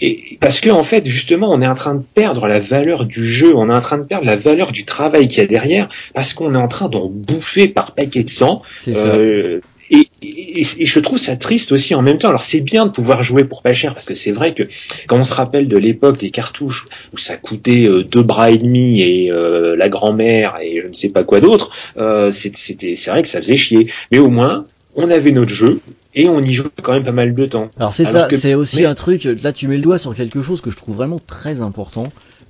Et 0.00 0.38
parce 0.40 0.60
que 0.60 0.70
en 0.70 0.82
fait 0.82 1.06
justement 1.06 1.50
on 1.52 1.62
est 1.62 1.66
en 1.66 1.74
train 1.74 1.94
de 1.94 2.02
perdre 2.14 2.46
la 2.46 2.60
valeur 2.60 3.04
du 3.04 3.26
jeu 3.26 3.54
on 3.56 3.70
est 3.70 3.74
en 3.74 3.80
train 3.80 3.98
de 3.98 4.04
perdre 4.04 4.26
la 4.26 4.36
valeur 4.36 4.72
du 4.72 4.84
travail 4.84 5.28
qu'il 5.28 5.38
y 5.38 5.44
a 5.44 5.46
derrière 5.46 5.88
parce 6.14 6.34
qu'on 6.34 6.54
est 6.54 6.58
en 6.58 6.68
train 6.68 6.88
d'en 6.88 7.08
bouffer 7.08 7.68
par 7.68 7.92
paquet 7.92 8.22
de 8.22 8.30
sang 8.30 8.62
euh, 8.88 9.60
et, 9.90 10.08
et, 10.22 10.60
et, 10.60 10.86
je 10.86 11.00
trouve 11.00 11.18
ça 11.18 11.36
triste 11.36 11.72
aussi 11.72 11.94
en 11.94 12.02
même 12.02 12.18
temps. 12.18 12.28
Alors 12.28 12.42
c'est 12.42 12.60
bien 12.60 12.86
de 12.86 12.90
pouvoir 12.90 13.22
jouer 13.22 13.44
pour 13.44 13.62
pas 13.62 13.74
cher 13.74 13.94
parce 13.94 14.06
que 14.06 14.14
c'est 14.14 14.30
vrai 14.30 14.54
que 14.54 14.62
quand 15.06 15.18
on 15.18 15.24
se 15.24 15.34
rappelle 15.34 15.68
de 15.68 15.76
l'époque 15.76 16.18
des 16.18 16.30
cartouches 16.30 16.86
où 17.12 17.18
ça 17.18 17.36
coûtait 17.36 17.86
euh, 17.86 18.04
deux 18.04 18.22
bras 18.22 18.50
et 18.50 18.58
demi 18.58 19.02
et 19.02 19.30
euh, 19.30 19.76
la 19.76 19.88
grand-mère 19.88 20.56
et 20.62 20.80
je 20.80 20.86
ne 20.86 20.92
sais 20.92 21.08
pas 21.08 21.24
quoi 21.24 21.40
d'autre, 21.40 21.70
euh, 21.98 22.30
c'était 22.30 22.96
c'est 22.96 23.10
vrai 23.10 23.22
que 23.22 23.28
ça 23.28 23.40
faisait 23.40 23.56
chier. 23.56 23.90
Mais 24.10 24.18
au 24.18 24.28
moins 24.28 24.64
on 24.94 25.10
avait 25.10 25.32
notre 25.32 25.50
jeu 25.50 25.80
et 26.14 26.28
on 26.28 26.40
y 26.40 26.52
joue 26.52 26.68
quand 26.82 26.92
même 26.92 27.04
pas 27.04 27.12
mal 27.12 27.34
de 27.34 27.46
temps. 27.46 27.70
Alors 27.78 27.92
c'est 27.92 28.04
ça, 28.04 28.28
c'est 28.30 28.54
aussi 28.54 28.84
un 28.84 28.94
truc. 28.94 29.24
Là 29.42 29.52
tu 29.52 29.68
mets 29.68 29.76
le 29.76 29.82
doigt 29.82 29.98
sur 29.98 30.14
quelque 30.14 30.42
chose 30.42 30.60
que 30.60 30.70
je 30.70 30.76
trouve 30.76 30.96
vraiment 30.96 31.20
très 31.26 31.60
important. 31.60 32.04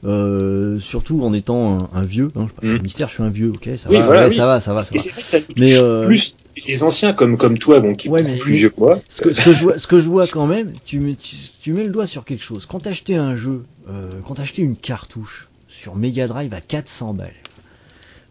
Euh, 0.05 0.80
surtout 0.80 1.22
en 1.22 1.32
étant 1.32 1.78
un, 1.94 2.03
vieux, 2.03 2.28
hein, 2.34 2.48
je 2.61 2.68
mm. 2.68 2.82
mystère, 2.82 3.09
je 3.09 3.14
suis 3.14 3.22
un 3.22 3.30
vieux, 3.30 3.50
ok, 3.50 3.70
ça 3.76 3.88
va, 3.88 4.00
voilà, 4.00 4.30
ça 4.32 4.46
va, 4.46 4.61
ça 4.61 4.74
va, 4.74 4.82
ça 4.82 4.96
va. 4.96 5.00
Vrai 5.00 5.22
que 5.22 5.28
ça 5.28 5.38
mais 5.57 5.78
euh... 5.78 6.05
plus 6.05 6.36
les 6.66 6.82
anciens 6.82 7.12
comme 7.12 7.36
comme 7.36 7.57
toi, 7.57 7.78
bon, 7.78 7.94
qui 7.94 8.09
ouais, 8.09 8.24
mais, 8.24 8.36
plus 8.36 8.55
vieux 8.55 8.70
que 8.70 8.80
moi. 8.80 8.98
Ce 9.09 9.22
que, 9.22 9.30
ce 9.30 9.40
que 9.40 9.53
je 9.53 9.62
vois, 9.62 9.78
ce 9.78 9.86
que 9.86 10.00
je 10.00 10.09
vois 10.09 10.26
quand 10.26 10.48
même, 10.48 10.72
tu 10.84 10.98
mets, 10.98 11.14
tu, 11.14 11.72
mets 11.72 11.84
le 11.84 11.90
doigt 11.90 12.07
sur 12.07 12.24
quelque 12.24 12.42
chose. 12.42 12.66
Quand 12.66 12.80
t'achetais 12.80 13.14
un 13.14 13.36
jeu, 13.36 13.64
euh, 13.88 14.11
quand 14.26 14.34
t'achetais 14.34 14.62
une 14.62 14.74
cartouche 14.74 15.48
sur 15.68 15.94
Mega 15.94 16.26
Drive 16.26 16.53
à 16.53 16.61
400 16.61 17.14
balles, 17.14 17.30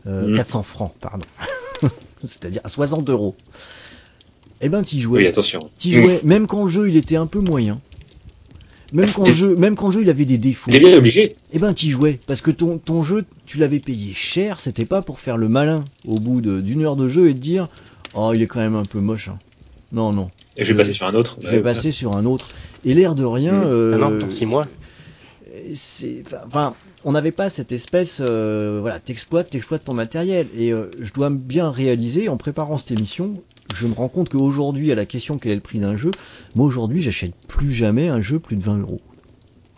euh, 0.08 0.36
400 0.36 0.60
mm. 0.60 0.64
francs, 0.64 0.94
pardon, 1.00 1.26
c'est-à-dire 2.28 2.62
à 2.66 2.70
60 2.70 3.10
euros. 3.10 3.34
Eh 4.60 4.68
ben, 4.68 4.84
t'y 4.84 5.00
jouais. 5.00 5.20
Oui, 5.20 5.28
attention. 5.28 5.70
T'y 5.78 5.94
jouais, 5.94 6.20
mm. 6.22 6.28
même 6.28 6.48
quand 6.48 6.66
le 6.66 6.70
jeu 6.70 6.90
il 6.90 6.98
était 6.98 7.16
un 7.16 7.28
peu 7.28 7.40
moyen. 7.40 7.80
Même 8.94 9.12
quand 9.12 9.28
le 9.28 9.34
jeu, 9.34 9.56
même 9.56 9.76
quand 9.76 9.88
le 9.88 9.94
jeu 9.94 10.02
il 10.02 10.10
avait 10.10 10.26
des 10.26 10.38
défauts. 10.38 10.70
T'es 10.70 10.80
bien 10.80 10.96
obligé. 10.98 11.34
Eh 11.54 11.60
ben 11.60 11.74
t'y 11.74 11.90
jouais 11.90 12.20
parce 12.28 12.42
que 12.42 12.52
ton 12.52 12.78
ton 12.78 13.04
jeu 13.04 13.26
tu 13.46 13.58
l'avais 13.58 13.80
payé 13.80 14.14
cher, 14.14 14.60
c'était 14.60 14.86
pas 14.86 15.02
pour 15.02 15.20
faire 15.20 15.38
le 15.38 15.48
malin 15.48 15.84
au 16.08 16.16
bout 16.16 16.42
d'une 16.42 16.84
heure 16.84 16.96
de 16.96 17.08
jeu 17.08 17.30
et 17.30 17.34
te 17.34 17.40
dire 17.40 17.68
oh 18.14 18.32
il 18.34 18.42
est 18.42 18.48
quand 18.48 18.60
même 18.60 18.76
un 18.76 18.86
peu 18.86 19.00
moche. 19.00 19.30
Hein. 19.30 19.40
Non 19.92 20.12
non. 20.12 20.30
Et 20.58 20.66
je 20.66 20.74
vais 20.74 20.78
passer 20.78 20.94
sur 20.94 21.08
un 21.08 21.16
autre. 21.16 21.38
Je 21.42 21.48
vais 21.48 21.62
passer 21.62 21.92
sur 21.92 22.16
un 22.16 22.26
autre. 22.26 22.50
Et 22.84 22.94
l'air 22.94 23.16
de 23.16 23.24
rien. 23.24 23.54
Mmh. 23.54 23.64
Euh, 23.66 23.92
ah 23.96 23.98
non, 23.98 24.18
dans 24.20 24.30
six 24.30 24.46
mois. 24.46 24.66
C'est 25.74 26.24
enfin 26.46 26.76
on 27.04 27.14
n'avait 27.14 27.32
pas 27.32 27.50
cette 27.50 27.72
espèce 27.72 28.22
euh, 28.22 28.80
voilà 28.82 29.00
t'exploites 29.00 29.50
t'exploites 29.50 29.84
ton 29.84 29.94
matériel 29.94 30.48
et 30.56 30.72
euh, 30.72 30.90
je 31.00 31.12
dois 31.14 31.30
bien 31.30 31.72
réaliser 31.72 32.30
en 32.30 32.38
préparant 32.38 32.78
cette 32.78 32.92
émission 32.92 33.34
je 33.76 33.88
me 33.88 33.94
rends 33.94 34.10
compte 34.10 34.30
qu'aujourd'hui, 34.30 34.92
à 34.92 34.96
la 34.96 35.06
question 35.06 35.38
quel 35.38 35.52
est 35.54 35.56
le 35.56 35.62
prix 35.62 35.80
d'un 35.80 35.96
jeu, 35.96 36.12
moi 36.56 36.66
aujourd'hui, 36.66 37.02
j'achète 37.02 37.34
plus 37.48 37.72
jamais 37.72 38.08
un 38.08 38.22
jeu 38.22 38.40
plus 38.40 38.56
de 38.56 38.64
20 38.64 38.80
euros. 38.80 39.02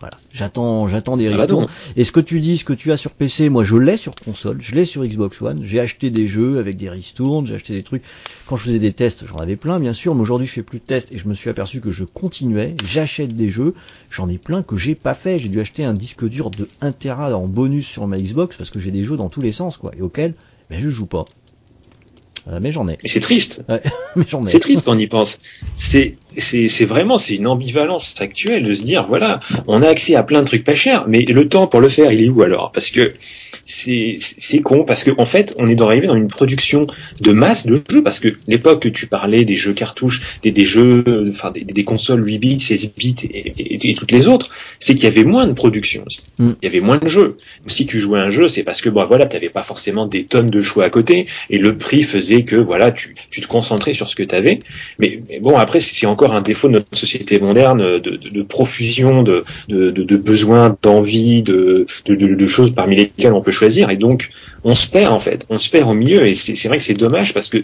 Voilà, 0.00 0.18
j'attends, 0.34 0.86
j'attends 0.86 1.16
des 1.16 1.28
ah 1.28 1.36
bah 1.36 1.42
retours. 1.42 1.66
et 1.96 2.04
ce 2.04 2.12
que 2.12 2.20
tu 2.20 2.40
dis, 2.40 2.58
ce 2.58 2.64
que 2.64 2.74
tu 2.74 2.92
as 2.92 2.98
sur 2.98 3.12
PC, 3.12 3.48
moi 3.48 3.64
je 3.64 3.76
l'ai 3.76 3.96
sur 3.96 4.12
console, 4.22 4.58
je 4.60 4.74
l'ai 4.74 4.84
sur 4.84 5.02
Xbox 5.02 5.40
One. 5.40 5.60
J'ai 5.64 5.80
acheté 5.80 6.10
des 6.10 6.28
jeux 6.28 6.58
avec 6.58 6.76
des 6.76 6.90
ristournes, 6.90 7.46
j'ai 7.46 7.54
acheté 7.54 7.72
des 7.72 7.82
trucs. 7.82 8.02
Quand 8.46 8.56
je 8.56 8.64
faisais 8.64 8.78
des 8.78 8.92
tests, 8.92 9.24
j'en 9.26 9.36
avais 9.36 9.56
plein, 9.56 9.80
bien 9.80 9.94
sûr, 9.94 10.14
mais 10.14 10.20
aujourd'hui 10.20 10.46
je 10.46 10.52
fais 10.52 10.62
plus 10.62 10.80
de 10.80 10.84
tests 10.84 11.10
et 11.12 11.18
je 11.18 11.26
me 11.26 11.32
suis 11.32 11.48
aperçu 11.48 11.80
que 11.80 11.90
je 11.90 12.04
continuais. 12.04 12.74
J'achète 12.86 13.34
des 13.34 13.48
jeux, 13.48 13.74
j'en 14.10 14.28
ai 14.28 14.36
plein 14.36 14.62
que 14.62 14.76
j'ai 14.76 14.94
pas 14.94 15.14
fait. 15.14 15.38
J'ai 15.38 15.48
dû 15.48 15.60
acheter 15.60 15.84
un 15.84 15.94
disque 15.94 16.28
dur 16.28 16.50
de 16.50 16.68
1 16.82 16.92
Tera 16.92 17.34
en 17.34 17.46
bonus 17.46 17.86
sur 17.86 18.06
ma 18.06 18.18
Xbox 18.18 18.58
parce 18.58 18.68
que 18.68 18.80
j'ai 18.80 18.90
des 18.90 19.04
jeux 19.04 19.16
dans 19.16 19.30
tous 19.30 19.40
les 19.40 19.52
sens, 19.52 19.78
quoi, 19.78 19.92
et 19.96 20.02
auxquels 20.02 20.34
ben, 20.68 20.80
je 20.82 20.90
joue 20.90 21.06
pas. 21.06 21.24
Euh, 22.48 22.58
mais 22.60 22.72
j'en 22.72 22.88
ai. 22.88 22.98
Mais 23.02 23.08
c'est 23.08 23.20
triste. 23.20 23.62
mais 24.16 24.24
j'en 24.28 24.46
ai. 24.46 24.50
C'est 24.50 24.60
triste 24.60 24.84
quand 24.84 24.94
on 24.94 24.98
y 24.98 25.06
pense. 25.06 25.40
C'est 25.74 26.16
c'est 26.38 26.84
vraiment 26.84 27.18
c'est 27.18 27.36
une 27.36 27.46
ambivalence 27.46 28.14
actuelle 28.18 28.64
de 28.64 28.74
se 28.74 28.82
dire 28.82 29.06
voilà 29.06 29.40
on 29.66 29.82
a 29.82 29.88
accès 29.88 30.14
à 30.14 30.22
plein 30.22 30.42
de 30.42 30.46
trucs 30.46 30.64
pas 30.64 30.74
chers 30.74 31.06
mais 31.08 31.20
le 31.20 31.48
temps 31.48 31.66
pour 31.66 31.80
le 31.80 31.88
faire 31.88 32.12
il 32.12 32.22
est 32.22 32.28
où 32.28 32.42
alors? 32.42 32.72
Parce 32.72 32.90
que 32.90 33.12
c'est 33.64 34.16
c'est 34.18 34.60
con 34.60 34.84
parce 34.84 35.04
que 35.04 35.10
en 35.16 35.26
fait 35.26 35.54
on 35.58 35.68
est 35.68 35.80
arrivé 35.80 36.06
dans 36.06 36.16
une 36.16 36.28
production 36.28 36.86
de 37.20 37.32
masse 37.32 37.66
de 37.66 37.82
jeux 37.88 38.02
parce 38.02 38.20
que 38.20 38.28
l'époque 38.46 38.82
que 38.82 38.88
tu 38.88 39.06
parlais 39.06 39.44
des 39.44 39.56
jeux 39.56 39.72
cartouches 39.72 40.38
des, 40.42 40.50
des 40.50 40.64
jeux 40.64 41.04
enfin 41.28 41.50
des, 41.50 41.62
des, 41.62 41.84
consoles 41.84 42.26
8 42.26 42.38
bits 42.38 42.60
16 42.60 42.90
bits 42.96 43.16
et, 43.22 43.90
et, 43.90 43.94
toutes 43.94 44.12
les 44.12 44.28
autres 44.28 44.50
c'est 44.84 44.94
qu'il 44.94 45.04
y 45.04 45.06
avait 45.06 45.24
moins 45.24 45.46
de 45.46 45.54
production 45.54 46.04
mm. 46.38 46.50
il 46.60 46.66
y 46.66 46.68
avait 46.68 46.84
moins 46.84 46.98
de 46.98 47.08
jeux. 47.08 47.38
Si 47.66 47.86
tu 47.86 47.98
jouais 47.98 48.20
un 48.20 48.28
jeu 48.30 48.48
c'est 48.48 48.64
parce 48.64 48.82
que 48.82 48.90
bon 48.90 49.02
voilà 49.06 49.26
tu 49.26 49.38
pas 49.48 49.62
forcément 49.62 50.06
des 50.06 50.24
tonnes 50.24 50.50
de 50.58 50.60
choix 50.60 50.84
à 50.84 50.90
côté. 50.90 51.26
Et 51.48 51.58
le 51.58 51.78
prix 51.78 52.02
faisait 52.02 52.42
que 52.42 52.56
voilà 52.56 52.92
tu, 52.92 53.14
tu 53.30 53.40
te 53.40 53.46
concentrais 53.46 53.94
sur 53.94 54.10
ce 54.10 54.14
que 54.14 54.22
tu 54.22 54.34
avais 54.34 54.58
mais, 54.98 55.20
mais 55.28 55.40
bon 55.40 55.56
après 55.56 55.80
c'est 55.80 56.06
encore 56.06 56.34
un 56.36 56.42
défaut 56.42 56.68
de 56.68 56.74
notre 56.74 56.86
société 56.92 57.38
moderne 57.38 57.98
de, 57.98 57.98
de, 57.98 58.28
de 58.28 58.42
profusion 58.42 59.22
de, 59.22 59.44
de, 59.68 59.90
de 59.90 60.16
besoins 60.16 60.76
d'envie 60.82 61.42
de, 61.42 61.86
de, 62.06 62.46
choses 62.46 62.74
parmi 62.74 62.96
lesquelles 62.96 63.32
on 63.32 63.42
peut 63.42 63.52
choisir. 63.52 63.90
Et 63.90 63.96
donc 63.96 64.28
on 64.64 64.74
se 64.74 64.86
perd 64.86 65.12
en 65.12 65.20
fait, 65.20 65.46
on 65.48 65.58
se 65.58 65.70
perd 65.70 65.88
au 65.88 65.94
milieu. 65.94 66.26
Et 66.26 66.34
c'est 66.34 66.68
vrai 66.68 66.78
que 66.78 66.84
c'est 66.84 66.94
dommage 66.94 67.32
parce 67.32 67.48
que 67.48 67.58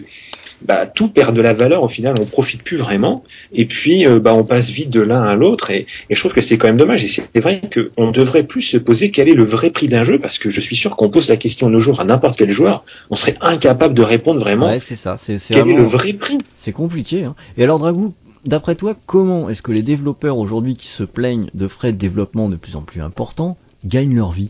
bah, 0.63 0.85
tout 0.85 1.07
perd 1.07 1.35
de 1.35 1.41
la 1.41 1.53
valeur. 1.53 1.83
Au 1.83 1.87
final, 1.87 2.15
on 2.19 2.25
profite 2.25 2.63
plus 2.63 2.77
vraiment. 2.77 3.23
Et 3.53 3.65
puis 3.65 4.05
euh, 4.05 4.19
bah, 4.19 4.33
on 4.33 4.43
passe 4.43 4.69
vite 4.69 4.89
de 4.89 5.01
l'un 5.01 5.23
à 5.23 5.35
l'autre. 5.35 5.71
Et, 5.71 5.85
et, 6.09 6.15
je 6.15 6.19
trouve 6.19 6.33
que 6.33 6.41
c'est 6.41 6.57
quand 6.57 6.67
même 6.67 6.77
dommage. 6.77 7.03
Et 7.03 7.07
c'est 7.11 7.39
vrai 7.39 7.61
qu'on 7.73 8.11
devrait 8.11 8.43
plus 8.43 8.61
se 8.61 8.77
poser 8.77 9.11
quel 9.11 9.29
est 9.29 9.33
le 9.33 9.43
vrai 9.43 9.69
prix 9.69 9.87
d'un 9.87 10.03
jeu 10.03 10.19
parce 10.19 10.39
que 10.39 10.49
je 10.49 10.61
suis 10.61 10.75
sûr 10.75 10.95
qu'on 10.95 11.09
pose 11.09 11.29
la 11.29 11.37
question 11.37 11.67
de 11.67 11.73
nos 11.73 11.79
jours 11.79 11.99
à 11.99 12.03
n'importe 12.03 12.37
quel 12.37 12.51
joueur, 12.51 12.83
on 13.09 13.15
serait 13.15 13.35
incapable 13.41 13.93
de 13.93 14.01
répondre 14.01 14.39
vraiment. 14.39 14.67
Ouais, 14.67 14.79
c'est 14.79 14.95
ça, 14.95 15.17
c'est 15.21 15.37
quel 15.47 15.69
est 15.69 15.75
le 15.75 15.83
vrai 15.83 16.13
prix. 16.13 16.37
C'est 16.55 16.71
compliqué. 16.71 17.23
Hein. 17.23 17.35
Et 17.57 17.63
alors 17.63 17.79
Dragou, 17.79 18.09
D'après 18.45 18.73
toi, 18.73 18.95
comment 19.05 19.49
est-ce 19.49 19.61
que 19.61 19.71
les 19.71 19.83
développeurs 19.83 20.37
aujourd'hui 20.37 20.75
qui 20.75 20.87
se 20.87 21.03
plaignent 21.03 21.49
de 21.53 21.67
frais 21.67 21.91
de 21.91 21.97
développement 21.97 22.49
de 22.49 22.55
plus 22.55 22.75
en 22.75 22.81
plus 22.81 23.01
importants 23.01 23.55
gagnent 23.85 24.15
leur 24.15 24.31
vie? 24.31 24.49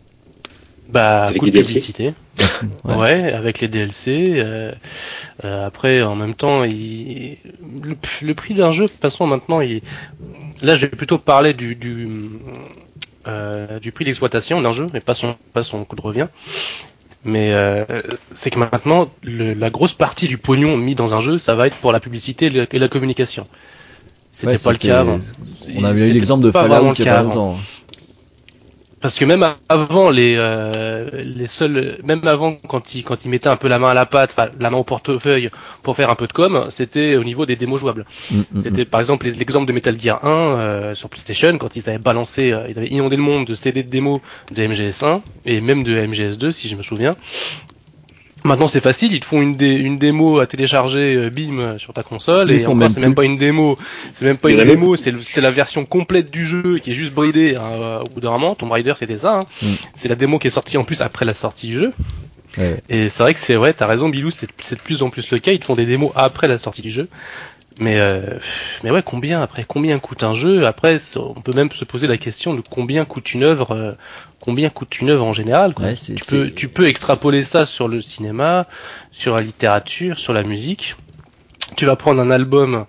Bah, 0.88 1.24
avec 1.24 1.40
coup 1.40 1.50
de 1.50 1.60
publicité. 1.60 2.14
ouais. 2.84 3.32
avec 3.32 3.60
les 3.60 3.68
DLC. 3.68 4.24
Euh, 4.28 4.72
euh, 5.44 5.66
après, 5.66 6.02
en 6.02 6.16
même 6.16 6.34
temps, 6.34 6.64
il... 6.64 7.36
le, 8.22 8.34
prix 8.34 8.54
d'un 8.54 8.72
jeu, 8.72 8.86
de 8.86 8.90
toute 8.90 9.00
façon, 9.00 9.26
maintenant, 9.26 9.60
il... 9.60 9.82
là, 10.62 10.74
je 10.74 10.86
vais 10.86 10.96
plutôt 10.96 11.18
parler 11.18 11.54
du 11.54 11.74
du, 11.74 12.08
euh, 13.28 13.78
du 13.78 13.92
prix 13.92 14.04
d'exploitation 14.04 14.60
d'un 14.60 14.72
jeu, 14.72 14.86
et 14.94 15.00
pas 15.00 15.14
son 15.14 15.34
pas 15.52 15.62
son 15.62 15.84
coût 15.84 15.96
de 15.96 16.00
revient. 16.00 16.28
Mais 17.24 17.52
euh, 17.52 17.84
c'est 18.34 18.50
que 18.50 18.58
maintenant, 18.58 19.08
le, 19.22 19.54
la 19.54 19.70
grosse 19.70 19.92
partie 19.92 20.26
du 20.26 20.38
pognon 20.38 20.76
mis 20.76 20.96
dans 20.96 21.14
un 21.14 21.20
jeu, 21.20 21.38
ça 21.38 21.54
va 21.54 21.68
être 21.68 21.76
pour 21.76 21.92
la 21.92 22.00
publicité 22.00 22.46
et 22.46 22.78
la 22.78 22.88
communication. 22.88 23.46
C'était 24.32 24.58
pas 24.58 24.72
le 24.72 24.78
cas 24.78 25.00
avant. 25.00 25.20
On 25.76 25.84
avait 25.84 26.08
eu 26.08 26.12
l'exemple 26.12 26.44
de 26.44 26.50
Fallout 26.50 26.94
il 26.94 27.04
y 27.04 27.08
a 27.08 27.14
pas 27.16 27.22
longtemps. 27.22 27.56
Parce 29.02 29.18
que 29.18 29.24
même 29.24 29.44
avant 29.68 30.10
les 30.10 30.36
euh, 30.36 31.10
les 31.24 31.48
seuls, 31.48 31.98
même 32.04 32.20
avant 32.24 32.52
quand 32.52 32.94
ils 32.94 33.02
quand 33.02 33.24
ils 33.24 33.28
mettaient 33.30 33.48
un 33.48 33.56
peu 33.56 33.66
la 33.66 33.80
main 33.80 33.90
à 33.90 33.94
la 33.94 34.06
pâte, 34.06 34.36
la 34.60 34.70
main 34.70 34.76
au 34.76 34.84
portefeuille 34.84 35.50
pour 35.82 35.96
faire 35.96 36.08
un 36.08 36.14
peu 36.14 36.28
de 36.28 36.32
com, 36.32 36.66
c'était 36.70 37.16
au 37.16 37.24
niveau 37.24 37.44
des 37.44 37.56
démos 37.56 37.80
jouables. 37.80 38.06
Mm, 38.30 38.38
mm, 38.38 38.62
c'était 38.62 38.82
mm. 38.82 38.86
par 38.86 39.00
exemple 39.00 39.26
l'exemple 39.26 39.66
de 39.66 39.72
Metal 39.72 40.00
Gear 40.00 40.24
1 40.24 40.28
euh, 40.28 40.94
sur 40.94 41.08
PlayStation 41.08 41.58
quand 41.58 41.74
ils 41.74 41.88
avaient 41.88 41.98
balancé, 41.98 42.52
euh, 42.52 42.66
ils 42.68 42.78
avaient 42.78 42.88
inondé 42.90 43.16
le 43.16 43.22
monde 43.22 43.44
de 43.44 43.56
CD 43.56 43.82
de 43.82 43.90
démos 43.90 44.20
de 44.54 44.62
MGS1 44.62 45.20
et 45.46 45.60
même 45.60 45.82
de 45.82 45.96
MGS2 45.96 46.52
si 46.52 46.68
je 46.68 46.76
me 46.76 46.82
souviens. 46.82 47.14
Maintenant 48.44 48.66
c'est 48.66 48.80
facile, 48.80 49.12
ils 49.12 49.20
te 49.20 49.24
font 49.24 49.40
une, 49.40 49.60
une 49.60 49.96
démo 49.96 50.40
à 50.40 50.46
télécharger 50.46 51.16
euh, 51.16 51.30
bim 51.30 51.58
euh, 51.58 51.78
sur 51.78 51.92
ta 51.92 52.02
console 52.02 52.50
et 52.50 52.66
encore 52.66 52.90
c'est 52.90 53.00
même 53.00 53.14
pas 53.14 53.24
une 53.24 53.36
démo, 53.36 53.76
c'est 54.12 54.24
même 54.24 54.36
pas 54.36 54.50
une 54.50 54.64
démo, 54.64 54.96
c'est 54.96 55.40
la 55.40 55.50
version 55.50 55.84
complète 55.84 56.30
du 56.30 56.44
jeu 56.44 56.78
qui 56.78 56.90
est 56.90 56.94
juste 56.94 57.12
bridée 57.12 57.54
hein, 57.56 58.00
au 58.00 58.10
bout 58.14 58.20
d'un 58.20 58.30
moment. 58.32 58.54
Tomb 58.54 58.72
Raider 58.72 58.94
c'était 58.96 59.18
ça, 59.18 59.38
hein. 59.38 59.44
Mm. 59.62 59.66
c'est 59.94 60.08
la 60.08 60.16
démo 60.16 60.38
qui 60.38 60.48
est 60.48 60.50
sortie 60.50 60.76
en 60.76 60.84
plus 60.84 61.02
après 61.02 61.24
la 61.24 61.34
sortie 61.34 61.68
du 61.68 61.78
jeu. 61.78 61.92
Et 62.90 63.08
c'est 63.08 63.22
vrai 63.22 63.32
que 63.32 63.40
c'est 63.40 63.54
vrai, 63.54 63.72
t'as 63.72 63.86
raison 63.86 64.10
Bilou, 64.10 64.30
c'est 64.30 64.46
de 64.46 64.82
plus 64.82 65.02
en 65.02 65.08
plus 65.08 65.30
le 65.30 65.38
cas, 65.38 65.52
ils 65.52 65.58
te 65.58 65.64
font 65.64 65.74
des 65.74 65.86
démos 65.86 66.12
après 66.14 66.48
la 66.48 66.58
sortie 66.58 66.82
du 66.82 66.90
jeu. 66.90 67.08
Mais 67.78 68.00
euh, 68.00 68.20
mais 68.84 68.90
ouais, 68.90 69.02
combien 69.02 69.40
après 69.40 69.64
combien 69.66 69.98
coûte 69.98 70.22
un 70.22 70.34
jeu? 70.34 70.66
Après, 70.66 70.98
on 71.16 71.34
peut 71.34 71.52
même 71.54 71.70
se 71.70 71.84
poser 71.84 72.06
la 72.06 72.18
question 72.18 72.54
de 72.54 72.62
combien 72.68 73.04
coûte 73.04 73.32
une 73.32 73.44
œuvre 73.44 73.72
euh, 73.72 73.92
combien 74.42 74.70
coûte 74.70 75.00
une 75.00 75.10
œuvre 75.10 75.24
en 75.24 75.32
général. 75.32 75.72
Quoi. 75.72 75.94
tu 75.94 76.14
peux 76.26 76.50
tu 76.50 76.68
peux 76.68 76.88
extrapoler 76.88 77.44
ça 77.44 77.64
sur 77.64 77.86
le 77.86 78.02
cinéma, 78.02 78.66
sur 79.12 79.36
la 79.36 79.40
littérature, 79.40 80.18
sur 80.18 80.32
la 80.32 80.42
musique. 80.42 80.96
Tu 81.76 81.86
vas 81.86 81.94
prendre 81.94 82.20
un 82.20 82.30
album, 82.30 82.84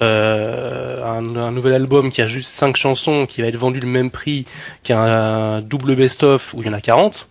euh, 0.00 1.04
un, 1.04 1.50
nouvel 1.52 1.74
album 1.74 2.10
qui 2.10 2.22
a 2.22 2.26
juste 2.26 2.48
5 2.50 2.76
chansons, 2.76 3.26
qui 3.26 3.42
va 3.42 3.48
être 3.48 3.56
vendu 3.56 3.80
le 3.80 3.88
même 3.88 4.10
prix 4.10 4.46
qu'un 4.82 5.60
double 5.60 5.94
best-of 5.94 6.54
où 6.54 6.62
il 6.62 6.66
y 6.66 6.70
en 6.70 6.72
a 6.72 6.80
40. 6.80 7.28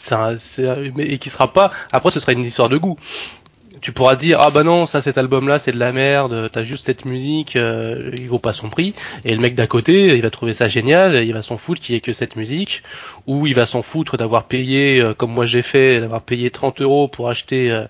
Ça, 0.00 0.32
et 0.98 1.18
qui 1.18 1.28
sera 1.28 1.52
pas. 1.52 1.70
Après, 1.92 2.10
ce 2.10 2.18
sera 2.18 2.32
une 2.32 2.44
histoire 2.44 2.70
de 2.70 2.78
goût 2.78 2.98
tu 3.80 3.92
pourras 3.92 4.16
dire 4.16 4.38
ah 4.40 4.50
bah 4.50 4.62
non 4.62 4.86
ça 4.86 5.02
cet 5.02 5.18
album 5.18 5.48
là 5.48 5.58
c'est 5.58 5.72
de 5.72 5.78
la 5.78 5.92
merde 5.92 6.48
t'as 6.52 6.62
juste 6.62 6.86
cette 6.86 7.04
musique 7.04 7.56
euh, 7.56 8.10
il 8.18 8.28
vaut 8.28 8.38
pas 8.38 8.52
son 8.52 8.68
prix. 8.68 8.94
Et 9.24 9.34
le 9.34 9.40
mec 9.40 9.54
d'à 9.54 9.66
côté 9.66 10.16
il 10.16 10.22
va 10.22 10.30
trouver 10.30 10.52
ça 10.52 10.68
génial 10.68 11.24
il 11.24 11.32
va 11.32 11.42
s'en 11.42 11.58
foutre 11.58 11.80
qu'il 11.80 11.94
y 11.94 11.98
ait 11.98 12.00
que 12.00 12.12
cette 12.12 12.36
musique. 12.36 12.82
Ou 13.26 13.46
il 13.46 13.54
va 13.54 13.66
s'en 13.66 13.82
foutre 13.82 14.16
d'avoir 14.16 14.44
payé 14.44 15.00
euh, 15.00 15.14
comme 15.14 15.32
moi 15.32 15.46
j'ai 15.46 15.62
fait 15.62 16.00
d'avoir 16.00 16.22
payé 16.22 16.50
30 16.50 16.80
euros 16.80 17.08
pour 17.08 17.30
acheter 17.30 17.70
euh, 17.70 17.84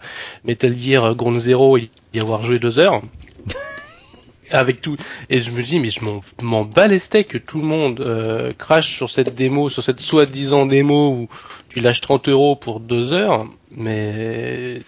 Metal 0.45 0.75
Gear 0.79 1.15
Ground 1.15 1.39
Zero 1.39 1.77
et 1.77 1.91
y 2.13 2.21
avoir 2.21 2.45
joué 2.45 2.59
deux 2.59 2.79
heures. 2.79 3.03
Avec 4.51 4.81
tout. 4.81 4.97
Et 5.31 5.41
je 5.41 5.51
me 5.51 5.63
dis 5.63 5.81
mais 5.81 5.91
je 5.91 6.01
m'en 6.43 6.65
que 6.65 7.39
tout 7.39 7.59
le 7.59 7.67
monde 7.67 8.55
crache 8.59 8.95
sur 8.95 9.11
cette 9.11 9.35
démo 9.35 9.69
sur 9.69 9.83
cette 9.83 10.01
soi-disant 10.01 10.67
démo 10.67 11.11
où 11.11 11.29
tu 11.69 11.81
lâches 11.81 12.01
30 12.01 12.29
euros 12.29 12.57
pour 12.57 12.81
deux 12.81 13.13
heures. 13.13 13.47
Mais 13.77 14.81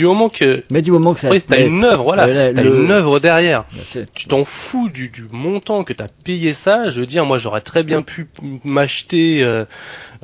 du 0.00 0.06
moment 0.06 0.28
que 0.30 0.62
Mais 0.70 0.80
du 0.82 0.90
moment 0.90 1.12
que 1.14 1.20
ça. 1.20 1.30
oui, 1.30 1.40
t'as 1.46 1.66
une 1.66 1.84
œuvre, 1.84 2.02
voilà, 2.04 2.26
t'as 2.26 2.62
le- 2.62 2.84
une 2.84 2.90
œuvre 2.90 3.20
derrière. 3.20 3.64
Bah, 3.72 4.02
Tu 4.14 4.26
t'en 4.28 4.44
fous 4.44 4.88
du, 4.88 5.08
du 5.10 5.26
montant 5.30 5.84
que 5.84 5.92
t'as 5.92 6.08
payé 6.24 6.54
ça. 6.54 6.88
Je 6.88 7.00
veux 7.00 7.06
dire, 7.06 7.24
moi, 7.26 7.38
j'aurais 7.38 7.60
très 7.60 7.82
bien 7.82 8.00
pu 8.02 8.26
m'acheter, 8.64 9.42
euh, 9.42 9.64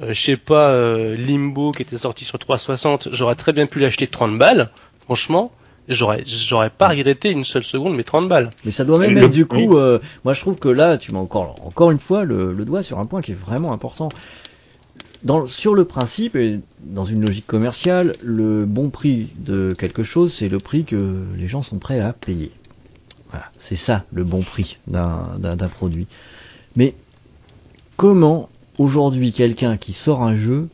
euh, 0.02 0.12
je 0.12 0.20
sais 0.20 0.36
pas, 0.36 0.70
euh, 0.70 1.16
Limbo 1.16 1.72
qui 1.72 1.82
était 1.82 1.98
sorti 1.98 2.24
sur 2.24 2.38
360. 2.38 3.08
J'aurais 3.12 3.34
très 3.34 3.52
bien 3.52 3.66
pu 3.66 3.78
l'acheter 3.78 4.06
30 4.06 4.38
balles. 4.38 4.70
Franchement, 5.04 5.52
j'aurais, 5.88 6.22
j'aurais 6.26 6.70
pas 6.70 6.88
regretté 6.88 7.30
une 7.30 7.44
seule 7.44 7.64
seconde 7.64 7.94
mes 7.96 8.04
30 8.04 8.28
balles. 8.28 8.50
Mais 8.64 8.70
ça 8.72 8.84
doit 8.84 8.98
même 8.98 9.14
Le- 9.14 9.24
être 9.24 9.30
du 9.30 9.46
coup, 9.46 9.76
euh, 9.76 9.98
moi 10.24 10.32
je 10.34 10.40
trouve 10.40 10.56
que 10.56 10.68
là, 10.68 10.96
tu 10.96 11.12
m'as 11.12 11.18
encore, 11.20 11.54
encore 11.64 11.90
une 11.90 11.98
fois 11.98 12.24
le, 12.24 12.52
le 12.52 12.64
doigt 12.64 12.82
sur 12.82 12.98
un 12.98 13.06
point 13.06 13.20
qui 13.22 13.32
est 13.32 13.38
vraiment 13.38 13.72
important. 13.72 14.08
Sur 15.48 15.74
le 15.74 15.84
principe 15.84 16.36
et 16.36 16.60
dans 16.80 17.04
une 17.04 17.26
logique 17.26 17.46
commerciale, 17.46 18.12
le 18.22 18.64
bon 18.64 18.90
prix 18.90 19.30
de 19.38 19.74
quelque 19.76 20.04
chose, 20.04 20.32
c'est 20.32 20.48
le 20.48 20.58
prix 20.58 20.84
que 20.84 21.24
les 21.36 21.48
gens 21.48 21.62
sont 21.62 21.78
prêts 21.78 22.00
à 22.00 22.12
payer. 22.12 22.52
Voilà, 23.30 23.46
c'est 23.58 23.76
ça 23.76 24.04
le 24.12 24.22
bon 24.22 24.42
prix 24.42 24.78
d'un 24.86 25.56
produit. 25.70 26.06
Mais 26.76 26.94
comment 27.96 28.48
aujourd'hui 28.78 29.32
quelqu'un 29.32 29.76
qui 29.76 29.94
sort 29.94 30.22
un 30.22 30.36
jeu 30.36 30.68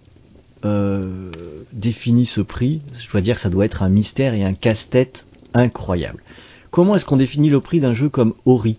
euh, 0.65 1.31
définit 1.73 2.27
ce 2.27 2.43
prix? 2.43 2.83
Je 3.01 3.11
dois 3.11 3.23
dire 3.23 3.37
que 3.37 3.41
ça 3.41 3.51
doit 3.51 3.65
être 3.65 3.83
un 3.83 3.89
mystère 3.89 4.35
et 4.35 4.45
un 4.45 4.55
casse-tête 4.55 5.25
incroyable. 5.55 6.23
Comment 6.71 6.97
est-ce 6.97 7.05
qu'on 7.07 7.17
définit 7.17 7.49
le 7.49 7.61
prix 7.61 7.81
d'un 7.81 7.95
jeu 7.95 8.09
comme 8.09 8.35
Ori? 8.45 8.79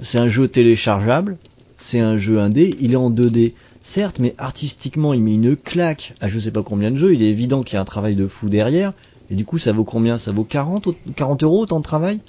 C'est 0.00 0.18
un 0.18 0.28
jeu 0.28 0.48
téléchargeable, 0.48 1.36
c'est 1.76 2.00
un 2.00 2.18
jeu 2.18 2.40
indé, 2.40 2.74
il 2.80 2.92
est 2.92 2.96
en 2.96 3.10
2D, 3.10 3.52
certes, 3.82 4.18
mais 4.18 4.34
artistiquement 4.38 5.12
il 5.12 5.22
met 5.22 5.34
une 5.34 5.56
claque 5.56 6.14
à 6.20 6.28
je 6.28 6.38
sais 6.38 6.50
pas 6.52 6.62
combien 6.62 6.90
de 6.90 6.96
jeux, 6.96 7.14
il 7.14 7.22
est 7.22 7.28
évident 7.30 7.62
qu'il 7.62 7.74
y 7.74 7.78
a 7.78 7.82
un 7.82 7.84
travail 7.84 8.16
de 8.16 8.26
fou 8.28 8.48
derrière, 8.48 8.92
et 9.30 9.34
du 9.34 9.44
coup 9.44 9.58
ça 9.58 9.72
vaut 9.72 9.84
combien? 9.84 10.18
Ça 10.18 10.32
vaut 10.32 10.44
40, 10.44 10.86
au- 10.88 10.96
40 11.16 11.42
euros 11.42 11.60
autant 11.62 11.78
de 11.78 11.84
travail? 11.84 12.20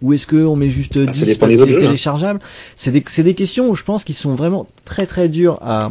Ou 0.00 0.12
est-ce 0.12 0.26
qu'on 0.28 0.56
met 0.56 0.70
juste 0.70 0.96
Ah, 1.06 1.12
ça 1.14 1.24
10 1.24 1.26
dépend 1.26 1.40
parce 1.40 1.56
qu'il 1.56 1.70
est 1.70 1.76
hein. 1.76 1.78
téléchargeable? 1.80 2.40
C'est 2.76 2.92
des, 2.92 3.02
c'est 3.08 3.24
des 3.24 3.34
questions, 3.34 3.74
je 3.74 3.82
pense, 3.84 4.04
qui 4.04 4.14
sont 4.14 4.34
vraiment 4.36 4.70
très 4.84 5.06
très 5.06 5.28
dures 5.28 5.58
à... 5.60 5.90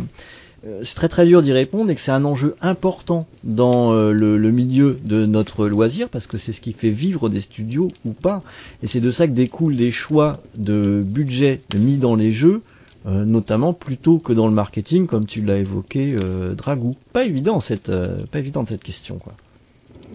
euh, 0.65 0.81
C'est 0.83 0.95
très 0.95 1.09
très 1.09 1.25
dur 1.25 1.41
d'y 1.41 1.51
répondre 1.51 1.91
et 1.91 1.95
que 1.95 2.01
c'est 2.01 2.11
un 2.11 2.25
enjeu 2.25 2.55
important 2.61 3.27
dans 3.43 3.93
euh, 3.93 4.11
le, 4.13 4.37
le 4.37 4.51
milieu 4.51 4.99
de 5.03 5.25
notre 5.25 5.67
loisir 5.67 6.09
parce 6.09 6.27
que 6.27 6.37
c'est 6.37 6.53
ce 6.53 6.61
qui 6.61 6.73
fait 6.73 6.89
vivre 6.89 7.29
des 7.29 7.41
studios 7.41 7.95
ou 8.05 8.13
pas. 8.13 8.43
Et 8.81 8.87
c'est 8.87 9.01
de 9.01 9.11
ça 9.11 9.27
que 9.27 9.33
découlent 9.33 9.75
des 9.75 9.91
choix 9.91 10.43
de 10.55 11.03
budget 11.05 11.63
mis 11.77 11.97
dans 11.97 12.15
les 12.15 12.31
jeux, 12.31 12.63
euh, 13.05 13.25
notamment 13.25 13.73
plutôt 13.73 14.19
que 14.19 14.33
dans 14.33 14.47
le 14.47 14.53
marketing, 14.53 15.07
comme 15.07 15.25
tu 15.25 15.41
l'as 15.41 15.57
évoqué, 15.57 16.15
euh, 16.23 16.53
Dragou. 16.55 16.95
Pas 17.13 17.23
évident 17.23 17.61
cette, 17.61 17.89
euh, 17.89 18.17
pas 18.31 18.39
cette 18.67 18.83
question 18.83 19.17
quoi. 19.17 19.33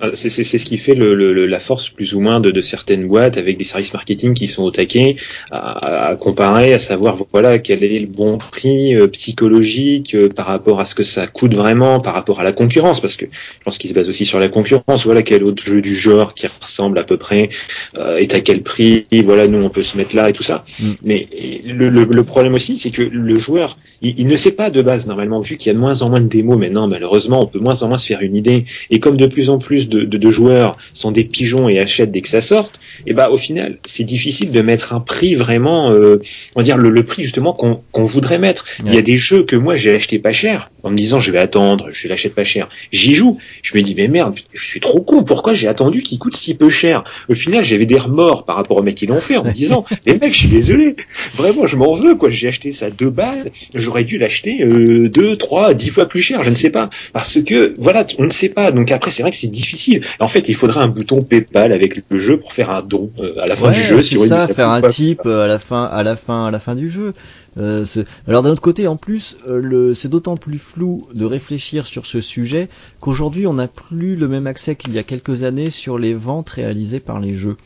Ah, 0.05 0.11
C'est 0.15 0.31
c'est- 0.31 0.43
c'est 0.43 0.59
ce 0.59 0.65
qui 0.67 0.79
fait 0.79 0.97
le, 0.97 1.15
le- 1.15 1.47
la 1.47 1.61
force 1.61 1.89
plus 1.89 2.13
ou 2.15 2.21
moins 2.21 2.41
de, 2.41 2.51
de 2.51 2.61
certaines 2.61 3.07
boîtes 3.07 3.37
avec 3.37 3.57
des 3.57 3.63
services 3.63 3.93
marketing 3.95 4.35
qui 4.35 4.49
sont 4.49 4.65
au 4.65 4.73
taquet 4.73 5.15
à, 5.53 6.09
à 6.11 6.17
comparer, 6.17 6.75
à 6.75 6.81
savoir 6.81 7.17
voilà 7.33 7.61
quel 7.61 7.85
est 7.85 8.01
le 8.01 8.09
bon 8.09 8.37
prix 8.39 8.97
euh, 8.97 9.07
psychologique 9.07 10.15
euh, 10.17 10.29
par 10.29 10.47
rapport 10.47 10.81
à 10.81 10.87
ce 10.87 10.95
que 10.97 11.05
ça 11.05 11.27
coûte 11.29 11.55
vraiment, 11.55 12.01
par 12.01 12.15
rapport 12.15 12.41
à 12.41 12.45
la 12.45 12.51
concurrence, 12.53 13.01
parce 13.01 13.17
que 13.17 13.27
je 13.27 13.65
pense 13.65 13.79
qu'il 13.79 13.91
se 13.91 13.95
base 13.95 14.09
aussi 14.09 14.25
sur 14.25 14.41
la 14.41 14.49
concurrence. 14.49 15.05
Voilà 15.05 15.23
quel 15.23 15.45
autre 15.45 15.63
jeu 15.65 15.81
du 15.81 15.95
genre 15.97 16.35
qui 16.35 16.47
ressemble 16.61 16.99
à 16.99 17.05
peu 17.05 17.17
près 17.17 17.51
euh, 17.99 18.17
est 18.17 18.35
à 18.35 18.41
quel 18.41 18.63
prix. 18.63 19.07
Voilà 19.25 19.47
nous 19.47 19.63
on 19.63 19.71
peut 19.71 19.85
se 19.85 19.97
mettre 19.97 20.17
là 20.17 20.29
et 20.31 20.33
tout 20.33 20.43
ça. 20.43 20.65
Mm. 20.81 20.91
Mais 21.05 21.29
le, 21.67 21.89
le- 21.89 22.09
le 22.13 22.25
problème 22.25 22.55
aussi 22.55 22.77
c'est 22.77 22.91
que 22.91 23.03
le 23.03 23.39
joueur 23.39 23.79
il, 24.01 24.15
il 24.19 24.27
ne 24.27 24.37
sait 24.37 24.53
pas 24.53 24.69
de 24.71 24.83
base 24.83 25.07
normalement 25.07 25.39
vu 25.41 25.57
qu'il 25.57 25.69
y 25.69 25.71
a 25.71 25.75
de 25.75 25.79
moins 25.79 26.03
en 26.03 26.11
moins 26.11 26.21
de 26.21 26.27
démos 26.29 26.59
maintenant 26.59 26.89
malheureusement 26.89 27.43
on 27.43 27.47
peut 27.47 27.59
de 27.61 27.65
moins 27.65 27.83
en 27.83 27.89
moins 27.89 27.99
se 27.99 28.07
faire 28.07 28.21
une 28.23 28.35
idée 28.37 28.65
et 28.91 28.99
comme 29.01 29.17
de 29.17 29.27
plus 29.27 29.49
en 29.51 29.59
plus 29.59 29.89
de, 29.93 30.01
de- 30.05 30.19
de 30.19 30.31
joueurs 30.31 30.77
sont 30.95 31.13
des 31.13 31.25
pigeons 31.25 31.69
et 31.69 31.79
achètent 31.79 32.11
dès 32.13 32.23
que 32.23 32.29
ça 32.29 32.41
sorte, 32.41 32.81
et 33.07 33.13
bah 33.15 33.31
au 33.31 33.39
final 33.39 33.79
c'est 33.85 34.05
difficile 34.05 34.51
de 34.51 34.63
mettre 34.63 34.93
un 34.95 35.01
prix 35.01 35.35
vraiment, 35.37 35.93
euh, 35.93 36.21
on 36.57 36.61
va 36.61 36.65
dire 36.65 36.77
le, 36.79 36.91
le 36.91 37.05
prix 37.05 37.23
justement 37.23 37.53
qu'on 37.53 37.85
qu'on 37.93 38.05
voudrait 38.05 38.39
mettre. 38.39 38.65
Il 38.85 38.95
y 38.95 38.99
a 38.99 39.03
des 39.03 39.17
jeux 39.19 39.45
que 39.45 39.57
moi 39.57 39.77
j'ai 39.77 39.95
acheté 39.95 40.19
pas 40.19 40.33
cher 40.33 40.72
en 40.83 40.91
me 40.91 40.97
disant 40.97 41.21
je 41.21 41.31
vais 41.31 41.39
attendre, 41.39 41.89
je 41.93 42.09
l'achète 42.09 42.35
pas 42.35 42.45
cher. 42.45 42.69
J'y 42.93 43.15
joue, 43.15 43.39
je 43.63 43.77
me 43.77 43.83
dis 43.83 43.95
mais 43.95 44.09
merde, 44.09 44.39
je 44.53 44.65
suis 44.67 44.81
trop 44.81 45.01
con, 45.01 45.25
pourquoi 45.25 45.55
j'ai 45.55 45.69
attendu 45.69 46.03
qu'il 46.03 46.19
coûte 46.19 46.37
si 46.37 46.55
peu 46.55 46.71
cher? 46.71 47.05
Au 47.29 47.35
final 47.35 47.65
j'avais 47.65 47.87
des 47.87 47.99
remords 47.99 48.45
par 48.45 48.57
rapport 48.57 48.77
aux 48.79 48.83
mecs 48.83 48.97
qui 48.97 49.07
l'ont 49.07 49.21
fait 49.21 49.37
en 49.37 49.45
me 49.45 49.53
disant 49.53 49.85
mais 50.07 50.19
mec 50.19 50.33
je 50.33 50.39
suis 50.39 50.49
désolé, 50.49 50.97
vraiment 51.35 51.67
je 51.67 51.77
m'en 51.77 51.93
veux 51.93 52.15
quoi, 52.15 52.31
j'ai 52.31 52.49
acheté 52.49 52.73
ça 52.73 52.91
deux 52.91 53.11
balles, 53.11 53.51
j'aurais 53.75 54.05
dû 54.05 54.19
l'acheter 54.19 54.63
euh, 54.65 55.09
deux, 55.09 55.37
trois, 55.37 55.75
dix 55.75 55.91
fois 55.91 56.07
plus 56.07 56.23
cher, 56.23 56.43
je 56.43 56.51
ne 56.51 56.55
sais 56.55 56.71
pas 56.71 56.91
parce 57.13 57.41
que 57.43 57.75
voilà, 57.79 58.07
on 58.19 58.25
ne 58.25 58.31
sait 58.31 58.49
pas. 58.49 58.73
Donc 58.73 58.91
après, 58.91 59.11
c'est 59.11 59.23
vrai 59.23 59.31
que 59.31 59.37
c'est 59.37 59.49
difficile. 59.49 60.03
En 60.21 60.29
fait, 60.29 60.49
il 60.49 60.55
faudrait 60.55 60.81
un 60.83 60.89
bouton 60.89 61.23
PayPal 61.23 61.73
avec 61.73 62.03
le 62.09 62.19
jeu 62.19 62.39
pour 62.39 62.53
faire 62.53 62.71
un 62.71 62.83
don 62.83 63.11
euh, 63.21 63.41
à 63.41 63.47
la 63.47 63.57
fin 63.57 63.69
Ouais, 63.69 63.75
du 63.75 63.83
jeu. 63.83 63.97
mais 63.97 64.27
ça, 64.27 64.47
ça 64.47 64.55
faire 64.55 64.69
un 64.69 64.83
type 64.83 65.23
euh, 65.27 65.45
à 65.45 65.47
la 65.47 65.59
fin, 65.59 65.85
à 65.85 66.03
la 66.03 66.17
fin, 66.17 66.47
à 66.47 66.51
la 66.51 66.61
fin 66.61 66.75
du 66.75 66.91
jeu. 66.91 67.15
Euh, 67.59 67.85
alors 68.27 68.43
d'un 68.43 68.51
autre 68.51 68.63
côté, 68.63 68.87
en 68.87 68.97
plus, 68.97 69.37
euh, 69.49 69.61
le, 69.61 69.95
c'est 69.95 70.09
d'autant 70.09 70.37
plus 70.37 70.59
flou 70.59 71.07
de 71.15 71.25
réfléchir 71.25 71.87
sur 71.87 72.07
ce 72.07 72.21
sujet 72.21 72.69
qu'aujourd'hui, 73.01 73.47
on 73.47 73.55
n'a 73.55 73.69
plus 73.69 74.17
le 74.17 74.27
même 74.29 74.47
accès 74.47 74.75
qu'il 74.77 74.93
y 74.95 74.99
a 74.99 75.03
quelques 75.03 75.43
années 75.45 75.71
sur 75.71 75.99
les 75.99 76.15
ventes 76.15 76.49
réalisées 76.51 77.01
par 77.01 77.21
les 77.21 77.37
jeux. 77.37 77.57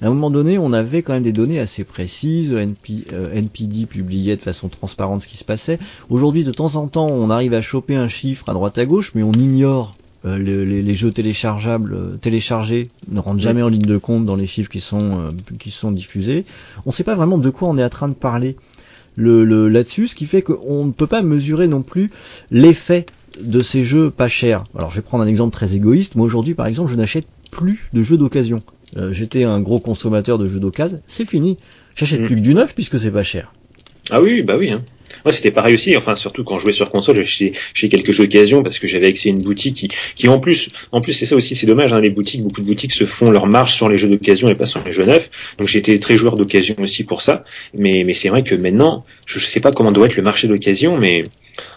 À 0.00 0.06
un 0.06 0.10
moment 0.10 0.30
donné, 0.30 0.58
on 0.58 0.72
avait 0.72 1.02
quand 1.02 1.12
même 1.12 1.24
des 1.24 1.32
données 1.32 1.58
assez 1.58 1.82
précises. 1.84 2.52
NP, 2.52 3.06
euh, 3.12 3.32
NPD 3.32 3.86
publiait 3.86 4.36
de 4.36 4.42
façon 4.42 4.68
transparente 4.68 5.22
ce 5.22 5.28
qui 5.28 5.36
se 5.36 5.44
passait. 5.44 5.78
Aujourd'hui, 6.08 6.44
de 6.44 6.52
temps 6.52 6.76
en 6.76 6.86
temps, 6.86 7.08
on 7.08 7.30
arrive 7.30 7.54
à 7.54 7.60
choper 7.62 7.96
un 7.96 8.08
chiffre 8.08 8.48
à 8.48 8.52
droite 8.54 8.78
à 8.78 8.86
gauche, 8.86 9.12
mais 9.16 9.22
on 9.24 9.32
ignore 9.32 9.96
euh, 10.24 10.36
le- 10.38 10.64
les, 10.64 10.82
les 10.82 10.94
jeux 10.96 11.10
téléchargeables, 11.12 11.94
euh, 11.94 12.16
téléchargés 12.16 12.88
ne 13.08 13.18
rentrent 13.20 13.38
jamais 13.40 13.62
en 13.62 13.68
ligne 13.68 13.86
de 13.86 13.98
compte 13.98 14.24
dans 14.24 14.34
les 14.36 14.46
chiffres 14.48 14.70
qui 14.70 14.80
sont 14.80 14.98
euh, 15.20 15.30
qui 15.60 15.70
sont 15.72 15.90
diffusés. 15.92 16.44
On 16.86 16.90
ne 16.90 16.92
sait 16.94 17.04
pas 17.04 17.14
vraiment 17.16 17.38
de 17.38 17.50
quoi 17.50 17.68
on 17.68 17.78
est 17.78 17.84
en 17.84 17.88
train 17.88 18.08
de 18.08 18.14
parler 18.14 18.56
le, 19.18 19.44
le- 19.44 19.68
là-dessus, 19.68 20.06
ce 20.06 20.14
qui 20.14 20.26
fait 20.26 20.42
qu'on 20.42 20.84
ne 20.86 20.92
peut 20.92 21.06
pas 21.08 21.22
mesurer 21.22 21.66
non 21.66 21.82
plus 21.82 22.10
l'effet 22.50 23.04
de 23.42 23.60
ces 23.62 23.84
jeux 23.84 24.10
pas 24.10 24.28
chers. 24.28 24.64
Alors 24.76 24.90
je 24.90 24.96
vais 24.96 25.02
prendre 25.02 25.24
un 25.24 25.26
exemple 25.26 25.52
très 25.52 25.74
égoïste. 25.74 26.14
Moi 26.14 26.24
aujourd'hui, 26.24 26.54
par 26.54 26.66
exemple, 26.66 26.90
je 26.90 26.96
n'achète 26.96 27.26
plus 27.50 27.88
de 27.92 28.02
jeux 28.02 28.16
d'occasion. 28.16 28.62
Euh, 28.96 29.12
J'étais 29.12 29.44
un 29.44 29.60
gros 29.60 29.80
consommateur 29.80 30.38
de 30.38 30.48
jeux 30.48 30.60
d'occasion, 30.60 31.00
c'est 31.06 31.28
fini. 31.28 31.56
J'achète 31.96 32.20
Mm. 32.22 32.26
plus 32.26 32.36
que 32.36 32.40
du 32.40 32.54
neuf 32.54 32.74
puisque 32.74 32.98
c'est 33.00 33.10
pas 33.10 33.22
cher. 33.24 33.52
Ah 34.10 34.22
oui, 34.22 34.42
bah 34.42 34.56
oui. 34.56 34.70
Hein. 34.70 34.82
C'était 35.32 35.50
pareil 35.50 35.74
aussi. 35.74 35.96
Enfin, 35.96 36.16
surtout 36.16 36.44
quand 36.44 36.58
je 36.58 36.64
jouais 36.64 36.72
sur 36.72 36.90
console, 36.90 37.24
j'ai 37.24 37.88
quelques 37.88 38.12
jeux 38.12 38.24
d'occasion 38.24 38.62
parce 38.62 38.78
que 38.78 38.86
j'avais 38.86 39.08
accès 39.08 39.28
à 39.28 39.32
une 39.32 39.42
boutique 39.42 39.74
qui, 39.74 39.88
qui 40.14 40.28
en 40.28 40.38
plus, 40.38 40.70
en 40.92 41.00
plus, 41.00 41.12
c'est 41.12 41.26
ça 41.26 41.36
aussi, 41.36 41.54
c'est 41.54 41.66
dommage. 41.66 41.92
Hein, 41.92 42.00
les 42.00 42.10
boutiques, 42.10 42.42
beaucoup 42.42 42.60
de 42.60 42.66
boutiques 42.66 42.92
se 42.92 43.04
font 43.04 43.30
leur 43.30 43.46
marge 43.46 43.74
sur 43.74 43.88
les 43.88 43.98
jeux 43.98 44.08
d'occasion 44.08 44.48
et 44.48 44.54
pas 44.54 44.66
sur 44.66 44.82
les 44.84 44.92
jeux 44.92 45.04
neufs. 45.04 45.30
Donc, 45.58 45.68
j'étais 45.68 45.98
très 45.98 46.16
joueur 46.16 46.36
d'occasion 46.36 46.74
aussi 46.78 47.04
pour 47.04 47.22
ça. 47.22 47.44
Mais, 47.74 48.04
mais 48.04 48.14
c'est 48.14 48.28
vrai 48.28 48.42
que 48.42 48.54
maintenant, 48.54 49.04
je 49.26 49.38
sais 49.38 49.60
pas 49.60 49.72
comment 49.72 49.92
doit 49.92 50.06
être 50.06 50.16
le 50.16 50.22
marché 50.22 50.48
d'occasion, 50.48 50.96
mais 50.98 51.24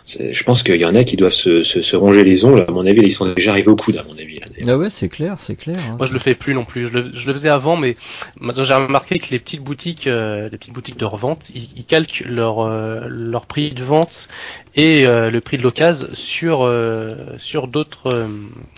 je 0.05 0.43
pense 0.43 0.63
qu'il 0.63 0.75
y 0.75 0.85
en 0.85 0.95
a 0.95 1.03
qui 1.03 1.15
doivent 1.17 1.33
se, 1.33 1.63
se, 1.63 1.81
se 1.81 1.95
ronger 1.95 2.23
les 2.23 2.45
ongles. 2.45 2.65
À 2.67 2.71
mon 2.71 2.85
avis, 2.85 3.01
ils 3.01 3.11
sont 3.11 3.31
déjà 3.33 3.51
arrivés 3.51 3.69
au 3.69 3.75
coude, 3.75 3.97
à 3.97 4.03
mon 4.03 4.17
avis. 4.17 4.39
Là. 4.39 4.45
Ah 4.67 4.77
ouais, 4.77 4.89
c'est 4.89 5.09
clair, 5.09 5.37
c'est 5.39 5.55
clair. 5.55 5.77
hein. 5.91 5.95
Moi, 5.97 6.07
je 6.07 6.13
le 6.13 6.19
fais 6.19 6.35
plus 6.35 6.53
non 6.53 6.65
plus. 6.65 6.87
Je 6.87 6.93
le, 6.93 7.11
je 7.13 7.27
le 7.27 7.33
faisais 7.33 7.49
avant, 7.49 7.77
mais 7.77 7.95
j'ai 8.39 8.73
remarqué 8.73 9.17
que 9.19 9.27
les 9.31 9.39
petites 9.39 9.61
boutiques, 9.63 10.07
euh, 10.07 10.49
les 10.49 10.57
petites 10.57 10.73
boutiques 10.73 10.97
de 10.97 11.05
revente, 11.05 11.49
ils, 11.55 11.67
ils 11.75 11.85
calquent 11.85 12.23
leur 12.27 12.59
euh, 12.59 13.01
leur 13.07 13.45
prix 13.45 13.71
de 13.71 13.83
vente 13.83 14.27
et 14.75 15.05
euh, 15.07 15.29
le 15.31 15.41
prix 15.41 15.57
de 15.57 15.63
l'occasion 15.63 16.07
sur 16.13 16.63
euh, 16.63 17.09
sur 17.37 17.67
d'autres 17.67 18.07
euh, 18.13 18.27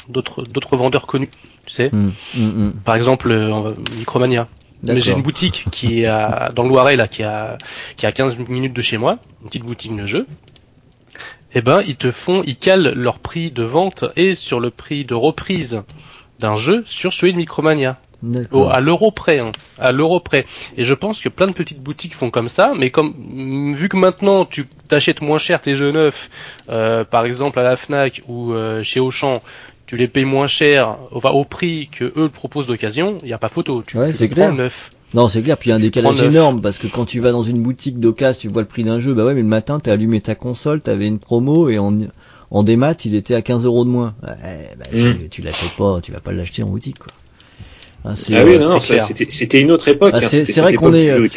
d'autres 0.10 0.44
d'autres 0.44 0.78
vendeurs 0.78 1.08
connus. 1.08 1.30
Tu 1.66 1.74
sais, 1.74 1.90
Hum, 1.94 2.12
hum, 2.38 2.44
hum. 2.44 2.74
par 2.84 2.96
exemple 2.96 3.32
euh, 3.32 3.72
Micromania. 3.98 4.48
Mais 4.86 5.00
j'ai 5.00 5.14
une 5.14 5.22
boutique 5.22 5.66
qui 5.72 6.02
est 6.02 6.08
à, 6.08 6.50
dans 6.54 6.64
le 6.64 6.70
Loiret 6.70 6.98
là, 6.98 7.08
qui 7.08 7.24
a 7.24 7.58
qui 7.96 8.06
est 8.06 8.10
à 8.10 8.12
15 8.12 8.38
minutes 8.50 8.74
de 8.74 8.82
chez 8.82 8.98
moi, 8.98 9.18
une 9.42 9.48
petite 9.48 9.64
boutique 9.64 9.96
de 9.96 10.06
jeux. 10.06 10.26
Eh 11.56 11.62
ben, 11.62 11.82
ils 11.88 11.96
te 11.98 12.12
font, 12.12 12.44
ils 12.46 12.58
calent 12.58 12.94
leur 12.96 13.20
prix 13.20 13.52
de 13.52 13.64
vente 13.64 14.06
et 14.16 14.36
sur 14.36 14.60
le 14.60 14.70
prix 14.72 15.06
de 15.06 15.14
reprise 15.14 15.84
d'un 16.40 16.56
jeu 16.56 16.84
sur 16.86 17.14
celui 17.14 17.34
de 17.34 17.38
Micromania. 17.38 17.98
Au- 18.52 18.68
à 18.70 18.80
l'euro 18.80 19.12
près, 19.12 19.40
hein, 19.40 19.52
à 19.78 19.92
l'euro 19.92 20.20
près. 20.20 20.46
Et 20.78 20.84
je 20.86 20.94
pense 20.94 21.20
que 21.22 21.30
plein 21.30 21.48
de 21.48 21.52
petites 21.54 21.82
boutiques 21.82 22.16
font 22.16 22.30
comme 22.30 22.48
ça, 22.48 22.74
mais 22.78 22.90
comme 22.90 23.14
mm, 23.18 23.74
vu 23.76 23.90
que 23.90 23.98
maintenant 23.98 24.46
tu 24.46 24.68
t'achètes 24.88 25.22
moins 25.22 25.38
cher 25.38 25.62
tes 25.62 25.76
jeux 25.76 25.92
neufs, 25.92 26.30
euh, 26.70 27.04
par 27.04 27.26
exemple 27.26 27.60
à 27.60 27.64
la 27.64 27.76
Fnac 27.78 28.22
ou 28.28 28.54
euh, 28.54 28.82
chez 28.84 29.00
Auchan, 29.00 29.42
tu 29.86 29.98
les 29.98 30.08
payes 30.08 30.26
moins 30.26 30.48
cher, 30.48 30.98
au, 31.12 31.18
enfin, 31.18 31.32
au 31.32 31.44
prix 31.44 31.90
que 31.92 32.06
eux 32.06 32.14
le 32.24 32.30
proposent 32.30 32.68
d'occasion, 32.68 33.18
il 33.24 33.30
y 33.30 33.34
a 33.34 33.38
pas 33.38 33.50
photo. 33.50 33.84
Tu, 33.86 33.98
Ouais, 33.98 34.12
tu 34.12 34.18
c'est 34.18 34.30
clair. 34.30 34.54
neuf. 34.54 34.90
Non, 35.14 35.28
c'est 35.28 35.42
clair. 35.44 35.58
Puis 35.58 35.70
il 35.70 35.72
y 35.72 35.74
a 35.74 35.76
un 35.76 35.80
décalage 35.80 36.22
énorme 36.22 36.62
parce 36.62 36.78
que 36.80 36.88
quand 36.88 37.06
tu 37.06 37.20
vas 37.20 37.32
dans 37.32 37.44
une 37.44 37.62
boutique 37.62 38.00
d'occasion, 38.00 38.42
tu 38.42 38.48
vois 38.48 38.62
le 38.64 38.68
prix 38.68 38.84
d'un 38.84 39.00
jeu. 39.00 39.14
Bah 39.14 39.26
ouais, 39.26 39.34
mais 39.36 39.42
le 39.44 39.48
matin, 39.48 39.80
t'as 39.80 39.92
allumé 39.94 40.22
ta 40.22 40.34
console, 40.36 40.82
t'avais 40.82 41.08
une 41.08 41.20
promo 41.20 41.70
et 41.70 41.78
en 41.78 41.96
en 42.50 42.62
démat, 42.64 42.94
il 43.06 43.16
était 43.16 43.34
à 43.36 43.42
15 43.42 43.66
euros 43.66 43.84
de 43.84 43.90
moins. 43.90 44.14
Ouais, 44.24 44.70
bah, 44.78 44.86
Mm. 44.92 45.18
tu, 45.22 45.30
tu 45.30 45.42
l'achètes 45.42 45.72
pas, 45.78 46.00
tu 46.02 46.12
vas 46.12 46.20
pas 46.20 46.32
l'acheter 46.32 46.62
en 46.64 46.68
boutique, 46.70 47.00
quoi. 47.00 47.12
C'est, 48.16 48.36
Ah 48.36 48.44
oui, 48.44 48.56
euh, 48.56 48.60
non, 48.60 48.80
clair. 48.80 49.08
c'était 49.08 49.62
une 49.62 49.72
autre 49.72 49.88
époque. 49.88 50.12
Ah, 50.14 50.18
hein, 50.18 50.28
c'est- 50.28 50.60
vrai 50.60 50.74
qu'on 50.74 50.94
est, 50.94 51.10
euh. 51.10 51.28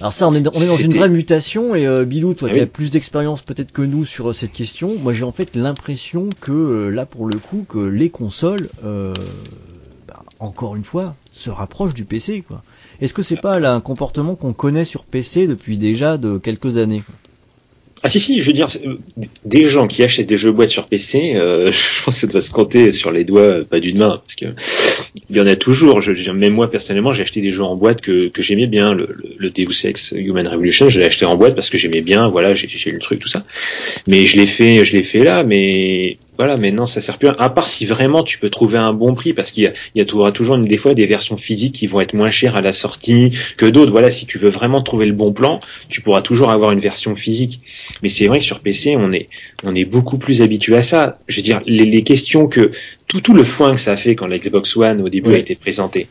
Alors 0.00 0.12
ça, 0.12 0.26
on 0.28 0.34
est 0.34 0.40
dans, 0.40 0.50
on 0.54 0.60
est 0.60 0.66
dans 0.66 0.76
une 0.76 0.92
vraie 0.92 1.08
mutation 1.08 1.74
et 1.74 1.86
euh, 1.86 2.04
Bilou, 2.04 2.34
toi 2.34 2.48
Ah 2.50 2.54
qui 2.54 2.60
as 2.60 2.66
plus 2.66 2.90
d'expérience 2.90 3.42
peut-être 3.42 3.70
que 3.70 3.82
nous 3.82 4.04
sur 4.04 4.30
euh, 4.30 4.32
cette 4.32 4.52
question, 4.52 4.96
moi 5.00 5.12
j'ai 5.12 5.24
en 5.24 5.32
fait 5.32 5.54
l'impression 5.54 6.28
que 6.40 6.52
euh, 6.52 6.90
là 6.90 7.06
pour 7.06 7.26
le 7.26 7.38
coup 7.38 7.64
que 7.68 7.78
les 7.78 8.10
consoles 8.10 8.68
euh, 8.84 9.12
encore 10.38 10.76
une 10.76 10.84
fois, 10.84 11.14
se 11.32 11.50
rapproche 11.50 11.94
du 11.94 12.04
PC, 12.04 12.42
quoi. 12.46 12.62
Est-ce 13.00 13.14
que 13.14 13.22
c'est 13.22 13.40
pas 13.40 13.58
là 13.58 13.72
un 13.74 13.80
comportement 13.80 14.34
qu'on 14.34 14.52
connaît 14.52 14.84
sur 14.84 15.04
PC 15.04 15.46
depuis 15.46 15.76
déjà 15.78 16.18
de 16.18 16.38
quelques 16.38 16.76
années 16.76 17.02
quoi? 17.06 17.14
Ah 18.02 18.08
si 18.10 18.20
si, 18.20 18.40
je 18.40 18.46
veux 18.46 18.52
dire, 18.52 18.68
euh, 18.84 18.96
des 19.44 19.68
gens 19.68 19.88
qui 19.88 20.02
achètent 20.02 20.26
des 20.28 20.36
jeux 20.36 20.52
boîtes 20.52 20.70
sur 20.70 20.86
PC, 20.86 21.32
euh, 21.34 21.72
je 21.72 22.02
pense 22.04 22.14
que 22.14 22.20
ça 22.20 22.26
doit 22.26 22.40
se 22.42 22.50
compter 22.50 22.90
sur 22.92 23.10
les 23.10 23.24
doigts, 23.24 23.40
euh, 23.42 23.64
pas 23.64 23.80
d'une 23.80 23.96
main, 23.98 24.20
parce 24.24 24.34
que 24.36 24.44
il 25.30 25.36
y 25.36 25.40
en 25.40 25.46
a 25.46 25.56
toujours. 25.56 26.02
Je, 26.02 26.12
je- 26.14 26.30
même 26.30 26.52
moi 26.52 26.70
personnellement, 26.70 27.12
j'ai 27.14 27.22
acheté 27.22 27.40
des 27.40 27.50
jeux 27.50 27.64
en 27.64 27.74
boîte 27.74 28.02
que, 28.02 28.28
que 28.28 28.42
j'aimais 28.42 28.66
bien. 28.66 28.94
Le, 28.94 29.08
le, 29.10 29.34
le 29.38 29.50
Deus 29.50 29.84
Ex 29.86 30.12
Human 30.16 30.46
Revolution, 30.46 30.90
je 30.90 31.00
l'ai 31.00 31.06
acheté 31.06 31.24
en 31.24 31.36
boîte 31.36 31.54
parce 31.54 31.70
que 31.70 31.78
j'aimais 31.78 32.02
bien. 32.02 32.28
Voilà, 32.28 32.54
j'ai 32.54 32.68
j'ai 32.68 32.90
le 32.90 32.98
truc 32.98 33.18
tout 33.20 33.28
ça. 33.28 33.44
Mais 34.06 34.24
je 34.26 34.36
l'ai 34.36 34.46
fait, 34.46 34.84
je 34.84 34.96
l'ai 34.96 35.02
fait 35.02 35.24
là, 35.24 35.42
mais 35.44 36.18
voilà, 36.38 36.56
maintenant 36.56 36.86
ça 36.86 37.00
sert 37.00 37.18
plus. 37.18 37.28
À, 37.28 37.34
à 37.38 37.50
part 37.50 37.68
si 37.68 37.86
vraiment 37.86 38.22
tu 38.22 38.38
peux 38.38 38.50
trouver 38.50 38.78
un 38.78 38.92
bon 38.92 39.14
prix, 39.14 39.32
parce 39.32 39.50
qu'il 39.50 39.64
y 39.64 39.66
a, 39.66 39.72
il 39.94 39.98
y 39.98 40.02
a 40.02 40.04
toujours 40.04 40.58
des 40.58 40.76
fois 40.78 40.94
des 40.94 41.06
versions 41.06 41.36
physiques 41.36 41.74
qui 41.74 41.86
vont 41.86 42.00
être 42.00 42.14
moins 42.14 42.30
chères 42.30 42.56
à 42.56 42.60
la 42.60 42.72
sortie 42.72 43.30
que 43.56 43.66
d'autres. 43.66 43.90
Voilà, 43.92 44.10
si 44.10 44.26
tu 44.26 44.38
veux 44.38 44.48
vraiment 44.50 44.82
trouver 44.82 45.06
le 45.06 45.12
bon 45.12 45.32
plan, 45.32 45.60
tu 45.88 46.00
pourras 46.02 46.22
toujours 46.22 46.50
avoir 46.50 46.72
une 46.72 46.80
version 46.80 47.16
physique. 47.16 47.60
Mais 48.02 48.08
c'est 48.08 48.26
vrai 48.26 48.38
que 48.38 48.44
sur 48.44 48.60
PC, 48.60 48.96
on 48.96 49.12
est 49.12 49.28
on 49.64 49.74
est 49.74 49.84
beaucoup 49.84 50.18
plus 50.18 50.42
habitué 50.42 50.76
à 50.76 50.82
ça. 50.82 51.18
Je 51.28 51.36
veux 51.36 51.42
dire, 51.42 51.60
les, 51.66 51.84
les 51.86 52.02
questions 52.02 52.46
que 52.48 52.70
tout 53.06 53.20
tout 53.20 53.34
le 53.34 53.44
foin 53.44 53.72
que 53.72 53.80
ça 53.80 53.92
a 53.92 53.96
fait 53.96 54.14
quand 54.14 54.26
la 54.26 54.38
Xbox 54.38 54.76
One 54.76 55.00
au 55.02 55.08
début 55.08 55.30
Oui. 55.30 55.36
a 55.36 55.38
été 55.38 55.54
présentée, 55.54 56.08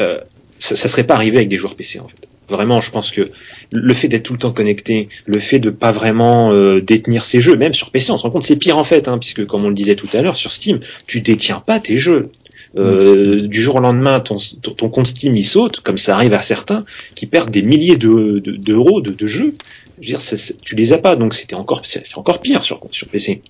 euh, 0.00 0.18
ça, 0.58 0.76
ça 0.76 0.88
serait 0.88 1.04
pas 1.04 1.14
arrivé 1.14 1.36
avec 1.38 1.48
des 1.48 1.56
joueurs 1.56 1.74
PC 1.76 2.00
en 2.00 2.08
fait. 2.08 2.28
Vraiment, 2.48 2.80
je 2.80 2.90
pense 2.90 3.10
que 3.10 3.28
le 3.72 3.94
fait 3.94 4.08
d'être 4.08 4.22
tout 4.22 4.32
le 4.32 4.38
temps 4.38 4.52
connecté, 4.52 5.08
le 5.26 5.38
fait 5.38 5.58
de 5.58 5.68
pas 5.70 5.92
vraiment 5.92 6.50
euh, 6.52 6.80
détenir 6.80 7.24
ses 7.26 7.40
jeux, 7.40 7.56
même 7.56 7.74
sur 7.74 7.90
PC, 7.90 8.10
on 8.10 8.16
se 8.18 8.22
rend 8.22 8.30
compte 8.30 8.42
c'est 8.44 8.56
pire 8.56 8.78
en 8.78 8.84
fait, 8.84 9.06
hein, 9.06 9.18
puisque 9.18 9.44
comme 9.46 9.64
on 9.64 9.68
le 9.68 9.74
disait 9.74 9.96
tout 9.96 10.08
à 10.14 10.22
l'heure 10.22 10.36
sur 10.36 10.52
Steam, 10.52 10.80
tu 11.06 11.20
détiens 11.20 11.60
pas 11.60 11.78
tes 11.78 11.98
jeux. 11.98 12.30
Euh, 12.76 13.46
Du 13.48 13.62
jour 13.62 13.76
au 13.76 13.80
lendemain, 13.80 14.20
ton, 14.20 14.36
ton, 14.62 14.88
compte 14.90 15.06
Steam 15.06 15.36
il 15.36 15.44
saute, 15.44 15.80
comme 15.80 15.98
ça 15.98 16.14
arrive 16.14 16.34
à 16.34 16.42
certains 16.42 16.84
qui 17.14 17.26
perdent 17.26 17.50
des 17.50 17.62
milliers 17.62 17.96
de- 17.96 18.38
de- 18.40 18.56
d'euros 18.56 19.00
de, 19.00 19.10
de, 19.10 19.26
jeux. 19.26 19.54
Je 20.00 20.12
veux 20.12 20.18
dire, 20.18 20.20
tu 20.62 20.74
les 20.76 20.92
as 20.92 20.98
pas, 20.98 21.16
donc 21.16 21.34
c'était 21.34 21.54
encore 21.56 21.82
c'est 21.84 22.06
c'est 22.06 22.18
encore 22.18 22.40
pire 22.40 22.62
sur 22.62 22.80
sur 22.90 23.08
PC. 23.08 23.42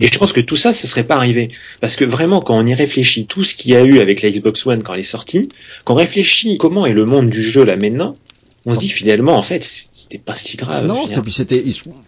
Et 0.00 0.08
je 0.12 0.18
pense 0.18 0.32
que 0.32 0.40
tout 0.40 0.56
ça, 0.56 0.72
ce 0.72 0.86
serait 0.86 1.04
pas 1.04 1.16
arrivé. 1.16 1.48
Parce 1.80 1.96
que 1.96 2.04
vraiment, 2.04 2.40
quand 2.40 2.58
on 2.58 2.66
y 2.66 2.74
réfléchit, 2.74 3.26
tout 3.26 3.44
ce 3.44 3.54
qu'il 3.54 3.72
y 3.72 3.76
a 3.76 3.82
eu 3.82 4.00
avec 4.00 4.22
la 4.22 4.30
Xbox 4.30 4.66
One 4.66 4.82
quand 4.82 4.94
elle 4.94 5.00
est 5.00 5.04
sortie, 5.04 5.48
quand 5.84 5.94
on 5.94 5.96
réfléchit 5.96 6.58
comment 6.58 6.86
est 6.86 6.92
le 6.92 7.04
monde 7.04 7.30
du 7.30 7.42
jeu 7.42 7.64
là 7.64 7.76
maintenant, 7.76 8.14
on 8.64 8.74
se 8.74 8.78
dit 8.78 8.88
finalement, 8.88 9.36
en 9.36 9.42
fait, 9.42 9.64
c'était 9.92 10.18
pas 10.18 10.34
si 10.34 10.56
grave. 10.56 10.86
Non, 10.86 11.06
c'était, 11.06 11.64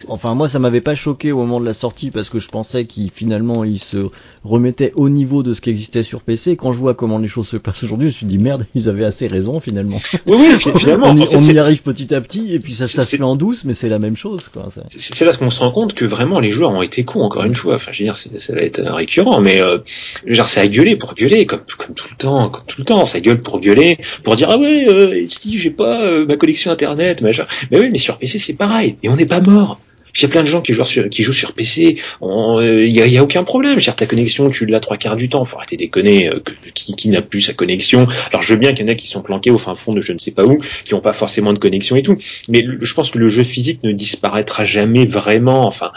enfin 0.07 0.35
moi 0.35 0.47
ça 0.47 0.59
m'avait 0.59 0.81
pas 0.81 0.95
choqué 0.95 1.31
au 1.31 1.37
moment 1.37 1.59
de 1.59 1.65
la 1.65 1.73
sortie 1.73 2.11
parce 2.11 2.29
que 2.29 2.39
je 2.39 2.47
pensais 2.47 2.85
qu'il 2.85 3.11
finalement 3.11 3.63
il 3.63 3.79
se 3.79 4.07
remettait 4.43 4.91
au 4.95 5.09
niveau 5.09 5.43
de 5.43 5.53
ce 5.53 5.61
qui 5.61 5.69
existait 5.69 6.03
sur 6.03 6.21
PC. 6.21 6.55
Quand 6.55 6.71
je 6.71 6.79
vois 6.79 6.93
comment 6.93 7.17
les 7.17 7.27
choses 7.27 7.47
se 7.47 7.57
passent 7.57 7.83
aujourd'hui, 7.83 8.05
je 8.07 8.11
me 8.11 8.15
suis 8.17 8.25
dit 8.25 8.37
merde, 8.37 8.65
ils 8.75 8.87
avaient 8.87 9.05
assez 9.05 9.27
raison 9.27 9.59
finalement. 9.59 9.99
Oui, 10.25 10.37
oui, 10.39 10.55
fi- 10.59 10.71
finalement. 10.77 11.07
on 11.09 11.17
y, 11.17 11.23
en 11.23 11.25
fait, 11.25 11.35
on 11.37 11.41
y 11.41 11.59
arrive 11.59 11.81
petit 11.81 12.13
à 12.13 12.21
petit 12.21 12.53
et 12.53 12.59
puis 12.59 12.73
ça, 12.73 12.87
ça 12.87 13.03
se 13.03 13.15
fait 13.17 13.23
en 13.23 13.35
douce, 13.35 13.65
mais 13.65 13.73
c'est 13.73 13.89
la 13.89 13.99
même 13.99 14.15
chose 14.15 14.47
quoi. 14.49 14.67
c'est 14.95 15.25
là 15.25 15.33
qu'on 15.33 15.49
se 15.49 15.59
rend 15.59 15.71
compte 15.71 15.93
que 15.93 16.05
vraiment 16.05 16.39
les 16.39 16.51
joueurs 16.51 16.71
ont 16.71 16.81
été 16.81 17.03
cons 17.03 17.23
encore 17.23 17.43
une 17.43 17.55
fois. 17.55 17.75
Enfin, 17.75 17.91
je 17.91 17.99
veux 17.99 18.05
dire, 18.05 18.17
ça 18.17 18.53
va 18.53 18.61
être 18.61 18.79
euh, 18.79 18.93
récurrent, 18.93 19.41
mais 19.41 19.59
euh, 19.61 19.79
genre 20.25 20.47
ça 20.47 20.61
a 20.61 20.67
gueulé 20.67 20.95
pour 20.95 21.15
gueuler, 21.15 21.45
comme, 21.45 21.61
comme 21.77 21.95
tout 21.95 22.07
le 22.11 22.15
temps, 22.17 22.49
comme 22.49 22.65
tout 22.65 22.79
le 22.79 22.85
temps, 22.85 23.05
ça 23.05 23.19
gueule 23.19 23.41
pour 23.41 23.59
gueuler, 23.59 23.97
pour 24.23 24.35
dire 24.35 24.49
ah 24.51 24.57
ouais, 24.57 24.85
euh, 24.87 25.25
si 25.27 25.57
j'ai 25.57 25.71
pas 25.71 26.01
euh, 26.01 26.25
ma 26.25 26.37
connexion 26.45 26.71
internet. 26.71 27.21
Mais 27.21 27.79
oui, 27.79 27.89
mais 27.91 27.97
sur 27.97 28.17
PC 28.17 28.39
c'est 28.39 28.53
pareil, 28.53 28.97
et 29.03 29.09
on 29.09 29.15
n'est 29.15 29.25
pas 29.25 29.41
mort. 29.41 29.79
Il 30.17 30.21
y 30.21 30.25
a 30.25 30.29
plein 30.29 30.43
de 30.43 30.47
gens 30.47 30.61
qui 30.61 30.71
jouent 30.71 31.33
sur, 31.33 31.53
PC, 31.53 31.97
il 32.21 32.87
y, 32.87 33.17
a, 33.17 33.23
aucun 33.23 33.43
problème. 33.43 33.79
Cher 33.81 33.97
ta 33.97 34.05
connexion, 34.05 34.49
tu 34.49 34.65
l'as 34.65 34.79
trois 34.79 34.95
quarts 34.95 35.17
du 35.17 35.27
temps. 35.27 35.43
Faut 35.43 35.57
arrêter 35.57 35.75
de 35.75 35.81
déconner. 35.81 36.29
euh, 36.29 36.41
qui 36.73 37.09
n'a 37.09 37.21
plus 37.21 37.41
sa 37.41 37.53
connexion 37.53 38.07
Alors 38.31 38.41
je 38.41 38.53
veux 38.53 38.59
bien 38.59 38.73
qu'il 38.73 38.85
y 38.85 38.89
en 38.89 38.93
a 38.93 38.95
qui 38.95 39.07
sont 39.07 39.21
planqués 39.21 39.51
au 39.51 39.57
fin 39.57 39.75
fond 39.75 39.91
de 39.91 39.99
je 39.99 40.13
ne 40.13 40.17
sais 40.17 40.31
pas 40.31 40.45
où, 40.45 40.57
qui 40.85 40.93
n'ont 40.93 41.01
pas 41.01 41.11
forcément 41.11 41.51
de 41.51 41.59
connexion 41.59 41.97
et 41.97 42.01
tout. 42.01 42.17
Mais 42.47 42.63
je 42.79 42.93
pense 42.93 43.11
que 43.11 43.19
le 43.19 43.27
jeu 43.27 43.43
physique 43.43 43.83
ne 43.83 43.91
disparaîtra 43.91 44.63
jamais 44.63 45.05
vraiment. 45.05 45.67
Enfin, 45.67 45.91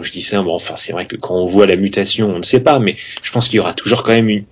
je 0.00 0.12
dis 0.12 0.22
ça, 0.22 0.42
bon, 0.42 0.54
enfin, 0.54 0.74
c'est 0.76 0.92
vrai 0.92 1.06
que 1.06 1.16
quand 1.16 1.34
on 1.34 1.46
voit 1.46 1.66
la 1.66 1.76
mutation, 1.76 2.30
on 2.32 2.38
ne 2.38 2.44
sait 2.44 2.60
pas, 2.60 2.78
mais 2.78 2.94
je 3.22 3.32
pense 3.32 3.48
qu'il 3.48 3.56
y 3.56 3.60
aura 3.60 3.72
toujours 3.72 4.04
quand 4.04 4.12
même 4.12 4.28
une, 4.28 4.44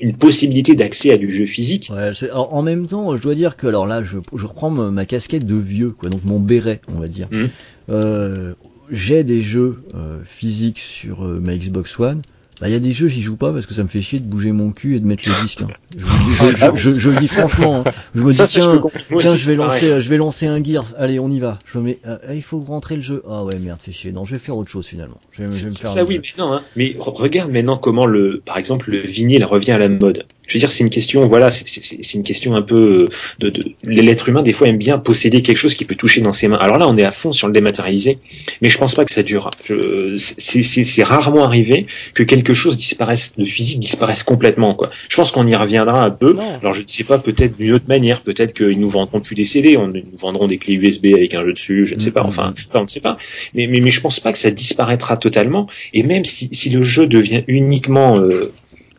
une 0.00 0.16
possibilité 0.16 0.74
d'accès 0.74 1.12
à 1.12 1.16
du 1.18 1.30
jeu 1.30 1.46
physique. 1.46 1.90
Ouais, 1.94 2.12
c'est- 2.14 2.30
alors, 2.30 2.54
en 2.54 2.62
même 2.62 2.86
temps, 2.86 3.16
je 3.16 3.22
dois 3.22 3.34
dire 3.34 3.56
que 3.56 3.66
alors 3.66 3.86
là, 3.86 4.02
je, 4.02 4.16
je 4.34 4.46
reprends 4.46 4.70
ma 4.70 5.04
casquette 5.06 5.46
de 5.46 5.56
vieux, 5.56 5.90
quoi, 5.90 6.08
donc 6.08 6.24
mon 6.24 6.40
béret, 6.40 6.80
on 6.88 6.98
va 6.98 7.08
dire. 7.08 7.28
Mhm. 7.30 7.48
Euh, 7.90 8.52
J'ai 8.92 9.22
des 9.22 9.40
jeux 9.40 9.84
euh, 9.94 10.18
physiques 10.24 10.80
sur 10.80 11.24
euh, 11.24 11.38
ma 11.40 11.54
Xbox 11.54 11.96
One. 12.00 12.22
Bah, 12.60 12.68
il 12.68 12.72
y 12.72 12.76
a 12.76 12.78
des 12.78 12.92
jeux, 12.92 13.08
j'y 13.08 13.22
joue 13.22 13.36
pas 13.36 13.52
parce 13.52 13.64
que 13.64 13.72
ça 13.72 13.82
me 13.82 13.88
fait 13.88 14.02
chier 14.02 14.18
de 14.18 14.24
bouger 14.24 14.52
mon 14.52 14.70
cul 14.70 14.94
et 14.96 15.00
de 15.00 15.06
mettre 15.06 15.26
le 15.28 15.42
disque. 15.42 15.62
hein. 15.62 15.68
Je, 15.96 16.04
vous 16.04 16.46
le 16.46 16.92
dis- 16.94 17.00
je- 17.00 17.18
dis 17.20 17.26
franchement. 17.28 17.82
hein. 17.86 17.90
Je 18.14 18.20
me 18.20 18.30
dis 18.30 18.36
ça, 18.36 18.46
tiens, 18.46 18.82
tiens, 19.18 19.36
je 19.36 19.50
vais 19.50 19.56
pareil. 19.56 19.88
lancer, 19.88 20.00
je 20.00 20.08
vais 20.10 20.16
lancer 20.18 20.46
un 20.46 20.62
Gears. 20.62 20.92
Allez, 20.98 21.18
on 21.18 21.30
y 21.30 21.40
va. 21.40 21.58
Je 21.72 21.78
me 21.78 21.84
mets, 21.84 21.98
euh, 22.06 22.18
il 22.34 22.42
faut 22.42 22.60
rentrer 22.60 22.96
le 22.96 23.02
jeu. 23.02 23.22
Ah 23.28 23.44
ouais, 23.44 23.58
merde, 23.58 23.78
fait 23.82 23.92
chier. 23.92 24.12
Non, 24.12 24.24
je 24.26 24.32
vais 24.34 24.38
faire 24.38 24.58
autre 24.58 24.70
chose 24.70 24.86
finalement. 24.86 25.18
Je 25.32 25.42
vais, 25.44 25.50
je 25.50 25.56
vais 25.56 25.64
me 25.66 25.70
C'est 25.70 25.80
faire. 25.82 25.90
ça 25.90 26.04
oui, 26.04 26.20
mais 26.22 26.28
non. 26.44 26.52
Hein. 26.52 26.62
Mais 26.76 26.96
re- 26.98 27.14
regarde 27.16 27.50
maintenant 27.50 27.78
comment 27.78 28.04
le, 28.04 28.42
par 28.44 28.58
exemple, 28.58 28.90
le 28.90 29.00
vinyle 29.00 29.44
revient 29.46 29.72
à 29.72 29.78
la 29.78 29.88
mode. 29.88 30.26
Je 30.50 30.54
veux 30.56 30.60
dire, 30.60 30.72
c'est 30.72 30.82
une 30.82 30.90
question, 30.90 31.26
voilà, 31.28 31.50
c'est- 31.52 32.14
une 32.14 32.24
question 32.24 32.56
un 32.56 32.62
peu 32.62 33.08
de, 33.38 33.50
de 33.50 33.62
l'être 33.84 34.28
humain 34.28 34.42
des 34.42 34.52
fois 34.52 34.66
aime 34.66 34.78
bien 34.78 34.98
posséder 34.98 35.42
quelque 35.42 35.56
chose 35.56 35.74
qui 35.76 35.84
peut 35.84 35.94
toucher 35.94 36.20
dans 36.20 36.32
ses 36.32 36.48
mains. 36.48 36.56
Alors 36.58 36.76
là, 36.76 36.88
on 36.88 36.96
est 36.98 37.04
à 37.04 37.12
fond 37.12 37.32
sur 37.32 37.46
le 37.46 37.52
dématérialisé, 37.52 38.18
mais 38.60 38.68
je 38.68 38.76
pense 38.76 38.94
pas 38.94 39.04
que 39.04 39.12
ça 39.12 39.22
durera. 39.22 39.52
Je- 39.64 40.16
C'est 40.18 41.02
rarement 41.04 41.44
arrivé 41.44 41.86
que 42.14 42.24
quelque 42.24 42.52
chose 42.52 42.76
disparaisse, 42.76 43.34
de 43.38 43.44
physique 43.44 43.78
disparaisse 43.80 44.24
complètement. 44.24 44.74
Quoi. 44.74 44.88
Je 45.08 45.14
pense 45.16 45.30
qu'on 45.30 45.46
y 45.46 45.54
reviendra 45.54 46.02
un 46.04 46.10
peu. 46.10 46.32
Non. 46.32 46.58
Alors 46.60 46.74
je 46.74 46.82
ne 46.82 46.88
sais 46.88 47.04
pas, 47.04 47.18
peut-être 47.18 47.56
d'une 47.56 47.72
autre 47.72 47.86
manière, 47.88 48.20
peut-être 48.22 48.52
qu'ils 48.52 48.78
nous 48.80 48.88
vendront 48.88 49.20
plus 49.20 49.36
des 49.36 49.44
CD, 49.44 49.76
on 49.76 49.88
ils 49.92 50.04
nous 50.10 50.18
vendront 50.18 50.48
des 50.48 50.58
clés 50.58 50.74
USB 50.74 51.06
avec 51.14 51.32
un 51.34 51.44
jeu 51.44 51.52
dessus, 51.52 51.86
je 51.86 51.94
ne 51.94 52.00
sais 52.00 52.10
pas. 52.10 52.22
Mhm. 52.22 52.28
Enfin, 52.28 52.54
on 52.74 52.82
ne 52.82 52.86
sait 52.88 53.00
pas. 53.00 53.16
Mais, 53.54 53.68
mais, 53.68 53.78
mais 53.80 53.90
je 53.92 54.00
pense 54.00 54.18
pas 54.18 54.32
que 54.32 54.38
ça 54.38 54.50
disparaîtra 54.50 55.16
totalement. 55.16 55.68
Et 55.94 56.02
même 56.02 56.24
si, 56.24 56.48
si 56.52 56.70
le 56.70 56.82
jeu 56.82 57.06
devient 57.06 57.42
uniquement, 57.46 58.18
euh, 58.18 58.50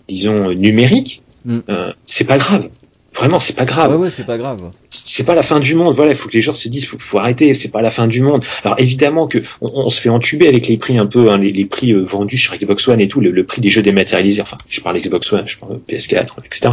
disons, 0.08 0.50
euh, 0.50 0.54
numérique, 0.54 1.22
Mm. 1.46 1.60
euh, 1.70 1.94
c'est 2.06 2.26
pas 2.26 2.38
grave. 2.38 2.70
Vraiment, 3.14 3.40
c'est 3.40 3.58
pas 3.58 3.66
grave. 3.66 3.92
Ouais, 3.92 3.98
ouais, 3.98 4.10
c'est 4.10 4.26
pas 4.26 4.38
grave. 4.38 4.72
C'est 4.90 5.26
pas 5.26 5.36
la 5.36 5.44
fin 5.44 5.60
du 5.60 5.76
monde. 5.76 5.94
Voilà, 5.94 6.12
il 6.12 6.16
faut 6.18 6.30
que 6.30 6.34
les 6.34 6.42
gens 6.42 6.54
se 6.54 6.70
disent, 6.70 6.86
faut, 6.86 6.98
faut 6.98 7.20
arrêter. 7.20 7.54
C'est 7.56 7.70
pas 7.70 7.82
la 7.82 7.92
fin 7.92 8.08
du 8.08 8.22
monde. 8.22 8.42
Alors 8.64 8.80
évidemment 8.80 9.28
que 9.28 9.40
on, 9.60 9.68
on 9.74 9.90
se 9.90 10.00
fait 10.00 10.08
entuber 10.08 10.48
avec 10.48 10.68
les 10.70 10.78
prix 10.78 10.98
un 10.98 11.06
peu, 11.06 11.30
hein, 11.30 11.38
les, 11.38 11.52
les 11.52 11.66
prix 11.66 11.92
euh, 11.92 12.02
vendus 12.02 12.38
sur 12.38 12.56
Xbox 12.56 12.88
One 12.88 13.02
et 13.02 13.10
tout, 13.10 13.20
le, 13.20 13.32
le 13.32 13.44
prix 13.46 13.60
des 13.62 13.70
jeux 13.70 13.82
dématérialisés. 13.82 14.42
Enfin, 14.42 14.58
je 14.70 14.80
parle 14.80 14.98
Xbox 14.98 15.32
One, 15.34 15.44
je 15.46 15.58
parle 15.58 15.82
PS4, 15.90 16.28
etc. 16.46 16.72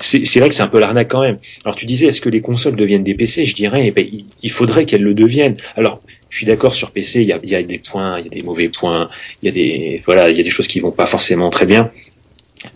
C'est 0.00 0.38
vrai 0.38 0.48
que 0.48 0.54
c'est 0.54 0.62
un 0.62 0.68
peu 0.68 0.78
l'arnaque 0.78 1.08
quand 1.10 1.22
même. 1.22 1.38
Alors 1.64 1.74
tu 1.74 1.86
disais, 1.86 2.06
est-ce 2.06 2.20
que 2.20 2.28
les 2.30 2.40
consoles 2.40 2.76
deviennent 2.76 3.04
des 3.04 3.14
PC 3.14 3.44
Je 3.44 3.56
dirais, 3.56 3.82
eh 3.86 3.90
ben, 3.90 4.06
il, 4.10 4.26
il 4.44 4.50
faudrait 4.52 4.84
qu'elles 4.86 5.02
le 5.02 5.14
deviennent. 5.14 5.56
Alors 5.76 6.00
je 6.28 6.36
suis 6.38 6.46
d'accord 6.46 6.76
sur 6.76 6.92
PC, 6.92 7.22
il 7.22 7.28
y 7.28 7.32
a, 7.32 7.40
il 7.42 7.50
y 7.50 7.56
a 7.56 7.62
des 7.64 7.78
points, 7.78 8.20
il 8.20 8.26
y 8.26 8.28
a 8.28 8.30
des 8.30 8.42
mauvais 8.42 8.68
points, 8.68 9.10
il 9.42 9.46
y 9.46 9.48
a 9.48 9.52
des 9.52 10.00
voilà, 10.06 10.30
il 10.30 10.36
y 10.36 10.40
a 10.40 10.44
des 10.44 10.50
choses 10.50 10.68
qui 10.68 10.78
vont 10.78 10.92
pas 10.92 11.06
forcément 11.06 11.50
très 11.50 11.66
bien. 11.66 11.90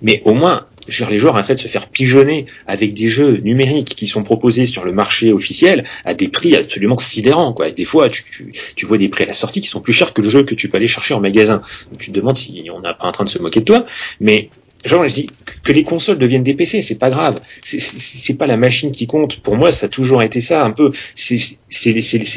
Mais 0.02 0.22
au 0.24 0.34
moins, 0.34 0.66
je 0.88 0.92
veux 0.92 1.06
dire, 1.06 1.12
les 1.12 1.18
joueurs 1.18 1.36
arrêtent 1.36 1.56
de 1.56 1.62
se 1.62 1.68
faire 1.68 1.88
pigeonner 1.88 2.44
avec 2.66 2.94
des 2.94 3.08
jeux 3.08 3.38
numériques 3.38 3.94
qui 3.96 4.06
sont 4.06 4.22
proposés 4.22 4.66
sur 4.66 4.84
le 4.84 4.92
marché 4.92 5.32
officiel 5.32 5.84
à 6.04 6.14
des 6.14 6.28
prix 6.28 6.54
absolument 6.56 6.96
sidérants. 6.96 7.52
Quoi. 7.52 7.70
Des 7.70 7.84
fois, 7.84 8.08
tu, 8.08 8.24
tu, 8.24 8.52
tu 8.76 8.86
vois 8.86 8.98
des 8.98 9.08
prix 9.08 9.24
à 9.24 9.28
la 9.28 9.34
sortie 9.34 9.60
qui 9.60 9.68
sont 9.68 9.80
plus 9.80 9.92
chers 9.92 10.12
que 10.12 10.22
le 10.22 10.28
jeu 10.28 10.42
que 10.44 10.54
tu 10.54 10.68
peux 10.68 10.76
aller 10.76 10.88
chercher 10.88 11.14
en 11.14 11.20
magasin. 11.20 11.62
Donc 11.90 12.00
tu 12.00 12.10
te 12.10 12.14
demandes 12.18 12.36
si 12.36 12.68
on 12.72 12.80
n'est 12.80 12.94
pas 12.94 13.06
en 13.06 13.12
train 13.12 13.24
de 13.24 13.30
se 13.30 13.38
moquer 13.38 13.60
de 13.60 13.64
toi. 13.64 13.86
Mais 14.20 14.50
genre, 14.84 15.06
je 15.08 15.14
dis 15.14 15.26
que 15.62 15.72
les 15.72 15.82
consoles 15.82 16.18
deviennent 16.18 16.42
des 16.42 16.54
PC, 16.54 16.82
c'est 16.82 16.94
pas 16.96 17.10
grave. 17.10 17.36
C'est- 17.62 18.34
pas 18.38 18.46
la 18.46 18.56
machine 18.56 18.90
qui 18.90 19.06
compte. 19.06 19.40
Pour 19.40 19.56
moi, 19.56 19.70
ça 19.70 19.86
a 19.86 19.88
toujours 19.88 20.22
été 20.22 20.40
ça 20.40 20.64
un 20.64 20.70
peu. 20.72 20.90
C'est 21.14 21.56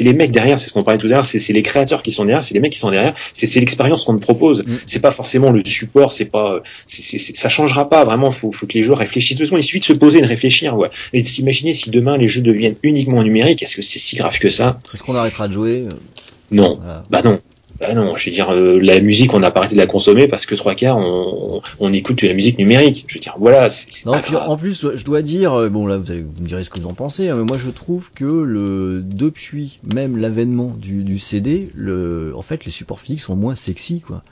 les 0.00 0.12
mecs 0.12 0.30
derrière, 0.30 0.58
c'est 0.58 0.68
ce 0.68 0.72
qu'on 0.72 0.82
parlait 0.82 0.98
tout 0.98 1.06
à 1.06 1.10
l'heure. 1.10 1.26
C'est 1.26 1.52
les 1.52 1.62
créateurs 1.62 2.02
qui 2.02 2.12
sont 2.12 2.24
derrière, 2.24 2.44
c'est 2.44 2.54
les 2.54 2.60
mecs 2.60 2.72
qui 2.72 2.78
sont 2.78 2.90
derrière. 2.90 3.14
C'est 3.32 3.52
l'expérience 3.60 4.04
qu'on 4.04 4.16
te 4.16 4.22
propose. 4.22 4.64
Mm. 4.66 4.76
C'est 4.86 5.00
pas 5.00 5.12
forcément 5.12 5.50
le 5.50 5.64
support. 5.64 6.12
C'est 6.12 6.26
pas. 6.26 6.62
ça 6.86 7.48
changera 7.48 7.88
pas 7.88 8.04
vraiment. 8.04 8.30
Faut, 8.30 8.52
faut 8.52 8.66
que 8.66 8.74
les 8.74 8.82
joueurs 8.82 8.98
réfléchissent 8.98 9.36
deux 9.36 9.44
secondes. 9.44 9.60
Il 9.60 9.64
suffit 9.64 9.80
de 9.80 9.84
se 9.84 9.92
poser 9.92 10.18
et 10.18 10.22
de 10.22 10.26
réfléchir. 10.26 10.76
Ouais. 10.76 10.88
Et 11.12 11.22
de 11.22 11.26
s'imaginer 11.26 11.72
si 11.72 11.90
demain 11.90 12.16
les 12.16 12.28
jeux 12.28 12.42
deviennent 12.42 12.76
uniquement 12.82 13.22
numériques. 13.22 13.62
Est-ce 13.62 13.76
que 13.76 13.82
c'est 13.82 13.98
si 13.98 14.16
grave 14.16 14.38
que 14.38 14.50
ça? 14.50 14.78
Est-ce 14.94 15.02
qu'on 15.02 15.14
arrêtera 15.14 15.48
de 15.48 15.52
jouer? 15.52 15.84
Non. 16.50 16.78
voilà. 16.80 17.04
Bah 17.10 17.22
non. 17.22 17.38
Bah 17.80 17.94
non, 17.94 18.16
je 18.16 18.28
veux 18.28 18.34
dire, 18.34 18.50
euh, 18.50 18.78
la 18.80 18.98
musique, 19.00 19.34
on 19.34 19.38
n'a 19.38 19.52
pas 19.52 19.60
arrêté 19.60 19.76
de 19.76 19.80
la 19.80 19.86
consommer 19.86 20.26
parce 20.26 20.46
que 20.46 20.56
trois 20.56 20.74
quarts, 20.74 20.96
on, 20.96 21.60
on 21.78 21.92
écoute 21.92 22.20
de 22.22 22.26
la 22.26 22.34
musique 22.34 22.58
numérique. 22.58 23.04
Je 23.06 23.14
veux 23.14 23.20
dire, 23.20 23.36
voilà, 23.38 23.70
c'est 23.70 24.04
Non, 24.04 24.20
puis 24.20 24.34
en 24.34 24.56
plus, 24.56 24.88
je 24.96 25.04
dois 25.04 25.22
dire, 25.22 25.52
euh, 25.52 25.68
bon 25.68 25.86
là, 25.86 25.96
vous, 25.96 26.10
allez, 26.10 26.22
vous 26.22 26.42
me 26.42 26.48
direz 26.48 26.64
ce 26.64 26.70
que 26.70 26.80
vous 26.80 26.88
en 26.88 26.94
pensez, 26.94 27.28
hein, 27.28 27.36
mais 27.36 27.44
moi 27.44 27.56
je 27.56 27.70
trouve 27.70 28.10
que 28.14 28.24
le 28.24 29.00
depuis 29.04 29.78
même 29.84 30.16
l'avènement 30.16 30.74
du, 30.76 31.04
du 31.04 31.20
CD, 31.20 31.70
le, 31.74 32.32
en 32.36 32.42
fait, 32.42 32.64
les 32.64 32.72
supports 32.72 32.98
physiques 33.00 33.20
sont 33.20 33.36
moins 33.36 33.54
sexy, 33.54 34.00
quoi. 34.00 34.24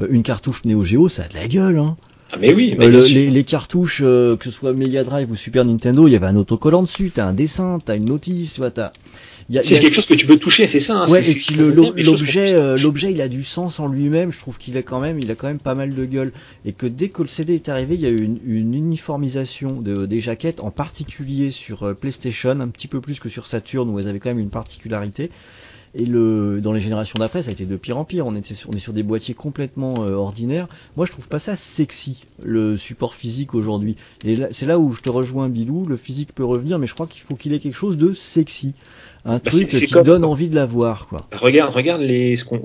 Euh, 0.00 0.06
une 0.10 0.22
cartouche 0.22 0.64
Neo 0.64 0.84
Geo, 0.84 1.08
ça 1.08 1.24
a 1.24 1.28
de 1.28 1.34
la 1.34 1.48
gueule, 1.48 1.78
hein. 1.78 1.96
Ah 2.30 2.36
mais 2.38 2.52
oui, 2.54 2.74
mais 2.78 2.86
Euh, 2.86 2.90
le- 2.90 3.06
les, 3.06 3.30
les 3.30 3.44
cartouches, 3.44 4.00
euh, 4.04 4.36
que 4.36 4.44
ce 4.44 4.50
soit 4.50 4.72
Mega 4.74 5.04
Drive 5.04 5.30
ou 5.30 5.34
Super 5.36 5.64
Nintendo, 5.64 6.08
il 6.08 6.12
y 6.12 6.16
avait 6.16 6.26
un 6.26 6.36
autocollant 6.36 6.82
dessus, 6.82 7.10
t'as 7.14 7.26
un 7.26 7.34
dessin, 7.34 7.80
t'as 7.84 7.96
une 7.96 8.06
notice, 8.06 8.54
tu 8.54 8.60
vois, 8.60 8.70
t'as. 8.70 8.92
C'est 9.50 9.76
a- 9.76 9.78
quelque 9.80 9.94
chose 9.94 10.06
que 10.06 10.14
tu 10.14 10.26
peux 10.26 10.36
toucher, 10.38 10.66
c'est 10.66 10.80
ça. 10.80 10.94
hein, 10.94 11.06
Ouais, 11.10 11.22
c'est- 11.22 11.32
et 11.32 11.34
puis 11.34 11.54
l'objet, 12.04 12.54
euh, 12.54 12.76
l'objet, 12.78 13.12
il 13.12 13.20
a 13.20 13.28
du 13.28 13.44
sens 13.44 13.80
en 13.80 13.88
lui-même. 13.88 14.32
Je 14.32 14.38
trouve 14.38 14.58
qu'il 14.58 14.76
a 14.76 14.82
quand 14.82 15.00
même, 15.00 15.18
il 15.18 15.30
a 15.30 15.34
quand 15.34 15.46
même 15.48 15.60
pas 15.60 15.74
mal 15.74 15.94
de 15.94 16.04
gueule. 16.04 16.30
Et 16.64 16.72
que 16.72 16.86
dès 16.86 17.08
que 17.08 17.22
le 17.22 17.28
CD 17.28 17.54
est 17.54 17.68
arrivé, 17.68 17.94
il 17.94 18.00
y 18.00 18.06
a 18.06 18.10
eu 18.10 18.20
une, 18.22 18.38
une 18.46 18.74
uniformisation 18.74 19.80
de, 19.80 20.06
des 20.06 20.20
jaquettes, 20.20 20.60
en 20.60 20.70
particulier 20.70 21.50
sur 21.50 21.82
euh, 21.84 21.94
PlayStation, 21.94 22.50
un 22.60 22.68
petit 22.68 22.88
peu 22.88 23.00
plus 23.00 23.20
que 23.20 23.28
sur 23.28 23.46
Saturn 23.46 23.88
où 23.90 23.98
elles 23.98 24.08
avaient 24.08 24.20
quand 24.20 24.30
même 24.30 24.38
une 24.38 24.50
particularité. 24.50 25.30
Et 25.94 26.06
le, 26.06 26.60
dans 26.62 26.72
les 26.72 26.80
générations 26.80 27.18
d'après, 27.18 27.42
ça 27.42 27.50
a 27.50 27.52
été 27.52 27.66
de 27.66 27.76
pire 27.76 27.98
en 27.98 28.06
pire. 28.06 28.26
On, 28.26 28.34
était 28.34 28.54
sur, 28.54 28.70
on 28.70 28.72
est 28.72 28.78
sur 28.78 28.94
des 28.94 29.02
boîtiers 29.02 29.34
complètement 29.34 30.04
euh, 30.04 30.12
ordinaires. 30.14 30.66
Moi, 30.96 31.04
je 31.04 31.12
trouve 31.12 31.28
pas 31.28 31.38
ça 31.38 31.54
sexy, 31.54 32.24
le 32.42 32.78
support 32.78 33.14
physique 33.14 33.54
aujourd'hui. 33.54 33.96
Et 34.24 34.34
là, 34.36 34.48
c'est 34.52 34.64
là 34.64 34.78
où 34.78 34.94
je 34.94 35.02
te 35.02 35.10
rejoins, 35.10 35.50
Bilou. 35.50 35.84
Le 35.84 35.98
physique 35.98 36.34
peut 36.34 36.46
revenir, 36.46 36.78
mais 36.78 36.86
je 36.86 36.94
crois 36.94 37.06
qu'il 37.06 37.20
faut 37.20 37.34
qu'il 37.34 37.52
ait 37.52 37.58
quelque 37.58 37.76
chose 37.76 37.98
de 37.98 38.14
sexy. 38.14 38.72
Un 39.24 39.38
truc 39.38 39.70
c'est- 39.70 39.78
c'est 39.78 39.86
qui 39.86 39.92
comme- 39.92 40.04
donne 40.04 40.24
envie 40.24 40.50
de 40.50 40.54
l'avoir, 40.56 41.06
quoi. 41.06 41.20
Regarde, 41.32 41.72
regarde 41.74 42.02
les, 42.02 42.36
ce 42.36 42.44
qu'on, 42.44 42.60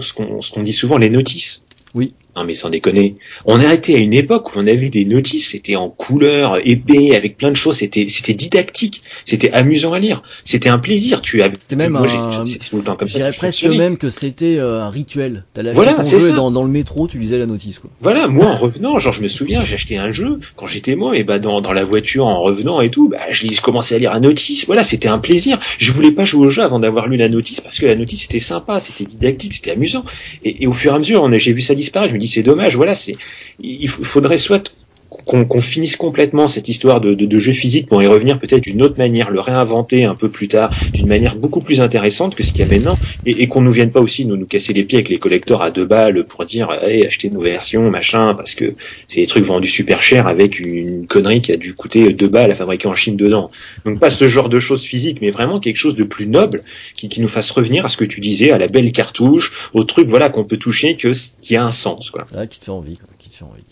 ce 0.00 0.12
qu'on, 0.12 0.40
ce 0.40 0.52
qu'on 0.52 0.62
dit 0.62 0.72
souvent, 0.72 0.98
les 0.98 1.10
notices. 1.10 1.62
Oui. 1.94 2.14
Non 2.36 2.44
mais 2.44 2.52
sans 2.54 2.68
déconner. 2.68 3.16
On 3.46 3.58
a 3.60 3.72
été 3.72 3.94
à 3.94 3.98
une 3.98 4.12
époque 4.12 4.54
où 4.54 4.58
on 4.58 4.66
avait 4.66 4.90
des 4.90 5.06
notices, 5.06 5.50
c'était 5.52 5.74
en 5.76 5.88
couleur, 5.88 6.58
épais, 6.68 7.16
avec 7.16 7.36
plein 7.38 7.50
de 7.50 7.56
choses, 7.56 7.76
c'était, 7.78 8.06
c'était 8.10 8.34
didactique, 8.34 9.02
c'était 9.24 9.50
amusant 9.52 9.94
à 9.94 9.98
lire, 9.98 10.22
c'était 10.44 10.68
un 10.68 10.78
plaisir. 10.78 11.22
Tu 11.22 11.40
avais, 11.42 11.56
C'était 11.58 11.76
même 11.76 11.92
moi, 11.92 12.06
un- 12.10 12.44
tout 12.44 12.76
le 12.76 12.82
temps 12.82 12.96
comme 12.96 13.08
ça. 13.08 13.30
presque 13.32 13.64
même 13.64 13.96
que 13.96 14.10
c'était 14.10 14.56
euh, 14.58 14.82
un 14.82 14.90
rituel. 14.90 15.44
Acheter 15.56 15.72
Voilà, 15.72 16.02
c'est 16.02 16.18
ça. 16.20 16.32
dans, 16.32 16.50
dans 16.50 16.62
le 16.62 16.68
métro, 16.68 17.08
tu 17.08 17.18
lisais 17.18 17.38
la 17.38 17.46
notice, 17.46 17.78
quoi. 17.78 17.90
Voilà, 18.00 18.28
moi 18.28 18.46
en 18.46 18.54
revenant, 18.54 18.98
genre 18.98 19.14
je 19.14 19.22
me 19.22 19.28
souviens, 19.28 19.64
j'ai 19.64 19.74
acheté 19.74 19.96
un 19.96 20.10
jeu 20.12 20.38
quand 20.56 20.66
j'étais 20.66 20.94
moi 20.94 21.16
et 21.16 21.24
bah 21.24 21.38
dans, 21.38 21.60
dans 21.62 21.72
la 21.72 21.84
voiture 21.84 22.26
en 22.26 22.42
revenant 22.42 22.80
et 22.82 22.90
tout, 22.90 23.08
bah 23.08 23.18
je, 23.30 23.46
je 23.50 23.60
commençais 23.62 23.94
à 23.94 23.98
lire 23.98 24.12
la 24.12 24.20
notice. 24.20 24.66
Voilà, 24.66 24.84
c'était 24.84 25.08
un 25.08 25.18
plaisir. 25.18 25.58
Je 25.78 25.90
voulais 25.92 26.12
pas 26.12 26.24
jouer 26.26 26.46
au 26.48 26.50
jeu 26.50 26.62
avant 26.62 26.80
d'avoir 26.80 27.08
lu 27.08 27.16
la 27.16 27.28
notice 27.30 27.60
parce 27.62 27.78
que 27.78 27.86
la 27.86 27.94
notice 27.94 28.22
c'était 28.22 28.40
sympa, 28.40 28.78
c'était 28.80 29.04
didactique, 29.04 29.54
c'était 29.54 29.70
amusant. 29.72 30.04
Et, 30.44 30.64
et 30.64 30.66
au 30.66 30.72
fur 30.72 30.92
et 30.92 30.94
à 30.96 30.98
mesure, 30.98 31.22
on 31.22 31.32
a- 31.32 31.38
j'ai 31.38 31.52
vu 31.54 31.62
ça 31.62 31.74
disparaître. 31.74 32.10
Je 32.10 32.14
me 32.16 32.20
dis 32.20 32.25
c'est 32.26 32.42
dommage. 32.42 32.76
Voilà, 32.76 32.94
c'est 32.94 33.16
il 33.60 33.88
faudrait 33.88 34.38
soit 34.38 34.74
qu'on 35.26 35.60
finisse 35.60 35.96
complètement 35.96 36.46
cette 36.46 36.68
histoire 36.68 37.00
de, 37.00 37.12
de, 37.14 37.26
de 37.26 37.38
jeu 37.38 37.52
physique 37.52 37.86
pour 37.86 38.00
y 38.00 38.06
revenir 38.06 38.38
peut-être 38.38 38.62
d'une 38.62 38.80
autre 38.80 38.96
manière, 38.96 39.30
le 39.30 39.40
réinventer 39.40 40.04
un 40.04 40.14
peu 40.14 40.30
plus 40.30 40.46
tard, 40.46 40.70
d'une 40.94 41.08
manière 41.08 41.34
beaucoup 41.34 41.60
plus 41.60 41.80
intéressante 41.80 42.36
que 42.36 42.44
ce 42.44 42.52
qu'il 42.52 42.64
y 42.64 42.68
a 42.68 42.72
maintenant, 42.72 42.96
et, 43.24 43.42
et 43.42 43.48
qu'on 43.48 43.60
nous 43.60 43.72
vienne 43.72 43.90
pas 43.90 44.00
aussi 44.00 44.24
nous, 44.24 44.36
nous 44.36 44.46
casser 44.46 44.72
les 44.72 44.84
pieds 44.84 44.98
avec 44.98 45.08
les 45.08 45.18
collecteurs 45.18 45.62
à 45.62 45.72
deux 45.72 45.84
balles 45.84 46.24
pour 46.24 46.44
dire 46.44 46.70
allez 46.70 47.04
achetez 47.04 47.28
nos 47.28 47.40
versions 47.40 47.90
machin 47.90 48.34
parce 48.34 48.54
que 48.54 48.74
c'est 49.08 49.20
des 49.20 49.26
trucs 49.26 49.44
vendus 49.44 49.68
super 49.68 50.00
cher 50.00 50.28
avec 50.28 50.60
une 50.60 51.06
connerie 51.08 51.40
qui 51.40 51.52
a 51.52 51.56
dû 51.56 51.74
coûter 51.74 52.12
deux 52.12 52.28
balles 52.28 52.52
à 52.52 52.54
fabriquer 52.54 52.86
en 52.86 52.94
Chine 52.94 53.16
dedans. 53.16 53.50
Donc 53.84 53.98
pas 53.98 54.10
ce 54.10 54.28
genre 54.28 54.48
de 54.48 54.60
choses 54.60 54.84
physiques, 54.84 55.18
mais 55.20 55.30
vraiment 55.30 55.58
quelque 55.58 55.76
chose 55.76 55.96
de 55.96 56.04
plus 56.04 56.28
noble 56.28 56.62
qui, 56.96 57.08
qui 57.08 57.20
nous 57.20 57.28
fasse 57.28 57.50
revenir 57.50 57.84
à 57.84 57.88
ce 57.88 57.96
que 57.96 58.04
tu 58.04 58.20
disais, 58.20 58.52
à 58.52 58.58
la 58.58 58.68
belle 58.68 58.92
cartouche, 58.92 59.70
au 59.74 59.82
truc 59.82 60.06
voilà 60.06 60.28
qu'on 60.28 60.44
peut 60.44 60.56
toucher 60.56 60.94
que 60.94 61.12
qui 61.40 61.56
a 61.56 61.64
un 61.64 61.72
sens 61.72 62.10
quoi. 62.10 62.26
Là, 62.32 62.46
qui 62.46 62.60
te 62.60 62.66
fait 62.66 62.70
envie, 62.70 62.96
quoi, 62.96 63.08
qui 63.18 63.30
te 63.30 63.36
fait 63.36 63.44
envie. 63.44 63.64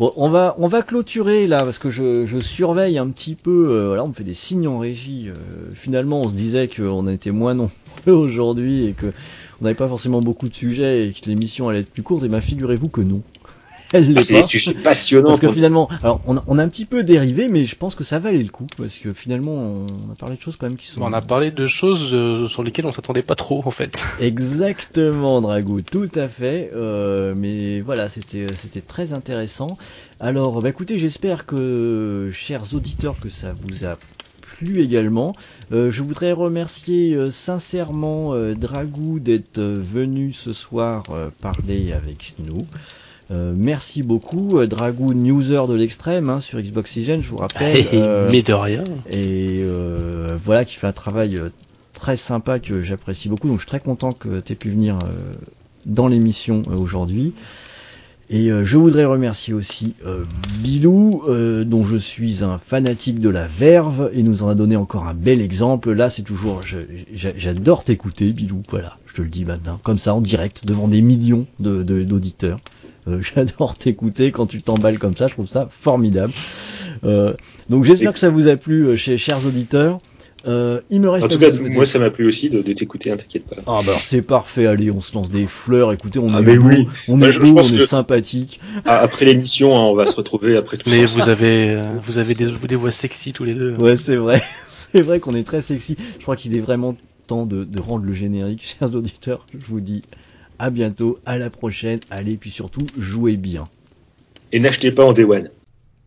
Bon, 0.00 0.14
on 0.16 0.30
va, 0.30 0.54
on 0.56 0.66
va 0.66 0.80
clôturer 0.80 1.46
là 1.46 1.62
parce 1.62 1.78
que 1.78 1.90
je, 1.90 2.40
surveille 2.40 2.96
un 2.96 3.10
petit 3.10 3.34
peu. 3.34 3.68
euh, 3.68 4.02
on 4.02 4.08
me 4.08 4.14
fait 4.14 4.24
des 4.24 4.32
signes 4.32 4.66
en 4.66 4.78
régie. 4.78 5.28
euh, 5.28 5.34
finalement, 5.74 6.22
on 6.22 6.28
se 6.30 6.32
disait 6.32 6.68
qu'on 6.68 7.06
était 7.06 7.32
moins 7.32 7.52
nombreux 7.52 7.70
aujourd'hui 8.06 8.86
et 8.86 8.94
que 8.94 9.12
on 9.60 9.64
n'avait 9.64 9.74
pas 9.74 9.88
forcément 9.88 10.22
beaucoup 10.22 10.48
de 10.48 10.54
sujets 10.54 11.08
et 11.08 11.12
que 11.12 11.28
l'émission 11.28 11.68
allait 11.68 11.80
être 11.80 11.92
plus 11.92 12.02
courte. 12.02 12.24
Et 12.24 12.30
bien, 12.30 12.40
figurez-vous 12.40 12.88
que 12.88 13.02
non. 13.02 13.22
Elle 13.92 14.12
l'est 14.12 14.22
C'est 14.22 14.34
pas. 14.34 14.40
des 14.40 14.46
sujets 14.46 14.74
passionnants. 14.74 15.28
Parce 15.28 15.40
que 15.40 15.46
pour- 15.46 15.54
finalement, 15.54 15.88
alors 16.02 16.20
on 16.26 16.36
a, 16.36 16.44
on 16.46 16.58
a 16.58 16.62
un 16.64 16.68
petit 16.68 16.84
peu 16.86 17.02
dérivé, 17.02 17.48
mais 17.48 17.64
je 17.66 17.74
pense 17.76 17.94
que 17.94 18.04
ça 18.04 18.18
valait 18.18 18.42
le 18.42 18.50
coup 18.50 18.68
parce 18.76 18.98
que 18.98 19.12
finalement, 19.12 19.52
on 19.54 20.12
a 20.12 20.14
parlé 20.14 20.36
de 20.36 20.40
choses 20.40 20.56
quand 20.56 20.66
même 20.66 20.76
qui 20.76 20.86
sont. 20.86 21.02
On 21.02 21.12
a 21.12 21.20
parlé 21.22 21.50
de 21.50 21.66
choses 21.66 22.10
euh, 22.14 22.46
sur 22.48 22.62
lesquelles 22.62 22.86
on 22.86 22.92
s'attendait 22.92 23.22
pas 23.22 23.34
trop 23.34 23.62
en 23.66 23.70
fait. 23.70 24.04
Exactement, 24.20 25.40
Dragou, 25.40 25.82
tout 25.82 26.08
à 26.14 26.28
fait. 26.28 26.70
Euh, 26.74 27.34
mais 27.36 27.80
voilà, 27.80 28.08
c'était 28.08 28.54
c'était 28.54 28.82
très 28.82 29.12
intéressant. 29.12 29.76
Alors, 30.20 30.62
bah 30.62 30.68
écoutez, 30.68 30.98
j'espère 30.98 31.46
que, 31.46 32.30
chers 32.32 32.74
auditeurs, 32.74 33.18
que 33.18 33.28
ça 33.28 33.52
vous 33.52 33.84
a 33.84 33.98
plu 34.40 34.80
également. 34.80 35.36
Euh, 35.72 35.90
je 35.90 36.02
voudrais 36.02 36.32
remercier 36.32 37.14
euh, 37.14 37.30
sincèrement 37.30 38.34
euh, 38.34 38.54
Dragou 38.54 39.20
d'être 39.20 39.58
euh, 39.58 39.80
venu 39.82 40.32
ce 40.32 40.52
soir 40.52 41.10
euh, 41.10 41.30
parler 41.40 41.92
avec 41.92 42.34
nous. 42.38 42.68
Euh, 43.30 43.52
merci 43.56 44.02
beaucoup, 44.02 44.58
euh, 44.58 44.66
Dragou, 44.66 45.14
newser 45.14 45.62
de 45.68 45.74
l'extrême 45.74 46.28
hein, 46.28 46.40
sur 46.40 46.60
Xboxygen, 46.60 47.20
je 47.22 47.28
vous 47.28 47.36
rappelle. 47.36 47.86
Euh, 47.94 48.28
Mais 48.30 48.42
de 48.42 48.52
rien. 48.52 48.82
et 49.10 49.62
voilà 50.44 50.64
qui 50.64 50.76
fait 50.76 50.86
un 50.88 50.92
travail 50.92 51.38
très 51.94 52.16
sympa 52.16 52.58
que 52.58 52.82
j'apprécie 52.82 53.28
beaucoup 53.28 53.46
donc 53.46 53.58
je 53.58 53.62
suis 53.62 53.68
très 53.68 53.80
content 53.80 54.10
que 54.12 54.40
tu 54.40 54.52
aies 54.52 54.56
pu 54.56 54.70
venir 54.70 54.98
dans 55.86 56.08
l'émission 56.08 56.62
aujourd'hui 56.76 57.32
et 58.30 58.48
je 58.64 58.76
voudrais 58.78 59.04
remercier 59.04 59.52
aussi 59.52 59.94
euh, 60.06 60.22
Bilou 60.62 61.22
euh, 61.28 61.64
dont 61.64 61.84
je 61.84 61.96
suis 61.96 62.42
un 62.42 62.58
fanatique 62.58 63.18
de 63.20 63.28
la 63.28 63.46
verve 63.46 64.10
et 64.14 64.22
nous 64.22 64.42
en 64.42 64.48
a 64.48 64.54
donné 64.54 64.76
encore 64.76 65.06
un 65.06 65.14
bel 65.14 65.40
exemple 65.40 65.92
là 65.92 66.08
c'est 66.10 66.22
toujours 66.22 66.62
j'adore 67.14 67.84
t'écouter 67.84 68.32
Bilou 68.32 68.62
voilà 68.70 68.96
je 69.06 69.14
te 69.14 69.22
le 69.22 69.28
dis 69.28 69.44
maintenant 69.44 69.78
comme 69.82 69.98
ça 69.98 70.14
en 70.14 70.20
direct 70.20 70.64
devant 70.64 70.88
des 70.88 71.02
millions 71.02 71.46
de- 71.58 71.82
de- 71.82 72.02
d'auditeurs 72.02 72.58
j'adore 73.34 73.76
t'écouter 73.76 74.30
quand 74.32 74.46
tu 74.46 74.62
t'emballes 74.62 74.98
comme 74.98 75.16
ça 75.16 75.26
je 75.28 75.34
trouve 75.34 75.46
ça 75.48 75.68
formidable 75.82 76.32
euh, 77.04 77.32
donc 77.68 77.84
j'espère 77.84 78.12
que 78.12 78.18
ça 78.18 78.30
vous 78.30 78.48
a 78.48 78.56
plu, 78.56 78.86
euh, 78.88 78.96
chers 78.96 79.46
auditeurs. 79.46 79.98
Euh, 80.48 80.80
il 80.90 81.00
me 81.02 81.08
reste 81.10 81.26
En 81.26 81.28
tout 81.28 81.38
cas, 81.38 81.50
moi 81.70 81.84
ça 81.86 81.98
m'a 81.98 82.08
plu 82.10 82.26
aussi 82.26 82.48
de, 82.50 82.62
de 82.62 82.72
t'écouter, 82.72 83.10
hein, 83.10 83.16
t'inquiète 83.18 83.46
pas. 83.46 83.56
Ah 83.66 83.80
bah 83.86 83.92
c'est 84.02 84.22
parfait, 84.22 84.66
allez, 84.66 84.90
on 84.90 85.00
se 85.02 85.14
lance 85.14 85.30
des 85.30 85.46
fleurs. 85.46 85.92
Écoutez, 85.92 86.18
on 86.18 86.34
Ah, 86.34 86.40
est 86.40 86.56
beau, 86.56 86.66
oui. 86.66 86.88
on 87.08 87.18
Bah, 87.18 87.28
est 87.28 87.32
je- 87.32 87.40
beau, 87.40 87.58
on 87.58 87.62
est 87.62 87.76
que- 87.78 87.86
sympathique. 87.86 88.58
Ah, 88.86 88.98
Après 89.00 89.26
l'émission, 89.26 89.76
hein, 89.76 89.82
on 89.82 89.94
va 89.94 90.06
se 90.06 90.16
retrouver 90.16 90.56
après 90.56 90.78
tout 90.78 90.88
Mais 90.90 91.06
ça. 91.06 91.12
vous 91.14 91.28
avez, 91.28 91.70
euh, 91.76 91.82
vous 92.06 92.16
avez 92.18 92.34
des, 92.34 92.50
des 92.50 92.76
voix 92.76 92.90
sexy 92.90 93.32
tous 93.34 93.44
les 93.44 93.54
deux. 93.54 93.74
Ouais, 93.76 93.96
c'est 93.96 94.16
vrai, 94.16 94.42
c'est 94.68 95.02
vrai 95.02 95.20
qu'on 95.20 95.32
est 95.34 95.44
très 95.44 95.60
sexy. 95.60 95.96
Je 96.18 96.22
crois 96.22 96.36
qu'il 96.36 96.56
est 96.56 96.60
vraiment 96.60 96.96
temps 97.26 97.44
de, 97.46 97.64
de 97.64 97.80
rendre 97.80 98.04
le 98.06 98.12
générique, 98.14 98.74
chers 98.78 98.94
auditeurs. 98.94 99.46
Je 99.52 99.66
vous 99.66 99.80
dis 99.80 100.02
à 100.60 100.68
bientôt, 100.68 101.18
à 101.24 101.38
la 101.38 101.48
prochaine. 101.48 102.00
Allez, 102.10 102.36
puis 102.36 102.50
surtout, 102.50 102.86
jouez 102.98 103.36
bien. 103.36 103.66
Et 104.52 104.60
n'achetez 104.60 104.92
pas 104.92 105.04
en 105.04 105.12
Day 105.12 105.24
One. 105.24 105.48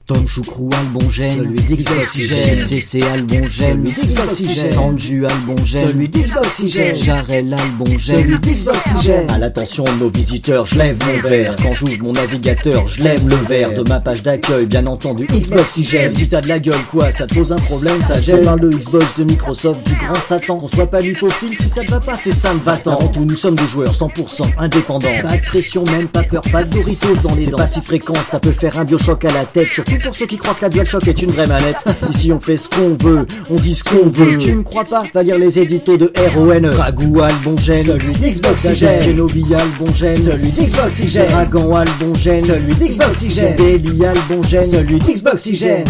Tom 0.05 0.27
Choucrou 0.27 0.69
Albongène, 0.77 1.37
Celui 1.37 1.61
d'Xboxygène. 1.63 2.55
CC 2.55 3.01
Albongène, 3.03 3.85
Celui 3.87 4.07
d'Xboxygène. 4.07 4.73
Sanju 4.73 5.25
Albongène, 5.25 5.87
Celui 5.87 6.09
d'Xboxygène. 6.09 6.95
Jarel 6.97 7.53
Albongène, 7.53 8.17
Celui 8.17 8.37
d'Xboxygène. 8.39 9.29
À 9.29 9.37
l'attention 9.37 9.85
de 9.85 9.91
nos 10.03 10.09
visiteurs, 10.09 10.65
je 10.65 10.75
lève 10.77 10.97
mon 11.07 11.29
verre. 11.29 11.55
Quand 11.55 11.73
j'ouvre 11.73 11.93
mon 12.01 12.11
navigateur, 12.11 12.85
je 12.89 13.01
lève 13.01 13.25
le 13.29 13.35
verre 13.47 13.73
de 13.73 13.87
ma 13.87 14.01
page 14.01 14.23
d'accueil, 14.23 14.65
bien 14.65 14.85
entendu. 14.87 15.25
Xboxygène. 15.25 16.11
Si 16.11 16.27
t'as 16.27 16.41
de 16.41 16.49
la 16.49 16.59
gueule, 16.59 16.83
quoi, 16.91 17.13
ça 17.13 17.25
te 17.25 17.33
pose 17.35 17.53
un 17.53 17.55
problème, 17.55 18.01
ça 18.01 18.15
Je 18.19 18.31
gêne. 18.31 18.41
parle 18.43 18.59
de 18.59 18.71
Xbox, 18.71 19.05
de 19.17 19.23
Microsoft, 19.23 19.85
du 19.87 19.95
grand 19.95 20.15
Satan. 20.15 20.57
Qu'on 20.57 20.67
soit 20.67 20.87
pas 20.87 20.99
lipophile, 20.99 21.57
si 21.57 21.69
ça 21.69 21.81
te 21.81 21.91
va 21.91 22.01
pas, 22.01 22.17
c'est 22.17 22.33
ça, 22.33 22.53
va-t'en. 22.65 22.97
Avant 22.97 23.07
tout, 23.07 23.23
nous 23.23 23.37
sommes 23.37 23.55
des 23.55 23.67
joueurs 23.69 23.93
100% 23.95 24.43
indépendants. 24.57 25.07
Pas 25.21 25.37
de 25.37 25.45
pression, 25.45 25.85
même 25.85 26.09
pas 26.09 26.23
peur, 26.23 26.41
pas 26.51 26.65
de 26.65 26.71
Doritos 26.77 27.15
dans 27.23 27.33
les 27.35 27.45
C'est 27.45 27.51
dents. 27.51 27.57
pas 27.57 27.67
si 27.67 27.79
fréquent, 27.79 28.13
ça 28.29 28.41
peut 28.41 28.51
faire 28.51 28.77
un 28.77 28.83
biochoc 28.83 29.23
à 29.23 29.31
la 29.31 29.45
tête. 29.45 29.69
Surtout 29.71 29.92
pour 29.99 30.15
ceux 30.15 30.25
qui 30.25 30.37
croient 30.37 30.53
que 30.53 30.61
la 30.61 30.69
DualShock 30.69 31.07
est 31.07 31.21
une 31.21 31.31
vraie 31.31 31.47
manette. 31.47 31.83
Ici 32.09 32.31
on 32.31 32.39
fait 32.39 32.57
ce 32.57 32.69
qu'on 32.69 32.95
veut, 32.95 33.25
on 33.49 33.55
dit 33.55 33.75
ce 33.75 33.83
qu'on 33.83 34.09
veut. 34.09 34.37
Tu 34.37 34.55
me 34.55 34.63
crois 34.63 34.85
pas 34.85 35.03
Va 35.13 35.23
lire 35.23 35.37
les 35.37 35.59
éditos 35.59 35.97
de 35.97 36.11
RON. 36.35 36.61
Dragou 36.61 37.21
Albongène, 37.21 37.85
Celui 37.85 38.13
d'Xboxygène. 38.13 39.05
Kenobi 39.05 39.45
Albongène, 39.53 40.15
Celui 40.17 40.49
d'Xboxygène. 40.49 41.29
Dragon 41.29 41.75
Albongène, 41.75 42.45
Celui 42.45 42.75
d'Xboxygène. 42.75 43.55
Deli 43.55 44.05
Albongène, 44.05 44.65
Celui 44.65 44.99
d'Xboxygène. 44.99 45.85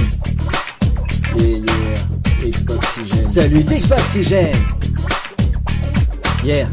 Yeah, 1.38 1.48
yeah, 1.48 2.50
Xboxygène. 2.50 3.26
Celui 3.26 3.64
d'Xboxygène. 3.64 4.56
Yeah. 6.44 6.68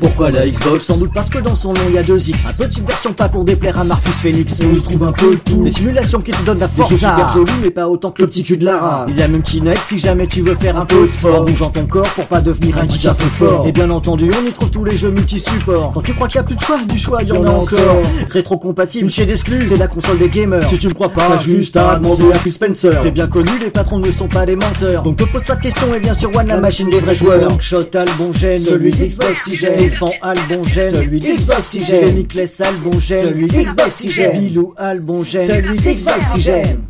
Pourquoi 0.00 0.30
la 0.30 0.46
Xbox 0.46 0.84
Sans 0.84 0.96
doute 0.96 1.12
parce 1.14 1.28
que 1.28 1.38
dans 1.38 1.54
son 1.54 1.74
nom 1.74 1.80
il 1.88 1.94
y 1.94 1.98
a 1.98 2.02
deux 2.02 2.28
X. 2.28 2.46
Un 2.46 2.52
peu 2.54 2.66
de 2.66 2.72
subversion 2.72 3.12
pas 3.12 3.28
pour 3.28 3.44
déplaire 3.44 3.78
à 3.78 3.84
Marcus 3.84 4.14
Phoenix. 4.14 4.62
On 4.64 4.74
y 4.74 4.80
trouve 4.80 5.04
un 5.04 5.12
peu 5.12 5.32
le 5.32 5.38
tout. 5.38 5.62
Des 5.62 5.70
simulations 5.70 6.20
qui 6.20 6.30
te 6.30 6.42
donnent 6.42 6.58
la 6.58 6.68
force. 6.68 6.90
Des 6.90 6.96
jeux 6.96 7.06
super 7.06 7.32
jolis 7.32 7.52
mais 7.62 7.70
pas 7.70 7.88
autant 7.88 8.10
que 8.10 8.22
le 8.22 8.28
petit 8.28 8.42
cul 8.42 8.56
de 8.56 8.64
Lara. 8.64 9.06
Il 9.08 9.16
y 9.16 9.22
a 9.22 9.28
même 9.28 9.42
Kinect 9.42 9.80
si 9.86 9.98
jamais 9.98 10.26
tu 10.26 10.40
veux 10.42 10.54
faire 10.54 10.78
un 10.78 10.86
peu 10.86 11.04
de 11.04 11.10
sport. 11.10 11.40
En 11.40 11.44
bougeant 11.44 11.70
ton 11.70 11.86
corps 11.86 12.08
pour 12.08 12.26
pas 12.26 12.40
devenir 12.40 12.78
un 12.78 12.82
un 12.82 13.14
peu 13.14 13.24
fort. 13.24 13.66
Et 13.66 13.72
bien 13.72 13.90
entendu 13.90 14.30
on 14.30 14.46
y 14.48 14.52
trouve 14.52 14.70
tous 14.70 14.84
les 14.84 14.96
jeux 14.96 15.10
multi-supports. 15.10 15.90
Quand 15.92 16.02
tu 16.02 16.14
crois 16.14 16.28
qu'il 16.28 16.36
y 16.36 16.40
a 16.40 16.44
plus 16.44 16.56
de 16.56 16.60
choix, 16.60 16.78
du 16.88 16.98
choix 16.98 17.22
il 17.22 17.28
y 17.28 17.32
en 17.32 17.44
a 17.44 17.50
encore. 17.50 18.02
Rétro-compatible 18.30 19.10
chez 19.10 19.26
d'exclus, 19.26 19.66
c'est 19.68 19.76
la 19.76 19.88
console 19.88 20.18
des 20.18 20.28
gamers. 20.28 20.66
Si 20.66 20.78
tu 20.78 20.88
me 20.88 20.94
crois 20.94 21.10
pas, 21.10 21.38
juste 21.38 21.76
à 21.76 21.96
demander 21.96 22.32
à 22.32 22.38
Phil 22.38 22.52
Spencer. 22.52 22.98
C'est 23.02 23.10
bien 23.10 23.26
connu, 23.26 23.50
les 23.60 23.70
patrons 23.70 23.98
ne 23.98 24.10
sont 24.10 24.28
pas 24.28 24.46
des 24.46 24.56
menteurs. 24.56 25.02
Donc 25.02 25.16
te 25.16 25.24
pose 25.24 25.42
pas 25.42 25.56
de 25.56 25.60
questions 25.60 25.94
et 25.94 25.98
viens 25.98 26.14
sur 26.14 26.34
One 26.34 26.46
la 26.46 26.60
machine 26.60 26.88
des 26.88 27.00
vrais 27.00 27.14
joueurs. 27.14 27.60
Shot 27.60 27.94
Albongène, 27.94 28.60
Celui 28.60 28.90
d'Xboxygène. 28.92 29.89
Albongène, 30.22 30.92
Celui 30.92 31.20
d'Xboxygène. 31.20 32.00
Jérémy 32.00 32.26
Albongène, 32.60 33.24
Celui 33.24 33.46
d'Xboxygène. 33.46 34.40
Bilou 34.40 34.74
Albongène, 34.76 35.46
Celui 35.46 35.76
d'Xboxygène. 35.76 36.82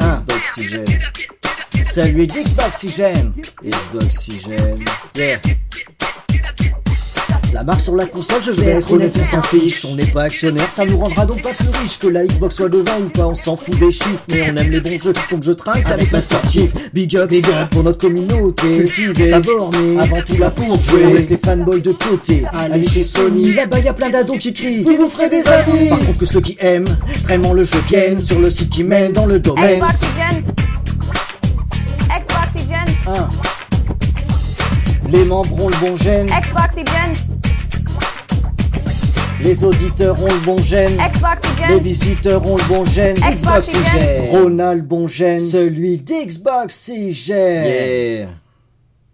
Xboxygène. 0.00 0.84
celui 1.84 2.26
d'Xboxygène. 2.26 3.32
Xboxygène. 3.62 4.84
Yeah. 5.16 5.40
La 7.54 7.62
marque 7.62 7.82
sur 7.82 7.94
la 7.94 8.04
console, 8.04 8.42
je 8.42 8.50
vais 8.50 8.72
être 8.72 8.92
honnête, 8.92 9.16
on 9.16 9.24
s'en 9.24 9.40
fiche. 9.40 9.84
On 9.84 9.94
n'est 9.94 10.06
pas 10.06 10.24
actionnaire, 10.24 10.72
ça 10.72 10.84
nous 10.84 10.98
rendra 10.98 11.24
donc 11.24 11.40
pas 11.42 11.52
plus 11.52 11.68
riche 11.80 12.00
que 12.00 12.08
la 12.08 12.26
Xbox 12.26 12.56
soit 12.56 12.68
devant 12.68 12.98
ou 12.98 13.10
pas. 13.10 13.28
On 13.28 13.36
s'en 13.36 13.56
fout 13.56 13.78
des 13.78 13.92
chiffres, 13.92 14.24
mais 14.28 14.50
on 14.50 14.56
aime 14.56 14.72
les 14.72 14.80
bons 14.80 15.00
jeux, 15.00 15.12
donc 15.30 15.44
je 15.44 15.52
trinque 15.52 15.88
avec 15.88 16.10
Master 16.10 16.40
Chief. 16.50 16.72
Big 16.92 17.16
up, 17.16 17.30
big 17.30 17.46
up 17.46 17.70
pour 17.70 17.84
notre 17.84 17.98
communauté. 17.98 18.78
Cultivée, 18.78 19.32
abordée, 19.32 19.98
avant 20.00 20.20
tout 20.22 20.36
là 20.36 20.50
pour 20.50 20.82
jouer. 20.82 21.04
On 21.06 21.14
laisse 21.14 21.30
les 21.30 21.36
fanboys 21.36 21.80
de 21.80 21.92
côté. 21.92 22.42
Allez 22.52 22.88
chez 22.88 23.04
Sony, 23.04 23.52
là-bas 23.52 23.78
y 23.78 23.88
a 23.88 23.94
plein 23.94 24.10
d'ados 24.10 24.38
qui 24.38 24.52
crient. 24.52 24.82
Vous 24.82 24.96
vous 24.96 25.08
ferez 25.08 25.28
des 25.28 25.46
avis. 25.46 25.90
Par 25.90 26.00
contre 26.00 26.18
que 26.18 26.26
ceux 26.26 26.40
qui 26.40 26.56
aiment 26.58 26.96
vraiment 27.22 27.52
le 27.52 27.62
jeu 27.62 27.78
viennent 27.86 28.20
sur 28.20 28.40
le 28.40 28.50
site 28.50 28.70
qui 28.70 28.82
mène 28.82 29.12
dans 29.12 29.26
le 29.26 29.38
domaine. 29.38 29.80
Xboxygène. 29.80 30.42
1. 33.06 33.28
Les 35.12 35.24
membres 35.24 35.62
ont 35.62 35.68
le 35.68 35.76
bon 35.76 35.96
gène, 35.96 36.26
Xboxygène. 36.26 37.33
Les 39.44 39.62
auditeurs 39.62 40.20
ont 40.22 40.26
le 40.26 40.44
bon 40.44 40.58
gène. 40.58 40.96
Les 40.96 41.08
Xboxygène. 41.10 41.82
visiteurs 41.82 42.46
ont 42.46 42.56
le 42.56 42.64
bon 42.68 42.84
gène. 42.84 43.16
Xboxygène. 43.16 44.28
Ronald 44.30 44.86
bon 44.86 45.06
gène. 45.06 45.40
Celui 45.40 45.98
d'Xboxygène. 45.98 47.64
Yeah. 47.66 48.28